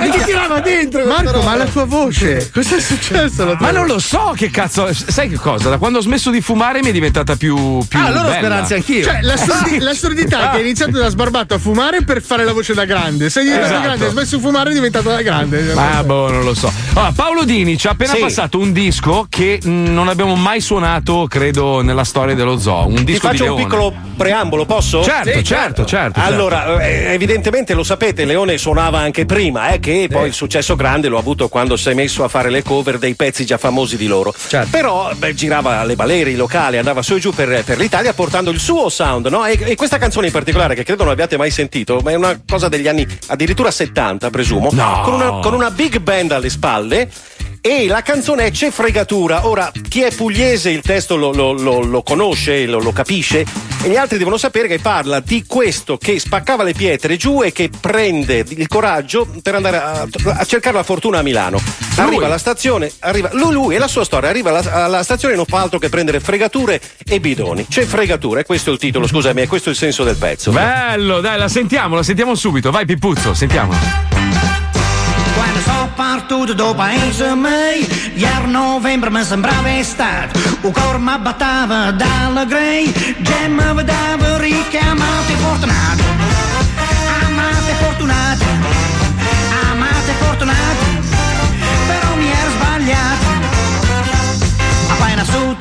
e 0.05 0.11
ti 0.11 0.23
tirava 0.25 0.61
dentro. 0.61 1.05
Marco, 1.07 1.41
ma 1.43 1.57
la 1.57 1.65
tua 1.65 1.85
voce, 1.85 2.51
cosa 2.53 2.77
è 2.77 2.81
successo? 2.81 3.57
Ma 3.59 3.71
non 3.71 3.87
lo 3.87 3.99
so 3.99 4.35
che 4.37 4.51
cazzo. 4.51 4.89
Sai 4.93 5.29
che 5.29 5.37
cosa? 5.37 5.69
Da 5.71 5.79
quando 5.79 5.99
ho 5.99 6.03
smesso 6.03 6.31
di 6.31 6.41
fumare 6.41 6.81
mi 6.83 6.91
è 6.91 6.93
diventata 6.93 7.35
più. 7.37 7.85
più 7.89 7.99
Ah, 7.99 8.05
allora 8.05 8.23
bella. 8.23 8.35
speranze 8.37 8.75
anch'io. 8.75 9.05
Cioè, 9.05 9.21
l'assurdi- 9.23 9.77
Ah. 9.77 9.83
l'assurdità 9.83 10.39
è 10.39 10.51
che 10.51 10.57
hai 10.57 10.63
iniziato 10.63 10.99
da 10.99 11.09
sbarbato 11.09 11.55
a 11.55 11.59
fumare 11.59 12.03
per 12.05 12.23
fare 12.23 12.45
la 12.45 12.53
voce 12.53 12.75
da 12.75 12.85
grande. 12.85 13.31
Sei 13.31 13.45
diventato 13.45 13.71
Esatto. 13.73 13.87
grande, 13.87 14.05
hai 14.05 14.11
smesso 14.13 14.37
di 14.37 14.43
fumare 14.43 14.71
è 14.71 14.75
diventato 14.75 15.09
da 15.09 15.23
grande. 15.23 15.72
Ah, 15.77 16.03
boh, 16.05 16.31
non 16.31 16.45
lo 16.45 16.55
so. 16.55 16.71
Allora, 16.95 17.13
Paolo 17.15 17.45
Dini 17.45 17.77
ci 17.77 17.87
ha 17.87 17.91
appena 17.91 18.13
Sì. 18.15 18.21
passato 18.21 18.59
un 18.59 18.73
disco 18.73 19.27
che 19.29 19.59
non 19.65 20.09
abbiamo 20.09 20.35
mai 20.35 20.61
suonato, 20.61 21.27
credo, 21.29 21.81
nella 21.83 22.05
storia 22.05 22.35
dello 22.35 22.59
zoo. 22.59 22.87
Un 22.89 22.97
Ti 22.97 23.05
disco 23.05 23.29
di 23.31 23.37
faccio 23.39 23.55
un 23.55 23.63
piccolo 23.63 23.93
preambolo, 24.17 24.65
posso? 24.67 25.03
Certo, 25.03 25.31
certo, 25.43 25.45
certo, 25.45 25.85
certo. 25.87 26.21
Allora, 26.21 26.81
eh, 26.83 27.13
evidentemente 27.13 27.75
lo 27.75 27.83
sapete, 27.83 28.25
Leone 28.25 28.59
suonava 28.59 28.99
anche 28.99 29.25
prima, 29.27 29.71
eh, 29.71 29.81
che 29.81 30.09
poi 30.11 30.29
il 30.29 30.35
successo 30.35 30.77
grande 30.77 31.09
lo 31.09 31.17
ha 31.17 31.21
avuto 31.21 31.49
quando 31.49 31.77
si 31.77 31.89
è 31.91 31.95
messo 31.95 32.25
a 32.25 32.29
fare 32.29 32.51
le 32.51 32.63
cover 32.63 32.99
dei 32.99 33.15
pezzi 33.15 33.45
già 33.47 33.59
famosi 33.59 33.97
di 33.97 34.07
loro. 34.07 34.33
Certo. 34.49 34.69
Però 34.71 35.11
beh, 35.17 35.35
girava 35.35 35.81
alle 35.81 35.95
baleri 35.97 36.37
locali, 36.37 36.79
andava 36.79 37.03
su 37.03 37.15
e 37.15 37.19
giù 37.21 37.33
per, 37.33 37.63
per 37.65 37.79
l'Italia 37.79 38.13
portando 38.13 38.51
il 38.51 38.59
suo 38.61 38.89
sound, 38.89 39.27
no? 39.29 39.45
E, 39.47 39.59
e 39.61 39.75
questa 39.75 39.99
canzone 39.99 40.27
in 40.27 40.33
particolare, 40.33 40.75
che 40.75 40.85
credo 40.85 41.05
non 41.05 41.13
abbiate 41.13 41.37
mai 41.37 41.51
sentito, 41.51 42.01
ma 42.03 42.11
è 42.11 42.15
una 42.15 42.41
cosa 42.49 42.69
degli 42.69 42.89
anni 42.89 43.07
addirittura 43.29 43.71
70, 43.71 44.31
presumo, 44.31 44.69
No. 44.73 45.01
con, 45.05 45.15
una, 45.15 45.31
con 45.41 45.52
una 45.55 45.71
big 45.71 45.99
band 45.99 46.33
alle 46.33 46.51
spalle. 46.51 47.11
E 47.65 47.87
la 47.87 48.03
canzone 48.03 48.47
è 48.47 48.51
C'è 48.51 48.73
fregatura. 48.73 49.47
Ora, 49.47 49.71
chi 49.89 50.01
è 50.03 50.13
pugliese 50.13 50.71
il 50.71 50.81
testo 50.81 51.15
lo, 51.15 51.31
lo- 51.33 51.53
lo- 51.53 51.85
lo 51.85 52.03
conosce, 52.03 52.67
lo, 52.67 52.81
lo 52.81 52.91
capisce, 52.91 53.47
e 53.85 53.89
gli 53.89 53.95
altri 53.95 54.19
devono 54.19 54.37
sapere 54.37 54.67
che 54.67 54.81
parla 54.81 55.21
di 55.21 55.45
questo 55.47 55.97
che 55.97 56.19
spaccava 56.19 56.65
le 56.65 56.73
pietre 56.73 57.17
giù 57.17 57.41
e 57.41 57.53
che 57.53 57.71
prende 57.81 58.45
il 58.49 58.67
coraggio 58.67 59.29
per 59.43 59.55
andare 59.55 59.77
a, 59.77 60.09
a 60.39 60.45
cercare 60.45 60.75
la 60.75 60.83
fortuna 60.83 61.21
a 61.21 61.23
Milano. 61.23 61.61
Arriva 61.99 62.27
alla 62.27 62.39
stazione, 62.39 62.91
arriva, 62.99 63.31
lui, 63.35 63.53
lui 63.53 63.75
e 63.77 63.79
la 63.79 63.87
sua 63.87 64.03
storia, 64.03 64.29
arriva 64.29 64.51
alla, 64.51 64.85
alla 64.85 65.03
stazione 65.05 65.35
e 65.35 65.37
non 65.37 65.47
fa 65.47 65.61
altro 65.61 65.79
che 65.79 65.89
prendere 65.89 66.19
fregature 66.19 66.81
e 67.05 67.21
bidoni. 67.21 67.69
C'è 67.69 67.85
fregatura, 67.85 68.41
e 68.41 68.45
questo 68.45 68.71
è 68.71 68.73
il 68.73 68.81
titolo, 68.81 69.07
scusami, 69.07 69.41
e 69.43 69.47
questo 69.47 69.69
è 69.69 69.73
il 69.73 69.79
senso 69.79 70.03
del 70.03 70.17
pezzo. 70.17 70.51
Bello, 70.51 71.21
dai, 71.21 71.39
la 71.39 71.47
sentiamo, 71.47 71.95
la 71.95 72.03
sentiamo 72.03 72.35
subito. 72.35 72.73
Vai, 72.73 72.87
Pippuzzo, 72.87 73.35
sentiamo. 73.35 74.62
Quando 75.35 75.61
sono 75.61 75.89
partito 75.95 76.55
da 76.55 76.75
paese 76.75 77.35
mio, 77.35 77.87
ieri 78.15 78.51
novembre 78.51 79.11
mi 79.11 79.25
sembrava 79.25 79.79
estate, 79.79 80.39
il 80.63 80.73
cuore 80.73 80.99
mi 80.99 81.19
batteva 81.19 81.91
dalla 81.91 82.45
grey, 82.45 82.93
già 83.21 83.49
mi 83.49 83.75
vedevo 83.75 84.39
richiamato 84.39 85.33
e 85.33 85.37
fortunato, 85.37 86.03
amato 87.27 87.69
e 87.69 87.75
fortunato, 87.75 88.45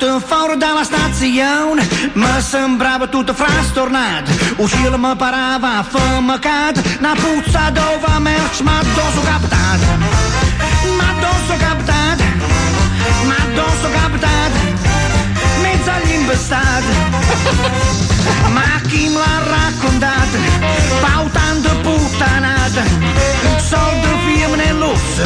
Appena 0.02 0.18
sotto 0.18 0.20
fuori 0.26 0.56
dalla 0.56 0.82
stazione 0.82 1.88
mi 2.14 2.40
sembrava 2.40 3.06
tutto 3.06 3.32
frastornato 3.32 4.32
Il 4.56 4.68
cielo 4.68 4.98
mi 4.98 5.14
parava 5.16 5.78
affumacato 5.78 6.82
Una 6.98 7.14
puzza 7.14 7.70
dove 7.70 8.18
merci 8.18 8.64
ma 8.64 8.78
addosso 8.80 9.20
capitato 9.22 9.86
Ma 10.96 11.08
addosso 11.10 11.56
capitato 11.56 12.24
Ma 13.26 13.36
addosso 13.44 13.90
capitato 13.92 14.58
Mezzo 15.60 15.90
agli 15.90 16.12
imbestati 16.14 18.10
Ma 18.52 18.80
chi 18.86 19.08
me 19.08 19.18
l'ha 19.18 19.42
raccontato? 19.56 20.36
Pautando 21.00 21.68
puttanata 21.80 22.82
Soldi 23.56 24.08
firme 24.26 24.68
e 24.68 24.72
lusso 24.72 25.24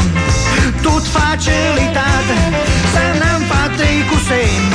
Tut 0.83 1.05
facilitate. 1.05 2.35
Se 2.93 3.19
non 3.23 3.43
fate 3.47 4.05
cusini 4.07 4.69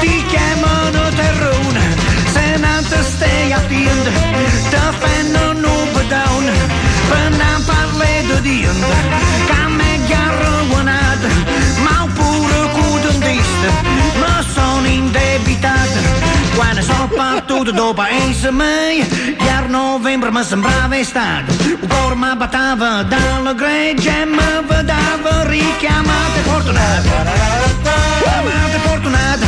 Ti 0.00 0.24
chiamano 0.26 1.08
terrone. 1.14 1.80
Se 2.32 2.56
non 2.58 2.84
te 2.88 3.02
stai 3.02 3.52
attento 3.52 4.10
Te 4.70 4.80
fanno 5.00 5.50
un 5.50 5.88
bedone 5.92 6.52
Per 7.08 7.30
non 7.30 7.64
parlare 7.64 8.24
di 8.26 8.40
diente 8.40 8.86
Che 9.46 9.66
me 9.68 10.00
garroguanata 10.08 11.28
Ma 11.82 12.08
pure 12.14 12.70
cu 12.72 12.98
dentista 13.00 13.70
Ma 14.18 14.44
sono 14.54 14.86
indebitata 14.86 16.11
quando 16.54 16.82
sono 16.82 17.08
partito 17.08 17.70
da 17.70 17.92
paese 17.94 18.50
mio, 18.50 19.06
ieri 19.38 19.68
novembre 19.68 20.30
mi 20.30 20.42
sembrava 20.44 20.96
estate, 20.96 21.52
il 21.64 21.78
cuore 21.88 22.14
mi 22.14 22.36
batteva 22.36 23.02
dalla 23.02 23.52
greggia 23.54 24.22
e 24.22 24.24
mi 24.26 24.62
fortunato. 26.42 27.08
Amato 28.24 28.76
e 28.76 28.80
fortunato, 28.80 29.46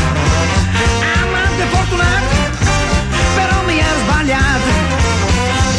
amato 1.23 1.63
e 1.63 1.67
fortunato, 1.71 2.35
però 3.35 3.65
mi 3.67 3.79
ero 3.79 3.99
sbagliato. 4.05 4.71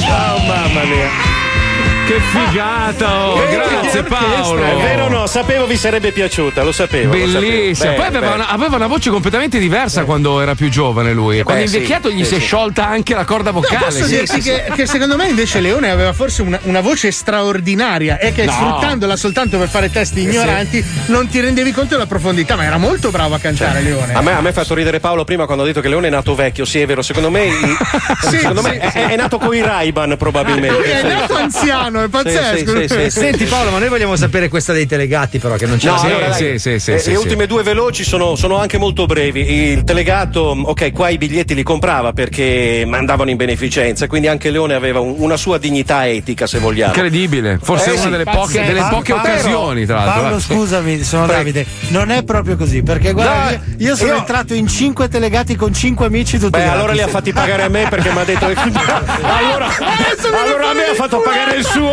Oh 0.07 0.39
mamma 0.47 0.84
mia. 0.84 1.24
Che 2.06 2.19
figata, 2.19 3.30
oh, 3.30 3.41
grazie 3.49 4.03
Paolo. 4.03 4.61
È 4.64 4.76
vero 4.76 5.06
o 5.06 5.10
no? 5.10 5.26
Sapevo 5.26 5.65
vi 5.65 5.76
sarebbe 5.76 6.11
piaciuta, 6.11 6.61
lo 6.61 6.72
sapevo. 6.72 7.11
lo 7.15 7.26
sapevo. 7.26 7.40
Bellissima. 7.40 7.90
Beh, 7.90 7.95
Poi 7.95 8.06
aveva 8.06 8.27
beh. 8.27 8.34
una, 8.36 8.48
aveva 8.49 8.76
una 8.76 8.86
voce 8.86 9.10
completamente 9.10 9.57
diversa 9.57 10.03
quando 10.03 10.40
era 10.40 10.53
più 10.53 10.69
giovane 10.69 11.14
lui. 11.14 11.41
Quando 11.41 11.64
è 11.64 11.65
Beh, 11.65 11.69
sì, 11.72 11.76
invecchiato 11.77 12.11
gli 12.11 12.19
sì, 12.19 12.26
si 12.26 12.36
è 12.36 12.40
sì. 12.40 12.45
sciolta 12.45 12.88
anche 12.88 13.15
la 13.15 13.26
corda 13.26 13.49
No, 13.49 13.60
vocale. 13.60 13.86
posso 13.86 14.03
Sì, 14.03 14.18
dirti 14.18 14.27
sì, 14.36 14.41
sì. 14.41 14.49
che, 14.52 14.65
che 14.76 14.86
secondo 14.86 15.15
me 15.15 15.27
invece 15.30 15.60
Leone 15.61 15.90
aveva 15.90 16.14
forse 16.14 16.44
una, 16.44 16.60
una 16.64 16.82
voce 16.82 17.11
straordinaria 17.11 18.19
e 18.19 18.32
che 18.34 18.45
No. 18.45 18.52
sfruttandola 18.52 19.15
soltanto 19.15 19.57
per 19.57 19.68
fare 19.68 19.90
testi 19.90 20.22
ignoranti 20.22 20.86
non 21.07 21.27
ti 21.27 21.40
rendevi 21.40 21.72
conto 21.72 21.95
della 21.95 22.06
profondità, 22.06 22.56
ma 22.56 22.65
era 22.65 22.77
molto 22.77 23.10
bravo 23.10 23.34
a 23.34 23.40
cantare 23.40 23.82
Leone. 23.82 24.14
A 24.14 24.22
me, 24.22 24.32
a 24.34 24.41
me 24.41 24.49
ha 24.49 24.53
fatto 24.53 24.76
ridere 24.76 24.99
Paolo 24.99 25.23
prima 25.23 25.45
quando 25.45 25.64
ha 25.64 25.65
detto 25.65 25.82
che 25.82 25.90
Leone 25.90 26.06
è 26.07 26.11
nato 26.11 26.36
vecchio, 26.36 26.65
sì 26.65 26.82
è 26.82 26.86
vero, 26.86 27.02
secondo 27.02 27.32
me, 27.32 27.49
Sì, 28.30 28.38
secondo 28.38 28.61
sì, 28.61 28.68
me 28.69 28.77
è, 28.77 28.90
sì. 28.91 28.98
è 28.99 29.15
nato 29.15 29.40
con 29.40 29.56
i 29.56 29.61
Ray-Ban 29.61 30.15
probabilmente. 30.18 30.69
Lui 30.77 30.88
è 30.91 30.99
Sì. 30.99 31.07
nato 31.07 31.34
anziano, 31.36 31.94
è 32.03 32.07
pazzesco. 32.07 32.72
Sì, 32.81 32.88
sì, 32.88 32.88
sì, 32.88 33.09
sì, 33.09 33.19
Senti. 33.19 33.43
Paolo, 33.45 33.72
ma 33.72 33.80
noi 33.80 33.89
vogliamo 33.89 34.15
sapere 34.15 34.47
questa 34.49 34.73
dei 34.73 34.85
telegatti, 34.85 35.39
però, 35.39 35.55
che 35.55 35.65
non 35.65 35.77
c'è 35.77 35.89
No, 35.89 35.97
Sì, 35.97 36.05
allora, 36.07 36.34
sì, 36.34 36.43
dai, 36.45 36.59
sì, 36.59 36.80
sì, 36.80 36.91
eh, 36.91 36.99
sì, 36.99 37.09
le 37.11 37.15
sì. 37.15 37.22
ultime 37.22 37.47
due 37.47 37.63
veloci 37.63 38.03
sono, 38.03 38.35
sono 38.35 38.57
anche 38.57 38.77
molto 38.77 39.05
brevi. 39.05 39.72
Il 39.72 39.84
telegatto, 39.84 40.39
ok, 40.65 40.91
qua 40.91 41.09
i 41.09 41.17
biglietti 41.17 41.53
li 41.55 41.63
comprava 41.63 42.11
perché 42.13 42.84
mandavano 42.88 43.30
in 43.30 43.38
beneficenza, 43.38 44.07
quindi 44.07 44.27
anche 44.27 44.49
Leone 44.49 44.73
aveva 44.73 44.99
un- 44.99 45.15
una 45.17 45.38
sua 45.38 45.57
dignità 45.57 46.07
etica, 46.07 46.47
se 46.47 46.59
vogliamo. 46.59 46.93
Incredibile, 46.93 47.59
forse 47.61 47.89
Eh, 47.89 47.93
una 47.93 48.01
sì, 48.01 48.09
delle 48.09 48.23
poche, 48.23 48.63
delle 48.65 48.88
poche 48.89 49.13
Paolo- 49.13 49.30
occasioni, 49.30 49.85
tra 49.85 49.95
l'altro. 49.95 50.22
Paolo, 50.22 50.39
scusami, 50.39 51.03
sono 51.03 51.26
Prego. 51.26 51.38
Davide. 51.41 51.65
Non 51.89 52.11
è 52.11 52.23
proprio 52.23 52.55
così, 52.57 52.81
perché 52.84 53.11
guarda, 53.13 53.34
Dai, 53.45 53.59
io, 53.77 53.88
io 53.89 53.95
sono 53.95 54.09
io- 54.11 54.17
entrato 54.17 54.53
in 54.53 54.67
cinque 54.67 55.07
telegati 55.07 55.55
con 55.55 55.73
cinque 55.73 56.05
amici 56.07 56.38
tutti 56.38 56.51
Beh, 56.51 56.57
gratis. 56.59 56.73
allora 56.77 56.93
li 56.93 57.01
ha 57.01 57.07
fatti 57.07 57.31
pagare 57.34 57.63
a 57.63 57.69
me 57.69 57.88
perché 57.89 58.11
mi 58.11 58.19
ha 58.19 58.23
detto. 58.23 58.45
allora, 59.22 59.67
allora 60.43 60.69
a 60.69 60.73
me 60.73 60.85
ha 60.89 60.93
fatto 60.95 61.19
pagare 61.19 61.57
il 61.57 61.65
suo. 61.65 61.85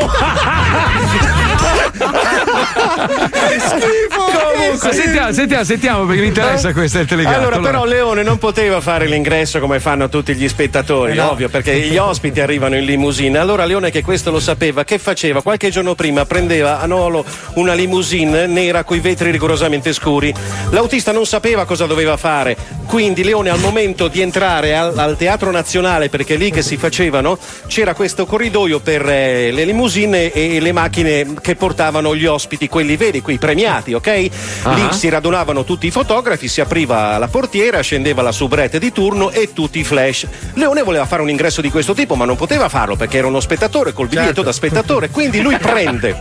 Comunque, 4.52 4.93
sentiamo, 4.93 5.32
sentiamo, 5.32 5.64
sentiamo 5.64 6.05
perché 6.06 6.20
mi 6.23 6.28
interessa 6.28 6.73
questo 6.73 6.98
è 6.98 7.01
il 7.02 7.06
telegatto. 7.06 7.39
Allora, 7.39 7.59
però, 7.59 7.85
Leone 7.85 8.23
non 8.23 8.39
poteva 8.39 8.81
fare 8.81 9.06
l'ingresso 9.06 9.60
come 9.60 9.81
fanno 9.81 10.09
tutti 10.09 10.35
gli 10.35 10.48
spettatori, 10.48 11.12
Eh 11.12 11.14
no. 11.14 11.31
ovvio, 11.31 11.48
perché 11.48 11.78
gli 11.81 11.97
ospiti 11.97 12.40
arrivano 12.40 12.77
in 12.77 12.85
limousine. 12.85 13.39
Allora, 13.39 13.64
Leone, 13.64 13.90
che 13.90 14.02
questo 14.02 14.31
lo 14.31 14.40
sapeva, 14.40 14.85
che 14.85 14.98
faceva? 14.98 15.43
Qualche 15.43 15.70
giorno 15.70 15.94
prima 15.94 16.24
prendeva 16.24 16.81
a 16.81 16.86
Nolo 16.86 17.24
una 17.55 17.74
limousine 17.74 18.47
nera 18.47 18.85
coi 18.85 19.01
vetri 19.01 19.31
rigorosamente 19.31 19.93
scuri. 19.93 20.32
L'autista 20.70 21.12
non 21.12 21.27
sapeva 21.27 21.64
cosa 21.64 21.86
doveva 21.86 22.16
fare, 22.16 22.56
quindi 22.86 23.24
Leone, 23.24 23.51
al 23.51 23.60
momento 23.60 24.09
di 24.09 24.20
entrare 24.20 24.77
al, 24.77 24.97
al 24.98 25.16
Teatro 25.16 25.51
Nazionale, 25.51 26.09
perché 26.09 26.36
lì 26.36 26.51
che 26.51 26.62
si 26.62 26.77
facevano, 26.77 27.39
c'era 27.66 27.94
questo 27.94 28.27
corridoio 28.27 28.81
per 28.81 29.09
eh, 29.09 29.51
le 29.51 29.64
limousine 29.64 29.81
e 29.86 30.60
le 30.60 30.72
macchine 30.72 31.34
che 31.40 31.56
portavano 31.56 32.14
gli 32.14 32.26
ospiti, 32.26 32.68
quelli 32.68 32.96
veri, 32.96 33.20
quei 33.20 33.38
premiati, 33.38 33.92
ok? 33.94 34.06
Lì 34.09 34.30
Ah. 34.64 34.92
si 34.92 35.09
radunavano 35.09 35.64
tutti 35.64 35.86
i 35.86 35.90
fotografi, 35.90 36.48
si 36.48 36.60
apriva 36.60 37.18
la 37.18 37.28
portiera, 37.28 37.80
scendeva 37.80 38.22
la 38.22 38.32
soubrette 38.32 38.78
di 38.78 38.92
turno 38.92 39.30
e 39.30 39.52
tutti 39.52 39.78
i 39.80 39.84
flash. 39.84 40.26
Leone 40.54 40.82
voleva 40.82 41.04
fare 41.06 41.22
un 41.22 41.30
ingresso 41.30 41.60
di 41.60 41.70
questo 41.70 41.94
tipo, 41.94 42.14
ma 42.14 42.24
non 42.24 42.36
poteva 42.36 42.68
farlo 42.68 42.96
perché 42.96 43.18
era 43.18 43.26
uno 43.26 43.40
spettatore 43.40 43.92
col 43.92 44.06
biglietto 44.09 44.26
Certo. 44.26 44.42
da 44.42 44.52
spettatore. 44.52 45.09
Quindi 45.10 45.40
lui 45.40 45.56
prende 45.59 46.20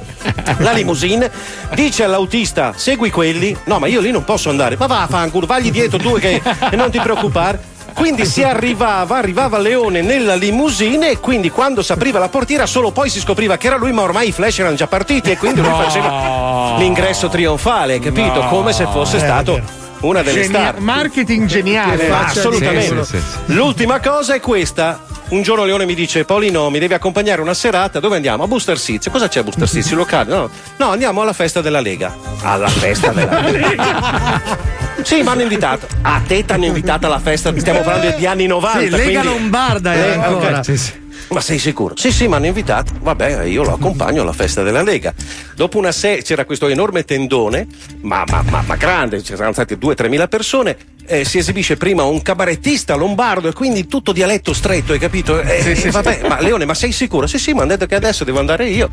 la 0.59 0.71
limousine, 0.71 1.29
dice 1.75 2.03
all'autista: 2.03 2.73
segui 2.75 3.09
quelli. 3.11 3.55
No, 3.65 3.79
ma 3.79 3.87
io 3.87 3.99
lì 4.01 4.11
non 4.11 4.23
posso 4.23 4.49
andare. 4.49 4.75
Ma 4.77 4.87
va, 4.87 5.05
fanculo, 5.09 5.45
vagli 5.45 5.71
dietro 5.71 5.97
tu 5.99 6.17
che, 6.19 6.41
non 6.73 6.89
ti 6.91 6.99
preoccupare. 6.99 7.69
Quindi 7.93 8.25
si 8.25 8.43
arrivava, 8.43 9.17
arrivava 9.17 9.57
Leone 9.57 10.01
nella 10.01 10.35
limousine 10.35 11.11
e 11.11 11.19
quindi 11.19 11.49
quando 11.51 11.81
si 11.81 11.91
apriva 11.91 12.19
la 12.19 12.29
portiera 12.29 12.65
solo 12.65 12.91
poi 12.91 13.09
si 13.09 13.19
scopriva 13.19 13.57
che 13.57 13.67
era 13.67 13.77
lui, 13.77 13.91
ma 13.91 14.01
ormai 14.01 14.29
i 14.29 14.31
flash 14.31 14.59
erano 14.59 14.75
già 14.75 14.87
partiti 14.87 15.31
e 15.31 15.37
quindi 15.37 15.59
lui 15.61 15.69
No. 15.69 15.75
faceva 15.77 16.75
l'ingresso 16.77 17.29
trionfale, 17.29 17.99
capito? 17.99 18.41
No. 18.41 18.47
Come 18.49 18.73
se 18.73 18.85
fosse 18.91 19.17
Eh, 19.17 19.19
stato 19.19 19.59
una 20.01 20.21
delle 20.23 20.41
Genia- 20.43 20.69
star. 20.69 20.79
marketing 20.79 21.45
geniale. 21.45 22.07
Ma 22.07 22.15
Faccia 22.25 22.39
assolutamente. 22.39 23.05
di- 23.45 23.53
L'ultima 23.53 23.99
cosa 23.99 24.33
è 24.33 24.39
questa. 24.39 25.03
Un 25.29 25.43
giorno 25.43 25.63
Leone 25.63 25.85
mi 25.85 25.93
dice: 25.95 26.25
Paolino, 26.25 26.69
mi 26.69 26.79
devi 26.79 26.93
accompagnare 26.93 27.39
una 27.41 27.53
serata. 27.53 27.99
Dove 28.01 28.15
andiamo? 28.15 28.43
A 28.43 28.47
Booster 28.47 28.77
Sizio. 28.77 29.11
Cosa 29.11 29.27
c'è 29.29 29.39
a 29.39 29.43
Booster 29.43 29.67
Sizio? 29.69 29.95
Locale? 29.95 30.29
No, 30.29 30.49
no, 30.77 30.89
andiamo 30.89 31.21
alla 31.21 31.31
festa 31.33 31.61
della 31.61 31.79
Lega. 31.79 32.13
Alla 32.41 32.67
festa 32.67 33.11
della 33.11 33.39
Lega. 33.49 34.79
Sì, 35.03 35.21
mi 35.21 35.27
hanno 35.27 35.41
invitato. 35.41 35.87
A 36.01 36.21
te 36.25 36.45
ti 36.45 36.51
hanno 36.53 36.65
invitato 36.65 37.05
alla 37.07 37.19
festa. 37.19 37.53
Stiamo 37.57 37.81
parlando 37.81 38.15
di 38.17 38.25
anni 38.25 38.47
90. 38.47 38.79
Sì, 38.79 38.89
Lega 38.89 39.03
quindi- 39.03 39.23
Lombarda 39.27 39.93
Eh, 39.93 39.97
era 39.97 40.25
ancora. 40.25 40.59
ok. 40.59 40.99
Ma 41.29 41.41
sei 41.41 41.59
sicuro? 41.59 41.95
Sì, 41.95 42.11
sì, 42.11 42.27
mi 42.27 42.33
hanno 42.35 42.47
invitato. 42.47 42.93
Vabbè, 42.99 43.43
io 43.43 43.63
lo 43.63 43.73
accompagno 43.73 44.21
alla 44.21 44.33
festa 44.33 44.63
della 44.63 44.81
Lega. 44.81 45.13
Dopo 45.55 45.77
una 45.77 45.91
serie 45.91 46.23
c'era 46.23 46.45
questo 46.45 46.67
enorme 46.67 47.05
tendone, 47.05 47.67
ma, 48.01 48.23
ma- 48.27 48.43
ma- 48.49 48.63
ma 48.65 48.75
grande, 48.75 49.21
c'erano 49.21 49.53
state 49.53 49.77
2-3 49.77 50.09
mila 50.09 50.27
persone. 50.27 50.77
eh, 51.07 51.25
si 51.25 51.39
esibisce 51.39 51.75
prima 51.77 52.03
un 52.03 52.21
cabarettista 52.21 52.95
lombardo 52.95 53.49
e 53.49 53.53
quindi 53.53 53.87
tutto 53.87 54.11
dialetto 54.13 54.53
stretto, 54.53 54.93
hai 54.93 54.99
capito? 54.99 55.41
Eh, 55.41 55.61
Sì, 55.61 55.75
sì, 55.75 55.87
eh, 55.87 55.91
vabbè, 55.91 56.21
ma 56.27 56.39
Leone, 56.39 56.63
ma 56.65 56.73
sei 56.73 56.91
sicuro? 56.93 57.27
Sì, 57.27 57.37
sì, 57.37 57.51
mi 57.53 57.59
hanno 57.59 57.69
detto 57.69 57.85
che 57.85 57.95
adesso 57.95 58.23
devo 58.23 58.39
andare 58.39 58.69
io. 58.69 58.89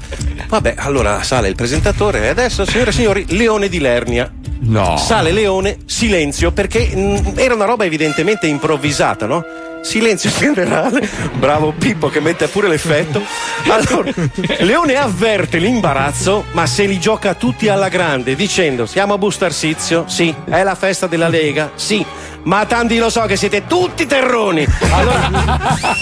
Vabbè, 0.48 0.74
allora 0.78 1.22
sale 1.22 1.48
il 1.48 1.54
presentatore 1.54 2.24
e 2.24 2.28
adesso, 2.28 2.64
signore 2.64 2.90
e 2.90 2.92
signori, 2.92 3.24
Leone 3.28 3.68
di 3.68 3.78
Lernia. 3.78 4.32
No. 4.60 4.96
Sale 4.96 5.30
Leone, 5.30 5.76
silenzio, 5.86 6.50
perché 6.50 6.88
mh, 6.92 7.34
era 7.36 7.54
una 7.54 7.66
roba 7.66 7.84
evidentemente 7.84 8.46
improvvisata, 8.48 9.26
no? 9.26 9.44
Silenzio 9.80 10.30
generale, 10.30 11.08
bravo 11.34 11.72
Pippo 11.72 12.08
che 12.08 12.20
mette 12.20 12.48
pure 12.48 12.68
l'effetto. 12.68 13.22
Allora, 13.68 14.12
Leone 14.58 14.96
avverte 14.96 15.58
l'imbarazzo, 15.58 16.44
ma 16.52 16.66
se 16.66 16.84
li 16.84 16.98
gioca 16.98 17.34
tutti 17.34 17.68
alla 17.68 17.88
grande, 17.88 18.34
dicendo: 18.34 18.86
Siamo 18.86 19.14
a 19.14 19.18
Bustarsizio? 19.18 20.04
Sì. 20.06 20.34
È 20.44 20.62
la 20.62 20.74
festa 20.74 21.06
della 21.06 21.28
Lega? 21.28 21.70
Sì. 21.74 22.04
Ma 22.44 22.64
tanti 22.64 22.96
lo 22.98 23.10
so 23.10 23.22
che 23.22 23.36
siete 23.36 23.66
tutti 23.66 24.06
terroni. 24.06 24.66
Allora, 24.90 25.30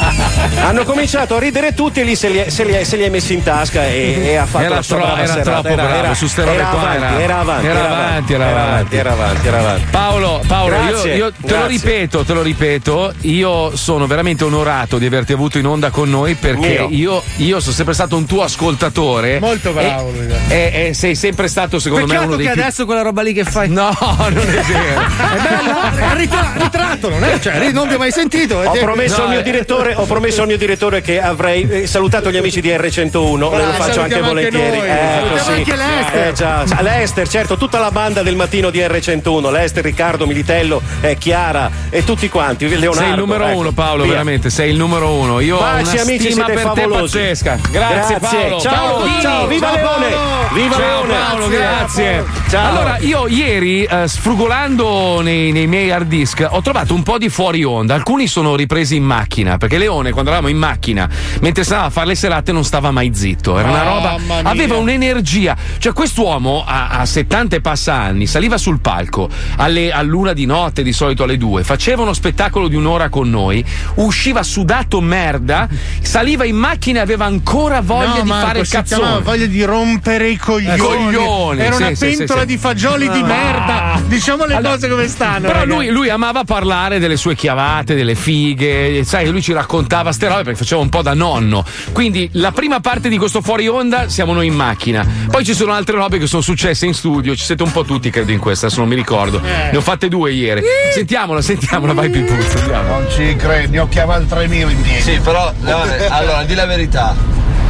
hanno 0.64 0.84
cominciato 0.84 1.36
a 1.36 1.38
ridere 1.40 1.74
tutti 1.74 2.00
e 2.00 2.04
lì 2.04 2.14
se 2.14 2.28
li 2.28 2.44
se 2.50 2.64
li 2.64 2.84
se 2.84 2.96
li 2.96 3.02
è 3.02 3.08
messi 3.08 3.34
in 3.34 3.42
tasca 3.42 3.84
e, 3.84 4.20
e 4.22 4.36
ha 4.36 4.46
fatto 4.46 4.64
Era 4.64 4.74
la 4.76 4.82
sua 4.82 4.96
tro- 4.96 5.04
brava 5.06 5.22
era 5.22 5.32
serata. 5.32 5.60
troppo 5.62 5.74
bravo, 5.74 6.14
su 6.14 6.26
ste 6.28 6.44
robe 6.44 6.54
era 6.56 6.66
qua 6.66 6.80
avanti, 6.80 6.98
era- 7.02 7.22
era 7.22 7.38
avanti, 7.40 7.66
era 7.66 7.80
avanti, 7.86 8.32
era 8.34 8.46
avanti. 8.50 8.96
era 8.96 9.12
avanti, 9.12 9.46
era 9.48 9.58
avanti. 9.58 9.84
Paolo, 9.90 10.42
Paolo 10.46 10.74
io, 10.76 10.86
Grazie, 10.88 11.14
io 11.16 11.30
te 11.32 11.36
lo 11.40 11.46
grazie. 11.48 11.68
ripeto, 11.68 12.24
te 12.24 12.32
lo 12.32 12.42
ripeto, 12.42 13.12
io 13.22 13.76
sono 13.76 14.06
veramente 14.06 14.44
onorato 14.44 14.98
di 14.98 15.06
averti 15.06 15.32
avuto 15.32 15.58
in 15.58 15.66
onda 15.66 15.90
con 15.90 16.08
noi 16.08 16.34
perché 16.34 16.86
io, 16.90 17.22
io 17.36 17.58
sono 17.60 17.74
sempre 17.74 17.94
stato 17.94 18.16
un 18.16 18.24
tuo 18.26 18.42
ascoltatore. 18.44 19.40
Molto 19.40 19.72
bravo. 19.72 20.12
E, 20.48 20.70
e- 20.72 20.86
e 20.88 20.94
sei 20.94 21.14
sempre 21.16 21.48
stato, 21.48 21.78
secondo 21.80 22.06
me, 22.06 22.12
Peccato 22.12 22.28
uno 22.28 22.36
dei 22.36 22.46
che 22.46 22.52
più. 22.52 22.62
adesso 22.62 22.84
quella 22.84 23.02
roba 23.02 23.22
lì 23.22 23.32
che 23.32 23.42
fai. 23.44 23.68
No, 23.76 23.90
non 23.98 24.38
è 24.38 24.62
vero. 24.62 25.00
È 25.00 25.40
bello, 25.42 25.80
è 25.82 26.25
ritra- 26.26 26.52
ritratto, 26.56 27.08
non 27.08 27.24
è? 27.24 27.38
Cioè, 27.40 27.70
non 27.72 27.88
ti 27.88 27.94
ho 27.94 27.98
mai 27.98 28.10
sentito. 28.10 28.56
Ho 28.58 28.72
promesso, 28.72 29.18
no, 29.18 29.24
al 29.24 29.30
mio 29.30 29.38
eh. 29.40 29.42
direttore, 29.42 29.94
ho 29.94 30.04
promesso 30.04 30.40
al 30.42 30.46
mio 30.48 30.56
direttore 30.58 31.00
che 31.00 31.20
avrei 31.20 31.66
eh, 31.68 31.86
salutato 31.86 32.30
gli 32.30 32.36
amici 32.36 32.60
di 32.60 32.68
R101 32.70 33.34
e 33.34 33.38
lo 33.38 33.46
Ah, 33.66 33.72
faccio 33.72 34.00
anche 34.00 34.14
anche 34.16 34.20
volentieri. 34.26 34.76
noi. 34.78 34.86
Eh, 34.88 34.96
Salutiamo 34.96 35.36
così. 35.36 35.50
anche 35.52 35.76
Lester. 35.76 36.26
Eh, 36.28 36.32
già, 36.32 36.64
già. 36.64 36.82
Lester, 36.82 37.28
certo, 37.28 37.56
tutta 37.56 37.78
la 37.78 37.90
banda 37.90 38.22
del 38.22 38.36
mattino 38.36 38.70
di 38.70 38.80
R101, 38.80 39.50
Lester, 39.50 39.84
Riccardo, 39.84 40.26
Militello, 40.26 40.82
eh, 41.00 41.16
Chiara 41.16 41.70
e 41.90 42.04
tutti 42.04 42.28
quanti. 42.28 42.68
Leonardo. 42.68 42.94
sei 43.00 43.10
il 43.10 43.16
numero 43.18 43.46
ecco. 43.46 43.58
uno, 43.58 43.72
Paolo, 43.72 44.02
Via. 44.02 44.12
veramente, 44.12 44.50
sei 44.50 44.70
il 44.70 44.76
numero 44.76 45.12
uno. 45.12 45.40
Io 45.40 45.56
ho 45.56 45.60
Baci, 45.60 45.92
una 45.92 46.02
amici, 46.02 46.30
stima 46.30 46.44
per 46.46 46.58
favolosi. 46.58 47.12
te 47.18 47.18
pazzesca. 47.20 47.58
Grazie, 47.70 48.16
Grazie. 48.18 48.38
Paolo. 48.38 48.60
Ciao, 48.60 49.02
Dini. 49.02 49.20
ciao, 49.20 49.46
viva 49.46 49.66
Ciao, 49.66 49.74
Leone. 49.76 50.08
Paolo. 50.14 50.48
Viva 50.54 50.74
Ciao, 50.76 50.80
Leone. 51.04 51.14
Paolo, 51.14 51.48
Grazie. 51.48 52.12
grazie. 52.24 52.48
Ciao. 52.50 52.68
Allora, 52.68 52.96
io 53.00 53.28
ieri, 53.28 53.84
eh, 53.84 54.08
sfrugolando 54.08 55.20
nei, 55.20 55.52
nei 55.52 55.66
miei 55.66 55.90
hard 55.90 56.12
disk, 56.16 56.46
ho 56.48 56.62
trovato 56.62 56.94
un 56.94 57.02
po' 57.02 57.18
di 57.18 57.28
fuori 57.28 57.62
onda. 57.64 57.94
Alcuni 57.94 58.26
sono 58.26 58.56
ripresi 58.56 58.96
in 58.96 59.04
macchina, 59.04 59.58
perché 59.58 59.76
Leone, 59.78 60.10
quando 60.12 60.30
eravamo 60.30 60.50
in 60.50 60.56
macchina, 60.58 61.08
mentre 61.40 61.62
stava 61.64 61.84
a 61.84 61.90
fare 61.90 62.06
le 62.08 62.14
serate, 62.14 62.52
non 62.52 62.64
stava 62.64 62.90
mai 62.90 63.10
zitto. 63.14 63.58
Era 63.58 63.68
una 63.68 63.82
roba. 63.82 64.16
Aveva 64.42 64.76
un'energia. 64.76 65.56
Cioè, 65.78 65.92
quest'uomo 65.92 66.64
a, 66.66 66.88
a 66.88 67.04
70 67.06 67.56
e 67.56 67.60
passa 67.60 67.94
anni 67.94 68.26
saliva 68.26 68.56
sul 68.58 68.80
palco 68.80 69.28
alle- 69.56 69.92
all'una 69.92 70.32
di 70.32 70.46
notte, 70.46 70.82
di 70.82 70.92
solito 70.92 71.24
alle 71.24 71.36
due, 71.36 71.62
faceva 71.64 72.02
uno 72.02 72.12
spettacolo 72.12 72.68
di 72.68 72.76
un'ora 72.76 73.08
con 73.08 73.28
noi, 73.28 73.64
usciva 73.96 74.42
sudato 74.42 75.00
merda, 75.00 75.68
saliva 76.00 76.44
in 76.44 76.56
macchina 76.56 77.00
e 77.00 77.02
aveva 77.02 77.26
ancora 77.26 77.80
voglia 77.82 78.16
No, 78.16 78.22
di 78.22 78.28
Marco, 78.28 78.46
fare 78.46 78.60
il 78.60 78.68
cazzone. 78.68 79.20
voglia 79.20 79.46
di 79.46 79.62
rompere 79.64 80.28
i 80.28 80.36
coglioni. 80.36 80.78
Coglioni, 80.78 81.60
Era 81.60 81.74
sì, 81.76 81.82
una 81.82 81.94
sì, 81.94 82.06
pentola 82.16 82.40
sì. 82.40 82.46
di 82.46 82.56
fagioli 82.58 83.10
di 83.10 83.20
Ah. 83.20 83.24
merda. 83.26 84.00
Diciamo 84.06 84.44
le 84.46 84.54
Allora, 84.54 84.74
cose 84.74 84.88
come 84.88 85.08
stanno. 85.08 85.40
Però 85.40 85.52
ragazzi. 85.60 85.68
lui, 85.74 85.88
lui 85.88 86.05
amava 86.10 86.44
parlare 86.44 86.98
delle 86.98 87.16
sue 87.16 87.34
chiavate, 87.34 87.94
delle 87.94 88.14
fighe, 88.14 89.04
sai, 89.04 89.28
lui 89.28 89.42
ci 89.42 89.52
raccontava 89.52 90.12
ste 90.12 90.28
robe 90.28 90.42
perché 90.44 90.58
faceva 90.58 90.80
un 90.80 90.88
po' 90.88 91.02
da 91.02 91.14
nonno. 91.14 91.64
Quindi 91.92 92.28
la 92.32 92.52
prima 92.52 92.80
parte 92.80 93.08
di 93.08 93.18
questo 93.18 93.40
fuori 93.40 93.66
onda 93.68 94.08
siamo 94.08 94.32
noi 94.32 94.46
in 94.46 94.54
macchina. 94.54 95.06
Poi 95.30 95.44
ci 95.44 95.54
sono 95.54 95.72
altre 95.72 95.96
robe 95.96 96.18
che 96.18 96.26
sono 96.26 96.42
successe 96.42 96.86
in 96.86 96.94
studio, 96.94 97.34
ci 97.34 97.44
siete 97.44 97.62
un 97.62 97.72
po' 97.72 97.84
tutti 97.84 98.10
credo 98.10 98.32
in 98.32 98.38
questa, 98.38 98.66
adesso 98.66 98.80
non 98.80 98.88
mi 98.88 98.96
ricordo. 98.96 99.38
Eh. 99.38 99.70
Ne 99.70 99.76
ho 99.76 99.80
fatte 99.80 100.08
due 100.08 100.32
ieri. 100.32 100.62
Sentiamola, 100.92 101.40
sentiamola, 101.40 101.92
vai 101.92 102.10
Pipuzzo. 102.10 102.66
Non 102.66 103.06
ci 103.10 103.34
credi, 103.36 103.72
ne 103.72 103.78
ho 103.80 103.88
chiamato 103.88 104.34
3.000 104.34 104.70
in 104.70 104.80
piedi. 104.82 105.00
Sì, 105.00 105.18
però, 105.20 105.52
Leone, 105.60 106.06
allora, 106.08 106.44
di 106.44 106.54
la 106.54 106.66
verità. 106.66 107.14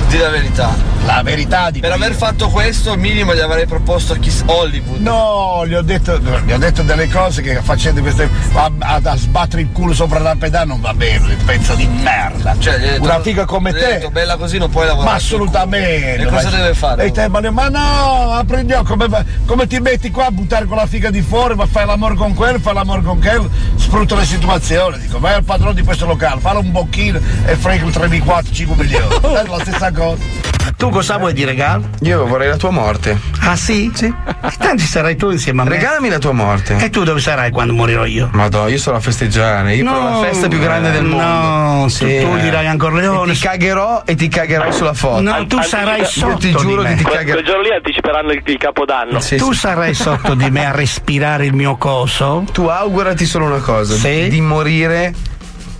Di 0.08 0.18
la 0.18 0.28
verità. 0.30 0.95
La 1.07 1.23
verità 1.23 1.70
di 1.70 1.78
Per 1.81 1.93
aver 1.93 2.15
fatto 2.15 2.49
questo, 2.49 2.91
al 2.93 2.99
minimo 2.99 3.33
gli 3.35 3.39
avrei 3.41 3.65
proposto 3.66 4.15
chi 4.15 4.33
Hollywood. 4.47 5.01
No, 5.01 5.65
gli 5.66 5.74
ho 5.74 5.83
detto, 5.83 6.19
gli 6.19 6.53
ho 6.53 6.59
detto 6.59 6.83
delle 6.83 7.09
cose 7.09 7.43
che 7.43 7.61
facendo 7.62 8.01
queste. 8.01 8.28
a, 8.55 8.70
a- 8.78 9.01
a 9.03 9.16
sbattere 9.16 9.62
il 9.62 9.69
culo 9.73 9.95
sopra 9.95 10.19
la 10.19 10.35
pedana 10.37 10.65
non 10.65 10.81
va 10.81 10.93
bene, 10.95 11.37
pezzo 11.45 11.74
di 11.74 11.87
merda. 11.87 12.57
Cioè, 12.59 12.78
detto- 12.78 13.03
Una 13.05 13.20
figa 13.20 13.45
come 13.45 13.73
te. 13.73 13.78
detto, 13.78 14.11
bella 14.11 14.37
così 14.37 14.59
non 14.59 14.69
puoi 14.69 14.87
lavorare. 14.87 15.11
Ma 15.11 15.16
assolutamente. 15.16 16.23
E 16.23 16.27
cosa 16.27 16.51
deve 16.51 16.74
fare? 16.74 17.05
E 17.05 17.11
te, 17.12 17.28
ma, 17.28 17.41
ma 17.51 17.69
no, 17.69 18.39
occhi, 18.39 18.74
come, 18.85 19.07
come 19.47 19.66
ti 19.69 19.78
metti 19.78 20.11
qua 20.11 20.27
a 20.27 20.31
buttare 20.31 20.66
con 20.66 20.77
la 20.77 20.87
figa 20.87 21.11
di 21.11 21.23
fuori, 21.23 21.55
ma 21.55 21.66
fai 21.66 21.87
l'amore 21.87 22.16
con 22.16 22.35
quello, 22.35 22.59
fai 22.59 22.74
l'amore 22.74 23.03
con 23.03 23.20
quello, 23.20 23.49
sfrutta 23.77 24.16
le 24.16 24.24
situazioni, 24.24 24.99
dico, 24.99 25.20
vai 25.20 25.35
al 25.35 25.45
padrone 25.45 25.74
di 25.74 25.83
questo 25.83 26.05
locale, 26.07 26.41
fallo 26.41 26.59
un 26.61 26.73
bocchino 26.73 27.20
e 27.45 27.55
frega 27.57 27.85
il 27.87 27.93
3 27.93 28.19
4 28.19 28.53
5 28.53 28.85
milioni. 28.85 29.07
È 29.23 29.47
la 29.47 29.59
stessa 29.61 29.93
cosa. 29.93 30.55
Tu 30.77 30.91
cosa 30.97 31.18
vuoi 31.18 31.35
di 31.35 31.44
regalo? 31.44 31.90
Io 32.01 32.24
vorrei 32.27 32.48
la 32.48 32.56
tua 32.56 32.70
morte. 32.70 33.20
Ah 33.40 33.55
sì? 33.55 33.90
Sì. 33.93 34.10
Tanti 34.59 34.85
sarai 34.85 35.14
tu 35.14 35.31
insieme 35.31 35.60
a 35.60 35.64
me. 35.64 35.70
Regalami 35.70 36.09
la 36.09 36.18
tua 36.18 36.32
morte. 36.32 36.78
E 36.78 36.89
tu 36.89 37.05
dove 37.05 37.20
sarai 37.20 37.51
quando 37.51 37.74
morirò 37.74 38.06
io? 38.06 38.31
Madonna, 38.32 38.70
io 38.70 38.78
sono 38.78 38.97
a 38.97 39.01
festeggiare. 39.01 39.74
Io 39.74 39.85
farò 39.85 40.23
la 40.23 40.27
festa 40.27 40.48
più 40.48 40.59
grande 40.59 40.93
del 40.93 41.05
mondo. 41.05 41.23
No, 41.23 41.86
tu, 41.86 42.06
tu 42.06 42.39
dirai 42.39 42.66
ancora 42.66 42.94
Leone. 42.94 43.32
E 43.32 43.35
ti 43.35 43.40
cagherò 43.40 44.02
e 44.06 44.14
ti 44.14 44.28
cagherò 44.28 44.70
sulla 44.73 44.94
foto. 44.94 45.20
No, 45.20 45.47
tu 45.47 45.60
sarai 45.60 46.06
sotto 46.06 46.31
Io 46.31 46.36
ti 46.39 46.52
giuro 46.56 46.82
di 46.82 46.89
che 46.89 46.94
ti 46.97 47.05
cagherò. 47.05 47.32
Quel 47.32 47.44
giorno 47.44 47.62
lì 47.62 47.73
anticiperanno 47.74 48.32
il, 48.32 48.43
il 48.43 48.56
capodanno. 48.56 49.18
tu 49.36 49.52
sarai 49.52 49.93
sotto 49.93 50.32
di 50.35 50.51
me 50.51 50.64
a 50.64 50.70
respirare 50.70 51.44
il 51.44 51.52
mio 51.52 51.77
coso? 51.77 52.44
Tu 52.52 52.62
augurati 52.62 53.27
solo 53.27 53.44
una 53.44 53.60
cosa: 53.60 53.94
Sì? 53.94 54.28
di 54.28 54.40
morire 54.40 55.12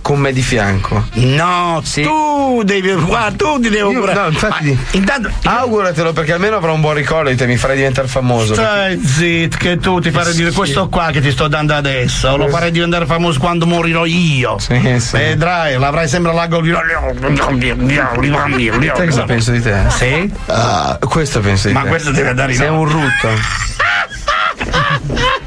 con 0.07 0.19
me 0.19 0.31
di 0.31 0.41
fianco. 0.41 1.03
No, 1.15 1.83
tu 1.83 2.61
devi. 2.63 2.93
Guarda, 2.93 3.35
tu 3.35 3.59
ti 3.59 3.67
devi 3.67 3.91
Io- 3.91 4.05
no, 4.13 4.27
infatti, 4.29 4.71
Ma 4.71 4.79
intanto. 4.91 5.29
auguratelo 5.43 6.13
perché 6.13 6.31
almeno 6.31 6.55
avrò 6.55 6.73
un 6.73 6.79
buon 6.79 6.93
ricordo 6.93 7.29
di 7.29 7.35
te, 7.35 7.45
mi 7.45 7.57
farai 7.57 7.75
diventare 7.75 8.07
famoso. 8.07 8.53
Stai 8.53 8.97
zitto, 9.03 9.57
che 9.57 9.75
tu 9.79 9.99
ti 9.99 10.09
farai 10.09 10.33
dire 10.33 10.53
questo 10.53 10.87
qua 10.87 11.11
che 11.11 11.19
ti 11.19 11.29
sto 11.29 11.49
dando 11.49 11.73
adesso. 11.73 12.37
Lo 12.37 12.47
farai 12.47 12.71
diventare 12.71 13.05
famoso 13.05 13.37
quando 13.37 13.65
morirò 13.65 14.05
io. 14.05 14.57
Sì, 14.59 14.97
sì. 15.01 15.17
Vedrai, 15.17 15.77
l'avrai 15.77 16.07
sempre 16.07 16.33
la 16.33 16.47
gola. 16.47 16.79
Sai 18.95 19.07
cosa 19.07 19.23
penso 19.25 19.51
di 19.51 19.61
te? 19.61 19.75
Sì? 19.89 20.31
Ah, 20.45 20.97
questo 21.03 21.41
penso 21.41 21.67
di 21.67 21.73
Ma 21.73 21.81
te. 21.81 21.89
questo 21.89 22.11
deve 22.11 22.29
andare 22.29 22.53
in 22.53 22.57
Sei 22.57 22.69
un 22.69 22.85
rutto. 22.85 23.27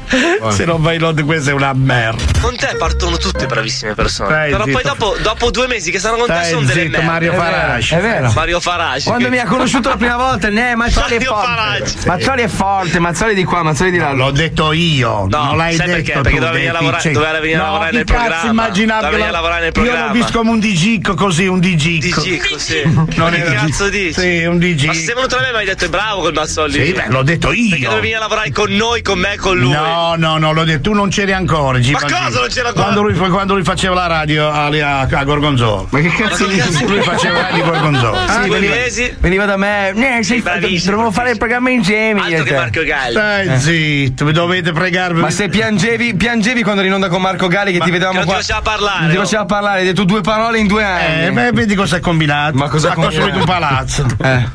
Se 0.51 0.65
non 0.65 0.81
vai 0.81 0.95
in 0.97 1.03
onda, 1.03 1.23
questa 1.23 1.51
è 1.51 1.53
una 1.53 1.73
merda. 1.73 2.21
Con 2.41 2.55
te 2.55 2.75
partono 2.77 3.17
tutte 3.17 3.45
bravissime 3.45 3.93
persone. 3.93 4.29
Stai 4.29 4.51
Però 4.51 4.63
poi 4.63 4.73
zitto. 4.75 4.87
dopo, 4.89 5.15
dopo 5.21 5.51
due 5.51 5.67
mesi 5.67 5.91
che 5.91 5.99
stanno 5.99 6.17
con 6.17 6.27
te 6.27 6.33
Stai 6.33 6.49
sono 6.49 6.61
delle 6.65 6.81
zitto, 6.81 6.97
merde. 6.97 7.05
Mario 7.05 7.31
È 7.31 7.35
Farage. 7.35 7.95
È 7.95 7.97
È 7.97 8.01
vero. 8.01 8.31
Mario 8.33 8.59
Farage. 8.59 9.03
Quando 9.07 9.23
che- 9.25 9.29
mi 9.31 9.39
ha 9.39 9.45
conosciuto 9.45 9.89
la 9.89 9.95
prima 9.97 10.17
volta, 10.17 10.49
ne, 10.49 10.75
Mazzoli 10.75 11.05
è 11.15 11.19
Mario 11.19 11.33
forte. 11.33 11.47
Farage. 11.47 11.95
Mazzoli 12.05 12.41
è 12.41 12.47
forte, 12.47 12.99
Mazzoli 12.99 13.33
di 13.35 13.43
qua, 13.43 13.63
Mazzoli 13.63 13.91
di 13.91 13.97
là. 13.97 14.11
L'ho 14.11 14.31
detto 14.31 14.71
io, 14.73 15.27
No, 15.29 15.43
non 15.45 15.57
l'hai 15.57 15.75
sai 15.75 15.87
detto 15.87 15.97
perché? 15.97 16.11
tu, 16.13 16.21
Perché 16.21 16.39
doveva 16.39 16.51
venire 16.51 16.69
a 16.69 16.73
lavorare- 16.73 17.11
doveva 17.11 17.39
venire 17.39 17.53
a 17.53 17.57
no, 17.59 17.65
lavorare 17.65 17.91
nel 17.91 18.03
cazzo 18.05 18.19
programma. 18.19 18.49
immaginava 18.49 19.01
Doveva 19.01 19.11
venire 19.17 19.29
a 19.29 19.31
lavorare 19.41 19.61
nel 19.61 19.71
Io 19.75 19.81
l'ho 19.81 19.87
programma. 19.89 20.13
visto 20.13 20.37
come 20.37 20.49
un 20.51 20.59
digicco 20.59 21.13
così, 21.13 21.47
un 21.47 21.59
digicco. 21.59 22.21
Digicco, 22.21 22.57
sì. 22.57 22.81
Non 22.85 23.31
che 23.31 23.41
cazzo 23.43 23.89
dici? 23.89 24.19
Sì, 24.19 24.43
un 24.45 24.57
digicco. 24.57 24.87
Ma 24.91 24.97
se 24.97 25.03
sei 25.05 25.13
venuto 25.15 25.35
da 25.35 25.41
me 25.43 25.51
mi 25.51 25.57
hai 25.57 25.65
detto 25.65 25.85
è 25.85 25.89
bravo 25.89 26.21
col 26.21 26.33
Mazzolli. 26.33 26.85
Sì, 26.85 26.91
beh, 26.93 27.05
l'ho 27.09 27.23
detto 27.23 27.51
io. 27.51 27.69
Perché 27.69 27.87
devi 27.87 27.99
venire 28.01 28.17
a 28.17 28.19
lavorare 28.19 28.51
con 28.51 28.71
noi, 28.71 29.01
con 29.01 29.19
me, 29.19 29.37
con 29.37 29.57
lui. 29.57 29.71
No, 29.71 30.00
No, 30.01 30.15
no, 30.15 30.37
no, 30.37 30.51
l'ho 30.53 30.63
detto, 30.63 30.89
tu 30.89 30.93
non 30.93 31.09
c'eri 31.09 31.31
ancora. 31.33 31.77
G. 31.79 31.91
Ma 31.91 31.99
Pancini. 31.99 32.21
cosa 32.25 32.39
non 32.39 32.47
c'era 32.49 32.67
ancora? 32.69 32.83
Quando 32.85 33.01
lui, 33.03 33.29
quando 33.29 33.53
lui 33.53 33.63
faceva 33.63 33.93
la 33.95 34.07
radio 34.07 34.49
a, 34.49 34.65
a, 34.65 34.99
a 35.09 35.23
Gorgonzola. 35.23 35.85
Ma 35.89 35.99
che 35.99 36.09
cazzo 36.09 36.47
Ma 36.47 36.55
cazzo 36.55 36.85
Lui 36.87 37.01
faceva 37.01 37.33
la 37.33 37.41
radio 37.49 37.63
a 37.63 37.67
Gorgonzola. 37.67 38.27
Sì, 38.43 38.49
veniva-. 38.49 38.75
Veniva 39.19 39.45
da 39.45 39.57
me. 39.57 40.17
Eh, 40.17 40.23
sei, 40.23 40.41
bravissimo, 40.41 40.91
dovevo 40.91 41.11
fare 41.11 41.31
il 41.31 41.37
programma 41.37 41.69
insieme. 41.69 42.21
Altro 42.21 42.43
che. 42.43 42.53
Marco 42.55 42.83
Galli. 42.83 43.11
Stai 43.11 43.47
Eh. 43.47 43.59
zitto, 43.59 44.31
dovete 44.31 44.71
pregarvi. 44.71 45.21
Ma 45.21 45.29
se 45.29 45.47
piangevi, 45.49 46.15
piangevi 46.15 46.63
quando 46.63 46.79
eri 46.81 46.89
in 46.89 46.95
onda 46.95 47.09
con 47.09 47.21
Marco 47.21 47.47
Galli 47.47 47.71
che 47.71 47.79
ti 47.79 47.91
vedevamo 47.91 48.19
che 48.19 48.25
non 48.25 48.27
ti 48.27 48.31
qua. 48.33 48.41
faceva 48.41 48.61
parlare, 48.61 49.01
Non 49.01 49.09
ti 49.11 49.17
faceva 49.17 49.45
parlare, 49.45 49.79
hai 49.79 49.85
detto 49.85 50.03
due 50.03 50.21
parole 50.21 50.57
in 50.59 50.67
due 50.67 50.83
anni. 50.83 51.25
Eh, 51.27 51.31
beh, 51.31 51.51
vedi 51.51 51.75
cosa 51.75 51.97
ha 51.97 51.99
combinato. 51.99 52.57
Ma 52.57 52.67
cosa 52.69 52.91
ha 52.91 52.93
costruito 52.93 53.37
un 53.37 53.43
combinato? 53.45 53.59
palazzo. 53.67 54.05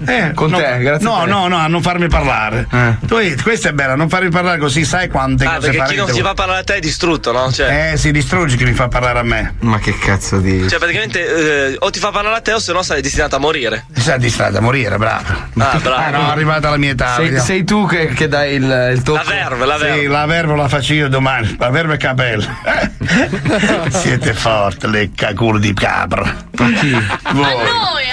Eh, 0.07 0.33
con 0.35 0.51
no, 0.51 0.57
te, 0.59 0.79
grazie 0.79 1.07
No, 1.07 1.17
a 1.17 1.25
te. 1.25 1.31
no, 1.31 1.49
no, 1.49 1.57
a 1.59 1.67
non 1.69 1.83
farmi 1.83 2.09
parlare. 2.09 2.67
Tu, 3.07 3.17
questa 3.43 3.69
è 3.69 3.73
bella, 3.73 3.95
non 3.95 4.09
farmi 4.09 4.31
parlare 4.31 4.59
così, 4.59 4.85
sai 4.85 5.09
quante 5.37 5.45
Ah, 5.47 5.55
cose 5.57 5.71
perché 5.71 5.91
chi 5.93 5.97
non 5.97 6.07
vuoi. 6.07 6.21
fa 6.23 6.35
parlare 6.35 6.61
a 6.61 6.65
te 6.65 6.75
è 6.77 6.81
distrutto, 6.81 7.33
no? 7.33 7.51
Cioè, 7.53 7.93
Eh, 7.93 7.97
si 7.97 8.11
distrugge 8.11 8.57
chi 8.57 8.65
mi 8.65 8.73
fa 8.73 8.89
parlare 8.89 9.19
a 9.19 9.23
me. 9.23 9.55
Ma 9.61 9.79
che 9.79 9.97
cazzo 9.99 10.39
di. 10.39 10.69
cioè 10.69 10.79
praticamente 10.79 11.71
eh, 11.73 11.77
o 11.79 11.91
ti 11.91 11.99
fa 11.99 12.11
parlare 12.11 12.37
a 12.37 12.41
te 12.41 12.53
o 12.53 12.59
se 12.59 12.73
no 12.73 12.83
sei 12.83 13.01
destinato 13.03 13.37
a 13.37 13.39
morire. 13.39 13.87
Sa 13.93 14.17
di 14.17 14.31
strada, 14.31 14.61
morire, 14.61 14.97
bravo. 14.97 15.25
Ah, 15.59 15.79
bravo. 15.83 15.95
Ah, 16.07 16.11
no, 16.11 16.31
arrivata 16.31 16.71
la 16.71 16.77
mia 16.77 16.91
età. 16.93 17.15
Sei, 17.17 17.39
sei 17.41 17.65
tu 17.65 17.87
che, 17.87 18.09
che 18.09 18.29
dai 18.29 18.55
il, 18.55 18.91
il 18.95 19.03
tocco. 19.03 19.19
La 19.19 19.25
verve, 19.25 19.67
la 19.67 19.77
verve. 19.77 20.01
Sì, 20.01 20.07
la 20.07 20.27
verba 20.27 20.55
la 20.55 20.69
faccio 20.69 20.93
io 20.95 21.09
domani. 21.09 21.57
La 21.59 21.71
verba 21.71 21.95
e 21.95 21.97
capello. 21.97 22.45
Siete 23.91 24.35
forti, 24.35 24.89
lecca 24.89 25.33
culo 25.35 25.59
di 25.59 25.73
capra. 25.73 26.35
Ma 26.59 26.71
chi? 26.73 26.93
A 26.95 27.33
Voi. 27.33 27.43
noi, 27.45 28.05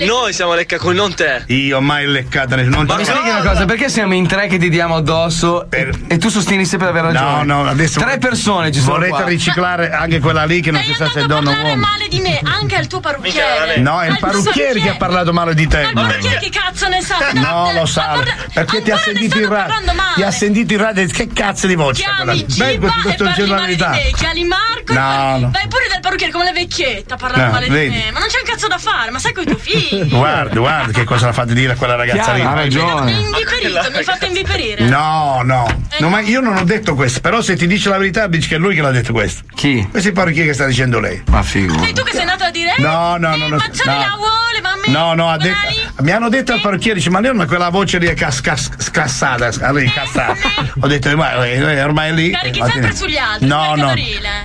a 0.00 0.04
noi 0.04 0.32
siamo 0.32 0.54
leccacoli, 0.54 0.96
non 0.96 1.14
te. 1.14 1.42
Io 1.46 1.80
mai 1.80 2.06
leccata 2.06 2.56
nessuno. 2.56 2.76
Non 2.76 2.86
Ma 2.86 2.96
mi 2.96 3.04
spieghi 3.04 3.28
una 3.28 3.42
cosa, 3.42 3.64
perché 3.64 3.88
siamo 3.88 4.14
in 4.14 4.26
tre 4.26 4.46
che 4.48 4.58
ti 4.58 4.68
diamo 4.68 4.96
addosso 4.96 5.70
e, 5.70 5.90
e 6.08 6.18
tu 6.18 6.28
sostieni 6.28 6.64
sempre 6.68 6.92
di 6.92 6.98
aver 6.98 7.12
No, 7.12 7.20
ragione? 7.20 7.44
no, 7.44 7.66
adesso. 7.66 7.98
Tre 8.00 8.18
persone 8.18 8.70
ci 8.70 8.78
sono 8.80 8.92
Volete 8.94 9.10
qua. 9.12 9.24
riciclare 9.24 9.90
anche 9.90 10.20
quella 10.20 10.44
lì 10.44 10.60
che 10.60 10.70
non 10.70 10.82
si 10.82 10.94
sa 10.94 11.08
se 11.10 11.22
è 11.22 11.24
donna 11.26 11.50
o 11.50 11.54
uomo? 11.54 11.74
male 11.76 12.06
di 12.08 12.20
me, 12.20 12.40
anche 12.44 12.76
al 12.76 12.86
tuo 12.86 13.00
parrucchiere. 13.00 13.78
No, 13.78 14.00
è 14.00 14.08
il 14.08 14.18
parrucchiere 14.20 14.80
che 14.80 14.90
ha 14.90 14.96
parlato 14.96 15.32
male 15.32 15.54
di 15.54 15.66
te. 15.66 15.82
Ma 15.82 15.88
il 15.88 15.94
parrucchiere 15.94 16.38
che 16.38 16.50
cazzo 16.50 16.88
ne 16.88 17.00
sa? 17.02 17.16
No, 17.34 17.72
lo 17.72 17.86
sa. 17.86 18.22
Perché 18.52 18.82
ti 18.82 18.90
ha 18.90 18.98
sentito 18.98 19.38
in 19.38 19.48
radio. 19.48 19.74
Ti 20.14 20.22
ha 20.22 20.30
sentito 20.30 20.72
in 20.74 20.80
radio. 20.80 21.06
Che 21.06 21.28
cazzo 21.32 21.66
di 21.66 21.74
voce? 21.74 22.02
Chiami 22.02 22.46
Giba 22.46 22.68
e 22.68 22.78
parli 22.78 23.46
la 23.46 23.54
male 23.56 23.74
di 23.76 23.82
me. 23.82 24.10
Chiami 24.14 24.44
Marco 24.44 24.92
No, 24.92 25.38
no. 25.38 25.50
Vai 25.50 25.68
pure 25.68 25.86
dal 25.90 26.00
parrucchiere 26.00 26.32
come 26.32 26.44
la 26.44 26.52
vecchietta 26.52 27.14
a 27.14 27.16
parlare 27.16 27.44
No, 27.46 27.52
male 27.52 27.64
di 27.68 27.88
me. 27.88 28.10
Ma 28.12 28.18
non 28.20 28.28
c'è 28.28 28.38
un 28.42 28.48
cazzo 28.50 28.66
da 28.68 28.78
fare, 28.78 29.10
ma 29.10 29.18
sai 29.18 29.32
coi 29.32 29.44
tuoi 29.44 29.58
figli. 29.60 30.08
Guarda, 30.18 30.58
guarda 30.58 30.92
che 30.92 31.04
cosa 31.04 31.26
l'ha 31.26 31.32
fatto 31.32 31.52
dire 31.52 31.72
a 31.72 31.76
quella 31.76 31.94
ragazza 31.96 32.32
lì. 32.32 32.40
Ha 32.40 32.50
Mi 32.50 32.54
ragione. 32.54 33.10
inviperito, 33.12 33.90
mi 33.90 33.96
hai 33.96 34.04
fatto 34.04 34.24
inviperire. 34.26 34.84
No, 34.88 35.40
no, 35.44 35.86
No, 35.98 36.08
ma 36.08 36.20
io 36.20 36.40
non 36.40 36.47
ho 36.56 36.64
detto 36.64 36.94
questo, 36.94 37.20
però 37.20 37.40
se 37.40 37.56
ti 37.56 37.66
dice 37.66 37.88
la 37.88 37.98
verità 37.98 38.26
dici 38.26 38.48
che 38.48 38.56
è 38.56 38.58
lui 38.58 38.74
che 38.74 38.82
l'ha 38.82 38.90
detto 38.90 39.12
questo. 39.12 39.42
Chi? 39.54 39.86
Questo 39.90 40.08
è 40.08 40.12
il 40.12 40.16
parrucchiere 40.16 40.48
che 40.48 40.54
sta 40.54 40.66
dicendo 40.66 41.00
lei. 41.00 41.22
Ma 41.30 41.42
figo. 41.42 41.78
Sei 41.78 41.92
tu 41.92 42.02
che 42.02 42.12
sei 42.12 42.20
andato 42.20 42.44
a 42.44 42.50
dire? 42.50 42.74
No, 42.78 43.16
no, 43.18 43.36
no, 43.36 43.48
no. 43.48 43.56
Ma 43.56 43.68
c'è 43.70 43.84
no. 43.84 43.98
la 43.98 44.14
vuole, 44.16 44.60
ma 44.62 44.76
me. 44.76 44.92
No, 44.92 45.14
no, 45.14 45.30
ha 45.30 45.36
detto, 45.36 46.02
mi 46.02 46.10
hanno 46.10 46.28
detto 46.28 46.52
al 46.52 46.60
parrucchiere, 46.60 46.96
dice, 46.98 47.10
ma 47.10 47.20
lei 47.20 47.32
non 47.32 47.40
ha 47.40 47.46
quella 47.46 47.68
voce 47.68 47.98
lì 47.98 48.06
è 48.06 48.14
cas, 48.14 48.40
cas, 48.40 48.70
scassata, 48.76 49.48
lì, 49.72 49.90
cassata. 49.90 50.36
Ho 50.80 50.86
detto, 50.86 51.14
ma 51.16 51.44
eh, 51.44 51.82
ormai 51.82 52.10
è 52.10 52.12
lì. 52.12 52.30
Carichi 52.30 52.60
eh, 52.60 52.70
sempre 52.70 52.94
sugli 52.94 53.16
altri. 53.16 53.46
No, 53.46 53.74
no. 53.74 53.94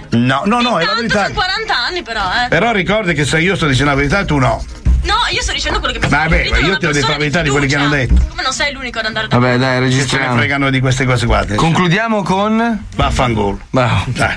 No, 0.09 0.43
no, 0.45 0.61
no, 0.61 0.79
è 0.79 0.85
la 0.85 0.93
verità. 0.93 1.23
sono 1.23 1.33
40 1.33 1.77
anni 1.77 2.03
però, 2.03 2.21
eh. 2.21 2.47
Però 2.49 2.71
ricordi 2.71 3.13
che 3.13 3.25
se 3.25 3.39
io 3.39 3.55
sto 3.55 3.67
dicendo 3.67 3.91
la 3.91 3.97
verità 3.97 4.25
tu 4.25 4.37
no. 4.37 4.63
No, 5.03 5.15
io 5.31 5.41
sto 5.41 5.51
dicendo 5.51 5.79
quello 5.79 5.93
che 5.93 5.99
mi 5.99 6.07
Vabbè, 6.07 6.49
ma 6.49 6.57
io 6.57 6.77
ti 6.77 6.85
ho 6.85 6.91
detto 6.91 7.07
la 7.11 7.17
verità 7.17 7.41
di 7.41 7.49
quelli 7.49 7.67
che 7.67 7.75
hanno 7.75 7.89
detto. 7.89 8.15
Come 8.29 8.41
non 8.41 8.53
sei 8.53 8.73
l'unico 8.73 8.99
ad 8.99 9.05
andare 9.05 9.27
da 9.27 9.37
Vabbè, 9.37 9.57
dai, 9.57 9.69
ne 9.73 9.79
registriamo. 9.79 10.35
fregano 10.37 10.69
di 10.69 10.79
queste 10.79 11.05
cose 11.05 11.25
qua. 11.25 11.45
Concludiamo 11.55 12.23
con. 12.23 12.85
Vaffanculo. 12.95 13.59
Bravo. 13.69 14.03
Dai. 14.07 14.33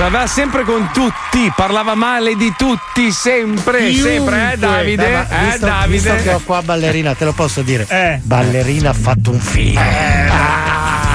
L'aveva 0.00 0.26
sempre 0.26 0.64
con 0.64 0.88
tutti, 0.94 1.52
parlava 1.54 1.94
male 1.94 2.34
di 2.34 2.54
tutti, 2.56 3.12
sempre, 3.12 3.92
sempre, 3.92 4.52
eh 4.54 4.56
Davide? 4.56 5.04
Beh, 5.04 5.12
ma 5.12 5.28
eh 5.28 5.44
visto, 5.44 5.66
Davide? 5.66 5.92
visto 5.92 6.22
che 6.22 6.32
ho 6.32 6.40
qua 6.42 6.62
ballerina, 6.62 7.14
te 7.14 7.26
lo 7.26 7.34
posso 7.34 7.60
dire. 7.60 7.86
Ballerina 8.22 8.88
ha 8.88 8.94
fatto 8.94 9.30
un 9.30 9.38
film. 9.38 9.78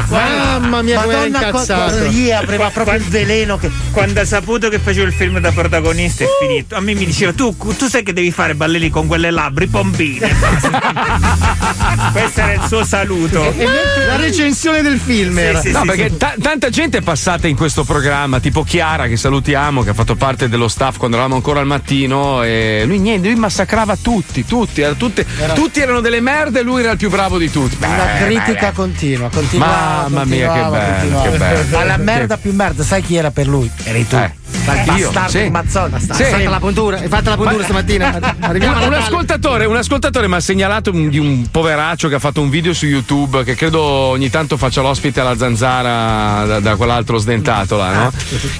Mamma 0.09 0.81
mia, 0.81 1.01
come 1.01 1.13
era 1.13 1.21
Madonna, 1.29 1.47
incazzato. 1.47 2.07
lì 2.07 2.31
aveva 2.31 2.69
proprio 2.69 2.95
il 2.97 3.03
veleno 3.03 3.57
che. 3.57 3.69
Quando 3.91 4.19
ha 4.21 4.25
saputo 4.25 4.69
che 4.69 4.79
facevo 4.79 5.05
il 5.05 5.13
film 5.13 5.39
da 5.39 5.51
protagonista 5.51 6.23
è 6.23 6.27
finito. 6.39 6.75
A 6.75 6.79
me 6.79 6.93
mi 6.93 7.05
diceva: 7.05 7.33
tu, 7.33 7.55
tu 7.55 7.87
sai 7.87 8.03
che 8.03 8.13
devi 8.13 8.31
fare 8.31 8.55
balleri 8.55 8.89
con 8.89 9.07
quelle 9.07 9.31
labbra, 9.31 9.63
i 9.63 9.67
pompini. 9.67 10.19
Questo 12.11 12.39
era 12.41 12.53
il 12.53 12.61
suo 12.67 12.83
saluto. 12.85 13.53
La 14.07 14.15
recensione 14.17 14.81
del 14.81 14.99
film 14.99 15.37
era. 15.37 15.61
no, 15.63 15.81
perché 15.85 16.15
ta- 16.17 16.35
tanta 16.41 16.69
gente 16.69 16.99
è 16.99 17.01
passata 17.01 17.47
in 17.47 17.55
questo 17.55 17.83
programma, 17.83 18.39
tipo 18.39 18.63
Chiara, 18.63 19.07
che 19.07 19.17
salutiamo, 19.17 19.81
che 19.83 19.89
ha 19.89 19.93
fatto 19.93 20.15
parte 20.15 20.47
dello 20.49 20.67
staff 20.67 20.97
quando 20.97 21.15
eravamo 21.17 21.35
ancora 21.37 21.59
al 21.59 21.65
mattino. 21.65 22.43
E 22.43 22.83
lui 22.85 22.99
niente, 22.99 23.27
lui 23.29 23.37
massacrava 23.39 23.95
tutti, 23.97 24.45
tutti, 24.45 24.81
era 24.81 24.93
tutte- 24.93 25.25
tutti 25.53 25.79
erano 25.79 26.01
delle 26.01 26.21
merde 26.21 26.59
e 26.59 26.63
lui 26.63 26.81
era 26.81 26.91
il 26.91 26.97
più 26.97 27.09
bravo 27.09 27.37
di 27.37 27.49
tutti. 27.51 27.77
Una 27.79 28.03
Beh, 28.19 28.25
critica 28.25 28.67
beh, 28.69 28.73
continua, 28.73 29.29
continuava. 29.29 29.73
Mamma 30.01 30.25
mia, 30.25 30.51
che 30.53 30.69
bello, 30.69 31.21
che 31.21 31.37
bello. 31.37 31.77
Ma 31.77 31.83
la 31.83 31.97
merda 31.97 32.37
più 32.37 32.53
merda, 32.53 32.83
sai 32.83 33.01
chi 33.01 33.15
era 33.15 33.31
per 33.31 33.47
lui? 33.47 33.71
Eri 33.83 34.07
tu. 34.07 34.15
Eh. 34.15 34.31
Io, 34.97 35.11
bastardo 35.11 35.29
sì. 35.29 36.23
Hai 36.23 36.31
fatto 36.31 36.49
la 36.49 36.59
puntura, 36.59 36.97
hai 36.97 37.07
fatto 37.07 37.29
la 37.29 37.35
puntura 37.35 37.57
Ma- 37.57 37.63
stamattina. 37.63 38.35
Arriviamo 38.39 38.85
Un, 38.85 38.93
ascoltatore, 38.93 39.65
un 39.65 39.75
ascoltatore 39.75 40.27
mi 40.27 40.35
ha 40.35 40.39
segnalato 40.39 40.91
un- 40.91 41.09
di 41.09 41.19
un 41.19 41.47
poveraccio 41.51 42.07
che 42.07 42.15
ha 42.15 42.19
fatto 42.19 42.41
un 42.41 42.49
video 42.49 42.73
su 42.73 42.85
YouTube 42.85 43.43
che 43.43 43.55
credo 43.55 43.81
ogni 43.81 44.29
tanto 44.29 44.57
faccia 44.57 44.81
l'ospite 44.81 45.19
alla 45.19 45.37
zanzara 45.37 46.45
da, 46.45 46.59
da 46.59 46.75
quell'altro 46.75 47.17
sdentato 47.17 47.77
là, 47.77 47.93
no? 47.93 48.11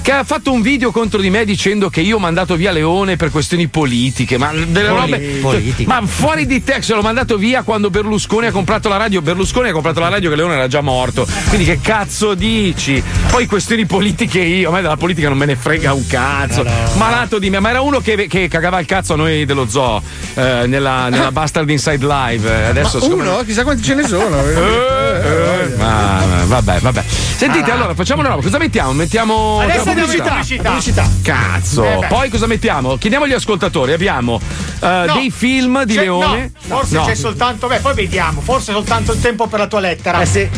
Che 0.02 0.12
ha 0.12 0.24
fatto 0.24 0.52
un 0.52 0.60
video 0.62 0.90
contro 0.90 1.20
di 1.20 1.30
me 1.30 1.44
dicendo 1.44 1.88
che 1.88 2.00
io 2.00 2.16
ho 2.16 2.20
mandato 2.20 2.56
via 2.56 2.70
Leone 2.72 3.16
per 3.16 3.30
questioni 3.30 3.68
politiche, 3.68 4.38
ma 4.38 4.52
delle 4.52 4.88
Poli- 4.88 5.00
robe. 5.00 5.18
politiche. 5.40 5.88
Ma 5.88 6.00
fuori 6.04 6.46
di 6.46 6.62
te, 6.62 6.82
se 6.82 6.94
l'ho 6.94 7.02
mandato 7.02 7.36
via 7.36 7.62
quando 7.62 7.90
Berlusconi 7.90 8.46
ha 8.46 8.52
comprato 8.52 8.88
la 8.88 8.96
radio. 8.96 9.22
Berlusconi 9.22 9.68
ha 9.70 9.72
comprato 9.72 10.00
la 10.00 10.08
radio 10.08 10.30
che 10.30 10.36
Leone 10.36 10.54
era 10.54 10.68
già 10.68 10.80
morto. 10.80 11.26
Quindi 11.48 11.64
che 11.64 11.80
cazzo 11.80 12.34
dici? 12.34 13.02
Poi 13.30 13.46
questioni 13.46 13.86
politiche 13.86 14.40
io, 14.40 14.70
a 14.70 14.72
me 14.72 14.82
della 14.82 14.96
politica 14.96 15.28
non 15.28 15.38
me 15.38 15.46
ne 15.46 15.56
frega 15.56 15.75
un 15.84 16.06
cazzo. 16.06 16.64
Malato 16.96 17.38
di 17.38 17.50
me, 17.50 17.60
ma 17.60 17.70
era 17.70 17.80
uno 17.80 18.00
che, 18.00 18.26
che 18.26 18.48
cagava 18.48 18.78
il 18.80 18.86
cazzo 18.86 19.12
a 19.14 19.16
noi 19.16 19.44
dello 19.44 19.68
zoo 19.68 20.00
eh, 20.34 20.64
nella, 20.66 21.08
nella 21.08 21.30
Bastard 21.32 21.68
Inside 21.70 22.04
Live. 22.06 22.48
Eh, 22.48 22.64
Adesso 22.68 22.98
Ma 22.98 23.14
uno? 23.14 23.42
Chissà 23.44 23.62
quanti 23.62 23.82
ce 23.82 23.94
ne 23.94 24.06
sono. 24.06 24.34
Eh, 25.16 25.74
ma, 25.76 26.22
ma, 26.26 26.44
vabbè, 26.44 26.80
vabbè. 26.80 27.02
Sentite, 27.08 27.70
allora 27.70 27.94
facciamo 27.94 28.20
una 28.20 28.30
roba. 28.30 28.42
Cosa 28.42 28.58
mettiamo? 28.58 28.92
Mettiamo. 28.92 29.60
Adesso 29.60 29.88
in 29.88 29.94
pubblicità. 29.94 30.34
pubblicità. 30.62 31.08
Cazzo. 31.22 31.84
Eh. 31.84 32.06
Poi 32.06 32.28
cosa 32.28 32.46
mettiamo? 32.46 32.96
Chiediamo 32.96 33.24
agli 33.24 33.32
ascoltatori. 33.32 33.92
Abbiamo 33.92 34.40
eh, 34.80 35.04
No. 35.06 35.14
dei 35.14 35.30
film 35.30 35.84
di 35.84 35.94
C'è- 35.94 36.02
Leone. 36.02 36.52
no, 36.66 36.76
forse 36.76 36.94
No. 36.94 37.04
c'è 37.04 37.14
soltanto. 37.14 37.66
Beh, 37.66 37.78
poi 37.78 37.94
vediamo. 37.94 38.40
Forse 38.42 38.72
soltanto 38.72 39.12
il 39.12 39.20
tempo 39.20 39.46
per 39.46 39.58
la 39.60 39.66
tua 39.66 39.80
lettera. 39.80 40.20
Eh 40.20 40.26
sì. 40.26 40.48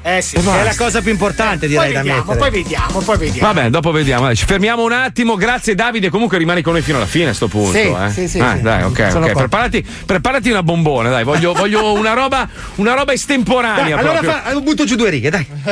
Eh 0.00 0.22
sì. 0.22 0.36
È 0.36 0.62
la 0.62 0.74
cosa 0.76 1.00
più 1.02 1.10
importante, 1.10 1.66
Poi 1.66 1.68
direi, 1.68 1.92
da 1.92 1.98
vediamo, 2.00 2.18
mettere. 2.32 2.38
poi 2.38 2.50
vediamo, 2.50 3.00
poi 3.00 3.18
vediamo. 3.18 3.52
Vabbè, 3.52 3.68
dopo 3.68 3.90
vediamo. 3.90 4.24
Dai, 4.26 4.36
ci 4.36 4.46
fermiamo 4.46 4.84
un 4.84 4.92
attimo. 4.92 5.34
Grazie, 5.36 5.74
Davide. 5.74 6.08
Comunque 6.08 6.38
rimani 6.38 6.62
con 6.62 6.72
noi 6.72 6.82
fino 6.82 6.96
alla 6.98 7.06
fine 7.06 7.30
a 7.30 7.34
sto 7.34 7.48
punto. 7.48 7.72
Sì, 7.72 7.78
eh. 7.78 8.10
sì, 8.10 8.28
sì, 8.28 8.38
Ah, 8.38 8.56
sì. 8.56 8.62
Dai, 8.62 8.82
ok, 8.84 9.08
Sono 9.10 9.26
ok. 9.26 9.32
Preparati, 9.32 9.84
preparati 10.06 10.50
una 10.50 10.62
bombona, 10.62 11.10
dai. 11.10 11.24
Voglio, 11.24 11.52
voglio 11.52 11.92
una 11.98 12.12
roba, 12.14 12.48
una 12.76 12.94
roba 12.94 13.12
estemporanea. 13.12 13.82
Dai, 13.84 13.92
allora 13.92 14.22
fa, 14.22 14.58
butto 14.60 14.84
giù 14.84 14.94
due 14.96 15.10
righe, 15.10 15.30
dai. 15.30 15.46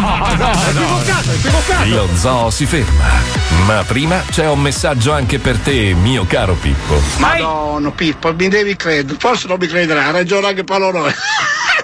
equivocato, 0.00 1.32
equivocato. 1.32 1.88
Lo 1.88 2.08
zoo 2.16 2.50
si 2.50 2.66
ferma. 2.66 3.38
Ma 3.66 3.82
prima 3.86 4.22
c'è 4.30 4.46
un 4.48 4.60
messaggio 4.60 5.12
anche 5.12 5.38
per 5.38 5.56
te, 5.58 5.94
mio 5.94 6.24
caro 6.26 6.54
Pippo. 6.54 7.00
Madonna 7.18 7.90
Pippo, 7.90 8.34
mi 8.34 8.48
devi 8.48 8.76
credere, 8.76 9.16
forse 9.18 9.46
non 9.48 9.56
mi 9.60 9.66
crederà, 9.66 10.06
ha 10.06 10.10
ragione 10.10 10.48
anche 10.48 10.64
Paolo 10.64 10.90
Noè. 10.92 11.12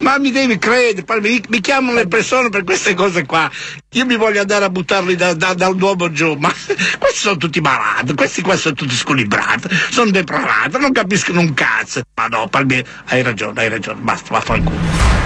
Ma 0.00 0.16
mi 0.18 0.30
devi 0.30 0.58
credere, 0.58 1.20
mi, 1.20 1.42
mi 1.48 1.60
chiamano 1.60 1.98
le 1.98 2.06
persone 2.06 2.50
per 2.50 2.62
queste 2.62 2.94
cose 2.94 3.26
qua. 3.26 3.50
Io 3.92 4.06
mi 4.06 4.16
voglio 4.16 4.40
andare 4.40 4.64
a 4.64 4.70
buttarli 4.70 5.16
da, 5.16 5.34
da, 5.34 5.54
da 5.54 5.68
un 5.68 5.80
uomo 5.82 6.10
giù, 6.12 6.34
ma 6.34 6.48
questi 6.98 7.18
sono 7.18 7.36
tutti 7.36 7.60
malati, 7.60 8.14
questi 8.14 8.40
qua 8.40 8.56
sono 8.56 8.74
tutti 8.74 8.94
squilibrati, 8.94 9.68
sono 9.90 10.10
depravati, 10.10 10.78
non 10.78 10.92
capiscono 10.92 11.40
un 11.40 11.52
cazzo. 11.52 12.02
Ma 12.14 12.26
no, 12.28 12.46
Palmieri, 12.46 12.86
hai 13.06 13.22
ragione, 13.22 13.60
hai 13.60 13.68
ragione, 13.68 14.00
basta, 14.00 14.28
vaffanculo. 14.30 14.76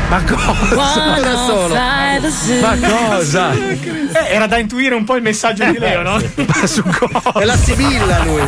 Ma 0.09 0.23
cosa? 0.25 1.21
da 1.21 1.37
solo. 1.47 1.75
Ma 2.61 2.77
cosa? 2.89 3.53
Eh, 3.53 4.35
era 4.35 4.47
da 4.47 4.59
intuire 4.59 4.95
un 4.95 5.05
po' 5.05 5.17
il 5.17 5.23
messaggio 5.23 5.65
di 5.71 5.79
Leo, 5.79 6.03
no? 6.03 6.23
Ma 6.47 6.67
su 6.67 6.83
cosa? 6.83 7.39
È 7.39 7.45
la 7.45 7.57
Sibilla 7.57 8.25
lui. 8.25 8.43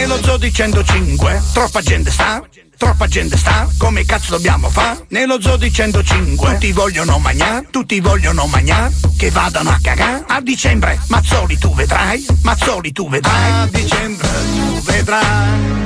Nello 0.00 0.16
zoo 0.16 0.38
Zodi 0.38 0.50
105, 0.50 1.42
troppa 1.52 1.82
gente 1.82 2.10
sta, 2.10 2.42
troppa 2.78 3.06
gente 3.06 3.36
sta, 3.36 3.68
come 3.76 4.06
cazzo 4.06 4.30
dobbiamo 4.30 4.70
fare? 4.70 5.04
Nello 5.08 5.38
Zodi 5.42 5.70
105, 5.70 6.52
tutti 6.52 6.72
vogliono 6.72 7.18
magnà, 7.18 7.62
tutti 7.68 8.00
vogliono 8.00 8.46
magnà, 8.46 8.90
che 9.18 9.30
vadano 9.30 9.68
a 9.68 9.78
cagà. 9.82 10.24
A 10.26 10.40
dicembre, 10.40 10.98
Mazzoli 11.08 11.58
tu 11.58 11.74
vedrai, 11.74 12.24
Mazzoli 12.42 12.92
tu 12.92 13.10
vedrai. 13.10 13.52
A 13.52 13.68
dicembre 13.70 14.28
tu 14.54 14.80
vedrai. 14.84 15.78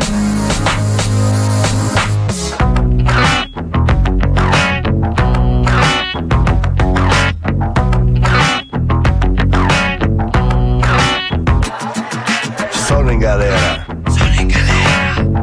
Sono 12.70 13.10
in 13.10 13.18
galera. 13.18 13.83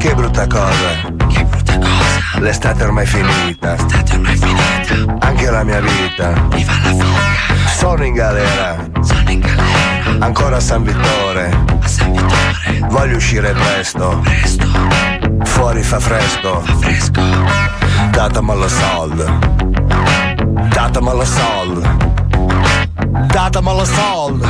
Che 0.02 0.16
brutta 0.16 0.48
cosa. 0.48 1.14
Che 1.28 1.46
brutta 1.46 1.78
cosa. 1.78 2.40
L'estate 2.40 2.82
è 2.82 2.86
ormai 2.88 3.06
finita. 3.06 3.74
L'estate 3.74 4.12
è 4.12 4.16
ormai 4.16 4.36
finita. 4.36 5.28
Anche 5.28 5.52
la 5.52 5.64
mia 5.64 5.80
vita. 5.80 6.32
Viva 6.50 6.72
la 6.84 6.90
figa. 6.90 7.06
Sono 7.78 8.04
in 8.04 8.14
galera. 8.14 8.78
Sono 9.02 9.30
in 9.30 9.42
galera. 9.42 10.26
Ancora 10.26 10.56
a 10.56 10.60
San 10.60 10.82
Vittore. 10.82 11.56
A 11.84 11.88
San 11.88 12.14
Vittore. 12.14 12.88
Voglio 12.90 13.18
uscire 13.18 13.54
presto. 13.54 14.20
Presto. 14.24 14.66
Fuori 15.44 15.84
fa 15.84 16.00
fresco. 16.00 16.62
Fa 16.62 16.76
fresco. 16.78 17.22
Datamelo 18.10 18.68
soldo. 18.68 19.40
Datamelo 20.70 21.26
soldo. 21.26 21.98
Datamelo 23.28 23.86
soldo. 23.86 24.48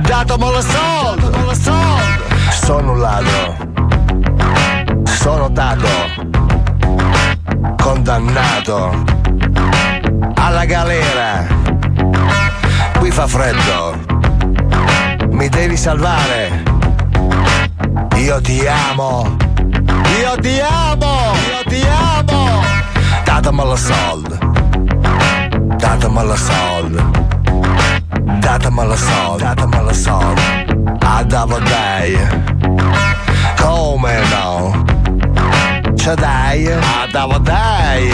Datamelo 0.00 0.60
soldo. 0.60 1.54
Sono 2.50 2.92
un 2.92 2.98
ladro. 2.98 3.67
Sono 5.18 5.48
dato. 5.48 5.88
Condannato. 7.76 9.04
Alla 10.34 10.64
galera. 10.64 11.44
Qui 12.98 13.10
fa 13.10 13.26
freddo. 13.26 13.98
Mi 15.30 15.48
devi 15.48 15.76
salvare. 15.76 16.62
Io 18.14 18.40
ti 18.40 18.64
amo. 18.64 19.36
Io 20.20 20.36
ti 20.40 20.60
amo. 20.60 21.32
Io 21.50 21.68
ti 21.68 21.82
amo. 21.84 22.62
Datamelo 23.24 23.76
soldo. 23.76 24.38
Datamelo 25.78 26.36
soldo. 26.36 27.10
Datamelo 28.38 28.96
soldo. 28.96 29.44
Datamelo 29.44 29.92
soldo. 29.92 30.42
Adavo 31.00 31.58
dai. 31.58 32.16
Come 33.56 34.20
no? 34.30 34.97
Ce 36.08 36.14
dai? 36.14 36.66
Adavo 37.02 37.36
dai. 37.36 38.10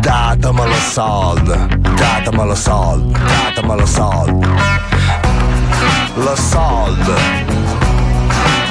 Datamelo 0.00 0.74
soldo. 0.74 1.56
Datamelo 1.96 2.54
soldo. 2.54 3.18
Datamelo 3.18 3.86
soldo. 3.86 4.46
Lo 6.16 6.36
soldo. 6.36 7.14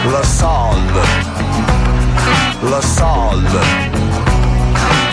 Lo 0.03 0.23
soldo. 0.23 1.01
Lo 2.61 2.81
soldo. 2.81 3.59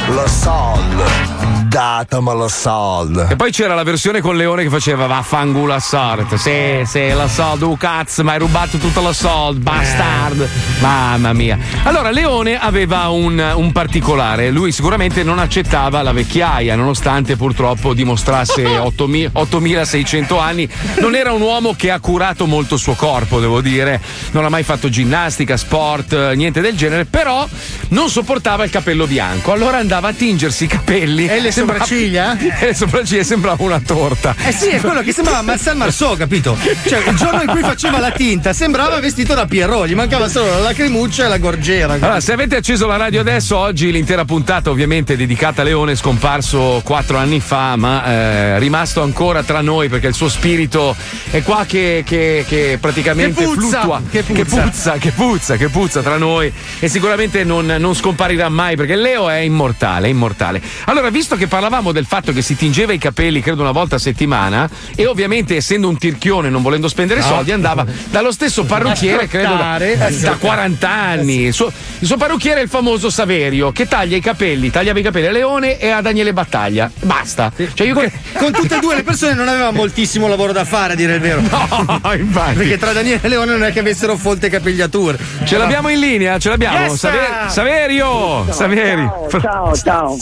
Lo 0.08 0.28
soldo. 0.28 1.35
Datamelo 1.68 2.46
soldo. 2.46 3.26
E 3.28 3.34
poi 3.34 3.50
c'era 3.50 3.74
la 3.74 3.82
versione 3.82 4.20
con 4.20 4.36
Leone 4.36 4.62
che 4.62 4.68
faceva 4.68 5.06
vaffanculo 5.06 5.74
a 5.74 5.80
sort. 5.80 6.36
Sì, 6.36 6.82
sì, 6.84 7.08
la 7.08 7.26
soldo, 7.26 7.70
uh, 7.70 7.76
cazzo, 7.76 8.22
mi 8.22 8.30
hai 8.30 8.38
rubato 8.38 8.78
tutto 8.78 9.00
la 9.00 9.12
soldo, 9.12 9.60
bastard. 9.60 10.48
Mamma 10.78 11.32
mia. 11.32 11.58
Allora, 11.82 12.10
Leone 12.10 12.56
aveva 12.56 13.08
un, 13.08 13.52
un 13.56 13.72
particolare. 13.72 14.50
Lui 14.50 14.70
sicuramente 14.70 15.24
non 15.24 15.40
accettava 15.40 16.02
la 16.02 16.12
vecchiaia, 16.12 16.76
nonostante 16.76 17.36
purtroppo 17.36 17.94
dimostrasse 17.94 18.62
8.000 18.78 19.30
8600 19.32 20.38
anni. 20.38 20.68
Non 21.00 21.16
era 21.16 21.32
un 21.32 21.40
uomo 21.40 21.74
che 21.76 21.90
ha 21.90 21.98
curato 21.98 22.46
molto 22.46 22.74
il 22.74 22.80
suo 22.80 22.94
corpo, 22.94 23.40
devo 23.40 23.60
dire. 23.60 24.00
Non 24.30 24.44
ha 24.44 24.48
mai 24.48 24.62
fatto 24.62 24.88
ginnastica, 24.88 25.56
sport, 25.56 26.32
niente 26.34 26.60
del 26.60 26.76
genere. 26.76 27.06
Però 27.06 27.46
non 27.88 28.08
sopportava 28.08 28.62
il 28.62 28.70
capello 28.70 29.06
bianco. 29.06 29.50
Allora 29.50 29.78
andava 29.78 30.08
a 30.08 30.12
tingersi 30.12 30.64
i 30.64 30.68
capelli. 30.68 31.26
E 31.26 31.40
le 31.40 31.54
sopracciglia? 31.60 32.36
Le 32.60 32.74
sopracciglia 32.74 33.22
sembrava 33.24 33.62
una 33.62 33.80
torta. 33.80 34.34
Eh 34.44 34.52
sì, 34.52 34.68
è 34.68 34.80
quello 34.80 35.00
che 35.02 35.12
sembrava 35.12 35.42
Marcel 35.42 35.76
Marceau, 35.76 36.16
capito? 36.16 36.56
Cioè, 36.86 37.08
il 37.08 37.16
giorno 37.16 37.42
in 37.42 37.48
cui 37.48 37.60
faceva 37.60 37.98
la 37.98 38.10
tinta 38.10 38.52
sembrava 38.52 38.98
vestito 39.00 39.34
da 39.34 39.46
Pierrot, 39.46 39.86
gli 39.86 39.94
mancava 39.94 40.28
solo 40.28 40.46
la 40.50 40.58
lacrimuccia 40.60 41.24
e 41.24 41.28
la 41.28 41.38
gorgiera. 41.38 41.94
Allora, 41.94 42.20
se 42.20 42.32
avete 42.32 42.56
acceso 42.56 42.86
la 42.86 42.96
radio 42.96 43.20
adesso, 43.20 43.56
oggi 43.56 43.90
l'intera 43.90 44.24
puntata 44.24 44.70
ovviamente 44.70 45.14
è 45.14 45.16
dedicata 45.16 45.62
a 45.62 45.64
Leone, 45.64 45.94
scomparso 45.96 46.80
quattro 46.84 47.16
anni 47.18 47.40
fa, 47.40 47.76
ma 47.76 48.04
eh, 48.06 48.58
rimasto 48.58 49.02
ancora 49.02 49.42
tra 49.42 49.60
noi 49.60 49.88
perché 49.88 50.08
il 50.08 50.14
suo 50.14 50.28
spirito 50.28 50.94
è 51.30 51.42
qua 51.42 51.64
che, 51.66 52.02
che- 52.06 52.44
che 52.46 52.78
praticamente 52.80 53.40
Che 53.40 53.44
puzza, 53.46 53.80
fluttua, 53.80 54.02
che 54.10 54.22
puzza. 54.22 54.34
che 54.34 54.44
puzza, 54.44 54.92
che 54.98 55.10
puzza, 55.10 55.56
che 55.56 55.68
puzza 55.68 56.02
tra 56.02 56.16
noi 56.16 56.52
e 56.78 56.88
sicuramente 56.88 57.44
non, 57.44 57.66
non 57.78 57.94
scomparirà 57.94 58.48
mai 58.48 58.76
perché 58.76 58.96
Leo 58.96 59.28
è 59.28 59.38
immortale, 59.38 60.06
è 60.06 60.10
immortale. 60.10 60.60
Allora, 60.84 61.10
visto 61.10 61.36
che 61.36 61.45
parlavamo 61.46 61.92
del 61.92 62.06
fatto 62.06 62.32
che 62.32 62.42
si 62.42 62.56
tingeva 62.56 62.92
i 62.92 62.98
capelli 62.98 63.40
credo 63.40 63.62
una 63.62 63.70
volta 63.72 63.96
a 63.96 63.98
settimana 63.98 64.68
e 64.94 65.06
ovviamente 65.06 65.56
essendo 65.56 65.88
un 65.88 65.98
tirchione 65.98 66.48
non 66.48 66.62
volendo 66.62 66.88
spendere 66.88 67.20
No. 67.20 67.26
soldi 67.26 67.52
andava 67.52 67.84
dallo 68.10 68.30
stesso 68.32 68.64
parrucchiere 68.64 69.26
credo 69.26 69.54
da, 69.56 69.78
da 70.20 70.36
40 70.36 70.90
anni 70.90 71.44
il 71.46 71.52
suo, 71.52 71.72
il 71.98 72.06
suo 72.06 72.16
parrucchiere 72.16 72.60
è 72.60 72.62
il 72.62 72.68
famoso 72.68 73.10
Saverio 73.10 73.72
che 73.72 73.86
taglia 73.88 74.16
i 74.16 74.20
capelli 74.20 74.70
tagliava 74.70 74.98
i 74.98 75.02
capelli 75.02 75.26
a 75.26 75.30
Leone 75.30 75.78
e 75.78 75.88
a 75.90 76.00
Daniele 76.00 76.32
Battaglia 76.32 76.90
basta 77.02 77.50
cioè 77.74 77.86
io 77.86 77.94
con, 77.94 78.52
tutte 78.52 78.76
e 78.76 78.80
due 78.80 78.94
le 78.96 79.02
persone 79.02 79.34
non 79.34 79.48
aveva 79.48 79.70
moltissimo 79.70 80.28
lavoro 80.28 80.52
da 80.52 80.64
fare, 80.64 80.92
a 80.92 80.96
dire 80.96 81.14
il 81.14 81.20
vero. 81.20 81.40
No, 81.40 82.12
infatti. 82.14 82.54
Perché 82.56 82.78
tra 82.78 82.92
Daniele 82.92 83.20
e 83.22 83.28
Leone 83.28 83.52
non 83.52 83.64
è 83.64 83.72
che 83.72 83.80
avessero 83.80 84.16
folte 84.16 84.48
capigliature. 84.48 85.18
ce 85.44 85.56
l'abbiamo 85.56 85.88
in 85.88 85.98
linea 85.98 86.38
ce 86.38 86.48
l'abbiamo 86.50 86.78
Yes! 86.78 86.94
Saver- 86.94 87.48
Saverio 87.50 88.46
Saverio 88.50 89.26
Ciao, 89.40 89.74
ciao. 89.76 90.16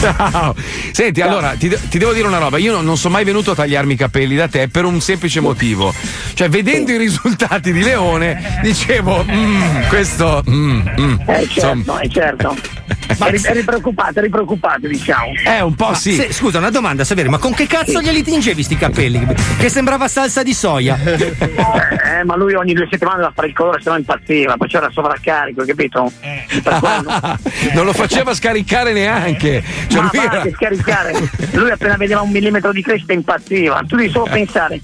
Ciao. 0.00 0.54
Senti, 0.92 1.20
allora 1.20 1.54
ti, 1.58 1.68
ti 1.88 1.98
devo 1.98 2.12
dire 2.12 2.26
una 2.26 2.38
roba. 2.38 2.58
Io 2.58 2.72
non, 2.72 2.84
non 2.84 2.96
sono 2.96 3.14
mai 3.14 3.24
venuto 3.24 3.52
a 3.52 3.54
tagliarmi 3.54 3.92
i 3.94 3.96
capelli 3.96 4.36
da 4.36 4.48
te 4.48 4.68
per 4.68 4.84
un 4.84 5.00
semplice 5.00 5.40
motivo. 5.40 5.92
Cioè, 6.34 6.48
vedendo 6.48 6.92
i 6.92 6.96
risultati 6.98 7.72
di 7.72 7.82
Leone, 7.82 8.58
dicevo, 8.62 9.24
"Mm, 9.28 9.82
questo. 9.88 10.42
mm, 10.48 10.80
mm." 11.00 11.14
Eh 11.26 11.48
certo, 11.48 11.68
Insomma, 11.76 12.00
eh 12.00 12.08
certo. 12.08 12.56
Eri, 13.20 13.40
eri 13.42 13.62
preoccupato, 13.64 14.18
eri 14.18 14.28
preoccupato, 14.28 14.86
diciamo. 14.86 15.32
Eh, 15.46 15.60
un 15.62 15.74
po' 15.74 15.88
Ma 15.88 15.94
se- 15.94 16.32
scusa, 16.32 16.58
una 16.58 16.70
domanda, 16.70 17.04
Saverio, 17.04 17.30
ma 17.30 17.38
con 17.38 17.54
che 17.54 17.66
cazzo 17.66 18.00
glieli 18.00 18.22
tingevi 18.22 18.62
sti 18.62 18.76
capelli? 18.76 19.26
Che 19.58 19.68
sembrava 19.68 20.08
salsa 20.08 20.42
di 20.42 20.52
soia. 20.54 20.96
Eh, 22.08 22.24
ma 22.24 22.36
lui 22.36 22.54
ogni 22.54 22.72
due 22.72 22.88
settimane 22.90 23.20
da 23.20 23.30
fare 23.34 23.48
il 23.48 23.54
colore, 23.54 23.80
se 23.82 23.90
no 23.90 23.96
impazziva, 23.96 24.56
poi 24.56 24.66
c'era 24.66 24.88
sovraccarico, 24.90 25.64
capito? 25.64 26.10
Quello. 26.62 27.38
non 27.74 27.84
lo 27.84 27.92
faceva 27.92 28.34
scaricare 28.34 28.92
neanche. 28.92 29.62
Cioè, 29.88 30.00
ma 30.02 30.10
lui 30.12 30.24
era- 30.24 30.40
che 30.40 30.52
scaricare. 30.52 31.12
Lui 31.52 31.70
appena 31.70 31.96
vedeva 31.96 32.22
un 32.22 32.30
millimetro 32.30 32.72
di 32.72 32.82
crescita 32.82 33.12
impazziva. 33.12 33.82
Tu 33.86 33.96
devi 33.96 34.10
solo 34.10 34.26
pensare. 34.30 34.80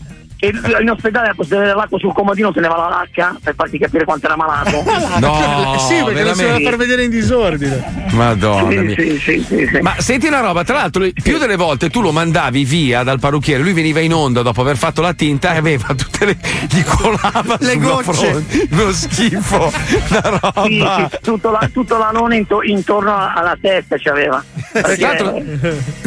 Che 0.51 0.77
in 0.83 0.91
ospedale 0.91 1.29
a 1.29 1.35
posto 1.35 1.59
l'acqua 1.59 1.99
sul 1.99 2.13
comodino 2.13 2.53
teneva 2.53 2.77
la 2.77 2.89
lacca 2.89 3.37
per 3.43 3.55
farti 3.55 3.79
capire 3.79 4.05
quanto 4.05 4.27
era 4.27 4.37
malato. 4.37 4.83
No, 5.25 5.79
sì, 5.79 6.03
perché 6.03 6.23
non 6.23 6.35
si 6.35 6.43
veramente. 6.43 6.45
deve 6.45 6.65
far 6.65 6.77
vedere 6.77 7.05
in 7.05 7.11
disordine. 7.11 8.07
Madonna 8.13 8.71
Sì, 8.71 8.79
mia. 8.79 8.95
sì, 8.97 9.19
sì, 9.19 9.45
sì, 9.47 9.69
sì. 9.73 9.79
Ma 9.81 9.95
senti 9.99 10.27
una 10.27 10.41
roba, 10.41 10.65
tra 10.65 10.77
l'altro, 10.77 11.07
più 11.23 11.39
delle 11.39 11.57
volte 11.57 11.89
tu 11.91 12.01
lo 12.01 12.13
mandavi 12.13 12.65
via 12.65 13.03
dal 13.03 13.19
parrucchiere, 13.21 13.63
lui 13.63 13.73
veniva 13.73 14.01
in 14.01 14.13
onda 14.13 14.43
dopo 14.43 14.61
aver 14.61 14.77
fatto 14.77 15.01
la 15.03 15.13
tinta 15.15 15.55
e 15.55 15.57
aveva 15.59 15.95
tutte 15.95 16.25
le. 16.25 16.37
gli 16.69 16.83
colava 16.83 17.57
Le 17.61 17.79
gocce. 17.79 18.13
fronte. 18.13 18.69
Uno 18.71 18.93
schifo, 18.93 19.73
una 20.11 20.39
roba. 20.41 20.63
Sì, 20.65 20.79
sì, 21.11 21.19
tutto, 21.23 21.51
la- 21.51 21.69
tutto 21.73 21.97
l'anone 21.99 22.37
into- 22.37 22.63
intorno 22.63 23.15
a- 23.15 23.33
alla 23.35 23.57
testa 23.61 23.97
c'aveva. 23.99 24.43
Perché- 24.43 24.54
Tra 24.73 24.95
l'altro, 24.99 25.43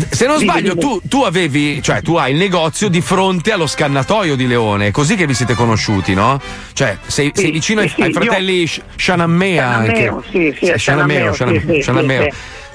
Se 0.10 0.26
non 0.28 0.40
sbaglio, 0.40 0.76
tu, 0.76 1.02
tu 1.08 1.22
avevi, 1.24 1.82
cioè 1.82 2.02
tu 2.02 2.16
hai 2.16 2.32
il 2.32 2.38
negozio 2.38 2.90
di 2.90 3.02
fronte 3.02 3.52
allo 3.52 3.68
scannatoio 3.68 4.36
di 4.36 4.48
Leone, 4.48 4.92
così 4.92 5.16
che 5.16 5.26
vi 5.26 5.34
siete 5.34 5.54
conosciuti, 5.54 6.14
no? 6.14 6.40
Cioè, 6.74 6.98
sei, 7.06 7.32
sei 7.34 7.52
vicino 7.52 7.82
ai, 7.82 7.92
ai 7.98 8.10
io- 8.12 8.14
fratelli 8.20 8.66
Sh- 8.68 8.82
Scianammea 8.96 9.68
anche. 9.68 10.14
Sì, 10.32 10.56
sì, 10.60 10.70
a 10.72 10.78
Scianammeo, 10.78 11.34
Scianammeo, 11.34 11.82
Scianammeo, 11.82 12.28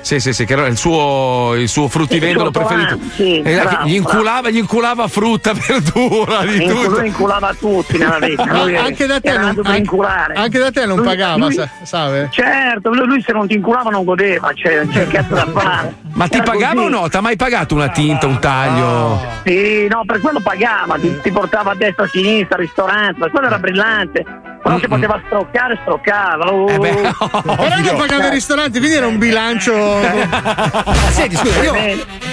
sì, 0.03 0.19
sì, 0.19 0.21
sì, 0.21 0.21
Sì, 0.21 0.21
sì, 0.21 0.33
sì, 0.33 0.45
che 0.45 0.53
era 0.53 0.67
il 0.67 0.77
suo, 0.77 1.55
il 1.55 1.69
suo 1.69 1.89
fruttivendolo 1.89 2.51
suo 2.53 2.65
preferito. 2.65 2.99
sì, 3.15 3.41
Eh, 3.41 3.61
bravo, 3.61 3.87
gli, 3.87 3.95
inculava, 3.95 4.51
gli 4.51 4.57
inculava 4.59 5.09
frutta, 5.09 5.53
verdura, 5.67 6.45
di 6.45 6.67
tutto. 6.67 6.89
lui 6.99 7.07
inculava 7.07 7.55
tutti 7.59 7.97
nella 7.99 8.19
vita. 8.19 8.43
Anche 8.43 9.07
da 9.07 9.21
te 9.21 9.37
non- 9.39 9.61
anche- 9.65 9.97
anche 10.35 10.59
da 10.59 10.71
te 10.71 10.87
non 10.87 10.97
Lui- 10.99 11.07
pagava, 11.07 11.37
lui- 11.37 11.55
sa- 11.55 11.69
Save? 11.83 12.29
Certo, 12.31 12.91
lui, 12.93 13.23
se 13.23 13.33
non 13.33 13.47
ti 13.47 13.55
inculava 13.55 13.91
non 13.91 14.05
godeva, 14.05 14.51
c'è, 14.55 14.87
c'è 14.89 15.07
cazzo 15.07 15.35
da 15.35 15.47
fare. 15.47 15.95
Ma 16.13 16.27
ti 16.29 16.37
Era 16.37 16.45
pagava 16.45 16.75
così. 16.75 16.87
o 16.87 16.89
no? 16.89 17.09
Ti 17.09 17.17
ha 17.17 17.21
mai 17.21 17.37
pagato 17.37 17.75
una 17.75 17.89
tinta, 17.89 18.27
un 18.27 18.39
taglio? 18.39 19.19
Sì, 19.45 19.87
no, 19.89 20.03
per 20.05 20.21
quello 20.21 20.41
pagava, 20.41 20.97
ti, 20.99 21.21
ti 21.23 21.31
portava 21.31 21.71
a 21.73 21.75
destra 21.75 22.05
a 22.05 22.09
sinistra, 22.09 22.57
al 22.57 22.63
ristorante, 22.65 23.19
per 23.21 23.31
quello 23.31 23.47
era 23.47 23.59
brillante. 23.59 24.25
Però 24.63 24.79
se 24.79 24.87
poteva 24.89 25.21
stroccare, 25.27 25.79
stroccava. 25.83 26.53
Oh. 26.53 26.71
Eh 26.71 26.79
Però 26.79 27.77
non 27.81 27.97
pagava 27.97 28.27
i 28.29 28.31
ristoranti, 28.31 28.79
quindi 28.79 28.97
era 28.97 29.07
un 29.07 29.19
bilancio. 29.19 29.73
Senti, 31.11 31.37
scusa, 31.37 31.63
io 31.63 31.75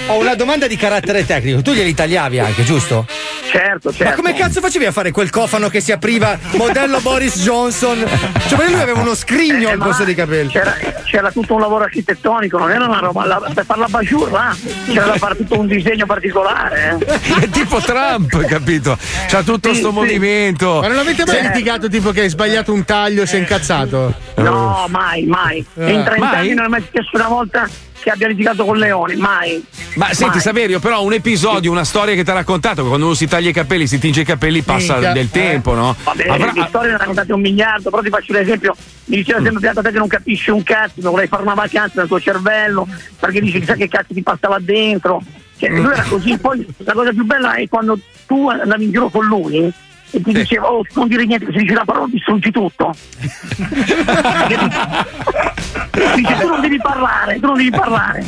ho 0.06 0.18
una 0.18 0.34
domanda 0.34 0.66
di 0.66 0.76
carattere 0.76 1.26
tecnico. 1.26 1.62
Tu 1.62 1.72
glieli 1.72 1.94
tagliavi 1.94 2.38
anche, 2.38 2.62
giusto? 2.64 3.06
Certo, 3.50 3.90
certo. 3.92 4.04
Ma 4.04 4.12
come 4.14 4.34
cazzo 4.34 4.60
facevi 4.60 4.84
a 4.86 4.92
fare 4.92 5.10
quel 5.10 5.28
cofano 5.28 5.68
che 5.68 5.80
si 5.80 5.90
apriva 5.90 6.38
modello 6.52 7.00
Boris 7.00 7.40
Johnson? 7.42 7.98
Cioè, 8.46 8.56
perché 8.56 8.72
lui 8.72 8.80
aveva 8.80 9.00
uno 9.00 9.14
scrigno 9.16 9.68
Eh, 9.68 9.72
al 9.72 9.78
posto 9.78 10.04
dei 10.04 10.14
capelli. 10.14 10.50
C'era, 10.52 10.76
c'era 11.04 11.32
tutto 11.32 11.54
un 11.54 11.60
lavoro 11.60 11.82
architettonico, 11.84 12.58
non 12.58 12.70
era 12.70 12.86
una 12.86 13.00
roba. 13.00 13.26
la- 13.26 13.42
per 13.52 13.64
fare 13.64 13.80
la 13.80 13.88
bajour 13.88 14.30
là 14.30 14.56
c'era 14.86 15.06
da 15.06 15.16
fare 15.16 15.36
tutto 15.36 15.58
un 15.58 15.66
disegno 15.66 16.06
particolare. 16.06 16.96
eh. 17.00 17.40
È 17.40 17.48
tipo 17.50 17.80
Trump, 17.80 18.40
capito? 18.46 18.96
C'ha 19.26 19.42
tutto 19.42 19.70
Sì, 19.72 19.80
sto 19.80 19.88
sì. 19.88 19.94
movimento. 19.94 20.78
Ma 20.80 20.86
non 20.88 20.98
avete 20.98 21.24
mai 21.26 21.34
Cioè- 21.36 21.46
litigato 21.48 21.88
tipo 21.88 22.12
che 22.12 22.19
hai 22.20 22.28
sbagliato 22.28 22.72
un 22.72 22.84
taglio 22.84 23.22
e 23.22 23.26
sei 23.26 23.40
incazzato? 23.40 24.14
No, 24.36 24.86
mai, 24.88 25.24
mai. 25.26 25.64
Eh. 25.74 25.92
In 25.92 26.04
30 26.04 26.18
Mai? 26.18 26.36
anni 26.36 26.54
non 26.54 26.64
è 26.66 26.68
mai 26.68 26.82
successo 26.82 27.10
una 27.14 27.28
volta 27.28 27.68
che 28.00 28.10
abbia 28.10 28.28
litigato 28.28 28.64
con 28.64 28.78
Leoni, 28.78 29.16
mai. 29.16 29.62
Ma 29.94 30.06
senti, 30.12 30.36
Mai. 30.36 30.40
Saverio, 30.40 30.80
però 30.80 31.02
un 31.04 31.12
episodio, 31.12 31.70
una 31.70 31.84
storia 31.84 32.14
che 32.14 32.24
ti 32.24 32.30
ha 32.30 32.34
raccontato, 32.34 32.82
che 32.82 32.88
quando 32.88 33.06
uno 33.06 33.14
si 33.14 33.26
taglia 33.26 33.50
i 33.50 33.52
capelli, 33.52 33.86
si 33.86 33.98
tinge 33.98 34.22
i 34.22 34.24
capelli, 34.24 34.62
passa 34.62 34.94
Minchia, 34.94 35.12
del 35.12 35.26
eh. 35.26 35.30
tempo, 35.30 35.74
no? 35.74 35.94
Vabbè, 36.02 36.28
Avrà- 36.28 36.52
le 36.52 36.66
storie 36.68 36.88
ne 36.88 36.94
ha 36.94 36.98
raccontate 36.98 37.32
un 37.32 37.40
miliardo, 37.40 37.90
però 37.90 38.02
ti 38.02 38.08
faccio 38.08 38.32
un 38.32 38.38
esempio. 38.38 38.74
Mi 39.04 39.16
diceva 39.16 39.42
sempre 39.42 39.60
Beata 39.60 39.82
te 39.82 39.90
che 39.90 39.98
non 39.98 40.08
capisci 40.08 40.50
un 40.50 40.62
cazzo, 40.62 40.94
che 40.96 41.08
vorrei 41.08 41.26
fare 41.26 41.42
una 41.42 41.54
vacanza 41.54 42.00
nel 42.00 42.08
tuo 42.08 42.20
cervello, 42.20 42.88
perché 43.18 43.40
dici 43.40 43.58
chissà 43.58 43.74
che 43.74 43.88
cazzo 43.88 44.14
ti 44.14 44.22
passa 44.22 44.48
là 44.48 44.58
dentro. 44.60 45.22
Cioè, 45.58 45.68
lui 45.68 45.92
era 45.92 46.04
così, 46.04 46.38
poi 46.38 46.66
la 46.78 46.92
cosa 46.94 47.10
più 47.10 47.24
bella 47.24 47.54
è 47.54 47.68
quando 47.68 47.98
tu 48.26 48.48
andavi 48.48 48.84
in 48.84 48.90
giro 48.92 49.10
con 49.10 49.26
lui 49.26 49.70
e 50.10 50.20
ti 50.20 50.32
diceva, 50.32 50.70
oh, 50.70 50.84
non 50.94 51.08
dire 51.08 51.24
niente, 51.24 51.46
se 51.46 51.58
dici 51.58 51.72
la 51.72 51.84
parola 51.84 52.06
distruggi 52.08 52.50
tutto. 52.50 52.94
Dice, 56.14 56.34
tu 56.40 56.48
non 56.48 56.60
devi 56.60 56.78
parlare, 56.80 57.38
tu 57.40 57.46
non 57.46 57.56
devi 57.56 57.70
parlare. 57.70 58.24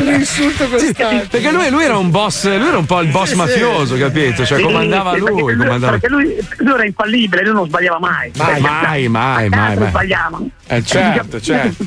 Un 0.00 0.14
insulto 0.14 0.66
Sì, 0.78 0.92
perché 0.94 1.50
lui, 1.50 1.68
lui 1.70 1.84
era 1.84 1.96
un 1.96 2.10
boss, 2.10 2.44
lui 2.44 2.66
era 2.68 2.78
un 2.78 2.86
po' 2.86 3.00
il 3.00 3.08
boss 3.08 3.24
Sì, 3.26 3.30
sì. 3.30 3.36
mafioso, 3.36 3.96
capito? 3.96 4.44
Cioè, 4.44 4.58
Sì, 4.58 4.64
comandava 4.64 5.12
sì, 5.14 5.18
lui. 5.20 5.34
perché 5.44 5.56
comandava- 5.56 5.90
Perché 5.98 6.08
lui, 6.08 6.36
lui 6.58 6.72
era 6.74 6.84
infallibile, 6.84 7.42
lui 7.44 7.52
non 7.54 7.66
sbagliava 7.66 7.98
mai. 7.98 8.30
Mai, 8.36 8.60
mai, 8.60 9.08
mai, 9.08 9.46
A 9.46 9.48
mai, 9.48 9.50
casa 9.50 9.80
mai. 9.80 9.88
sbagliava. 9.88 10.38
Eh, 10.66 10.84
certo, 10.84 11.40
certo. 11.40 11.84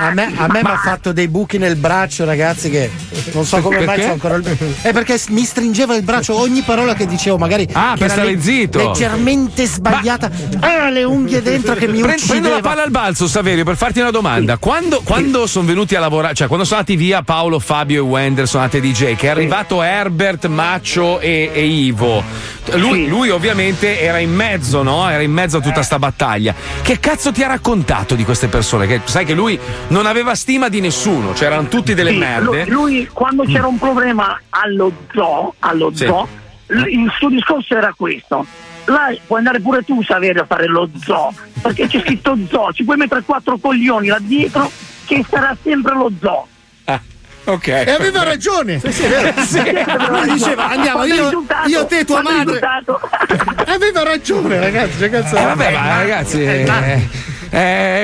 A 0.00 0.10
me, 0.12 0.32
a 0.36 0.46
me 0.48 0.60
mi 0.62 0.70
ha 0.70 0.76
fatto 0.78 1.12
dei 1.12 1.28
buchi 1.28 1.58
nel 1.58 1.76
braccio, 1.76 2.24
ragazzi, 2.24 2.70
che 2.70 2.90
non 3.32 3.44
so 3.44 3.60
come 3.60 3.76
mai 3.76 3.86
Perché? 3.86 4.06
c'ho 4.06 4.12
ancora 4.12 4.34
il. 4.36 4.76
È 4.82 4.92
perché 4.92 5.18
s- 5.18 5.26
mi 5.28 5.44
stringeva 5.44 5.94
il 5.94 6.02
braccio 6.02 6.34
ogni 6.38 6.62
parola 6.62 6.94
che 6.94 7.06
dicevo, 7.06 7.38
magari. 7.38 7.68
Ah, 7.72 7.94
per 7.98 8.10
stare 8.10 8.32
le- 8.34 8.40
zitto. 8.40 8.78
Leggermente 8.78 9.66
sbagliata. 9.66 10.30
Ah, 10.60 10.88
le 10.90 11.04
unghie 11.04 11.42
dentro 11.42 11.74
che 11.74 11.86
mi 11.88 12.00
Pre- 12.00 12.12
uccideva. 12.14 12.40
Prendo 12.40 12.48
la 12.50 12.60
palla 12.60 12.82
al 12.82 12.90
balzo, 12.90 13.26
Saverio, 13.28 13.64
per 13.64 13.76
farti 13.76 14.00
una 14.02 14.10
domanda. 14.10 14.56
Quando, 14.58 15.00
quando 15.02 15.46
sono 15.46 15.66
venuti 15.66 15.94
a 15.94 16.00
lavorare, 16.00 16.34
cioè 16.34 16.46
quando 16.46 16.64
sono 16.64 16.80
andati 16.80 16.96
via 16.96 17.22
Paolo, 17.22 17.58
Fabio 17.58 17.98
e 18.04 18.06
Wender, 18.06 18.46
sono 18.46 18.62
andati 18.64 18.80
DJ, 18.80 19.16
che 19.16 19.26
è 19.26 19.30
arrivato 19.30 19.82
Herbert, 19.82 20.46
Maccio 20.46 21.20
e, 21.20 21.50
e 21.52 21.64
Ivo. 21.64 22.22
Lui, 22.74 23.08
lui 23.08 23.30
ovviamente 23.30 24.00
era 24.00 24.18
in 24.18 24.32
mezzo, 24.32 24.82
no? 24.82 25.08
Era 25.08 25.22
in 25.22 25.32
mezzo 25.32 25.56
a 25.56 25.60
tutta 25.60 25.82
sta 25.82 25.98
battaglia. 25.98 26.54
Che 26.82 27.00
cazzo 27.00 27.32
ti 27.32 27.42
ha 27.42 27.48
raccontato 27.48 28.14
di 28.14 28.24
queste 28.24 28.48
persone? 28.48 28.86
Che 28.86 29.00
sai 29.04 29.24
che 29.24 29.34
lui 29.34 29.58
non 29.88 30.06
aveva 30.06 30.34
stima 30.34 30.68
di 30.68 30.80
nessuno, 30.80 31.34
cioè 31.34 31.46
erano 31.48 31.68
tutti 31.68 31.94
delle 31.94 32.10
Sì, 32.10 32.18
merde. 32.18 32.66
Lui, 32.66 33.08
quando 33.12 33.44
c'era 33.44 33.66
un 33.66 33.78
problema 33.78 34.40
allo 34.50 34.92
zoo, 35.12 35.54
allo 35.60 35.90
Sì. 35.94 36.04
zoo, 36.06 36.28
il 36.68 37.12
suo 37.18 37.28
discorso 37.28 37.76
era 37.76 37.92
questo. 37.96 38.46
Là 38.86 39.14
puoi 39.26 39.38
andare 39.38 39.60
pure 39.60 39.82
tu, 39.82 40.02
Saverio, 40.02 40.42
a 40.42 40.46
fare 40.46 40.66
lo 40.66 40.88
zoo, 41.04 41.32
perché 41.60 41.86
c'è 41.86 42.00
scritto 42.00 42.36
zoo, 42.48 42.72
ci 42.72 42.84
puoi 42.84 42.96
mettere 42.96 43.22
quattro 43.22 43.56
coglioni 43.58 44.08
là 44.08 44.18
dietro 44.20 44.70
che 45.04 45.24
sarà 45.28 45.56
sempre 45.62 45.94
lo 45.94 46.10
zoo. 46.20 46.46
Ok. 47.44 47.66
E 47.66 47.90
aveva 47.90 48.22
ragione. 48.22 48.78
Sì, 48.78 48.92
sì, 48.92 49.08
vero. 49.08 49.32
Lui 50.10 50.32
diceva, 50.32 50.68
andiamo, 50.68 51.04
io, 51.04 51.44
io 51.66 51.86
te, 51.86 52.04
tua 52.04 52.22
madre. 52.22 52.60
Aveva 53.66 54.04
ragione, 54.04 54.60
ragazzi. 54.60 55.02
Eh, 55.02 55.08
vabbè, 55.08 55.72
ma 55.72 55.98
ragazzi, 55.98 56.40
eh, 56.40 56.62
eh, 56.62 57.08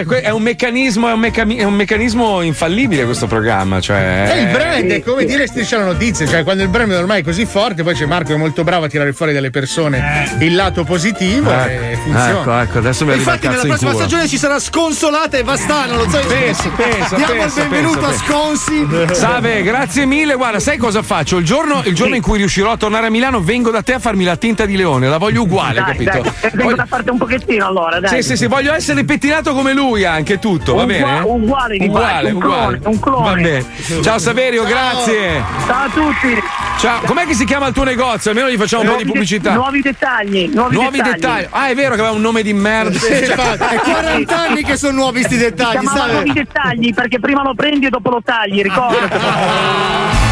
que- 0.06 0.20
è 0.20 0.30
un 0.30 0.42
meccanismo, 0.42 1.08
è 1.08 1.12
un, 1.12 1.20
mecca- 1.20 1.46
è 1.46 1.64
un 1.64 1.72
meccanismo 1.74 2.42
infallibile 2.42 3.04
questo 3.04 3.26
programma. 3.26 3.80
Cioè, 3.80 4.24
È 4.24 4.34
il 4.40 4.48
brand, 4.48 4.90
è 4.90 5.02
come 5.02 5.24
dire 5.24 5.46
striscia 5.46 5.78
la 5.78 5.84
notizia, 5.84 6.26
cioè 6.26 6.42
quando 6.44 6.62
il 6.62 6.68
brand 6.68 6.92
ormai 6.92 7.20
è 7.20 7.24
così 7.24 7.46
forte, 7.46 7.82
poi 7.82 7.94
c'è 7.94 8.04
Marco 8.06 8.28
che 8.28 8.34
è 8.34 8.36
molto 8.36 8.62
bravo 8.64 8.84
a 8.84 8.88
tirare 8.88 9.12
fuori 9.12 9.32
dalle 9.32 9.50
persone 9.50 10.36
il 10.40 10.54
lato 10.54 10.84
positivo 10.84 11.50
e 11.50 11.98
funziona. 12.02 12.30
Ecco, 12.40 12.58
ecco, 12.58 12.78
adesso 12.78 13.04
mi 13.06 13.14
Infatti, 13.14 13.46
nella 13.48 13.62
in 13.62 13.68
prossima 13.68 13.90
culo. 13.92 14.02
stagione 14.04 14.28
ci 14.28 14.36
sarà 14.38 14.58
Sconsolata 14.58 15.36
e 15.38 15.42
Vastano. 15.42 15.96
Lo 15.96 16.08
sai? 16.10 16.26
Pensa, 16.26 16.68
pensa, 16.76 17.16
Diamo 17.16 17.32
pensa, 17.32 17.62
il 17.62 17.68
benvenuto 17.68 18.00
pensa, 18.00 18.14
a 18.14 18.26
Sconsi. 18.26 18.86
Salve, 19.12 19.62
grazie 19.62 20.04
mille. 20.04 20.34
Guarda, 20.34 20.60
sai 20.60 20.76
cosa 20.76 21.02
faccio? 21.02 21.38
Il 21.38 21.44
giorno, 21.44 21.82
il 21.84 21.94
giorno 21.94 22.14
in 22.14 22.22
cui 22.22 22.36
riuscirò 22.38 22.72
a 22.72 22.76
tornare 22.76 23.06
a 23.06 23.10
Milano, 23.10 23.40
vengo 23.40 23.70
da 23.70 23.82
te 23.82 23.94
a 23.94 23.98
farmi 23.98 24.24
la 24.24 24.36
tinta 24.36 24.66
di 24.66 24.76
leone. 24.76 25.08
La 25.08 25.18
voglio 25.18 25.42
uguale, 25.42 25.80
Dai, 25.80 25.84
capito? 25.84 26.20
dai, 26.22 26.32
eh, 26.40 26.50
vengo 26.54 26.74
da 26.74 26.84
farti 26.86 27.10
un 27.10 27.18
pochettino 27.18 27.66
allora, 27.66 27.98
dai. 28.00 28.22
Sì, 28.22 28.28
sì, 28.30 28.36
sì, 28.36 28.46
voglio 28.46 28.72
essere 28.74 29.04
pettinato 29.04 29.36
come 29.42 29.72
lui 29.72 30.04
anche 30.04 30.38
tutto, 30.38 30.74
va 30.74 30.84
bene? 30.84 31.20
uguale, 31.20 31.76
uguale, 31.80 31.86
base, 31.86 32.28
un 32.30 32.36
uguale. 32.36 32.78
clone, 32.78 32.94
un 32.94 33.00
clone. 33.00 33.24
Va 33.28 33.34
bene. 33.34 33.64
Ciao 34.02 34.18
Saverio, 34.18 34.64
grazie. 34.64 35.42
Ciao 35.66 35.84
a 35.84 35.88
tutti. 35.88 36.42
Ciao, 36.78 37.00
com'è 37.06 37.26
che 37.26 37.34
si 37.34 37.44
chiama 37.44 37.66
il 37.66 37.72
tuo 37.74 37.82
negozio? 37.84 38.30
Almeno 38.30 38.50
gli 38.50 38.56
facciamo 38.56 38.82
un 38.82 38.88
po' 38.88 38.96
di 38.96 39.04
Nuovi 39.04 39.04
de- 39.04 39.10
pubblicità. 39.12 39.54
nuovi 39.54 39.80
dettagli, 39.80 40.50
nuovi, 40.52 41.00
dettagli. 41.00 41.46
Ah, 41.50 41.68
è 41.68 41.74
vero 41.74 41.94
che 41.94 42.00
aveva 42.00 42.14
un 42.14 42.20
nome 42.20 42.42
di 42.42 42.52
merda. 42.52 42.98
Sì, 42.98 43.12
infatti, 43.18 43.74
è 43.74 43.80
40 43.80 44.38
anni 44.38 44.62
che 44.62 44.76
sono 44.76 44.92
nuovi 44.96 45.22
sti 45.22 45.34
Si 45.34 45.40
dettagli, 45.40 45.86
sai? 45.86 46.12
nuovi 46.12 46.32
dettagli 46.32 46.94
perché 46.94 47.18
prima 47.18 47.42
lo 47.42 47.54
prendi 47.54 47.86
e 47.86 47.90
dopo 47.90 48.10
lo 48.10 48.20
tagli, 48.24 48.62
ricordati. 48.62 49.16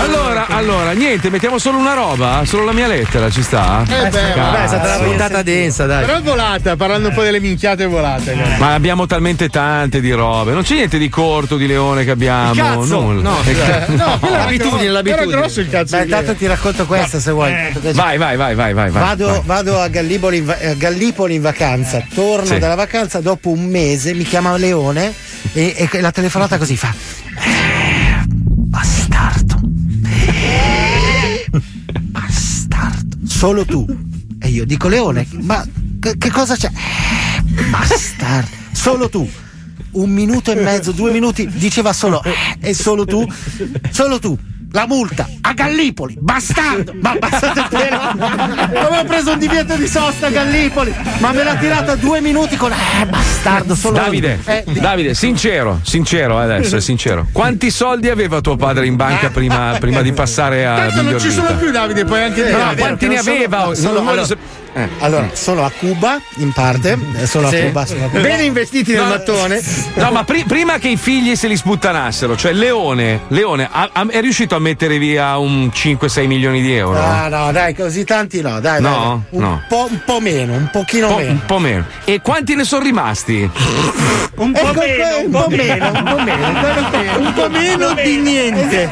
Allora, 0.00 0.27
allora, 0.46 0.92
niente, 0.92 1.30
mettiamo 1.30 1.58
solo 1.58 1.78
una 1.78 1.94
roba, 1.94 2.42
solo 2.44 2.64
la 2.64 2.72
mia 2.72 2.86
lettera, 2.86 3.28
ci 3.30 3.42
sta? 3.42 3.82
Eh 3.88 4.08
beh, 4.08 4.32
Vabbè, 4.36 4.62
è 4.64 4.66
stata 4.66 4.96
una 4.96 5.04
puntata 5.04 5.42
densa, 5.42 5.86
dai. 5.86 6.04
Però 6.04 6.18
è 6.18 6.22
volata, 6.22 6.76
parlando 6.76 7.08
un 7.08 7.14
po' 7.14 7.22
delle 7.22 7.40
minchiate 7.40 7.86
volate. 7.86 8.34
cazzo. 8.34 8.58
Ma 8.62 8.74
abbiamo 8.74 9.06
talmente 9.06 9.48
tante 9.48 10.00
di 10.00 10.12
robe, 10.12 10.52
non 10.52 10.62
c'è 10.62 10.74
niente 10.74 10.98
di 10.98 11.08
corto, 11.08 11.56
di 11.56 11.66
leone 11.66 12.04
che 12.04 12.10
abbiamo. 12.10 12.54
Cazzo! 12.54 13.00
nulla. 13.00 13.22
No, 13.22 13.36
Eh, 13.44 13.50
eh, 13.50 13.84
no, 13.94 14.18
è 14.20 14.30
l'abitudine, 14.30 14.82
Era 14.84 14.92
l'abitudine. 14.92 15.30
grosso 15.36 15.60
il 15.60 15.68
cazzo. 15.68 15.96
Beh, 15.96 16.02
intanto 16.04 16.34
ti 16.34 16.46
racconto 16.46 16.86
questa 16.86 17.18
se 17.20 17.30
vuoi. 17.32 17.52
Vai, 17.92 18.18
vai, 18.18 18.36
vai, 18.36 18.54
vai, 18.54 18.72
vai. 18.74 18.90
vai, 18.90 18.90
Vado, 18.90 19.26
vai. 19.26 19.42
vado 19.44 19.80
a, 19.80 19.88
Gallipoli 19.88 20.36
in, 20.38 20.44
va- 20.44 20.58
a 20.62 20.74
Gallipoli 20.74 21.34
in 21.36 21.42
vacanza, 21.42 22.02
torno 22.14 22.46
Sì. 22.46 22.58
dalla 22.58 22.74
vacanza 22.74 23.20
dopo 23.20 23.50
un 23.50 23.64
mese, 23.66 24.14
mi 24.14 24.24
chiama 24.24 24.56
Leone 24.56 25.12
e, 25.52 25.74
e 25.90 26.00
la 26.00 26.10
telefonata 26.12 26.58
così 26.58 26.76
fa. 26.76 26.92
"Eh, 27.34 28.22
Bastardo. 28.26 29.56
Bastardo. 32.00 33.16
Solo 33.26 33.64
tu. 33.64 33.86
E 34.40 34.48
io 34.48 34.64
dico 34.64 34.88
Leone, 34.88 35.26
ma 35.40 35.66
che, 36.00 36.16
che 36.18 36.30
cosa 36.30 36.56
c'è? 36.56 36.68
"Eh, 36.68 37.62
Bastardo. 37.70 38.50
Solo 38.72 39.08
tu. 39.08 39.28
Un 39.90 40.10
minuto 40.10 40.52
e 40.52 40.54
mezzo, 40.56 40.92
due 40.92 41.10
minuti, 41.12 41.48
diceva 41.48 41.92
solo 41.92 42.22
"Eh, 42.22 42.34
e 42.60 42.74
solo 42.74 43.04
tu, 43.04 43.26
solo 43.90 44.18
tu. 44.18 44.38
La 44.72 44.86
multa 44.86 45.26
a 45.40 45.54
Gallipoli, 45.54 46.14
bastardo! 46.20 46.92
Ma 47.00 47.14
bastardo 47.18 47.64
te 47.70 47.88
Avevo 47.88 49.04
preso 49.06 49.32
un 49.32 49.38
divieto 49.38 49.74
di 49.76 49.86
sosta 49.88 50.26
a 50.26 50.30
Gallipoli, 50.30 50.94
ma 51.20 51.32
me 51.32 51.42
l'ha 51.42 51.54
tirata 51.56 51.94
due 51.94 52.20
minuti 52.20 52.54
con 52.56 52.70
eh, 52.70 53.06
bastardo, 53.06 53.74
solo 53.74 53.96
Davide, 53.96 54.38
Eh, 54.44 54.64
di- 54.66 54.78
Davide, 54.78 55.14
sincero, 55.14 55.80
sincero 55.82 56.38
adesso, 56.38 56.76
è 56.76 56.80
sincero. 56.82 57.26
Quanti 57.32 57.70
soldi 57.70 58.10
aveva 58.10 58.42
tuo 58.42 58.56
padre 58.56 58.84
in 58.86 58.96
banca 58.96 59.30
prima, 59.30 59.74
prima 59.80 60.02
di 60.02 60.12
passare 60.12 60.66
a 60.66 60.74
Tanto 60.88 61.02
non 61.02 61.18
ci 61.20 61.30
sono 61.30 61.56
più 61.56 61.70
Davide, 61.70 62.04
puoi 62.04 62.22
anche 62.24 62.46
Eh, 62.46 62.52
no, 62.52 62.74
quanti 62.76 63.08
ne 63.08 63.14
non 63.14 63.26
aveva? 63.26 63.64
no, 63.64 63.74
sono- 63.74 64.00
Non 64.02 64.24
sap- 64.26 64.38
eh. 64.84 64.88
Allora, 64.98 65.30
sono 65.32 65.64
a 65.64 65.70
Cuba 65.76 66.20
in 66.36 66.52
parte, 66.52 66.96
eh, 67.16 67.26
sono 67.26 67.48
Sì. 67.48 67.56
a 67.56 67.64
Cuba, 67.64 67.86
sono 67.86 68.04
a 68.04 68.08
Cuba. 68.08 68.20
Bene 68.20 68.44
investiti 68.44 68.92
nel 68.92 69.02
No, 69.02 69.08
mattone. 69.08 69.62
No, 69.94 70.10
ma 70.10 70.24
pri- 70.24 70.44
prima 70.44 70.78
che 70.78 70.88
i 70.88 70.96
figli 70.96 71.34
se 71.36 71.48
li 71.48 71.56
sputtanassero, 71.56 72.36
cioè 72.36 72.52
Leone, 72.52 73.22
Leone 73.28 73.68
ha- 73.70 73.90
ha- 73.92 74.06
è 74.08 74.20
riuscito 74.20 74.54
a 74.54 74.58
mettere 74.58 74.98
via 74.98 75.36
un 75.38 75.70
5-6 75.72 76.26
milioni 76.26 76.60
di 76.62 76.72
euro? 76.74 76.98
Ah, 77.00 77.28
no, 77.28 77.50
dai, 77.52 77.74
così 77.74 78.04
tanti 78.04 78.40
no, 78.40 78.60
dai, 78.60 78.80
No, 78.80 79.24
dai, 79.30 79.38
un, 79.38 79.40
no. 79.42 79.62
Po', 79.68 79.86
un 79.90 80.00
po' 80.04 80.20
meno, 80.20 80.54
un 80.54 80.68
pochino 80.70 81.08
Po- 81.08 81.16
meno. 81.16 81.30
un 81.32 81.44
po' 81.46 81.58
meno. 81.58 81.84
E 82.04 82.20
quanti 82.20 82.54
ne 82.54 82.64
sono 82.64 82.82
rimasti? 82.84 83.50
Un 84.36 84.52
po' 84.52 84.72
meno, 84.74 85.18
un 85.24 85.30
po' 85.30 85.46
meno, 85.48 85.86
un 85.90 86.02
po' 86.04 86.18
meno, 86.22 86.46
Un 87.18 87.32
po' 87.34 87.48
meno 87.50 87.92
di 87.94 88.16
niente. 88.18 88.90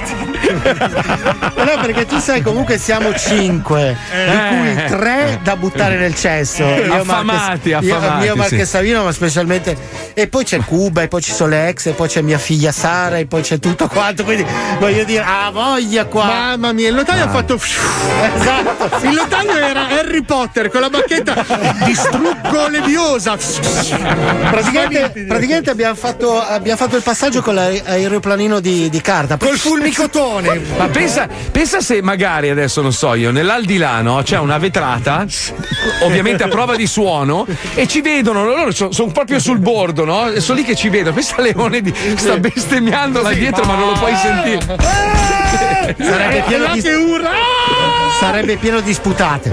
No, 0.52 1.80
perché 1.80 2.06
tu 2.06 2.18
sai, 2.18 2.42
comunque 2.42 2.78
siamo 2.78 3.14
cinque, 3.14 3.96
di 4.10 4.56
cui 4.56 4.84
tre 4.86 5.40
da 5.42 5.56
buttare 5.56 5.96
nel 5.96 6.14
cesso. 6.14 6.64
Eh. 6.64 6.88
Affamati, 6.88 7.70
Marche- 7.70 7.86
io- 7.86 7.96
affamati, 7.96 8.24
Io, 8.26 8.36
Marche 8.36 8.58
sì. 8.64 8.66
Savino, 8.66 9.04
ma 9.04 9.12
specialmente. 9.12 9.76
E 10.14 10.28
poi 10.28 10.44
c'è 10.44 10.58
Cuba, 10.58 11.02
e 11.02 11.08
poi 11.08 11.20
ci 11.22 11.32
sono 11.32 11.50
le 11.50 11.68
ex, 11.68 11.86
e 11.86 11.92
poi 11.92 12.08
c'è 12.08 12.20
mia 12.22 12.38
figlia 12.38 12.72
Sara, 12.72 13.18
e 13.18 13.26
poi 13.26 13.42
c'è 13.42 13.58
tutto 13.58 13.88
quanto. 13.88 14.24
Quindi 14.24 14.46
voglio 14.78 15.04
dire, 15.04 15.24
ah, 15.26 15.50
voglia 15.50 16.04
qua. 16.06 16.24
Mamma 16.26 16.72
mia, 16.72 16.88
il 16.88 16.94
notaio 16.94 17.24
ha 17.24 17.28
fatto. 17.28 17.54
Esatto. 17.56 19.06
Il 19.06 19.12
notaio 19.14 19.56
era 19.56 19.88
Harry 19.88 20.22
Potter 20.22 20.70
con 20.70 20.80
la 20.80 20.90
bacchetta. 20.90 21.44
Distruggo 21.84 22.68
leviosa. 22.68 23.36
Praticamente, 24.50 25.24
praticamente 25.26 25.70
abbiamo, 25.70 25.94
fatto, 25.94 26.40
abbiamo 26.40 26.78
fatto 26.78 26.96
il 26.96 27.02
passaggio 27.02 27.42
con 27.42 27.54
l'aeroplanino 27.54 28.60
di, 28.60 28.88
di 28.88 29.00
carta. 29.00 29.36
Col 29.36 29.56
fulmicotone. 29.58 30.35
Ma 30.76 30.88
pensa, 30.88 31.28
pensa 31.50 31.80
se 31.80 32.02
magari 32.02 32.50
adesso 32.50 32.82
non 32.82 32.92
so 32.92 33.14
io, 33.14 33.30
nell'aldilà 33.30 34.00
no, 34.02 34.22
c'è 34.22 34.38
una 34.38 34.58
vetrata, 34.58 35.24
ovviamente 36.02 36.42
a 36.42 36.48
prova 36.48 36.76
di 36.76 36.86
suono, 36.86 37.46
e 37.74 37.86
ci 37.86 38.00
vedono, 38.00 38.44
loro 38.44 38.70
sono 38.72 39.10
proprio 39.12 39.38
sul 39.38 39.58
bordo, 39.58 40.04
no? 40.04 40.30
E 40.30 40.40
sono 40.40 40.58
lì 40.58 40.64
che 40.64 40.74
ci 40.74 40.88
vedono. 40.88 41.14
Pensa 41.14 41.40
Leone 41.40 41.80
di, 41.80 41.92
sta 42.16 42.38
bestemmiando 42.38 43.22
là 43.22 43.32
dietro, 43.32 43.64
ma 43.64 43.74
non 43.76 43.88
lo 43.88 43.94
puoi 43.94 44.14
sentire. 44.16 44.76
Sarebbe 45.98 46.42
pieno 46.46 46.72
di, 46.72 46.82
sarebbe 48.18 48.56
pieno 48.56 48.80
di 48.80 48.92
sputate. 48.92 49.48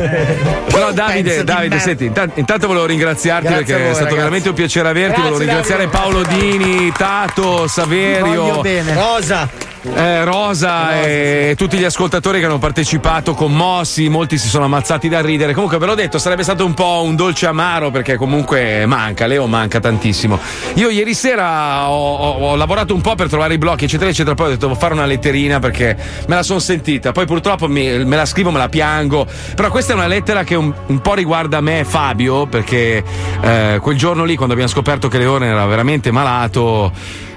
Però 0.68 0.92
Davide, 0.92 1.44
Davide, 1.44 1.80
senti, 1.80 2.06
intanto, 2.06 2.40
intanto 2.40 2.68
volevo 2.68 2.86
ringraziarti 2.86 3.48
Grazie 3.48 3.64
perché 3.64 3.82
voi, 3.82 3.92
è 3.92 3.94
stato 3.94 4.04
ragazzi. 4.04 4.18
veramente 4.18 4.50
un 4.50 4.56
piacere 4.56 4.90
averti. 4.90 5.22
Grazie, 5.22 5.30
volevo 5.32 5.52
ringraziare 5.52 5.90
Davide. 5.90 5.98
Paolo 5.98 6.24
Dini, 6.24 6.92
Tato, 6.92 7.68
Saverio. 7.68 8.62
Rosa. 8.94 9.72
Eh, 9.86 10.24
Rosa 10.24 11.02
e 11.02 11.56
tutti 11.58 11.78
gli 11.78 11.84
ascoltatori 11.84 12.40
che 12.40 12.46
hanno 12.46 12.58
partecipato, 12.58 13.34
commossi, 13.34 14.08
molti 14.08 14.38
si 14.38 14.48
sono 14.48 14.64
ammazzati 14.64 15.10
da 15.10 15.20
ridere. 15.20 15.54
Comunque 15.54 15.78
ve 15.78 15.86
l'ho 15.86 15.94
detto, 15.94 16.18
sarebbe 16.20 16.44
stato 16.44 16.66
un 16.66 16.74
po' 16.74 17.02
un 17.04 17.18
dolce 17.18 17.48
amaro 17.48 17.92
perché 17.92 18.16
comunque 18.16 18.86
manca, 18.86 19.26
Leo 19.26 19.46
manca 19.46 19.82
tantissimo. 19.82 20.40
Io 20.76 20.90
ieri 20.90 21.14
sera 21.14 21.90
ho, 21.90 22.16
ho- 22.16 22.52
ho 22.52 22.56
lavorato 22.56 22.94
un 22.94 23.02
po' 23.02 23.16
per 23.16 23.28
trovare 23.28 23.56
i 23.56 23.58
blocchi, 23.58 23.84
eccetera, 23.84 24.10
eccetera, 24.10 24.36
poi 24.36 24.46
ho 24.48 24.50
detto 24.52 24.68
devo 24.68 24.80
fare 24.80 24.94
una 24.94 25.06
letterina 25.06 25.60
perché 25.60 25.98
me 26.28 26.36
la 26.36 26.44
sono 26.44 26.60
sentita. 26.60 27.12
Poi 27.12 27.26
purtroppo 27.26 27.68
mi- 27.68 28.06
me 28.06 28.16
la 28.16 28.26
scrivo, 28.26 28.52
me 28.52 28.60
la 28.60 28.70
piango. 28.70 29.28
Però 29.54 29.70
questa 29.70 29.92
è 29.92 29.96
una 29.98 30.08
lettera 30.08 30.46
che 30.46 30.56
un, 30.56 30.74
un 30.88 31.02
po' 31.02 31.14
riguarda 31.14 31.60
me 31.60 31.80
e 31.80 31.84
Fabio 31.84 32.46
perché 32.46 33.04
eh, 33.42 33.80
quel 33.82 33.98
giorno 33.98 34.24
lì 34.24 34.36
quando 34.36 34.54
abbiamo 34.54 34.72
scoperto 34.72 35.10
che 35.10 35.18
Leone 35.18 35.48
era 35.48 35.66
veramente 35.66 36.10
malato 36.10 36.92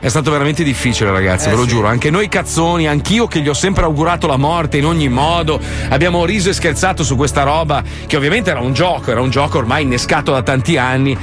è 0.07 0.09
stato 0.09 0.31
veramente 0.31 0.63
difficile, 0.63 1.11
ragazzi, 1.11 1.49
Eh, 1.49 1.51
ve 1.51 1.57
lo 1.57 1.63
sì. 1.63 1.69
giuro. 1.69 1.89
Anche 1.89 2.11
noi 2.11 2.29
cazzoni, 2.29 2.87
anch'io 2.87 3.27
che 3.27 3.41
gli 3.41 3.49
ho 3.49 3.55
sempre 3.55 3.83
augurato 3.83 4.29
la 4.29 4.37
morte 4.37 4.77
in 4.77 4.87
ogni 4.87 5.09
modo, 5.09 5.61
abbiamo 5.89 6.25
riso 6.25 6.49
e 6.49 6.53
scherzato 6.53 7.03
su 7.03 7.17
questa 7.17 7.43
roba, 7.43 7.83
che 8.07 8.17
ovviamente 8.17 8.51
era 8.51 8.61
un 8.61 8.73
gioco, 8.73 9.11
era 9.11 9.21
un 9.21 9.31
gioco 9.31 9.59
ormai 9.59 9.83
innescato 9.83 10.31
da 10.31 10.43
tanti 10.45 10.77
anni. 10.77 11.19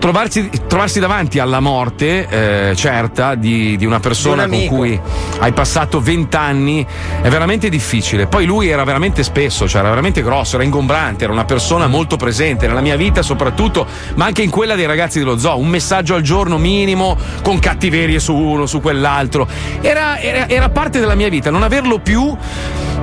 Trovarsi, 0.00 0.48
trovarsi 0.66 0.98
davanti 0.98 1.38
alla 1.38 1.60
morte 1.60 2.26
eh, 2.70 2.74
certa 2.74 3.34
di, 3.34 3.76
di 3.76 3.84
una 3.84 4.00
persona 4.00 4.46
Di 4.46 4.62
un 4.62 4.66
con 4.66 4.76
cui 4.78 5.00
hai 5.40 5.52
passato 5.52 6.00
vent'anni 6.00 6.86
è 7.20 7.28
veramente 7.28 7.68
difficile. 7.68 8.26
Poi 8.26 8.46
lui 8.46 8.68
era 8.68 8.82
veramente 8.84 9.22
spesso, 9.22 9.68
cioè 9.68 9.80
era 9.80 9.90
veramente 9.90 10.22
grosso, 10.22 10.54
era 10.56 10.64
ingombrante, 10.64 11.24
era 11.24 11.32
una 11.34 11.44
persona 11.44 11.86
molto 11.86 12.16
presente 12.16 12.66
nella 12.66 12.80
mia 12.80 12.96
vita 12.96 13.20
soprattutto, 13.20 13.86
ma 14.14 14.24
anche 14.24 14.40
in 14.40 14.48
quella 14.48 14.74
dei 14.74 14.86
ragazzi 14.86 15.18
dello 15.18 15.36
zoo. 15.38 15.58
Un 15.58 15.68
messaggio 15.68 16.14
al 16.14 16.22
giorno 16.22 16.56
minimo, 16.56 17.14
con 17.42 17.58
cattiverie 17.58 18.20
su 18.20 18.34
uno, 18.34 18.64
su 18.64 18.80
quell'altro. 18.80 19.46
Era, 19.82 20.18
era- 20.18 20.48
era 20.48 20.70
parte 20.70 20.98
della 20.98 21.14
mia 21.14 21.28
vita. 21.28 21.50
Non 21.50 21.62
averlo 21.62 21.98
più 21.98 22.34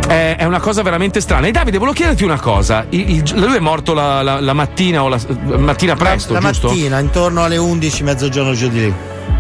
eh, 0.10 0.36
è 0.38 0.46
una 0.46 0.60
cosa 0.62 0.82
veramente 0.84 1.20
strana. 1.20 1.48
E 1.48 1.52
Davide, 1.52 1.78
volevo 1.78 1.96
chiederti 1.96 2.24
una 2.24 2.40
cosa. 2.40 2.86
Il- 2.90 3.10
il- 3.18 3.34
lui 3.36 3.56
è 3.58 3.60
morto 3.60 3.94
la, 3.94 4.24
la- 4.24 4.40
la 4.40 4.54
mattina 4.54 5.04
o 5.04 5.10
la 5.10 5.20
mattina 5.58 5.96
presto, 5.96 6.32
la 6.34 6.40
giusto? 6.40 6.68
mattina, 6.70 6.87
intorno 6.96 7.44
alle 7.44 7.58
11, 7.58 8.04
mezzogiorno 8.04 8.54
giù 8.54 8.70
di 8.70 8.80
lì. 8.80 8.94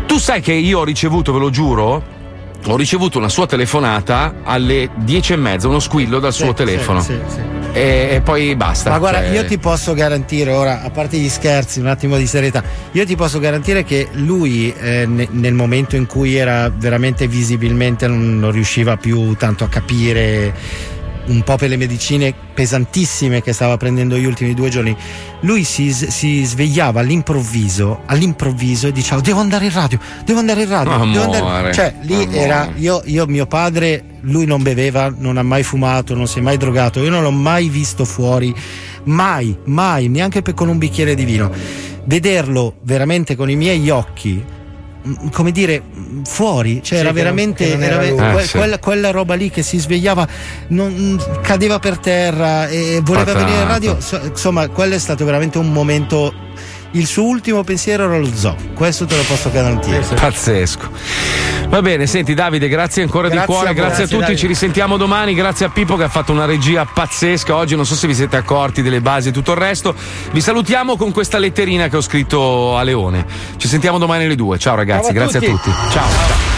Tu 0.05 0.17
sai 0.19 0.41
che 0.41 0.53
io 0.53 0.79
ho 0.79 0.83
ricevuto, 0.83 1.33
ve 1.33 1.39
lo 1.39 1.49
giuro, 1.49 2.03
ho 2.65 2.75
ricevuto 2.75 3.17
una 3.17 3.29
sua 3.29 3.45
telefonata 3.45 4.35
alle 4.43 4.89
dieci 4.95 5.33
e 5.33 5.35
mezza, 5.35 5.67
uno 5.67 5.79
squillo 5.79 6.19
dal 6.19 6.33
suo 6.33 6.47
Sì, 6.47 6.53
telefono. 6.53 7.01
sì, 7.01 7.13
sì, 7.27 7.33
sì. 7.35 7.55
E, 7.73 8.07
e 8.13 8.21
poi 8.21 8.55
basta. 8.55 8.89
Ma 8.89 8.97
guarda, 8.97 9.19
Cioè, 9.19 9.29
io 9.35 9.45
ti 9.45 9.57
posso 9.59 9.93
garantire 9.93 10.51
ora, 10.51 10.81
a 10.81 10.89
parte 10.89 11.17
gli 11.17 11.29
scherzi, 11.29 11.79
un 11.79 11.87
attimo 11.87 12.17
di 12.17 12.25
serietà, 12.25 12.63
io 12.91 13.05
ti 13.05 13.15
posso 13.15 13.39
garantire 13.39 13.83
che 13.83 14.07
lui 14.13 14.73
eh, 14.75 15.05
ne- 15.05 15.27
nel 15.29 15.53
momento 15.53 15.95
in 15.95 16.07
cui 16.07 16.35
era 16.35 16.69
veramente 16.75 17.27
visibilmente 17.27 18.07
non, 18.07 18.39
non 18.39 18.51
riusciva 18.51 18.97
più 18.97 19.35
tanto 19.35 19.63
a 19.63 19.67
capire 19.67 20.55
un 21.27 21.41
po' 21.43 21.55
per 21.55 21.69
le 21.69 21.77
medicine 21.77 22.33
pesantissime 22.53 23.41
che 23.41 23.53
stava 23.53 23.77
prendendo 23.77 24.17
gli 24.17 24.25
ultimi 24.25 24.53
due 24.53 24.69
giorni, 24.69 24.95
lui 25.41 25.63
si, 25.63 25.91
si 25.91 26.43
svegliava 26.43 26.99
all'improvviso, 26.99 28.01
all'improvviso 28.05 28.87
e 28.87 28.91
diceva 28.91 29.21
devo 29.21 29.39
andare 29.39 29.65
in 29.65 29.73
radio, 29.73 29.99
devo 30.25 30.39
andare 30.39 30.63
in 30.63 30.69
radio, 30.69 31.05
devo 31.09 31.23
andare... 31.23 31.73
Cioè 31.73 31.95
lì 32.01 32.23
amore. 32.23 32.37
era, 32.37 32.71
io, 32.75 33.01
io, 33.05 33.25
mio 33.27 33.45
padre, 33.45 34.03
lui 34.21 34.45
non 34.45 34.61
beveva, 34.63 35.13
non 35.15 35.37
ha 35.37 35.43
mai 35.43 35.63
fumato, 35.63 36.15
non 36.15 36.27
si 36.27 36.39
è 36.39 36.41
mai 36.41 36.57
drogato, 36.57 37.01
io 37.01 37.09
non 37.09 37.23
l'ho 37.23 37.31
mai 37.31 37.69
visto 37.69 38.05
fuori, 38.05 38.53
mai, 39.03 39.57
mai, 39.65 40.07
neanche 40.07 40.41
per- 40.41 40.53
con 40.53 40.69
un 40.69 40.77
bicchiere 40.77 41.15
di 41.15 41.25
vino. 41.25 41.51
Vederlo 42.05 42.75
veramente 42.83 43.35
con 43.35 43.49
i 43.49 43.55
miei 43.55 43.89
occhi, 43.89 44.41
come 45.31 45.51
dire, 45.51 45.81
mm, 45.81 46.23
fuori, 46.23 46.81
cioè 46.83 46.97
Sì, 46.99 47.03
era 47.03 47.11
veramente 47.13 47.73
era 47.73 48.01
era 48.03 48.09
lui. 48.25 48.33
que- 48.35 48.43
sì. 48.45 48.57
quella, 48.57 48.79
quella 48.79 49.11
roba 49.11 49.33
lì 49.35 49.49
che 49.49 49.61
si 49.63 49.77
svegliava, 49.79 50.27
non- 50.69 50.93
mm, 50.93 51.17
cadeva 51.41 51.79
per 51.79 51.97
terra 51.99 52.67
e 52.67 53.01
voleva 53.03 53.25
Patato. 53.25 53.45
venire 53.45 53.61
in 53.63 53.67
radio. 53.67 53.99
So- 53.99 54.21
Insomma, 54.23 54.67
quello 54.69 54.95
è 54.95 54.99
stato 54.99 55.23
veramente 55.25 55.57
un 55.57 55.71
momento. 55.71 56.33
Il 56.91 57.05
suo 57.05 57.23
ultimo 57.23 57.63
pensiero 57.63 58.05
era 58.05 58.17
lo 58.17 58.29
zoo, 58.33 58.55
questo 58.73 59.05
te 59.05 59.15
lo 59.15 59.23
posso 59.23 59.51
garantire. 59.51 59.99
Pazzesco. 59.99 60.89
Va 61.67 61.81
bene, 61.81 62.07
senti 62.07 62.33
Davide, 62.33 62.69
grazie 62.69 63.03
ancora 63.03 63.27
Grazie 63.27 63.45
di 63.45 63.51
cuore, 63.51 63.69
a 63.69 63.73
voi. 63.73 63.75
grazie 63.75 63.93
a 63.95 63.97
Grazie, 63.97 64.15
tutti, 64.15 64.21
Davide. 64.21 64.39
ci 64.39 64.47
risentiamo 64.47 64.95
domani, 64.97 65.33
grazie 65.33 65.65
a 65.65 65.69
Pippo 65.69 65.97
che 65.97 66.03
ha 66.03 66.07
fatto 66.09 66.31
una 66.31 66.45
regia 66.45 66.85
pazzesca 66.85 67.53
oggi, 67.55 67.75
non 67.75 67.85
so 67.85 67.93
se 67.95 68.07
vi 68.07 68.15
siete 68.15 68.37
accorti 68.37 68.81
delle 68.81 69.01
basi 69.01 69.29
e 69.29 69.31
tutto 69.31 69.51
il 69.51 69.57
resto. 69.57 69.93
Vi 70.31 70.39
salutiamo 70.41 70.95
con 70.95 71.11
questa 71.11 71.37
letterina 71.39 71.89
che 71.89 71.97
ho 71.97 72.01
scritto 72.01 72.77
a 72.77 72.83
Leone. 72.83 73.25
Ci 73.57 73.67
sentiamo 73.67 73.97
domani 73.97 74.23
alle 74.23 74.35
due. 74.35 74.57
Ciao 74.57 74.75
ragazzi, 74.75 75.11
Ciao 75.11 75.11
a 75.11 75.13
grazie 75.13 75.39
a 75.39 75.41
tutti. 75.41 75.69
tutti. 75.69 75.91
Ciao. 75.91 76.07
ciao. 76.09 76.56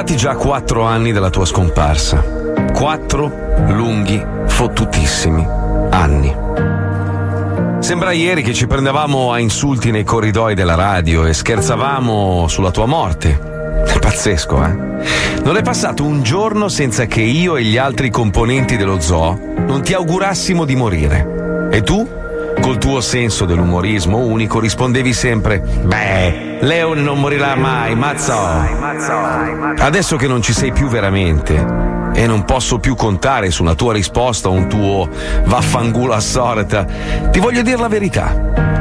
Passati 0.00 0.16
già 0.16 0.34
quattro 0.34 0.84
anni 0.84 1.12
dalla 1.12 1.28
tua 1.28 1.44
scomparsa. 1.44 2.24
Quattro 2.72 3.30
lunghi, 3.68 4.24
fottutissimi 4.46 5.46
anni. 5.90 6.34
Sembra 7.80 8.12
ieri 8.12 8.42
che 8.42 8.54
ci 8.54 8.66
prendevamo 8.66 9.30
a 9.30 9.38
insulti 9.38 9.90
nei 9.90 10.04
corridoi 10.04 10.54
della 10.54 10.74
radio 10.74 11.26
e 11.26 11.34
scherzavamo 11.34 12.48
sulla 12.48 12.70
tua 12.70 12.86
morte. 12.86 13.38
È 13.84 13.98
pazzesco, 13.98 14.64
eh? 14.64 14.70
Non 15.42 15.58
è 15.58 15.62
passato 15.62 16.02
un 16.04 16.22
giorno 16.22 16.68
senza 16.68 17.04
che 17.04 17.20
io 17.20 17.56
e 17.56 17.64
gli 17.64 17.76
altri 17.76 18.08
componenti 18.08 18.78
dello 18.78 19.00
zoo 19.00 19.38
non 19.66 19.82
ti 19.82 19.92
augurassimo 19.92 20.64
di 20.64 20.76
morire. 20.76 21.68
E 21.70 21.82
tu, 21.82 22.08
col 22.60 22.78
tuo 22.78 23.00
senso 23.00 23.44
dell'umorismo 23.44 24.18
unico, 24.18 24.60
rispondevi 24.60 25.12
sempre: 25.12 25.60
Beh, 25.60 26.58
Leone 26.60 27.00
non 27.00 27.18
morirà 27.18 27.54
mai, 27.56 27.94
mazzo. 27.94 28.36
Adesso 29.78 30.16
che 30.16 30.26
non 30.26 30.42
ci 30.42 30.52
sei 30.52 30.72
più 30.72 30.88
veramente 30.88 31.88
e 32.12 32.26
non 32.26 32.44
posso 32.44 32.78
più 32.78 32.94
contare 32.94 33.50
su 33.50 33.62
una 33.62 33.74
tua 33.74 33.92
risposta 33.92 34.48
o 34.48 34.52
un 34.52 34.68
tuo 34.68 35.08
vaffangulo 35.44 36.12
a 36.12 36.20
sorta, 36.20 36.84
ti 37.30 37.38
voglio 37.38 37.62
dire 37.62 37.78
la 37.78 37.88
verità. 37.88 38.78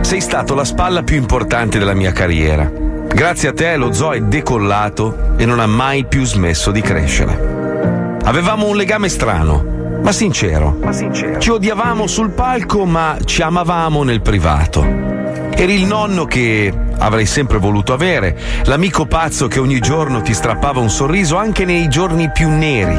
Sei 0.00 0.20
stato 0.20 0.54
la 0.54 0.64
spalla 0.64 1.02
più 1.02 1.16
importante 1.16 1.78
della 1.78 1.94
mia 1.94 2.12
carriera. 2.12 2.70
Grazie 3.08 3.48
a 3.48 3.52
te 3.52 3.76
lo 3.76 3.92
zoo 3.92 4.12
è 4.12 4.20
decollato 4.20 5.34
e 5.36 5.46
non 5.46 5.58
ha 5.58 5.66
mai 5.66 6.04
più 6.04 6.24
smesso 6.24 6.70
di 6.70 6.80
crescere. 6.80 8.18
Avevamo 8.22 8.68
un 8.68 8.76
legame 8.76 9.08
strano, 9.08 9.75
ma 10.02 10.12
sincero. 10.12 10.78
Ci 11.38 11.50
odiavamo 11.50 12.06
sul 12.06 12.30
palco, 12.30 12.84
ma 12.84 13.16
ci 13.24 13.42
amavamo 13.42 14.02
nel 14.02 14.20
privato. 14.20 14.84
Eri 15.58 15.74
il 15.74 15.86
nonno 15.86 16.26
che 16.26 16.72
avrei 16.98 17.26
sempre 17.26 17.58
voluto 17.58 17.92
avere, 17.92 18.38
l'amico 18.64 19.06
pazzo 19.06 19.48
che 19.48 19.58
ogni 19.58 19.80
giorno 19.80 20.20
ti 20.20 20.34
strappava 20.34 20.80
un 20.80 20.90
sorriso 20.90 21.36
anche 21.36 21.64
nei 21.64 21.88
giorni 21.88 22.30
più 22.30 22.50
neri, 22.50 22.98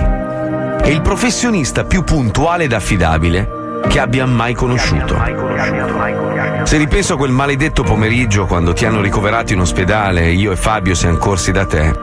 e 0.82 0.92
il 0.92 1.02
professionista 1.02 1.84
più 1.86 2.04
puntuale 2.04 2.64
ed 2.64 2.74
affidabile 2.74 3.48
che 3.88 4.00
abbia 4.00 4.26
mai 4.26 4.54
conosciuto. 4.54 5.16
Se 6.64 6.78
ripenso 6.78 7.14
a 7.14 7.18
quel 7.18 7.32
maledetto 7.32 7.84
pomeriggio 7.84 8.46
quando 8.46 8.74
ti 8.74 8.86
hanno 8.86 9.02
ricoverato 9.02 9.54
in 9.54 9.60
ospedale 9.60 10.24
e 10.24 10.34
io 10.34 10.52
e 10.52 10.56
Fabio 10.56 10.96
siamo 10.96 11.18
corsi 11.18 11.52
da 11.52 11.66
te, 11.66 11.94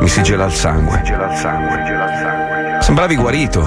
mi 0.00 0.08
si 0.08 0.22
gela 0.22 0.46
il 0.46 0.52
sangue. 0.52 1.02
Sembravi 2.82 3.14
guarito. 3.14 3.62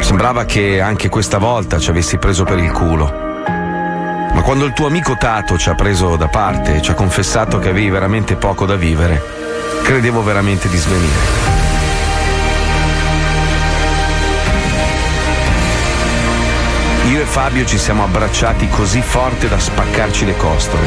Sembrava 0.00 0.44
che 0.44 0.80
anche 0.80 1.08
questa 1.08 1.38
volta 1.38 1.78
ci 1.78 1.90
avessi 1.90 2.18
preso 2.18 2.42
per 2.42 2.58
il 2.58 2.72
culo. 2.72 3.06
Ma 3.06 4.42
quando 4.42 4.64
il 4.64 4.72
tuo 4.72 4.88
amico 4.88 5.16
Tato 5.16 5.56
ci 5.56 5.68
ha 5.68 5.76
preso 5.76 6.16
da 6.16 6.26
parte 6.26 6.74
e 6.74 6.82
ci 6.82 6.90
ha 6.90 6.94
confessato 6.94 7.60
che 7.60 7.68
avevi 7.68 7.88
veramente 7.88 8.34
poco 8.34 8.66
da 8.66 8.74
vivere, 8.74 9.22
credevo 9.84 10.24
veramente 10.24 10.68
di 10.68 10.76
svenire. 10.76 11.48
Io 17.10 17.20
e 17.20 17.24
Fabio 17.24 17.64
ci 17.64 17.78
siamo 17.78 18.02
abbracciati 18.02 18.68
così 18.68 19.00
forte 19.02 19.48
da 19.48 19.58
spaccarci 19.58 20.24
le 20.24 20.36
costole 20.36 20.86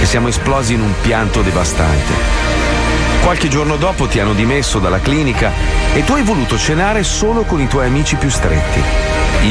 e 0.00 0.06
siamo 0.06 0.28
esplosi 0.28 0.74
in 0.74 0.80
un 0.80 0.92
pianto 1.02 1.42
devastante. 1.42 2.67
Qualche 3.22 3.48
giorno 3.48 3.76
dopo 3.76 4.06
ti 4.06 4.20
hanno 4.20 4.32
dimesso 4.32 4.78
dalla 4.78 5.00
clinica 5.00 5.52
e 5.94 6.04
tu 6.04 6.14
hai 6.14 6.22
voluto 6.22 6.56
cenare 6.56 7.02
solo 7.02 7.42
con 7.42 7.60
i 7.60 7.68
tuoi 7.68 7.86
amici 7.86 8.16
più 8.16 8.30
stretti. 8.30 8.82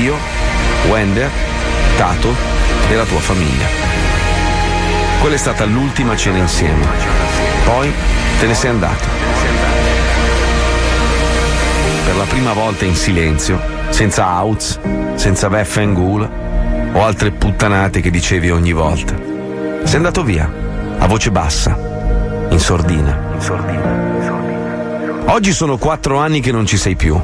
Io, 0.01 0.15
Wender, 0.89 1.29
Tato 1.95 2.33
e 2.89 2.95
la 2.95 3.05
tua 3.05 3.19
famiglia. 3.19 3.65
Quella 5.19 5.35
è 5.35 5.37
stata 5.37 5.65
l'ultima 5.65 6.15
cena 6.15 6.37
insieme. 6.37 6.85
Poi 7.65 7.91
te 8.39 8.47
ne 8.47 8.53
sei 8.53 8.69
andato. 8.69 9.05
Per 12.05 12.15
la 12.15 12.23
prima 12.23 12.53
volta 12.53 12.85
in 12.85 12.95
silenzio, 12.95 13.59
senza 13.89 14.25
outs, 14.41 14.79
senza 15.15 15.49
Veffengul 15.49 16.29
o 16.93 17.03
altre 17.03 17.31
puttanate 17.31 17.99
che 18.01 18.09
dicevi 18.09 18.49
ogni 18.49 18.71
volta. 18.71 19.15
Sei 19.83 19.95
andato 19.95 20.23
via, 20.23 20.49
a 20.99 21.07
voce 21.07 21.31
bassa, 21.31 21.77
in 22.49 22.59
sordina. 22.59 23.26
Oggi 25.25 25.51
sono 25.51 25.77
quattro 25.77 26.17
anni 26.17 26.39
che 26.39 26.51
non 26.51 26.65
ci 26.65 26.77
sei 26.77 26.95
più. 26.95 27.19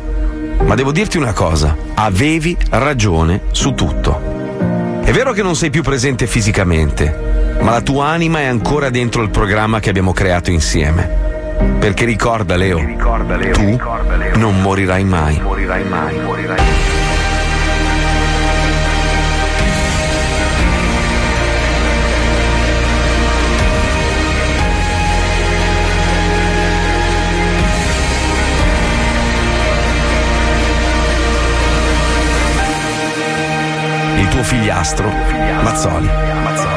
Ma 0.65 0.75
devo 0.75 0.91
dirti 0.91 1.17
una 1.17 1.33
cosa, 1.33 1.75
avevi 1.95 2.55
ragione 2.69 3.41
su 3.51 3.73
tutto. 3.73 5.01
È 5.03 5.11
vero 5.11 5.33
che 5.33 5.41
non 5.41 5.55
sei 5.55 5.69
più 5.69 5.83
presente 5.83 6.27
fisicamente, 6.27 7.57
ma 7.59 7.71
la 7.71 7.81
tua 7.81 8.07
anima 8.07 8.39
è 8.39 8.45
ancora 8.45 8.89
dentro 8.89 9.21
il 9.21 9.29
programma 9.29 9.79
che 9.79 9.89
abbiamo 9.89 10.13
creato 10.13 10.51
insieme. 10.51 11.21
Perché 11.79 12.05
ricorda 12.05 12.55
Leo, 12.55 12.77
tu 13.51 13.79
non 14.35 14.61
morirai 14.61 15.03
mai. 15.03 15.41
Figliastro 34.43 35.09
Mazzoli. 35.63 36.72